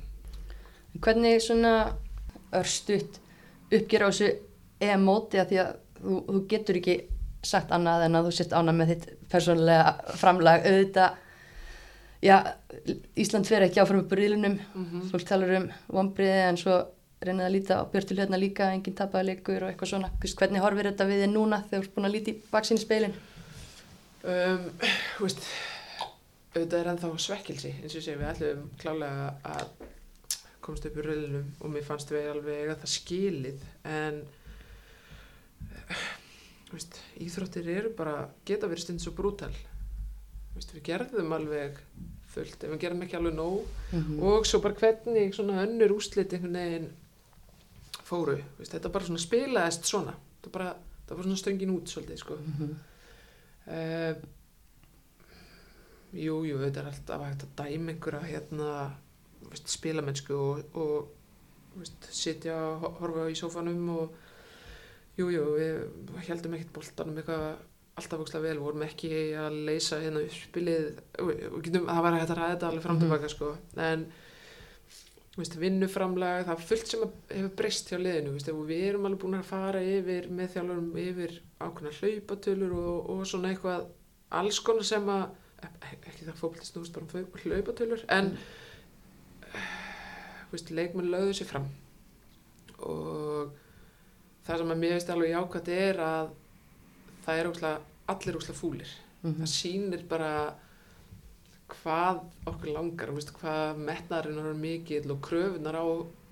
Hvernig 1.03 1.41
svona 1.43 1.73
örstutt 2.57 3.19
uppgjör 3.71 4.07
á 4.07 4.09
þessu 4.09 4.29
EM-móti 4.87 5.39
að 5.41 5.49
því 5.51 5.61
að 5.63 5.71
þú, 6.01 6.17
þú 6.27 6.41
getur 6.51 6.79
ekki 6.79 6.97
sagt 7.47 7.71
annað 7.75 8.05
en 8.07 8.17
að 8.19 8.27
þú 8.29 8.35
sért 8.37 8.53
ánað 8.57 8.77
með 8.79 8.91
þitt 8.93 9.07
persónulega 9.31 10.15
framlag 10.19 10.65
auðvitað 10.67 11.23
já, 12.25 12.37
Ísland 13.17 13.47
fer 13.49 13.65
ekki 13.67 13.81
áfram 13.83 14.01
upp 14.03 14.11
úr 14.15 14.21
riðlunum 14.23 14.55
Mhm. 14.73 15.03
fólk 15.11 15.25
talar 15.27 15.53
um 15.59 15.67
vombriði 15.93 16.39
en 16.49 16.57
svo 16.57 16.77
reynið 17.23 17.47
að 17.47 17.55
líta 17.55 17.79
á 17.81 17.89
Björtu 17.89 18.17
Hljöfna 18.17 18.37
líka 18.41 18.69
enginn 18.73 18.97
tapaði 18.97 19.31
leikur 19.31 19.63
og 19.63 19.71
eitthvað 19.71 19.93
svona. 19.93 20.11
Hvernig 20.21 20.63
horfir 20.63 20.91
þetta 20.91 21.09
við 21.09 21.23
þið 21.23 21.33
núna 21.33 21.63
þegar 21.65 21.81
þú 21.81 21.87
ert 21.87 21.95
búin 21.95 22.09
að 22.09 22.15
líta 22.17 22.33
í 22.33 22.39
baksinn 22.51 22.77
í 22.77 22.83
speilin 22.83 23.17
Um, 24.27 24.71
þú 25.15 25.27
veist, 25.27 25.43
auðvitað 26.51 26.79
er 26.81 26.89
ennþá 26.91 27.09
svekkilsi, 27.21 27.69
eins 27.79 27.93
og 27.95 28.03
segi, 28.03 28.17
við 28.19 28.31
ætlum 28.31 28.65
klálega 28.81 29.27
að 29.45 29.69
komast 30.65 30.87
upp 30.89 30.97
í 30.97 31.05
röðlunum 31.05 31.45
og 31.61 31.71
mér 31.71 31.85
fannst 31.87 32.11
við 32.11 32.27
alveg 32.33 32.63
eiga 32.63 32.75
það 32.81 32.91
skilið, 32.95 33.63
en 33.87 34.19
þú 36.67 36.73
veist, 36.73 36.99
íþróttir 37.23 37.71
eru 37.77 37.93
bara, 37.95 38.17
geta 38.49 38.67
verið 38.67 38.83
stund 38.83 39.05
svo 39.05 39.15
brútal. 39.15 39.53
Þú 39.53 40.59
veist, 40.59 40.75
við 40.75 40.85
gerðum 40.89 41.35
alveg 41.37 41.79
fullt, 42.33 42.57
ef 42.59 42.73
við 42.73 42.81
gerðum 42.83 43.05
ekki 43.05 43.19
alveg 43.21 43.37
nóg. 43.37 43.75
Mm 43.93 44.23
og 44.27 44.49
svo 44.49 44.59
bara 44.65 44.81
hvernig 44.81 45.37
svona 45.37 45.61
önnur 45.63 45.95
úslit 45.95 46.35
einhvern 46.35 46.59
veginn 46.59 46.91
fóru, 48.07 48.37
veist, 48.59 48.71
þetta 48.73 48.91
bara 48.93 49.05
svona 49.09 49.19
spilaðist 49.23 49.85
svona, 49.89 50.13
þetta 50.37 50.51
bara, 50.53 50.69
þetta 51.01 51.17
var 51.19 51.27
svona 51.27 51.41
stöngin 51.43 51.73
út 51.75 51.91
svolítið, 51.91 52.17
sko. 52.23 52.37
-hmm. 52.39 52.75
Uh, 53.67 54.15
jú, 56.15 56.37
jú, 56.47 56.57
þetta 56.61 56.81
er 56.81 56.89
alltaf 56.91 57.23
hægt 57.27 57.43
að 57.45 57.55
dæma 57.59 57.91
einhverja 57.93 58.21
hérna, 58.31 58.69
veist, 59.49 59.67
spilamennsku 59.71 60.33
og, 60.37 60.77
og 60.79 61.79
veist, 61.81 62.07
sitja 62.15 62.55
og 62.55 62.85
ho- 62.85 62.93
horfa 63.01 63.25
í 63.31 63.35
sófanum 63.37 63.89
og 63.97 64.15
jú, 65.19 65.27
jú, 65.33 65.43
við 65.57 66.21
heldum 66.29 66.55
ekkert 66.57 66.73
boltanum 66.77 67.19
eitthvað 67.19 67.57
alltaf 67.97 68.19
vöxla 68.21 68.41
vel, 68.43 68.59
vorum 68.61 68.83
ekki 68.85 69.11
að 69.41 69.59
leysa 69.67 69.99
hérna 70.03 70.21
uppspilið 70.23 70.87
og 71.19 71.61
getum, 71.65 71.87
það 71.89 72.03
var 72.05 72.17
hægt 72.19 72.31
að 72.31 72.37
ræða 72.39 72.53
þetta 72.55 72.67
alveg 72.71 72.83
fram 72.87 72.95
Mhm. 72.97 73.03
tilbaka 73.03 73.29
sko, 73.33 73.51
en 73.77 74.07
veist, 75.37 75.57
vinnuframlag, 75.61 76.45
það 76.47 76.53
er 76.55 76.67
fullt 76.71 76.91
sem 76.91 77.03
hefur 77.29 77.51
breyst 77.59 77.91
hjá 77.91 77.97
liðinu, 78.01 78.33
veist, 78.35 78.51
við 78.69 78.85
erum 78.89 79.07
alveg 79.07 79.21
búin 79.21 79.37
að 79.37 79.49
fara 79.51 79.81
yfir 79.85 80.29
með 80.33 80.53
þjálfurum 80.55 80.87
yfir 81.03 81.35
ákveðna 81.61 81.93
hlaupatölur 81.99 82.77
og, 82.77 83.11
og 83.13 83.25
svona 83.29 83.51
eitthvað 83.53 83.87
alls 84.41 84.59
konar 84.65 84.87
sem 84.87 85.11
að 85.13 85.27
e- 85.63 85.99
ekki 86.09 86.25
það 86.27 86.41
fókbalti 86.41 86.69
snúst 86.71 86.97
bara 86.97 87.05
um 87.05 87.41
hlaupatölur 87.43 88.05
en 88.17 88.31
mm. 88.33 89.59
veist, 90.51 90.73
leikmenn 90.73 91.11
lögðu 91.13 91.37
sér 91.37 91.51
fram 91.53 91.69
og 92.77 93.53
það 94.47 94.61
sem 94.63 94.73
að 94.73 94.81
mér 94.83 94.97
veist 94.97 95.11
alveg 95.13 95.33
jákvæmt 95.35 95.73
er 95.77 96.01
að 96.07 96.31
það 97.27 97.41
er 97.41 97.51
óslega, 97.51 97.83
allir 98.13 98.39
óslega 98.39 98.61
fúlir 98.61 98.95
Mhm. 99.23 99.41
það 99.41 99.49
sýnir 99.51 100.07
bara 100.07 100.31
hvað 101.67 102.21
okkur 102.47 102.71
langar 102.73 103.11
veist, 103.15 103.33
hvað 103.41 103.77
metnaðurinn 103.83 104.45
er 104.51 104.53
mikill 104.61 105.11
og 105.11 105.19
kröfunar 105.25 105.75
á 105.75 105.85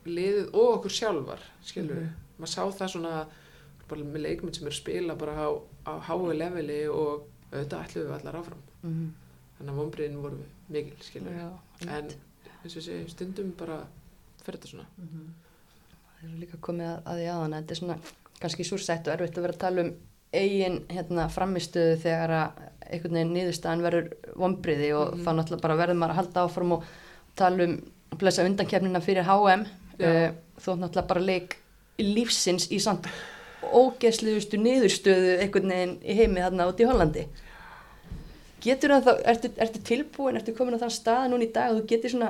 liðið 0.05 0.53
og 0.53 0.69
okkur 0.77 0.93
sjálfar 0.95 1.41
skilur 1.65 1.95
við, 1.99 2.05
Mhm. 2.09 2.39
maður 2.39 2.53
sá 2.53 2.61
það 2.71 2.89
svona 2.93 3.27
bara 3.87 4.01
með 4.01 4.21
leikmenn 4.21 4.53
sem 4.55 4.67
að 4.67 4.73
spila 4.79 5.15
bara 5.15 5.33
á, 5.35 5.49
á 5.85 5.93
hái 5.99 6.33
leveli 6.37 6.87
og 6.87 7.25
auðvitað 7.51 7.83
ætlum 7.85 8.07
við 8.07 8.19
allar 8.19 8.35
áfram 8.41 8.61
Mhm. 8.83 9.11
þannig 9.59 9.71
að 9.73 9.79
vonbriðin 9.79 10.21
voru 10.21 10.37
mikil 10.69 10.97
skilur 11.01 11.31
við, 11.31 11.39
Já, 11.39 11.87
en 11.97 12.05
eins 12.63 12.75
og 12.77 12.83
sé 12.83 13.09
stundum 13.09 13.51
bara 13.57 13.85
fyrir 14.43 14.59
þetta 14.59 14.67
svona 14.71 14.85
Mhm. 14.97 15.33
Það 16.21 16.33
er 16.33 16.39
líka 16.45 16.57
komið 16.57 16.87
að, 16.89 17.03
að 17.03 17.17
því 17.19 17.27
aðan 17.33 17.51
þetta 17.63 17.71
er 17.71 17.75
svona 17.75 17.99
kannski 18.41 18.63
súrsætt 18.63 19.07
og 19.07 19.13
erfitt 19.19 19.37
að 19.37 19.41
vera 19.41 19.53
að 19.53 19.59
tala 19.59 19.81
um 19.81 19.93
eigin 20.41 20.79
hérna, 20.91 21.27
framistuðu 21.31 21.97
þegar 22.03 22.33
að 22.39 22.63
einhvern 22.85 23.17
veginn 23.17 23.33
niðurstaðan 23.33 23.83
verður 23.85 24.09
vombriði 24.37 24.89
og 24.95 25.13
Mhm. 25.15 25.23
þá 25.25 25.29
náttúrulega 25.39 25.61
bara 25.61 25.77
verður 25.79 25.99
maður 26.01 26.13
að 26.13 26.19
halda 26.21 26.43
áfram 26.45 26.71
og 26.75 26.83
tala 27.35 27.63
um 27.63 27.77
blessa 28.17 28.45
undankefnina 28.45 29.01
fyrir 29.01 29.25
HM 29.25 29.65
uh, 29.65 30.29
þó 30.61 30.69
náttúrulega 30.77 31.07
bara 31.07 31.21
leik 31.21 31.57
lífsins 31.99 32.67
í 32.71 32.79
samt 32.79 33.07
ógeðsluðustu 33.65 34.59
niðurstöðu 34.61 35.39
einhvern 35.41 35.71
veginn 35.73 35.95
í 36.03 36.15
heimi 36.19 36.43
þarna 36.43 36.67
út 36.69 36.79
í 36.79 36.85
Hollandi. 36.85 37.25
Getur 38.65 38.93
það 38.95 39.07
þá, 39.07 39.13
ertu, 39.31 39.49
ertu 39.61 39.81
tilbúin 39.85 40.37
ertu 40.39 40.53
komin 40.57 40.77
á 40.77 40.81
þann 40.83 40.93
stað 40.93 41.25
núna 41.31 41.45
í 41.47 41.51
dag 41.53 41.71
að 41.71 41.79
þú 41.79 41.87
getur 41.91 42.13
svona 42.13 42.29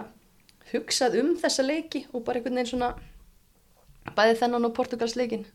hugsað 0.71 1.19
um 1.21 1.35
þessa 1.39 1.63
leiki 1.67 2.05
og 2.13 2.23
bara 2.25 2.39
einhvern 2.39 2.55
veginn 2.59 2.71
svona 2.71 2.93
bæði 4.15 4.39
þennan 4.41 4.67
og 4.69 4.73
Portugalsleikin 4.77 5.45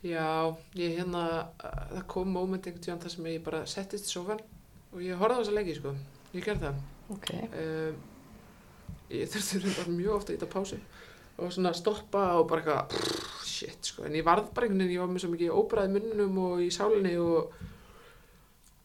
Já, 0.00 0.56
ég 0.80 0.96
hérna, 0.96 1.24
uh, 1.60 1.82
það 1.96 2.06
kom 2.14 2.30
moment 2.32 2.64
einhvern 2.66 2.84
tíðan 2.86 3.02
þar 3.02 3.14
sem 3.14 3.26
ég 3.28 3.42
bara 3.44 3.66
settist 3.68 4.08
í 4.08 4.14
sófan 4.14 4.40
og 4.94 5.02
ég 5.04 5.20
horfði 5.20 5.36
á 5.36 5.40
þessa 5.42 5.56
leiki, 5.58 5.76
sko. 5.76 5.92
Ég 6.32 6.46
gerði 6.46 6.68
það. 6.68 6.80
ok, 7.16 7.30
Um, 7.60 8.00
ég 9.10 9.30
þurfti 9.32 9.60
bara 9.66 9.92
mjög 9.98 10.16
ofta 10.16 10.32
í 10.32 10.36
þetta 10.38 10.52
pásu 10.52 10.78
og 11.40 11.52
svona 11.54 11.72
stoppa 11.74 12.22
og 12.38 12.46
bara 12.50 12.62
eitthvað, 12.62 13.18
shit, 13.48 13.78
sko. 13.90 14.04
En 14.06 14.16
ég 14.16 14.24
varð 14.26 14.50
bara 14.54 14.68
einhvern 14.68 14.84
veginn, 14.84 14.94
ég 14.94 15.02
var 15.02 15.10
með 15.10 15.24
svo 15.24 15.30
mikið 15.32 15.54
óbræði 15.56 15.94
munnum 15.96 16.40
og 16.44 16.62
í 16.64 16.68
sálinni 16.74 17.14
og 17.20 17.54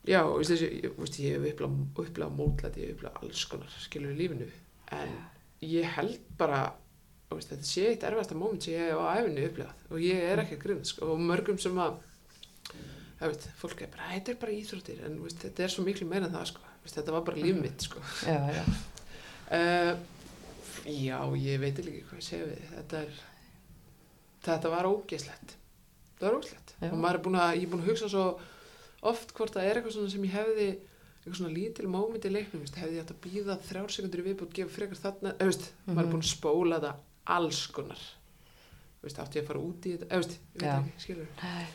já, 0.07 0.21
og 0.23 0.37
veist, 0.39 0.53
þessi, 0.53 0.69
ég, 0.83 0.95
veist, 0.99 1.19
ég 1.19 1.35
hef 1.35 1.61
upplað 2.05 2.35
mótlæti, 2.37 2.83
ég 2.83 2.93
hef 2.93 2.99
upplað 2.99 3.19
alls 3.21 3.45
konar, 3.51 3.75
skilur 3.83 4.13
í 4.13 4.19
lífinu. 4.19 4.47
En 4.95 5.15
ég 5.65 5.87
held 5.97 6.19
bara, 6.39 6.61
veist, 7.33 7.49
þetta 7.49 7.65
sé 7.65 7.87
eitt 7.89 8.03
erfiðasta 8.05 8.35
moment 8.37 8.63
sem 8.63 8.73
ég 8.73 8.89
hef 8.91 8.99
á 9.01 9.05
æfinu 9.17 9.45
upplifað 9.49 9.91
og 9.91 9.99
ég 10.05 10.21
er 10.31 10.41
ekki 10.43 10.55
að 10.55 10.63
grunna, 10.65 10.85
sko, 10.85 11.09
og 11.11 11.19
mörgum 11.19 11.57
sem 11.59 11.77
að, 11.81 11.97
það 13.19 13.31
veit, 13.33 13.47
fólk 13.61 13.81
er 13.81 13.91
bara, 13.95 14.09
þetta 14.13 14.31
er 14.31 14.39
bara 14.45 14.51
íþróttir, 14.59 14.99
en 15.07 15.17
veist, 15.23 15.39
þetta 15.41 15.63
er 15.65 15.73
svo 15.73 15.83
miklu 15.87 16.07
meira 16.07 16.25
en 16.29 16.35
það, 16.37 16.45
sko. 16.53 16.61
Veist, 16.85 16.95
þetta 16.99 17.11
var 17.15 17.23
bara 17.25 17.41
líf 17.41 17.57
mitt, 17.61 17.81
sko. 17.89 17.99
já, 18.25 18.39
já 18.59 18.63
Uh, 19.45 19.93
já, 21.05 21.19
ég 21.37 21.59
veit 21.61 21.77
ekki 21.77 21.99
hvað 22.09 22.17
ég 22.17 22.23
segi 22.25 22.45
við 22.49 22.61
þetta 22.71 23.01
er 23.05 23.11
þetta 24.45 24.71
var 24.73 24.87
ógeðslegt 24.89 25.51
það 26.17 26.25
var 26.25 26.37
ógeðslegt 26.39 26.73
og 26.89 26.95
maður 26.97 27.19
er 27.19 27.23
búin 27.27 27.37
að, 27.37 27.51
ég 27.59 27.67
er 27.67 27.71
búin 27.75 27.83
að 27.83 27.89
hugsa 27.91 28.09
svo 28.09 28.23
oft 29.05 29.33
hvort 29.37 29.53
það 29.53 29.67
er 29.69 29.79
eitthvað 29.83 30.09
sem 30.15 30.25
ég 30.25 30.33
hefði 30.33 30.65
eitthvað 30.71 31.37
svona 31.39 31.53
lítil 31.53 31.87
moment 31.93 32.25
í 32.25 32.31
leiknum 32.33 32.65
hefði 32.65 32.97
ég 32.97 33.05
átt 33.05 33.13
að 33.13 33.21
býða 33.27 33.57
þrjár 33.69 33.93
sekundur 33.95 34.23
í 34.23 34.25
viðbútt 34.31 34.57
gefa 34.57 34.73
frekar 34.79 35.01
þarna, 35.03 35.35
eða 35.37 35.51
veist, 35.51 35.67
maður 35.85 35.99
er 35.99 36.05
Mhm. 36.05 36.13
búin 36.15 36.25
að 36.25 36.33
spóla 36.33 36.79
þetta 36.81 36.95
alls 37.25 37.65
konar. 37.73 38.01
Veist, 39.05 39.19
átti 39.21 39.37
ég 39.39 39.43
að 39.45 39.49
fara 39.51 39.61
út 39.61 39.85
í 39.85 39.91
þetta, 39.95 40.17
veist, 40.17 40.31
ég 40.55 40.61
veit 40.61 40.65
Já. 40.65 40.75
ekki, 40.79 41.01
skilur 41.03 41.27
Nei, 41.43 41.65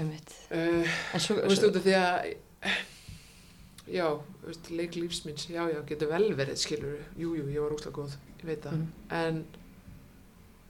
einmitt. 0.00 0.30
uh, 0.48 0.94
en 1.14 1.20
svo, 1.24 1.36
Þú 1.42 1.50
veist 1.50 1.60
svo 1.62 1.68
út 1.68 1.78
af 1.80 1.84
því 1.84 1.94
að 1.98 2.14
já, 3.98 4.06
þú 4.40 4.48
veist, 4.48 4.70
leik 4.80 4.96
lífsminns 4.96 5.46
já, 5.52 5.60
já, 5.74 5.78
getur 5.90 6.10
vel 6.12 6.28
verið, 6.38 6.60
skilur 6.62 6.94
jú, 7.20 7.34
jú, 7.36 7.46
ég 7.52 7.64
var 7.64 7.74
úslega 7.76 7.96
góð, 7.98 8.16
ég 8.40 8.46
veit 8.48 8.64
það. 8.64 8.78
Mm. 8.78 8.88
en 9.18 9.42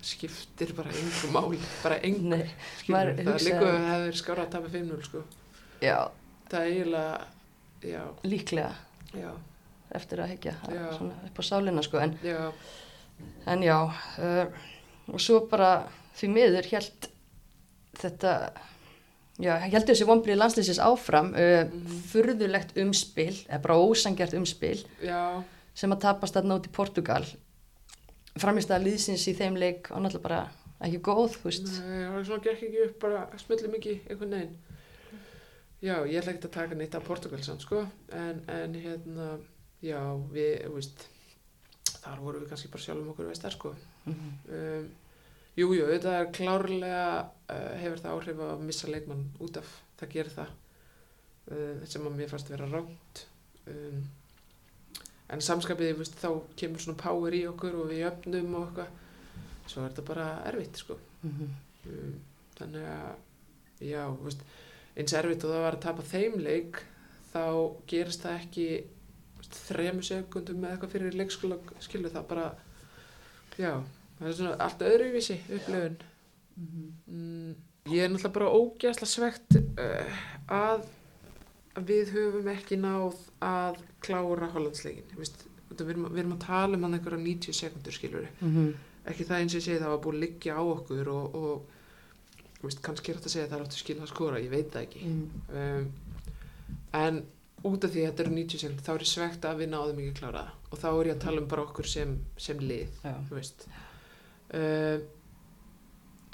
skiptir 0.08 0.72
bara 0.78 0.90
engu 0.94 1.30
máli, 1.34 1.58
bara 1.82 1.98
engu 2.06 2.34
nei, 2.34 2.44
skilur, 2.80 2.94
maður 2.94 3.22
það 3.28 3.46
líka 3.46 3.62
að 3.70 3.78
það 3.88 4.08
er 4.08 4.18
skára 4.22 4.46
að 4.46 4.52
tapa 4.56 4.72
5-0, 4.74 5.00
sko. 5.08 5.22
Já, 5.82 5.96
það 6.50 6.60
er 6.60 6.74
eiginlega, 6.74 8.04
líklega. 8.26 8.74
Já, 9.14 9.30
eftir 9.94 10.20
að 10.22 10.34
hekja 10.34 10.52
Já. 10.68 10.84
svona 10.98 11.14
upp 11.30 11.38
á 11.38 11.42
sálina 11.46 11.82
sko 11.86 12.02
en, 12.02 12.18
já 12.26 12.40
en 13.46 13.62
já 13.64 13.76
uh, 13.84 14.46
og 15.12 15.20
svo 15.20 15.40
bara 15.50 15.88
því 16.18 16.30
miður 16.34 16.68
held 16.72 17.08
þetta 17.98 18.32
já, 19.40 19.54
heldur 19.64 19.94
þessi 19.94 20.06
vonbrið 20.08 20.40
landslýsins 20.40 20.80
áfram 20.82 21.32
uh, 21.34 21.64
Mhm. 21.68 21.98
furðulegt 22.12 22.76
umspil 22.82 23.34
eða 23.48 23.62
bara 23.64 23.78
ósangjart 23.82 24.34
umspil 24.38 24.78
já, 25.02 25.42
sem 25.74 25.92
að 25.94 26.02
tapast 26.06 26.36
út 26.36 26.66
í 26.68 26.74
Portugal 26.74 27.24
framist 28.38 28.70
að 28.70 28.84
liðsins 28.86 29.26
í 29.30 29.34
þeim 29.34 29.56
leik 29.58 29.90
og 29.90 30.02
náttúrulega 30.04 30.22
bara 30.22 30.40
ekki 30.86 31.00
góð 31.02 31.32
þú 31.34 31.48
veist. 31.48 31.68
Það 31.74 32.18
er 32.20 32.24
svona 32.28 32.44
gekk 32.44 32.60
ekki 32.68 32.82
upp 32.84 32.98
bara 33.02 33.22
smöllum 33.42 33.74
ekki 33.74 33.94
einhvern 34.06 34.34
veginn. 34.36 34.52
Já, 35.82 35.94
ég 36.06 36.18
ætla 36.20 36.32
ekki 36.34 36.46
að 36.46 36.54
taka 36.54 36.74
neitt 36.78 36.94
af 36.94 37.06
Portugal 37.06 37.42
samt 37.42 37.62
sko, 37.62 37.84
en, 38.14 38.40
en 38.50 38.74
hérna 38.78 39.26
já, 39.82 39.98
við, 40.30 40.68
veist 40.74 41.04
þar 42.08 42.24
vorum 42.24 42.44
við 42.44 42.52
kannski 42.52 42.70
bara 42.72 42.84
sjálfum 42.84 43.10
okkur 43.12 43.28
veist 43.30 43.48
sko. 43.54 43.74
Mhm. 44.06 44.30
um, 44.58 44.88
jú, 45.58 45.72
jú, 45.74 45.88
þetta 45.90 46.14
er 46.20 46.30
klárlega 46.34 47.08
uh, 47.24 47.72
hefur 47.82 48.02
það 48.04 48.14
áhrif 48.14 48.42
að 48.46 48.64
missa 48.68 48.90
leikmann 48.92 49.26
út 49.44 49.60
af, 49.60 49.74
það 50.00 50.14
gerir 50.14 50.36
það. 50.36 50.54
Uh, 51.48 51.84
sem 51.88 52.06
að 52.06 52.16
mér 52.18 52.30
fannst 52.32 52.52
vera 52.52 52.68
ránt 52.68 53.22
um, 53.72 54.02
en 55.28 55.44
samskapið, 55.44 55.94
veist, 55.98 56.16
þá 56.20 56.40
kemur 56.60 56.84
svona 56.84 57.00
power 57.00 57.36
í 57.36 57.42
okkur 57.48 57.76
og 57.82 57.90
við 57.92 58.04
jöfnum 58.04 58.54
og 58.58 58.68
eitthvað. 58.68 59.04
Svo 59.68 59.82
er 59.82 59.90
þetta 59.90 60.06
bara 60.08 60.28
erfitt 60.48 60.80
sko. 60.80 60.98
Mhm. 61.22 61.56
um, 61.92 62.14
þannig 62.58 62.86
að 62.90 63.88
já, 63.88 64.04
veist, 64.24 64.46
eins 64.98 65.14
erfitt 65.14 65.44
og 65.46 65.52
það 65.52 65.66
var 65.66 65.76
að 65.76 65.84
tapa 65.84 66.06
þeim 66.08 66.38
leik 66.42 66.80
þá 67.32 67.44
gerist 67.90 68.24
það 68.24 68.38
ekki 68.40 68.68
þremu 69.54 70.02
sekundum 70.02 70.60
með 70.62 70.70
eitthvað 70.74 70.90
fyrir 70.96 71.14
leikskóla 71.18 71.58
skilu 71.80 72.08
það 72.12 72.26
bara 72.28 72.46
já, 73.58 73.72
það 74.18 74.28
er 74.28 74.32
svona 74.38 74.56
allt 74.66 74.78
öðruvísi 74.82 75.38
upplifun 75.48 75.96
Mhm. 76.58 76.92
mm, 77.06 77.54
Ég 77.88 78.02
er 78.04 78.08
náttúrulega 78.10 78.32
bara 78.34 78.48
ógæsla 78.52 79.06
svegt 79.06 79.54
uh, 79.56 80.16
að 80.50 80.82
að 81.78 81.84
við 81.86 82.10
höfum 82.16 82.48
ekki 82.50 82.76
náð 82.76 83.14
að 83.40 83.76
klára 84.02 84.48
Hollandsleikin. 84.50 85.04
Vist, 85.16 85.44
við, 85.70 85.90
erum, 85.92 86.08
við 86.10 86.18
erum 86.24 86.32
að 86.34 86.40
tala 86.46 86.74
um 86.76 86.82
hann 86.82 86.94
einhverja 86.98 87.18
90 87.22 87.52
sekundur 87.54 87.92
skilur 87.94 88.26
Mm 88.40 88.50
-hmm. 88.56 88.72
ekki 89.06 89.24
það 89.24 89.38
eins 89.40 89.54
og 89.54 89.60
ég 89.60 89.64
segi 89.64 89.78
það 89.78 89.88
var 89.94 90.02
búið 90.04 90.14
að 90.16 90.20
liggja 90.20 90.56
á 90.58 90.62
okkur 90.66 91.08
og, 91.08 91.34
og 91.34 91.62
vist, 92.62 92.82
kannski 92.82 93.10
er 93.12 93.16
þetta 93.16 93.26
að 93.28 93.32
segja 93.32 93.44
að 93.46 93.50
það 93.50 93.58
er 93.60 93.64
áttu 93.64 93.78
skil 93.78 94.00
að 94.00 94.08
skora, 94.08 94.40
ég 94.40 94.50
veit 94.50 94.70
það 94.72 94.82
ekki. 94.82 95.02
Mm. 95.04 95.30
Um, 95.54 95.92
en 96.92 97.22
út 97.64 97.84
af 97.84 97.90
því 97.90 98.02
að 98.04 98.10
þetta 98.10 98.22
eru 98.24 98.34
90 98.34 98.58
sekundur 98.62 98.84
þá 98.86 98.92
er 98.94 99.02
ég 99.04 99.10
svegt 99.12 99.44
að 99.48 99.58
við 99.62 99.68
náðum 99.72 99.98
ekki 99.98 100.10
að 100.12 100.18
klára 100.20 100.42
það 100.44 100.72
og 100.72 100.78
þá 100.82 100.88
er 101.00 101.06
ég 101.10 101.14
að 101.16 101.22
tala 101.24 101.40
um 101.42 101.48
bara 101.48 101.62
okkur 101.66 101.86
sem, 101.90 102.12
sem 102.36 102.58
lið 102.58 102.88
Já. 103.04 103.14
þú 103.28 103.34
veist 103.38 103.64
uh, 104.54 104.98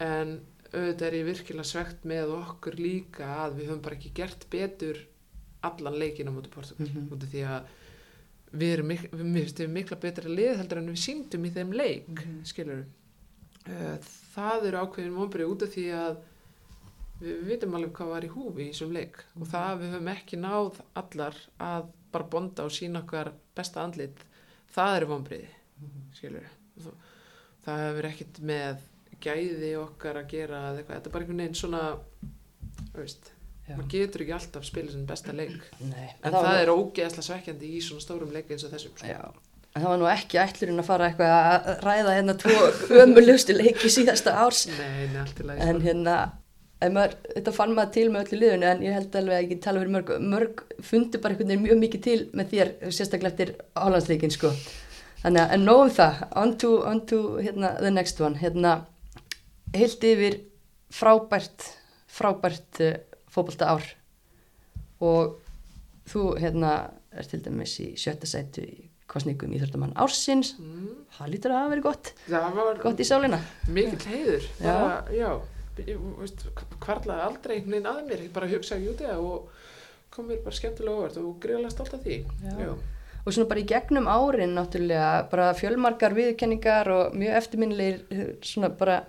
en 0.05 0.35
auðvitað 0.75 1.07
er 1.09 1.17
ég 1.21 1.27
virkilega 1.29 1.69
svegt 1.71 2.05
með 2.11 2.33
okkur 2.35 2.77
líka 2.83 3.29
að 3.45 3.57
við 3.61 3.69
höfum 3.71 3.83
bara 3.87 3.97
ekki 3.99 4.13
gert 4.19 4.47
betur 4.51 5.01
allan 5.65 5.97
leikin 6.01 6.29
á 6.29 6.33
móti 6.35 6.51
Portugal 6.53 6.89
Mhm. 6.91 7.09
út 7.15 7.23
af 7.23 7.31
því 7.33 7.45
að 7.47 7.73
við 8.55 8.73
erum, 8.75 8.87
mik 8.87 9.05
við, 9.11 9.69
mikla 9.71 9.97
betra 10.03 10.29
lið 10.31 10.57
heldur 10.61 10.79
en 10.79 10.91
við 10.93 11.01
síndum 11.07 11.45
í 11.47 11.51
þeim 11.55 11.73
leik 11.73 12.09
Mhm. 12.11 12.45
skilur 12.45 12.85
uh, 13.69 13.97
það 14.35 14.67
eru 14.69 14.83
ákveðin 14.85 15.17
mómbrið 15.17 15.51
út 15.55 15.63
af 15.63 15.73
því 15.75 15.87
að 15.95 16.17
við 17.21 17.43
vitum 17.49 17.77
alveg 17.79 17.93
hvað 17.97 18.13
var 18.15 18.27
í 18.27 18.33
húfi 18.33 18.65
í 18.65 18.71
þessum 18.73 18.95
leik 18.97 19.21
og 19.39 19.51
það 19.51 19.69
að 19.69 19.83
við 19.83 19.95
höfum 19.95 20.13
ekki 20.15 20.41
náð 20.41 20.81
allar 21.03 21.39
að 21.63 21.91
bara 22.15 22.31
bonda 22.35 22.67
og 22.67 22.75
sína 22.75 23.05
okkar 23.05 23.33
besta 23.57 23.85
andlit 23.85 24.25
það 24.75 24.97
eru 24.99 25.11
vonbriði 25.13 25.53
skilur 26.17 26.51
það 27.65 27.87
hefur 27.87 28.11
ekkert 28.11 28.43
með 28.51 28.83
gæði 29.25 29.71
okkar 29.81 30.21
að 30.21 30.29
gera 30.35 30.61
eða 30.69 30.83
eitthvað, 30.83 30.99
þetta 30.99 31.09
er 31.09 31.15
bara 31.15 31.25
einhvern 31.25 31.43
veginn 31.43 31.59
svona 31.59 31.83
veist, 32.95 33.31
maður 33.69 33.91
getur 33.95 34.25
ekki 34.25 34.37
alltaf 34.37 34.69
spilið 34.69 34.95
sem 34.97 35.09
besta 35.09 35.35
leik. 35.37 35.67
Nei, 35.81 36.07
en 36.21 36.35
það 36.35 36.49
það, 36.49 36.61
er 36.61 36.73
ógeðslega 36.75 37.27
svekkjandi 37.29 37.73
í 37.73 37.83
svona 37.85 38.05
stórum 38.05 38.33
leik 38.35 38.53
eins 38.53 38.67
og 38.67 38.75
þessum 38.75 38.97
sko. 38.99 39.35
Það 39.75 39.89
var 39.91 39.99
nú 39.99 40.07
ekki 40.07 40.39
ætlurinn 40.39 40.83
að 40.83 40.87
fara 40.87 41.07
eitthvað 41.09 41.33
að 41.35 41.71
ræða 41.83 42.17
hérna 42.19 42.35
tvo 42.39 42.59
ömulegustu 43.03 43.57
leiki 43.57 43.91
síðasta 43.91 44.37
árs. 44.45 44.67
Nei, 44.71 45.09
en 45.09 45.31
sko. 45.33 45.81
hérna 45.83 46.19
maður, 46.93 47.15
þetta 47.35 47.53
fann 47.57 47.75
maður 47.77 47.93
til 47.97 48.07
með 48.13 48.25
öllu 48.25 48.41
liðinu 48.41 48.67
en 48.71 48.83
ég 48.85 48.97
held 48.99 49.17
alveg 49.21 49.37
að 49.37 49.53
ég 49.55 49.61
tala 49.65 49.83
fyrir 49.83 49.95
mörg 49.95 50.11
mörg 50.35 50.65
fundi 50.85 51.21
bara 51.23 51.35
einhvern 51.35 51.53
veginn 51.53 51.65
mjög 51.65 51.81
mikið 51.85 52.03
til 52.05 52.19
með 52.37 52.51
þér 52.53 52.73
sérstaklega 52.89 53.33
eftir 53.33 53.55
Hollandsleikin 53.79 54.35
sko. 54.35 54.51
Þannig 55.23 55.41
að 55.45 55.55
en 55.57 55.65
nóg 55.65 55.83
um 55.87 55.93
það. 55.97 56.25
On 56.43 56.57
to, 56.61 56.73
on 56.85 57.01
to 57.09 57.21
hérna, 57.41 57.71
the 57.81 57.93
next 57.95 58.21
one. 58.21 58.37
Hérna 58.43 58.75
heilt 59.75 60.05
yfir 60.05 60.41
frábært 60.93 61.71
frábært 62.15 62.81
uh, 62.85 62.99
fótbolta 63.33 63.73
ár 63.75 63.87
og 65.03 65.39
þú 66.11 66.35
hérna 66.39 66.75
er 67.15 67.27
til 67.31 67.41
dæmis 67.43 67.79
í 67.83 67.95
sjötta 67.99 68.29
sætu 68.29 68.63
í 68.63 68.85
kostningum 69.11 69.53
íþjórdamann 69.55 69.95
ársins. 70.01 70.55
Mm, 70.59 70.93
það 71.17 71.33
lítur 71.33 71.55
að 71.55 71.61
hafa 71.61 71.73
verið 71.73 71.87
gott. 71.87 72.13
Var 72.31 72.81
gott 72.83 73.03
í 73.03 73.07
sálina. 73.07 73.41
mikill 73.69 74.09
heiður. 74.11 74.47
Já. 74.61 74.77
já, 75.13 75.29
hvarlaði 75.77 77.25
aldrei 77.25 77.57
einhvern 77.57 77.75
veginn 77.75 77.91
að 77.91 78.03
mér, 78.09 78.25
ég 78.27 78.35
bara 78.35 78.51
hugsaði 78.51 78.91
út 78.93 79.03
í 79.03 79.09
það 79.09 79.29
og 79.29 79.63
kom 80.15 80.29
mér 80.31 80.43
bara 80.45 80.59
skemmtilega 80.59 81.01
óvart 81.01 81.19
og 81.21 81.39
greiðlega 81.43 81.75
stolt 81.75 81.97
af 81.97 82.05
því. 82.05 82.19
Já. 82.45 82.75
og 83.25 83.33
svona 83.33 83.49
bara 83.51 83.63
í 83.63 83.69
gegnum 83.73 84.11
árin 84.11 84.55
náttúrulega 84.55 85.11
bara 85.33 85.49
fjölmarkar 85.59 86.15
viðkenningar 86.15 86.91
og 86.93 87.17
mjög 87.19 87.39
eftirminnilegir 87.41 88.35
svona 88.45 88.71
bara 88.71 89.01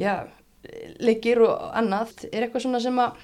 já, 0.00 0.26
leikir 1.00 1.40
og 1.46 1.70
annað. 1.78 2.26
Er 2.32 2.44
eitthvað 2.44 2.66
svona 2.66 2.82
sem 2.82 2.98
að 3.00 3.22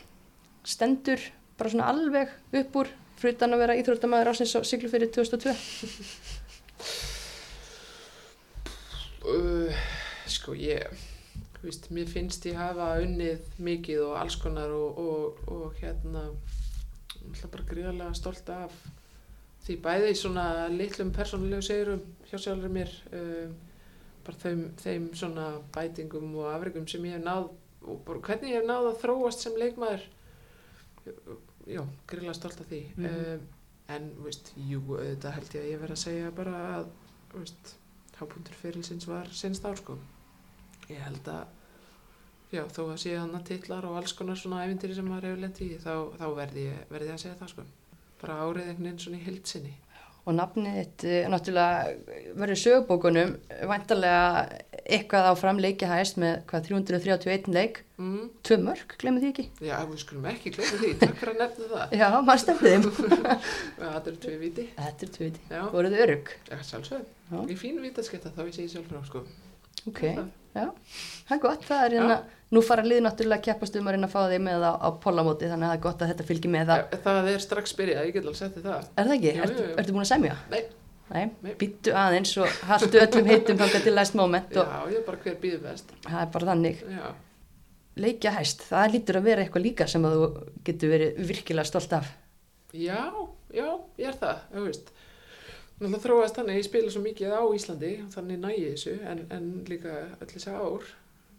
stendur 0.66 1.26
bara 1.58 1.72
svona 1.72 1.90
alveg 1.92 2.32
upp 2.62 2.80
úr 2.80 2.94
frutan 3.16 3.56
að 3.56 3.62
vera 3.64 3.76
íþróttamæður 3.80 4.32
ásins 4.32 4.56
og 4.58 4.66
siglu 4.68 4.92
fyrir 4.92 5.12
2002 5.12 5.54
Uh, 9.26 9.74
sko 10.30 10.52
ég 10.54 10.86
veist, 11.68 11.88
mér 11.94 12.08
finnst 12.10 12.46
ég 12.48 12.56
hafa 12.58 12.92
unnið 13.02 13.46
mikið 13.66 14.02
og 14.06 14.16
alls 14.20 14.36
konar 14.42 14.72
og, 14.74 14.98
og, 14.98 15.40
og 15.52 15.74
hérna 15.80 16.26
bara 17.50 17.66
gríðarlega 17.68 18.14
stolt 18.14 18.48
af 18.54 18.74
því 19.66 19.76
bæði 19.82 20.10
í 20.12 20.18
svona 20.18 20.44
litlum 20.70 21.10
persónulegu 21.14 21.64
segurum 21.66 22.02
hjá 22.30 22.38
sjálfur 22.38 22.70
mér 22.70 22.92
uh, 23.12 23.48
bara 24.26 24.38
þeim, 24.42 24.62
þeim 24.82 25.08
svona 25.18 25.46
bætingum 25.74 26.34
og 26.38 26.52
afregum 26.54 26.86
sem 26.90 27.04
ég 27.08 27.16
hef 27.18 27.24
náð 27.26 27.48
og 27.86 28.00
bara 28.06 28.22
hvernig 28.28 28.52
ég 28.54 28.60
hef 28.60 28.68
náð 28.70 28.88
að 28.92 29.00
þróast 29.02 29.42
sem 29.46 29.58
leikmaður 29.58 30.06
já, 31.66 31.82
gríðarlega 32.10 32.38
stolt 32.38 32.60
af 32.62 32.70
því 32.70 32.80
Mhm. 32.96 33.10
um, 33.10 33.48
en, 33.88 34.06
þú 34.16 34.24
veist, 34.26 34.52
jú, 34.58 34.80
þetta 34.98 35.30
held 35.36 35.52
ég 35.54 35.60
að 35.62 35.70
ég 35.70 35.82
verð 35.82 35.94
að 35.94 36.02
segja 36.02 36.30
bara 36.34 36.54
að, 36.78 36.86
veist 37.34 37.74
hápuntur 38.18 38.56
fyrirlisins 38.58 39.06
var 39.06 39.28
senst 39.30 39.66
ár 39.68 39.76
sko 39.78 39.98
ég 40.90 40.98
held 41.04 41.28
að 41.28 41.44
já, 42.52 42.62
þó 42.76 42.82
að 42.90 43.00
sé 43.02 43.16
hann 43.16 43.34
að 43.38 43.48
titlar 43.50 43.88
og 43.88 43.98
alls 44.00 44.14
konar 44.16 44.38
svona 44.40 44.62
æfintýri 44.66 44.98
sem 44.98 45.08
maður 45.08 45.30
hefur 45.30 45.42
lent 45.46 45.64
í 45.64 45.72
þá, 45.82 45.92
þá 46.20 46.26
verði 46.36 46.68
ég, 46.68 46.84
verði 46.92 47.10
ég 47.10 47.18
að 47.18 47.24
segja 47.24 47.40
það 47.40 47.52
sko. 47.54 47.66
Bara 48.22 48.38
árið 48.44 48.70
einhvern 48.70 48.88
veginn 48.88 49.02
svona 49.06 49.20
í 49.20 49.26
heilsinni 49.26 49.74
og 50.26 50.34
nafnið 50.34 50.76
þitt 50.80 51.04
eh, 51.06 51.26
náttúrulega 51.30 52.32
verður 52.34 52.58
sögubókunum 52.58 53.34
vantarlega 53.70 54.56
eitthvað 54.82 55.28
á 55.30 55.32
framleikja 55.38 55.90
hæst 55.92 56.18
með 56.18 56.40
hvað 56.50 56.66
331 56.66 57.46
leik? 57.54 57.78
Mm, 58.02 58.26
tvö 58.46 58.58
mörg, 58.64 58.96
glemur 58.98 59.22
því 59.22 59.30
ekki? 59.30 59.44
Já, 59.68 59.76
við 59.86 60.02
skulum 60.02 60.26
ekki 60.32 60.52
gleyma 60.56 60.80
því, 60.82 60.90
takk 61.02 61.16
fyrir 61.20 61.32
að 61.32 61.40
nefna 61.44 61.70
það. 61.70 61.94
Já, 62.00 62.06
maður 62.26 62.42
stefnir 62.42 62.74
þeim. 62.74 62.90
Það 63.78 64.10
eru 64.10 64.16
tvei 64.26 64.36
viti 64.42 64.68
þetta 64.74 65.06
er 65.06 65.14
tvö 65.16 65.28
viti, 65.30 65.44
já, 65.54 65.62
voruð 65.76 65.98
örug 66.06 66.32
ja, 66.50 66.62
sjálfsög, 66.72 67.08
Já. 67.30 67.38
í 67.46 67.58
fínu 67.62 67.86
vitasketta 67.86 68.34
þá 68.34 68.42
ég 68.48 68.54
segi 68.58 68.74
sjálf 68.74 68.90
frá 68.90 69.04
sko 69.06 69.22
ok, 69.90 70.00
já, 70.56 70.64
það 71.28 71.36
er 71.36 71.42
gott 71.44 71.66
það 71.68 71.84
er 71.88 71.96
hérna, 71.98 72.16
nú 72.56 72.62
fara 72.64 72.84
lið 72.86 73.02
náttúrulega 73.04 73.40
að 73.42 73.44
keppast 73.50 73.76
um 73.80 73.86
að 73.90 73.96
reyna 73.96 74.08
að 74.08 74.14
fá 74.16 74.20
þig 74.30 74.42
með 74.46 74.64
á, 74.66 74.72
á 74.78 74.88
pollamóti 75.02 75.50
þannig 75.50 75.66
að 75.66 75.72
það 75.72 75.78
er 75.78 75.84
gott 75.86 76.02
að 76.06 76.10
þetta 76.12 76.26
fylgir 76.30 76.52
með 76.54 76.70
það. 76.72 76.82
Það, 76.96 77.04
það 77.20 77.30
er 77.34 77.44
strax 77.46 77.76
byrjað, 77.80 78.06
ég 78.08 78.14
get 78.16 78.24
alveg 78.26 78.40
settið 78.40 78.66
það 78.70 78.88
er 79.02 79.10
það 79.10 79.14
ekki, 79.16 79.30
Jú, 79.36 79.42
ertu, 79.46 79.62
jú, 79.62 79.68
jú. 79.70 79.76
ertu 79.82 79.96
búin 79.96 80.06
að 80.06 80.10
semja? 80.14 80.36
nei, 80.54 80.62
Nei, 81.06 81.28
Nei. 81.44 81.52
býttu 81.54 81.92
aðeins 81.94 82.32
og 82.42 82.54
haldu 82.66 82.98
öllum 82.98 83.28
heitum 83.30 83.58
þangað 83.60 83.84
til 83.84 83.92
læst 83.94 84.16
moment 84.18 84.56
og 84.58 84.66
já, 84.66 84.78
ég 84.90 84.96
er 84.98 85.04
bara 85.06 85.20
hver 85.22 85.36
býður 85.38 85.60
best. 85.68 85.92
Það 86.02 86.16
er 86.24 86.30
bara 86.34 86.48
þannig. 86.48 86.80
Já, 86.96 87.04
leikja 88.02 88.32
hæst, 88.34 88.64
það 88.66 88.90
lítur 88.96 89.18
að 89.20 89.28
vera 89.28 89.44
eitthvað 89.44 89.64
líka 89.68 89.86
sem 89.92 90.02
að 90.08 90.16
þú 90.16 90.26
getur 90.66 90.90
verið 90.90 91.20
virkilega 91.28 91.68
stolt 91.70 91.94
af. 92.00 92.08
Já, 92.74 92.98
já, 93.54 93.68
ég 94.02 94.10
er 94.10 94.18
það, 94.18 94.40
þú 94.56 94.64
veist. 94.66 94.90
Náttúrulega 95.76 96.02
þróast 96.06 96.38
þannig, 96.38 96.56
ég 96.56 96.64
spila 96.70 96.90
svo 96.94 97.02
mikið 97.04 97.32
á 97.36 97.42
Íslandi, 97.52 97.90
þannig 98.14 98.38
næ 98.40 98.48
ég 98.56 98.70
þessu, 98.76 98.94
en, 99.12 99.18
en 99.36 99.48
líka 99.68 99.92
öll 100.24 100.30
þessi 100.30 100.54
ár, 100.56 100.86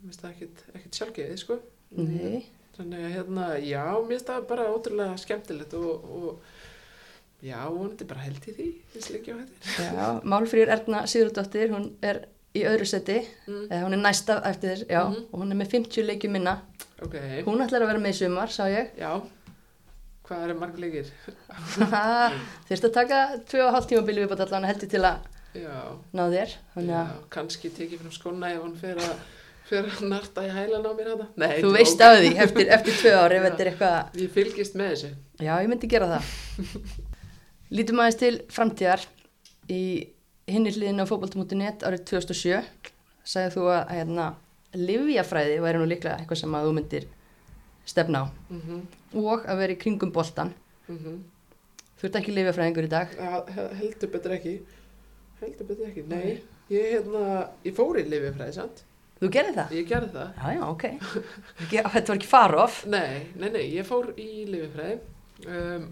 mér 0.04 0.12
finnst 0.12 0.22
það 0.22 0.36
ekkit 0.78 1.00
sjálfgeðið, 1.00 1.40
sko. 1.42 1.58
Nei, 1.98 2.46
Þannig 2.78 3.02
að 3.08 3.14
hérna, 3.16 3.46
já, 3.66 3.84
mér 4.06 4.12
finnst 4.20 4.28
það 4.30 4.44
bara 4.52 4.68
ótrúlega 4.70 5.16
skemmtilegt 5.18 5.72
og, 5.74 6.04
og 6.14 7.42
já, 7.42 7.58
vonandi 7.74 8.06
bara 8.06 8.22
held 8.28 8.44
í 8.46 8.54
því, 8.60 8.68
þessi 8.94 9.16
leikja 9.16 9.34
á 9.34 9.38
þetta. 9.42 9.86
já, 9.88 10.10
Málfrýr 10.36 10.70
Erna 10.76 11.00
Sigurðardóttir, 11.10 11.72
hún 11.74 11.88
er 12.06 12.20
í 12.54 12.62
öðru 12.70 12.86
seti, 12.94 13.18
Mm, 13.48 13.64
eða 13.72 13.82
hún 13.88 13.98
er 13.98 14.04
næsta 14.04 14.38
eftir 14.52 14.76
þess, 14.76 14.86
já, 14.94 15.02
Mhm. 15.10 15.26
og 15.34 15.42
hún 15.42 15.52
er 15.52 15.58
með 15.64 15.72
50 15.74 16.06
leikjum 16.12 16.32
minna, 16.38 16.54
ok, 17.02 17.18
hún 17.50 17.66
ætlar 17.66 17.82
að 17.82 17.90
vera 17.90 18.00
með 18.06 18.14
í 18.14 18.20
sumar, 18.22 18.54
sá 18.54 18.64
ég, 18.70 18.94
já, 19.02 19.12
hvað 20.28 20.44
eru 20.46 20.60
marg 20.60 20.78
leikir? 20.82 21.10
þurft 22.68 22.88
að 22.90 22.94
taka 23.00 23.24
2,5 23.50 23.90
tímabili 23.92 24.24
viðbútt 24.24 24.44
allan 24.46 24.68
heldur 24.68 24.92
til 24.92 25.04
að 25.08 25.26
ná 26.14 26.24
þér, 26.30 26.54
kannski 27.34 27.72
tekið 27.74 28.04
frá 28.04 28.14
skona 28.14 28.52
ef 28.54 28.62
hann 28.62 28.76
fer 28.78 29.00
að, 29.02 29.14
fer 29.70 29.88
að 29.90 30.04
narta 30.12 30.44
í 30.46 30.52
hælan 30.54 30.86
á 30.86 30.92
mér. 30.98 31.14
Nei, 31.40 31.54
þú 31.64 31.72
veist 31.74 32.04
af 32.04 32.20
því 32.20 32.34
eftir, 32.46 32.70
eftir 32.78 33.00
tvö 33.02 33.14
ári 33.24 33.40
eitthvað 33.42 34.20
Ég 34.22 34.34
fylgist 34.36 34.78
með 34.78 34.94
þessu. 34.94 35.14
Já, 35.40 35.54
ég 35.64 35.72
myndi 35.72 35.90
gera 35.90 36.12
það. 36.18 36.36
Lítum 37.78 38.04
aðeins 38.04 38.20
til 38.22 38.36
framtíðar 38.54 39.04
í 39.72 39.82
hinni 40.48 40.72
hliðin 40.72 41.04
á 41.04 41.10
fótbolti.net 41.10 41.84
árið 41.88 42.06
2007 42.14 42.62
sagði 43.28 43.56
þú 43.58 43.66
að 43.76 43.90
hérna, 43.92 44.28
livjafræði 44.78 45.58
væri 45.64 45.82
nú 45.82 45.88
líklega 45.90 46.22
eitthvað 46.22 46.42
sem 46.44 46.56
að 46.56 46.68
þú 46.68 46.76
myndir 46.78 47.08
stefna 47.88 48.26
á 48.26 48.28
Mm 48.52 48.86
og 49.18 49.46
að 49.48 49.58
vera 49.62 49.74
í 49.74 49.80
kringum 49.80 50.12
boltan. 50.14 50.54
-hmm. 50.88 51.18
Þú 51.98 52.06
ert 52.06 52.16
ekki 52.20 52.34
livjafræðingur 52.36 52.86
í 52.86 52.90
dag. 52.92 53.08
Ja, 53.18 53.44
he- 53.48 53.74
heldur 53.80 54.10
betur 54.12 54.32
ekki 54.36 54.60
heldur 55.42 55.68
betur 55.68 55.88
ekki, 55.88 56.04
nei 56.08 56.42
ég, 56.70 56.92
hérna, 56.94 57.50
ég 57.66 57.74
fór 57.78 57.98
í 57.98 58.04
lififræði, 58.10 58.54
sant? 58.54 58.84
Þú 59.22 59.30
gerði 59.34 59.54
það? 59.56 59.72
Ég 59.72 59.88
gerði 59.88 60.10
það 60.14 60.30
Já, 60.38 60.54
já, 60.54 60.64
ok. 60.70 60.84
Ekki, 61.64 61.78
þetta 61.78 62.08
var 62.08 62.18
ekki 62.18 62.28
far-off. 62.28 62.86
Nei, 62.86 63.28
nei, 63.36 63.50
nei, 63.50 63.64
ég 63.78 63.86
fór 63.86 64.12
í 64.18 64.46
lififræði 64.46 65.00
um, 65.48 65.88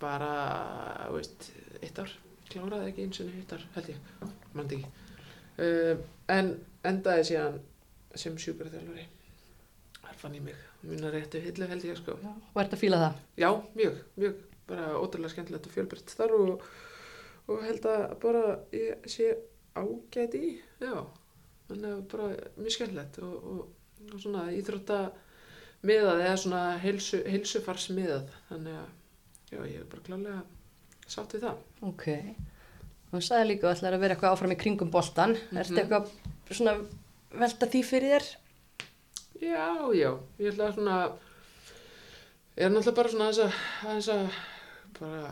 bara, 0.00 1.08
veist, 1.12 1.50
eitt 1.82 1.98
ár 1.98 2.10
kláraði 2.50 2.88
ekki 2.90 3.02
eins 3.06 3.20
og 3.20 3.26
eitt 3.38 3.52
ár, 3.52 3.64
held 3.74 3.88
ég 3.88 3.96
mann 4.54 4.66
ekki 4.66 4.84
um, 5.58 6.02
en 6.28 6.52
endaði 6.84 7.24
síðan 7.30 7.60
sem 8.14 8.36
sjúkraþjálfari 8.36 9.06
þar 10.02 10.16
fann 10.18 10.34
ég 10.34 10.42
mig 10.42 10.56
mína 10.82 11.10
réttu 11.12 11.40
hillu 11.44 11.66
held 11.68 11.84
ég 11.84 11.98
sko. 11.98 12.14
Og 12.54 12.60
ert 12.62 12.72
að 12.76 12.80
fíla 12.82 13.00
það? 13.02 13.18
Já, 13.42 13.50
mjög, 13.76 13.96
mjög, 14.16 14.36
bara 14.70 14.92
ótrúlega 15.00 15.32
skemmtilegt 15.34 15.66
og 15.68 15.74
fjölbreytt 15.74 16.14
þar 16.16 16.34
og, 16.38 16.62
og 17.50 17.64
held 17.66 17.88
að 17.90 18.04
bara 18.22 18.44
ég 18.76 19.08
sé 19.10 19.32
ágæt 19.76 20.36
í 20.38 20.46
já, 20.82 20.94
þannig 21.68 21.90
að 21.90 22.04
bara 22.12 22.28
mjög 22.56 22.76
skemmtilegt 22.76 23.18
og, 23.26 23.34
og, 23.54 23.66
og 24.14 24.22
svona 24.22 24.46
íþrótta 24.56 25.00
miðað 25.86 26.22
eða 26.26 26.38
svona 26.44 26.62
heilsu, 26.82 27.20
heilsufars 27.26 27.88
miðað 27.96 28.30
þannig 28.50 28.78
að 28.80 28.88
já, 29.54 29.60
ég 29.66 29.76
er 29.82 29.90
bara 29.90 30.06
klálega 30.06 30.40
sátt 31.10 31.32
við 31.34 31.46
það. 31.48 31.60
Ok. 31.90 32.06
Og 33.10 33.22
sagði 33.26 33.46
líka 33.50 33.66
að 33.66 33.72
ætlaði 33.80 33.96
að 33.96 34.02
vera 34.04 34.14
eitthvað 34.14 34.34
áfram 34.36 34.52
í 34.54 34.58
kringum 34.60 34.90
boltan 34.94 35.32
Mhm. 35.34 35.58
ertu 35.64 35.80
eitthvað 35.80 36.10
svona 36.54 36.74
velta 37.40 37.66
því 37.66 37.80
fyrir 37.86 38.12
þér 38.14 38.28
Já, 39.40 39.88
já, 39.96 40.10
ég 40.38 40.50
ætla 40.52 40.66
að 40.68 40.74
svona, 40.76 40.96
ég 42.58 42.66
er 42.66 42.72
náttúrulega 42.74 42.96
bara 42.98 43.12
svona 43.14 43.28
aðeins 43.30 44.10
að, 44.12 44.34
bara 44.98 45.30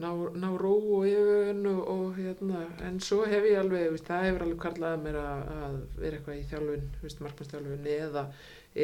ná, 0.00 0.08
ná 0.40 0.48
ró 0.56 0.72
og 0.96 1.04
yfirvun 1.08 1.66
og, 1.74 1.82
og 1.92 2.16
hérna, 2.16 2.62
en 2.86 2.96
svo 3.04 3.22
hef 3.28 3.44
ég 3.50 3.60
alveg, 3.60 3.90
veist, 3.92 4.08
það 4.08 4.24
hefur 4.28 4.46
alveg 4.46 4.62
karlað 4.62 4.96
að 4.96 5.04
mér 5.04 5.18
að, 5.20 5.42
að 5.56 5.76
vera 5.98 6.18
eitthvað 6.18 6.38
í 6.38 6.46
þjálfun, 6.52 6.88
markmannstjálfun 7.26 7.90
eða, 7.96 8.24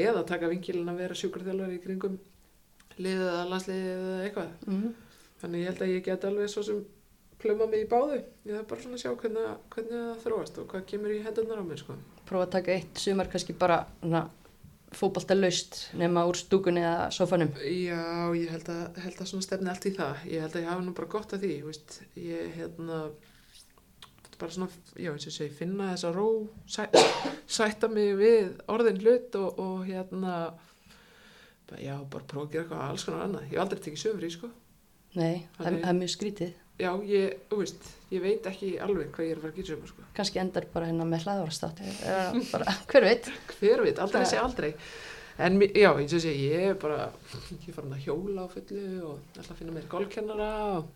eða 0.05 0.27
taka 0.29 0.53
vinkilin 0.53 0.93
að 0.93 1.01
vera 1.05 1.19
sjúkarþjálfari 1.23 1.79
í 1.79 1.83
kringum 1.87 2.19
liðið 2.99 3.27
eða 3.31 3.49
landsliðið 3.55 3.91
eða 3.95 4.23
eitthvað. 4.27 4.55
mm. 4.67 4.89
Þannig 5.39 5.61
ég 5.63 5.69
held 5.71 5.83
að 5.87 5.93
ég 5.95 6.07
get 6.09 6.25
alveg 6.27 6.49
svo 6.51 6.65
sem 6.67 6.79
plöma 7.39 7.69
mig 7.71 7.85
í 7.85 7.89
báðu. 7.89 8.17
Ég 8.43 8.57
þarf 8.57 8.71
bara 8.73 8.83
svona 8.83 8.97
að 8.99 9.03
sjá 9.05 9.11
hvernig, 9.21 9.51
hvernig 9.71 10.01
það 10.03 10.25
þróast 10.25 10.59
og 10.59 10.73
hvað 10.73 10.87
kemur 10.91 11.15
í 11.15 11.21
hendurnar 11.23 11.63
á 11.63 11.65
mér, 11.69 11.83
sko. 11.85 11.95
prófa 12.27 12.49
að 12.49 12.55
taka 12.57 12.75
eitt 12.75 12.99
sumar 12.99 13.31
kannski 13.31 13.55
bara 13.57 13.77
fókbalta 14.97 15.37
laust 15.37 15.81
nema 15.99 16.25
úr 16.29 16.37
stúkunni 16.39 16.81
eða 16.81 17.09
sofanum 17.15 17.51
Já, 17.61 18.01
ég 18.37 18.53
held 18.53 18.69
að, 18.73 19.01
held 19.05 19.19
að 19.21 19.31
svona 19.31 19.47
stefni 19.47 19.73
allt 19.73 19.89
í 19.89 19.95
það. 19.97 20.23
Ég 20.31 20.45
held 20.45 20.55
að 20.55 20.63
ég 20.63 20.71
hafa 20.73 20.85
nú 20.87 20.95
bara 20.97 21.11
gott 21.13 21.35
af 21.37 21.43
því, 21.43 21.57
veist, 21.67 21.99
ég 22.17 22.55
hérna, 22.57 23.01
bara 24.39 24.55
svona, 24.55 24.71
já, 24.95 25.11
eins 25.13 25.29
og 25.29 25.35
segi, 25.35 25.51
finna 25.59 25.91
þessa 25.93 26.13
ró, 26.15 26.29
sæ, 26.71 26.87
sætta 27.59 27.91
mig 27.93 28.15
við 28.21 28.55
orðin 28.71 29.03
hlut 29.03 29.37
og, 29.41 29.61
og 29.65 29.83
hérna, 29.89 30.39
bara, 31.69 31.83
já, 31.83 31.95
bara 32.09 32.31
prófa 32.31 32.47
að 32.47 32.55
gera 32.55 32.65
eitthvað 32.65 32.87
alls 32.87 33.09
konar 33.09 33.27
annað. 33.27 33.49
Ég 33.49 33.57
hef 33.57 33.65
aldrei 33.67 33.85
tekið 33.85 34.05
söfri, 34.05 34.33
sko. 34.33 34.55
nei, 35.19 35.45
það, 35.59 35.79
það 35.83 35.93
er 35.93 36.01
mjög 36.01 36.15
skrítið 36.15 36.57
Já, 36.79 36.93
ég, 37.11 37.33
þú 37.51 37.57
veist, 37.63 37.87
ég 38.15 38.23
veit 38.23 38.45
ekki 38.47 38.69
alveg 38.85 39.09
hvað 39.15 39.27
ég 39.27 39.33
er 39.35 39.39
að 39.41 39.45
fara 39.45 39.53
að 39.53 39.57
gera 39.59 39.71
söfri, 39.73 39.89
sko. 39.91 40.05
kannski 40.15 40.39
endar 40.43 40.67
bara 40.73 40.87
hérna 40.91 41.07
með 41.11 41.25
hlaðvarastátt 41.27 41.81
bara, 42.53 42.75
hver 42.93 43.07
veit 43.09 43.31
Hver 43.59 43.83
veit, 43.87 43.99
aldrei 44.05 44.25
sé 44.31 44.39
aldrei. 44.39 44.71
En 45.39 45.59
já, 45.63 45.91
eins 45.95 46.15
og 46.15 46.23
segi, 46.23 46.47
ég 46.53 46.69
er 46.73 46.79
bara, 46.83 47.09
ég 47.67 47.75
farin 47.75 47.93
að 47.95 48.07
hjóla 48.07 48.47
á 48.47 48.49
fullu 48.51 48.85
og 49.11 49.37
að 49.39 49.51
finna 49.59 49.75
mér 49.77 49.85
golfkennara 49.91 50.49
og 50.79 50.89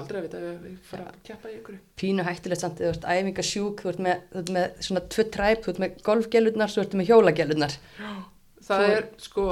aldrei 0.00 0.20
að 0.20 0.26
vita 0.28 0.40
ef 0.52 0.68
ég 0.70 0.78
fara 0.86 1.08
að 1.10 1.18
keppa 1.26 1.50
í 1.50 1.56
einhverju. 1.58 1.80
pínu 2.00 2.24
hættulegt 2.28 2.62
samt, 2.62 2.78
þú 2.80 2.92
ert 2.92 3.08
æfingasjúk 3.10 3.82
þú 3.84 3.90
ert 3.92 4.02
með, 4.06 4.22
þú 4.32 4.40
ert 4.44 4.52
með 4.56 4.80
svona 4.86 5.02
tvö 5.16 5.24
træp 5.34 5.64
þú 5.66 5.72
ert 5.74 5.82
með 5.84 5.98
golfgelurnar, 6.06 6.72
þú 6.76 6.84
ert 6.84 6.96
með 7.00 7.10
hjólagelurnar 7.10 7.76
Það 8.70 8.84
Þú- 8.84 8.94
er 8.96 9.06
sko, 9.26 9.44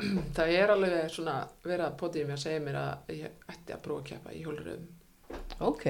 það 0.36 0.52
er 0.56 0.72
alveg 0.74 1.10
svona 1.12 1.34
verið 1.64 1.84
að 1.86 1.96
potið 2.00 2.26
mér 2.28 2.36
að 2.38 2.42
segja 2.44 2.62
mér 2.64 2.78
að 2.80 3.12
ég 3.16 3.50
ætti 3.54 3.74
að 3.76 3.82
prófa 3.84 4.00
að 4.02 4.08
keppa 4.10 4.32
í 4.36 4.42
hjóluröðum. 4.44 4.86
ok, 5.68 5.86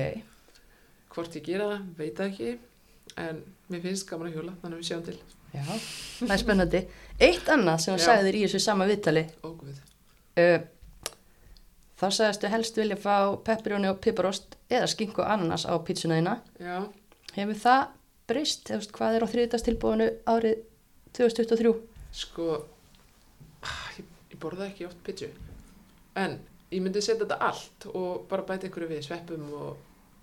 Hvort 1.10 1.34
ég 1.40 1.42
gera 1.46 1.64
það, 1.72 1.86
veit 1.98 2.16
það 2.20 2.28
ekki, 2.30 2.50
en 3.18 3.38
mér 3.72 3.80
finnst 3.82 4.06
gaman 4.10 4.28
að 4.30 4.36
hjóla, 4.38 4.52
þannig 4.62 4.76
að 4.76 4.82
við 4.82 4.88
sjáum 4.90 5.06
til. 5.08 5.16
já, 5.50 5.64
það 6.20 6.34
er 6.36 6.42
spennandi. 6.44 6.82
Eitt 7.20 7.48
annað 7.50 7.80
sem 7.82 7.96
Já. 7.98 8.04
sagði 8.04 8.28
þér 8.28 8.36
í 8.38 8.42
þessu 8.44 8.60
sama 8.62 8.86
viðtali. 8.86 9.24
Uh, 10.38 10.60
þá 12.00 12.06
sagðistu 12.14 12.50
helst 12.52 12.78
vilja 12.78 12.96
fá 13.02 13.16
pepperjóni 13.44 13.90
og 13.90 13.98
piparost 14.04 14.54
eða 14.70 14.86
skinku 14.92 15.24
og 15.24 15.32
ananas 15.34 15.66
á 15.66 15.74
pítsuna 15.84 16.20
þína. 16.20 16.36
Já, 16.62 16.76
hefur 17.36 17.58
það 17.64 17.82
breyst, 18.30 18.70
veist, 18.70 18.92
hvað 18.94 19.18
er 19.18 19.26
á 19.26 19.32
þriðdagstilbúinu 19.34 20.06
árið 20.30 20.62
2023 21.18 21.74
sko, 22.14 22.46
ég, 23.98 24.04
ég 24.32 24.38
borða 24.42 24.66
ekki 24.70 24.86
oft 24.86 25.00
pitchu, 25.06 25.28
en 26.16 26.38
ég 26.70 26.82
myndi 26.82 27.02
setja 27.02 27.24
þetta 27.24 27.38
allt 27.50 27.86
og 27.94 28.26
bara 28.30 28.42
bæta 28.48 28.68
einhverju 28.68 28.88
við, 28.92 29.02
sveppum 29.06 29.48
og 29.52 29.76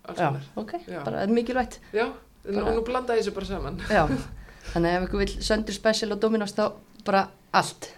alls 0.08 0.18
konar. 0.22 0.46
ok, 0.56 0.74
Já. 0.88 1.04
bara 1.04 1.22
er 1.26 1.28
mikilvægt. 1.34 1.80
Já, 1.94 2.08
Bara- 2.48 2.66
og 2.70 2.76
nú 2.78 2.84
blanda 2.88 3.14
ég 3.18 3.24
þessu 3.26 3.34
bara 3.36 3.46
saman. 3.46 3.78
já, 3.90 4.06
þannig 4.74 4.92
að 4.94 4.98
ef 5.02 5.08
ykkur 5.10 5.20
vil 5.26 5.34
söndur 5.50 5.74
special 5.76 6.12
og 6.16 6.20
dominos 6.22 6.54
þá 6.56 6.72
bara 7.06 7.26
allt. 7.54 7.94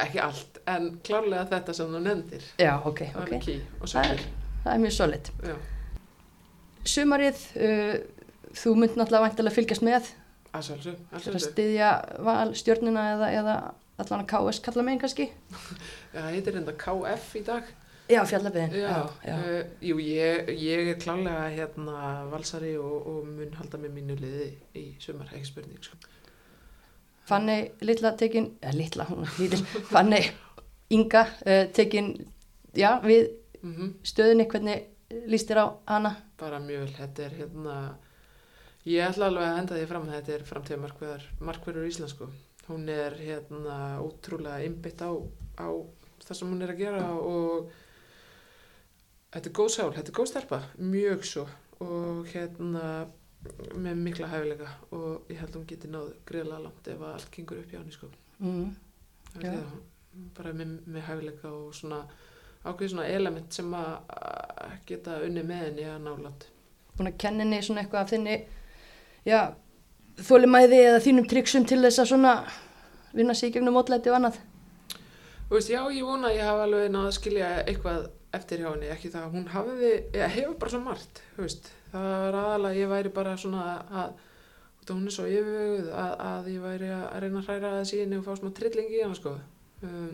Ekki 0.00 0.18
allt, 0.24 0.58
en 0.66 0.86
klárlega 1.04 1.44
þetta 1.50 1.74
sem 1.74 1.86
þú 1.92 2.00
nefndir. 2.06 2.42
já, 2.58 2.72
ok, 2.86 3.00
ok, 3.16 3.60
og 3.82 3.88
það 3.88 4.10
er, 4.14 4.20
það 4.64 4.72
er 4.74 4.78
mjög 4.86 4.92
solid. 4.96 5.30
Sumarið, 6.88 7.40
uh, 7.60 7.96
þú 8.56 8.72
mynd 8.80 8.96
náttúrulega 8.96 9.26
væntilega 9.28 9.54
fylgjast 9.58 9.84
með. 9.84 10.08
Að 10.56 11.36
styðja 11.44 11.90
val 12.26 12.54
stjórnina 12.58 13.04
eða, 13.14 13.28
eða 13.38 13.56
allan 14.02 14.24
að 14.24 14.30
KS 14.32 14.62
kalla 14.66 14.84
megin 14.86 15.02
kannski 15.04 15.28
Já, 16.14 16.18
það 16.18 16.30
heitir 16.34 16.60
enda 16.60 16.76
KF 16.84 17.34
í 17.40 17.42
dag. 17.46 17.72
já, 18.10 18.20
fjallabiðin 18.26 18.76
Já, 18.76 18.86
já, 18.86 19.02
já. 19.28 19.34
Uh, 19.40 19.74
jú, 19.90 19.98
ég, 20.04 20.52
ég 20.60 20.92
er 20.94 21.02
klálega 21.02 21.48
hérna 21.54 22.06
valsari 22.32 22.76
og, 22.80 22.96
og 23.12 23.26
mun 23.28 23.58
halda 23.58 23.80
með 23.82 23.98
mínu 23.98 24.20
liði 24.20 24.48
í 24.78 24.86
sumar, 25.02 25.30
ekki 25.34 25.52
spurning, 25.52 25.82
sko. 25.84 25.98
Fanny 27.30 27.60
litla 27.86 28.16
tekin, 28.18 28.54
eða 28.58 28.78
litla, 28.78 29.06
hún 29.10 29.26
er 29.26 29.36
lítil, 29.38 29.60
Fanny 29.92 30.24
Inga 30.90 31.22
uh, 31.46 31.68
tekin, 31.70 32.16
já, 32.74 32.96
við 33.04 33.28
Mm 33.62 33.96
stöðunni, 34.08 34.46
hvernig 34.48 34.86
líst 35.28 35.50
þér 35.50 35.60
á 35.60 35.66
hana? 35.92 36.14
Bara 36.40 36.60
mjög 36.62 36.86
vel, 36.86 36.92
þetta 36.96 37.24
er 37.26 37.34
hérna, 37.40 37.74
ég 38.88 39.04
ætla 39.04 39.28
alveg 39.28 39.44
að 39.44 39.58
henda 39.58 39.76
því 39.76 39.88
fram, 39.90 40.06
þetta 40.08 40.32
er 40.32 40.80
markverðar, 40.84 41.26
markverður 41.48 41.84
í 41.84 41.90
Íslandsku. 41.92 42.28
Hún 42.70 42.88
er 42.92 43.16
hérna 43.18 43.76
ótrúlega 43.98 44.62
innbytt 44.62 45.02
á, 45.02 45.10
á 45.58 45.68
það 46.22 46.36
sem 46.38 46.52
hún 46.52 46.62
er 46.62 46.72
að 46.74 46.82
gera 46.84 47.06
og 47.18 47.70
þetta 49.34 49.48
er 49.50 49.56
góð 49.58 49.72
sál, 49.74 49.90
þetta 49.96 50.12
er 50.12 50.18
góð 50.20 50.30
stelpa, 50.30 50.60
mjög 50.78 51.26
svo 51.26 51.46
og 51.80 52.28
hérna 52.30 52.84
með 53.80 54.02
mikla 54.04 54.28
hæfileika 54.28 54.68
og 54.92 55.30
ég 55.32 55.40
held 55.40 55.54
að 55.54 55.58
hún 55.58 55.68
geti 55.70 55.90
náð 55.90 56.10
greiðlega 56.28 56.64
langt 56.66 56.90
ef 56.92 57.04
allt 57.08 57.30
gengur 57.34 57.62
upp 57.62 57.70
hjá 57.72 57.78
henni 57.78 57.94
sko. 57.94 58.10
Mm. 58.40 58.74
Það, 59.32 59.62
bara 60.36 60.52
með, 60.56 60.74
með 60.84 61.06
hæfileika 61.08 61.52
og 61.56 61.72
svona 61.78 62.02
ákveð 62.64 62.92
svona 62.92 63.08
element 63.08 63.56
sem 63.56 63.74
að 63.76 64.76
geta 64.88 65.16
unni 65.24 65.44
með 65.46 65.64
henni 65.64 65.88
að 65.88 66.04
nálat. 66.04 66.46
Búin 66.98 67.08
að 67.08 67.20
kenna 67.24 67.46
henni 67.46 67.62
svona 67.64 67.84
eitthvað 67.84 68.04
af 68.04 68.12
þinni, 68.12 68.36
já, 69.24 69.40
þólimæði 70.26 70.80
eða 70.86 71.02
þínum 71.04 71.28
tryggsum 71.30 71.66
til 71.68 71.80
þess 71.84 72.02
að 72.02 72.10
svona 72.12 72.34
vinna 73.16 73.34
í 73.34 73.50
gegnum 73.50 73.76
mótlæti 73.76 74.12
og 74.12 74.20
annað? 74.20 74.40
Þú 75.50 75.56
veist, 75.56 75.70
já, 75.72 75.80
ég 75.90 76.06
vona 76.06 76.30
að 76.30 76.36
ég 76.38 76.46
hafa 76.46 76.66
alveg 76.68 76.90
náð 76.94 77.06
að 77.08 77.14
skilja 77.16 77.50
eitthvað 77.64 78.08
eftir 78.38 78.62
hjá 78.62 78.68
henni, 78.70 78.90
ekki 78.92 79.10
það 79.10 79.24
að 79.26 79.32
hún 79.34 79.46
hafiði, 79.50 79.92
eða 80.14 80.28
hefur 80.36 80.58
bara 80.60 80.72
svo 80.72 80.80
margt, 80.84 81.22
þú 81.34 81.46
veist, 81.46 81.70
það 81.90 82.04
var 82.12 82.38
aðalega 82.40 82.70
að 82.70 82.78
ég 82.78 82.92
væri 82.92 83.12
bara 83.16 83.32
svona 83.40 83.64
að, 84.02 84.12
út 84.80 84.92
af 84.92 84.94
hún 84.94 85.10
er 85.10 85.16
svo 85.16 85.26
yfirvöguð, 85.26 85.90
að, 86.04 86.12
að 86.28 86.50
ég 86.52 86.66
væri 86.68 86.92
að 86.94 87.18
reyna 87.24 87.42
að 87.42 87.48
hræra 87.48 87.72
að 87.80 87.88
síðan 87.90 88.16
og 88.20 88.26
fá 88.28 88.38
smá 88.38 88.52
trilling 88.60 88.94
í 88.94 89.02
hana, 89.02 89.18
sko. 89.18 89.34
Um, 89.82 90.12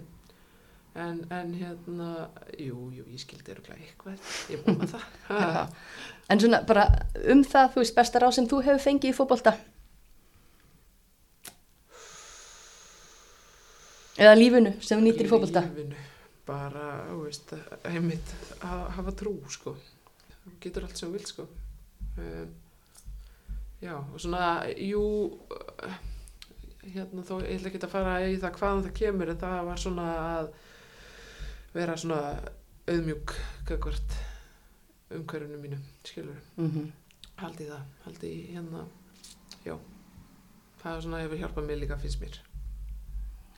en, 0.96 1.20
en 1.36 1.54
hérna, 1.60 2.10
jú, 2.56 2.88
jú, 2.96 3.04
ég 3.12 3.20
skildi 3.20 3.52
öruglega 3.52 3.84
eitthvað, 3.84 4.34
ég 4.54 4.64
vona 4.64 4.92
það. 4.96 5.08
Ha. 5.28 5.66
En 6.32 6.40
svona 6.42 6.64
bara 6.66 6.88
um 7.30 7.44
það, 7.46 7.74
þú 7.74 7.84
veist, 7.84 7.94
besta 7.94 8.18
ráð 8.22 8.38
sem 8.38 8.48
þú 8.50 8.64
hefur 8.64 8.80
fengið 8.82 9.12
í 9.12 9.14
fótbolta? 9.14 9.52
Eða 14.16 14.36
lífinu 14.38 14.72
sem 14.80 14.96
þú 14.96 15.04
nýtir 15.04 15.28
í? 15.28 15.30
Lífinu, 15.66 16.04
bara, 16.48 16.84
þú 17.10 17.16
veist, 17.26 17.52
heimitt 17.84 18.34
að 18.64 18.84
hafa 18.96 19.12
trú, 19.20 19.34
sko. 19.52 19.74
Getur 20.62 20.86
allt 20.86 20.96
sem 20.96 21.10
þú 21.10 21.18
vilt, 21.18 21.32
sko. 21.32 21.48
Um, 22.16 22.54
já, 23.82 23.92
og 23.98 24.16
svona, 24.22 24.46
jú, 24.80 25.02
hérna 26.86 27.26
þó, 27.26 27.34
ég 27.44 27.58
ætla 27.58 27.72
ekki 27.72 27.82
að 27.82 27.92
fara 27.92 28.14
í 28.24 28.38
það 28.40 28.56
hvaðan 28.60 28.86
það 28.86 28.96
kemur, 29.02 29.32
en 29.34 29.42
það 29.42 29.58
var 29.68 29.82
svona 29.84 30.06
að 30.22 30.50
vera 31.76 31.98
svona 32.00 32.20
auðmjúk, 32.86 33.36
gagvart 33.68 34.16
umhverfinu 35.12 35.60
mínu, 35.60 35.82
skilur. 36.06 36.40
Mm 36.56 36.92
Haldi 37.36 37.66
það, 37.68 37.80
haldi 38.04 38.28
hérna, 38.48 38.86
já. 39.66 39.76
Það 40.80 40.94
er 40.94 41.02
svona 41.04 41.18
hefur 41.20 41.36
hjálpað 41.42 41.66
mér 41.68 41.82
líka, 41.82 41.98
finnst 42.00 42.20
mér. 42.20 42.38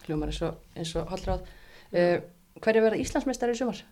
Hljómar 0.09 0.33
eins 0.33 0.95
og, 0.97 1.09
holdráð. 1.13 1.49
Uh, 1.93 2.19
hverju 2.65 2.85
verða 2.85 3.01
Íslandsmeistari 3.03 3.53
í 3.53 3.59
sumar? 3.59 3.83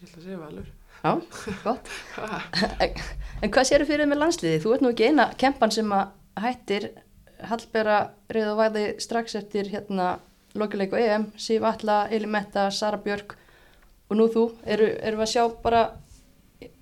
Ég 0.00 0.08
ætla 0.08 0.18
að 0.18 0.24
segja 0.26 0.40
valur. 0.40 0.70
Já, 1.02 1.12
gott. 1.62 1.88
En, 3.42 3.50
hvað 3.50 3.68
séru 3.68 3.86
fyrir 3.86 4.04
þér 4.04 4.10
með 4.10 4.20
landsliði? 4.22 4.60
Þú 4.62 4.74
ert 4.74 4.84
nú 4.84 4.90
ekki 4.92 5.08
eina 5.10 5.28
kempan 5.38 5.74
sem 5.74 5.94
að 5.94 6.12
hættir 6.42 6.88
Hallbera 7.46 7.96
reyð 8.30 8.50
og 8.52 8.60
væði 8.60 8.84
strax 9.02 9.34
eftir 9.38 9.70
hérna 9.72 10.12
lokileik 10.58 10.94
og 10.94 11.02
EM, 11.02 11.24
Sif 11.38 11.64
Alla, 11.66 12.04
Eli 12.10 12.28
Metta, 12.30 12.68
Sara 12.70 13.00
Björk 13.02 13.34
og 14.10 14.18
nú 14.18 14.28
þú, 14.30 14.44
eru, 14.68 14.90
eru 15.00 15.18
við 15.18 15.26
að 15.26 15.32
sjá 15.32 15.46
bara 15.64 15.82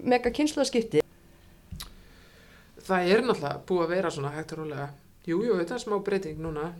mega 0.02 0.32
kynsluðaskipti? 0.34 1.04
Það 2.88 3.12
er 3.14 3.24
náttúrulega 3.24 3.60
búið 3.68 3.84
að 3.84 3.94
vera 3.94 4.12
svona 4.12 4.34
hægt 4.34 4.56
og 4.56 4.64
rólega. 4.64 4.88
Jú, 5.28 5.40
jú, 5.46 5.56
þetta 5.60 5.76
er 5.76 5.84
smá 5.84 5.96
breyting 6.04 6.40
núna. 6.42 6.72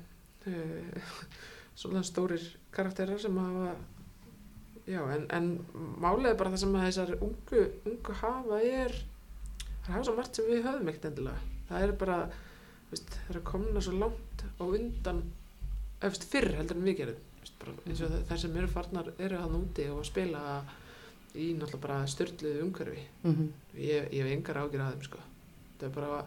Svona 1.81 2.03
stórir 2.05 2.43
karakterar 2.75 3.21
sem 3.23 3.37
hafa, 3.41 3.71
já, 4.85 5.01
en, 5.15 5.25
en 5.33 5.47
málið 6.03 6.33
er 6.33 6.39
bara 6.41 6.53
það 6.53 6.63
sem 6.65 6.77
að 6.77 6.87
þessar 6.89 7.15
ungu, 7.25 7.63
ungu 7.89 8.17
hafa 8.21 8.61
er, 8.69 8.97
það 9.87 9.95
hafa 9.95 10.05
svo 10.09 10.17
margt 10.19 10.37
sem 10.37 10.51
við 10.51 10.67
höfum 10.67 10.93
ekkert 10.93 11.09
endilega. 11.11 11.47
Það 11.71 11.87
er 11.87 11.95
bara, 12.03 12.19
veist, 12.91 13.15
það 13.15 13.33
er 13.33 13.41
að 13.41 13.49
komna 13.53 13.85
svo 13.87 13.97
langt 13.97 14.45
á 14.61 14.65
undan, 14.67 15.23
eftir 16.11 16.33
fyrr 16.35 16.53
heldur 16.59 16.77
en 16.77 16.87
við 16.91 17.01
gerum. 17.01 17.25
Veist, 17.41 17.57
bara, 17.63 17.75
eins 17.87 18.05
og 18.05 18.15
þær 18.29 18.43
sem 18.45 18.61
eru 18.61 18.71
farnar 18.75 19.11
eru 19.17 19.41
hann 19.41 19.59
úti 19.63 19.89
og 19.89 20.03
að 20.03 20.11
spila 20.11 20.45
í 21.39 21.53
náttúrulega 21.55 21.83
bara 21.87 22.07
störtluðu 22.11 22.63
umhverfi 22.65 23.03
Mm 23.23 23.35
-hmm. 23.35 23.49
ég, 23.75 24.13
ég 24.13 24.25
hef 24.25 24.33
engar 24.33 24.57
ágjur 24.59 24.81
að 24.81 24.93
þeim 24.93 25.03
sko. 25.03 25.19
þetta 25.79 25.87
er 25.87 25.93
bara 25.95 26.27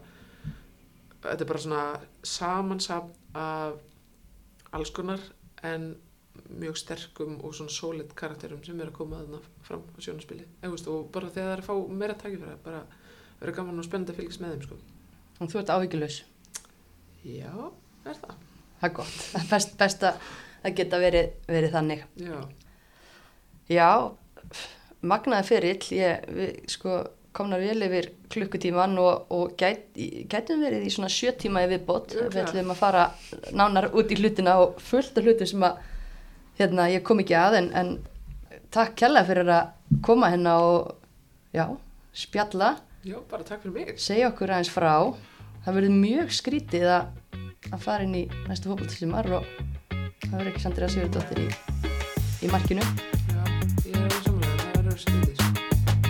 þetta 1.22 1.42
er 1.44 1.48
bara 1.48 1.60
svona 1.60 2.00
samansapn 2.24 3.12
af 3.34 3.74
alls 4.72 4.90
konar 4.90 5.20
en 5.64 5.86
mjög 6.60 6.78
sterkum 6.82 7.36
og 7.46 7.54
svona 7.56 7.70
solid 7.72 8.14
karakterum 8.18 8.64
sem 8.66 8.80
er 8.82 8.90
að 8.90 8.96
koma 8.98 9.20
þarna 9.22 9.40
fram 9.68 9.84
á 9.94 9.98
sjónaspili 10.02 10.48
Eðust, 10.66 10.88
og 10.90 11.12
bara 11.14 11.30
þegar 11.30 11.46
það 11.46 11.54
er 11.58 11.62
að 11.62 11.68
fá 11.68 11.94
meira 12.02 12.16
takifæra 12.18 12.56
bara 12.66 12.80
verður 13.40 13.56
gaman 13.60 13.80
og 13.84 13.86
spennandi 13.86 14.14
að 14.16 14.20
fylgjast 14.22 14.42
með 14.42 14.54
þeim 14.56 14.64
sko. 14.66 14.78
Og 15.44 15.52
þú 15.52 15.60
ert 15.62 15.72
áhyggjulaus. 15.76 16.18
já, 17.24 17.54
er 18.06 18.18
það 18.24 18.36
Það 18.84 18.90
er 18.90 18.96
gott. 18.98 19.14
Það 19.32 19.44
er 19.44 19.50
best, 19.54 19.78
best 19.80 20.02
að 20.04 20.18
það 20.64 20.74
geta 20.82 21.00
verið, 21.00 21.30
verið 21.48 21.72
þannig. 21.78 22.02
já, 22.20 22.38
Já, 23.72 23.90
magnaði 25.02 25.48
fyrill, 25.48 25.86
ég, 25.96 26.26
við 26.36 26.58
sko 26.74 26.98
komnar 27.34 27.62
vel 27.64 27.82
yfir 27.88 28.10
klukkutíman 28.34 28.94
og, 29.02 29.32
og 29.34 29.56
gæt, 29.58 29.98
gætum 30.30 30.62
verið 30.64 30.86
í 30.88 30.94
svona 30.94 31.10
sjö 31.12 31.34
tíma 31.40 31.64
í 31.66 31.70
viðbót. 31.72 32.14
Örugglega. 32.14 32.34
Við 32.36 32.44
ætlum 32.44 32.74
að 32.74 32.82
fara 32.82 33.06
nánar 33.58 33.90
út 33.94 34.14
í 34.14 34.18
hlutina 34.20 34.60
og 34.62 34.78
fullt 34.84 35.18
af 35.18 35.26
hlutum 35.26 35.50
sem 35.50 35.66
að 35.66 35.82
hérna, 36.60 36.90
ég 36.94 37.06
kom 37.06 37.24
ekki 37.24 37.38
að 37.38 37.60
en, 37.62 37.72
en 37.80 37.94
takk 38.74 38.96
kjærlega 39.02 39.30
fyrir 39.30 39.54
að 39.56 40.00
koma 40.06 40.30
hérna 40.34 40.56
og 40.62 40.94
já, 41.54 41.66
spjalla, 42.14 42.76
já, 43.06 43.18
bara 43.30 43.46
takk 43.48 43.66
fyrir 43.66 43.76
mig 43.78 44.02
segja 44.02 44.30
okkur 44.32 44.54
aðeins 44.54 44.74
frá. 44.74 44.94
Það 45.64 45.78
verður 45.80 46.00
mjög 46.04 46.34
skrítið 46.36 46.90
að, 46.92 47.38
að 47.72 47.86
fara 47.86 48.08
inn 48.08 48.18
í 48.20 48.26
næstu 48.50 48.70
fótballtísumar 48.70 49.32
og 49.40 49.48
það 50.28 50.36
verður 50.38 50.52
ekki 50.54 50.66
Sandra 50.66 50.92
Sigurdóttir 50.92 51.46
í, 51.46 51.48
í 52.44 52.52
markinu. 52.54 52.84
já, 52.84 53.42
ég 53.88 53.96
er 53.96 54.04
alveg 54.04 54.20
samanlega, 54.20 54.58
það 54.60 54.82
verður 54.82 55.02
skrítið 55.06 55.33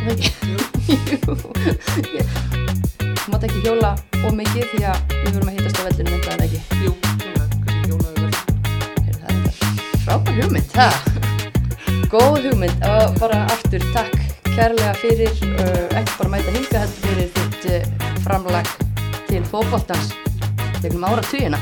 það 0.04 0.14
ekki? 0.14 0.30
Jú. 0.52 0.58
Jú, 0.84 1.18
þú 3.24 3.28
mátt 3.32 3.46
ekki 3.48 3.62
hjóla 3.64 3.92
of 4.24 4.34
mikið 4.36 4.66
því 4.74 4.82
að 4.92 4.98
við 5.14 5.32
vorum 5.36 5.50
að 5.50 5.56
hittast 5.58 5.80
á 5.80 5.84
veldinu 5.88 6.10
með 6.12 6.22
það 6.28 6.44
ekki. 6.46 6.60
jú, 6.84 6.92
kannski 7.64 7.84
hjólaði 7.88 8.18
vel 8.20 8.34
Það 8.34 9.08
er 9.08 9.16
þetta 9.24 9.52
frábær 10.04 10.34
hugmynd, 10.42 10.70
það. 10.74 10.94
Góð 12.14 12.36
hugmynd 12.48 12.80
og 12.90 13.06
bara 13.22 13.40
aftur 13.56 13.84
takk 13.96 14.14
kærlega 14.54 14.94
fyrir, 15.02 15.34
ekki 15.98 16.18
bara 16.20 16.34
mæta 16.36 16.52
hinga 16.54 16.84
heldur 16.84 17.02
fyrir 17.08 17.30
þitt 17.38 17.64
framlag 18.26 18.68
til 19.30 19.44
fótboltans 19.50 20.12
gegnum 20.84 21.08
áratugina. 21.08 21.60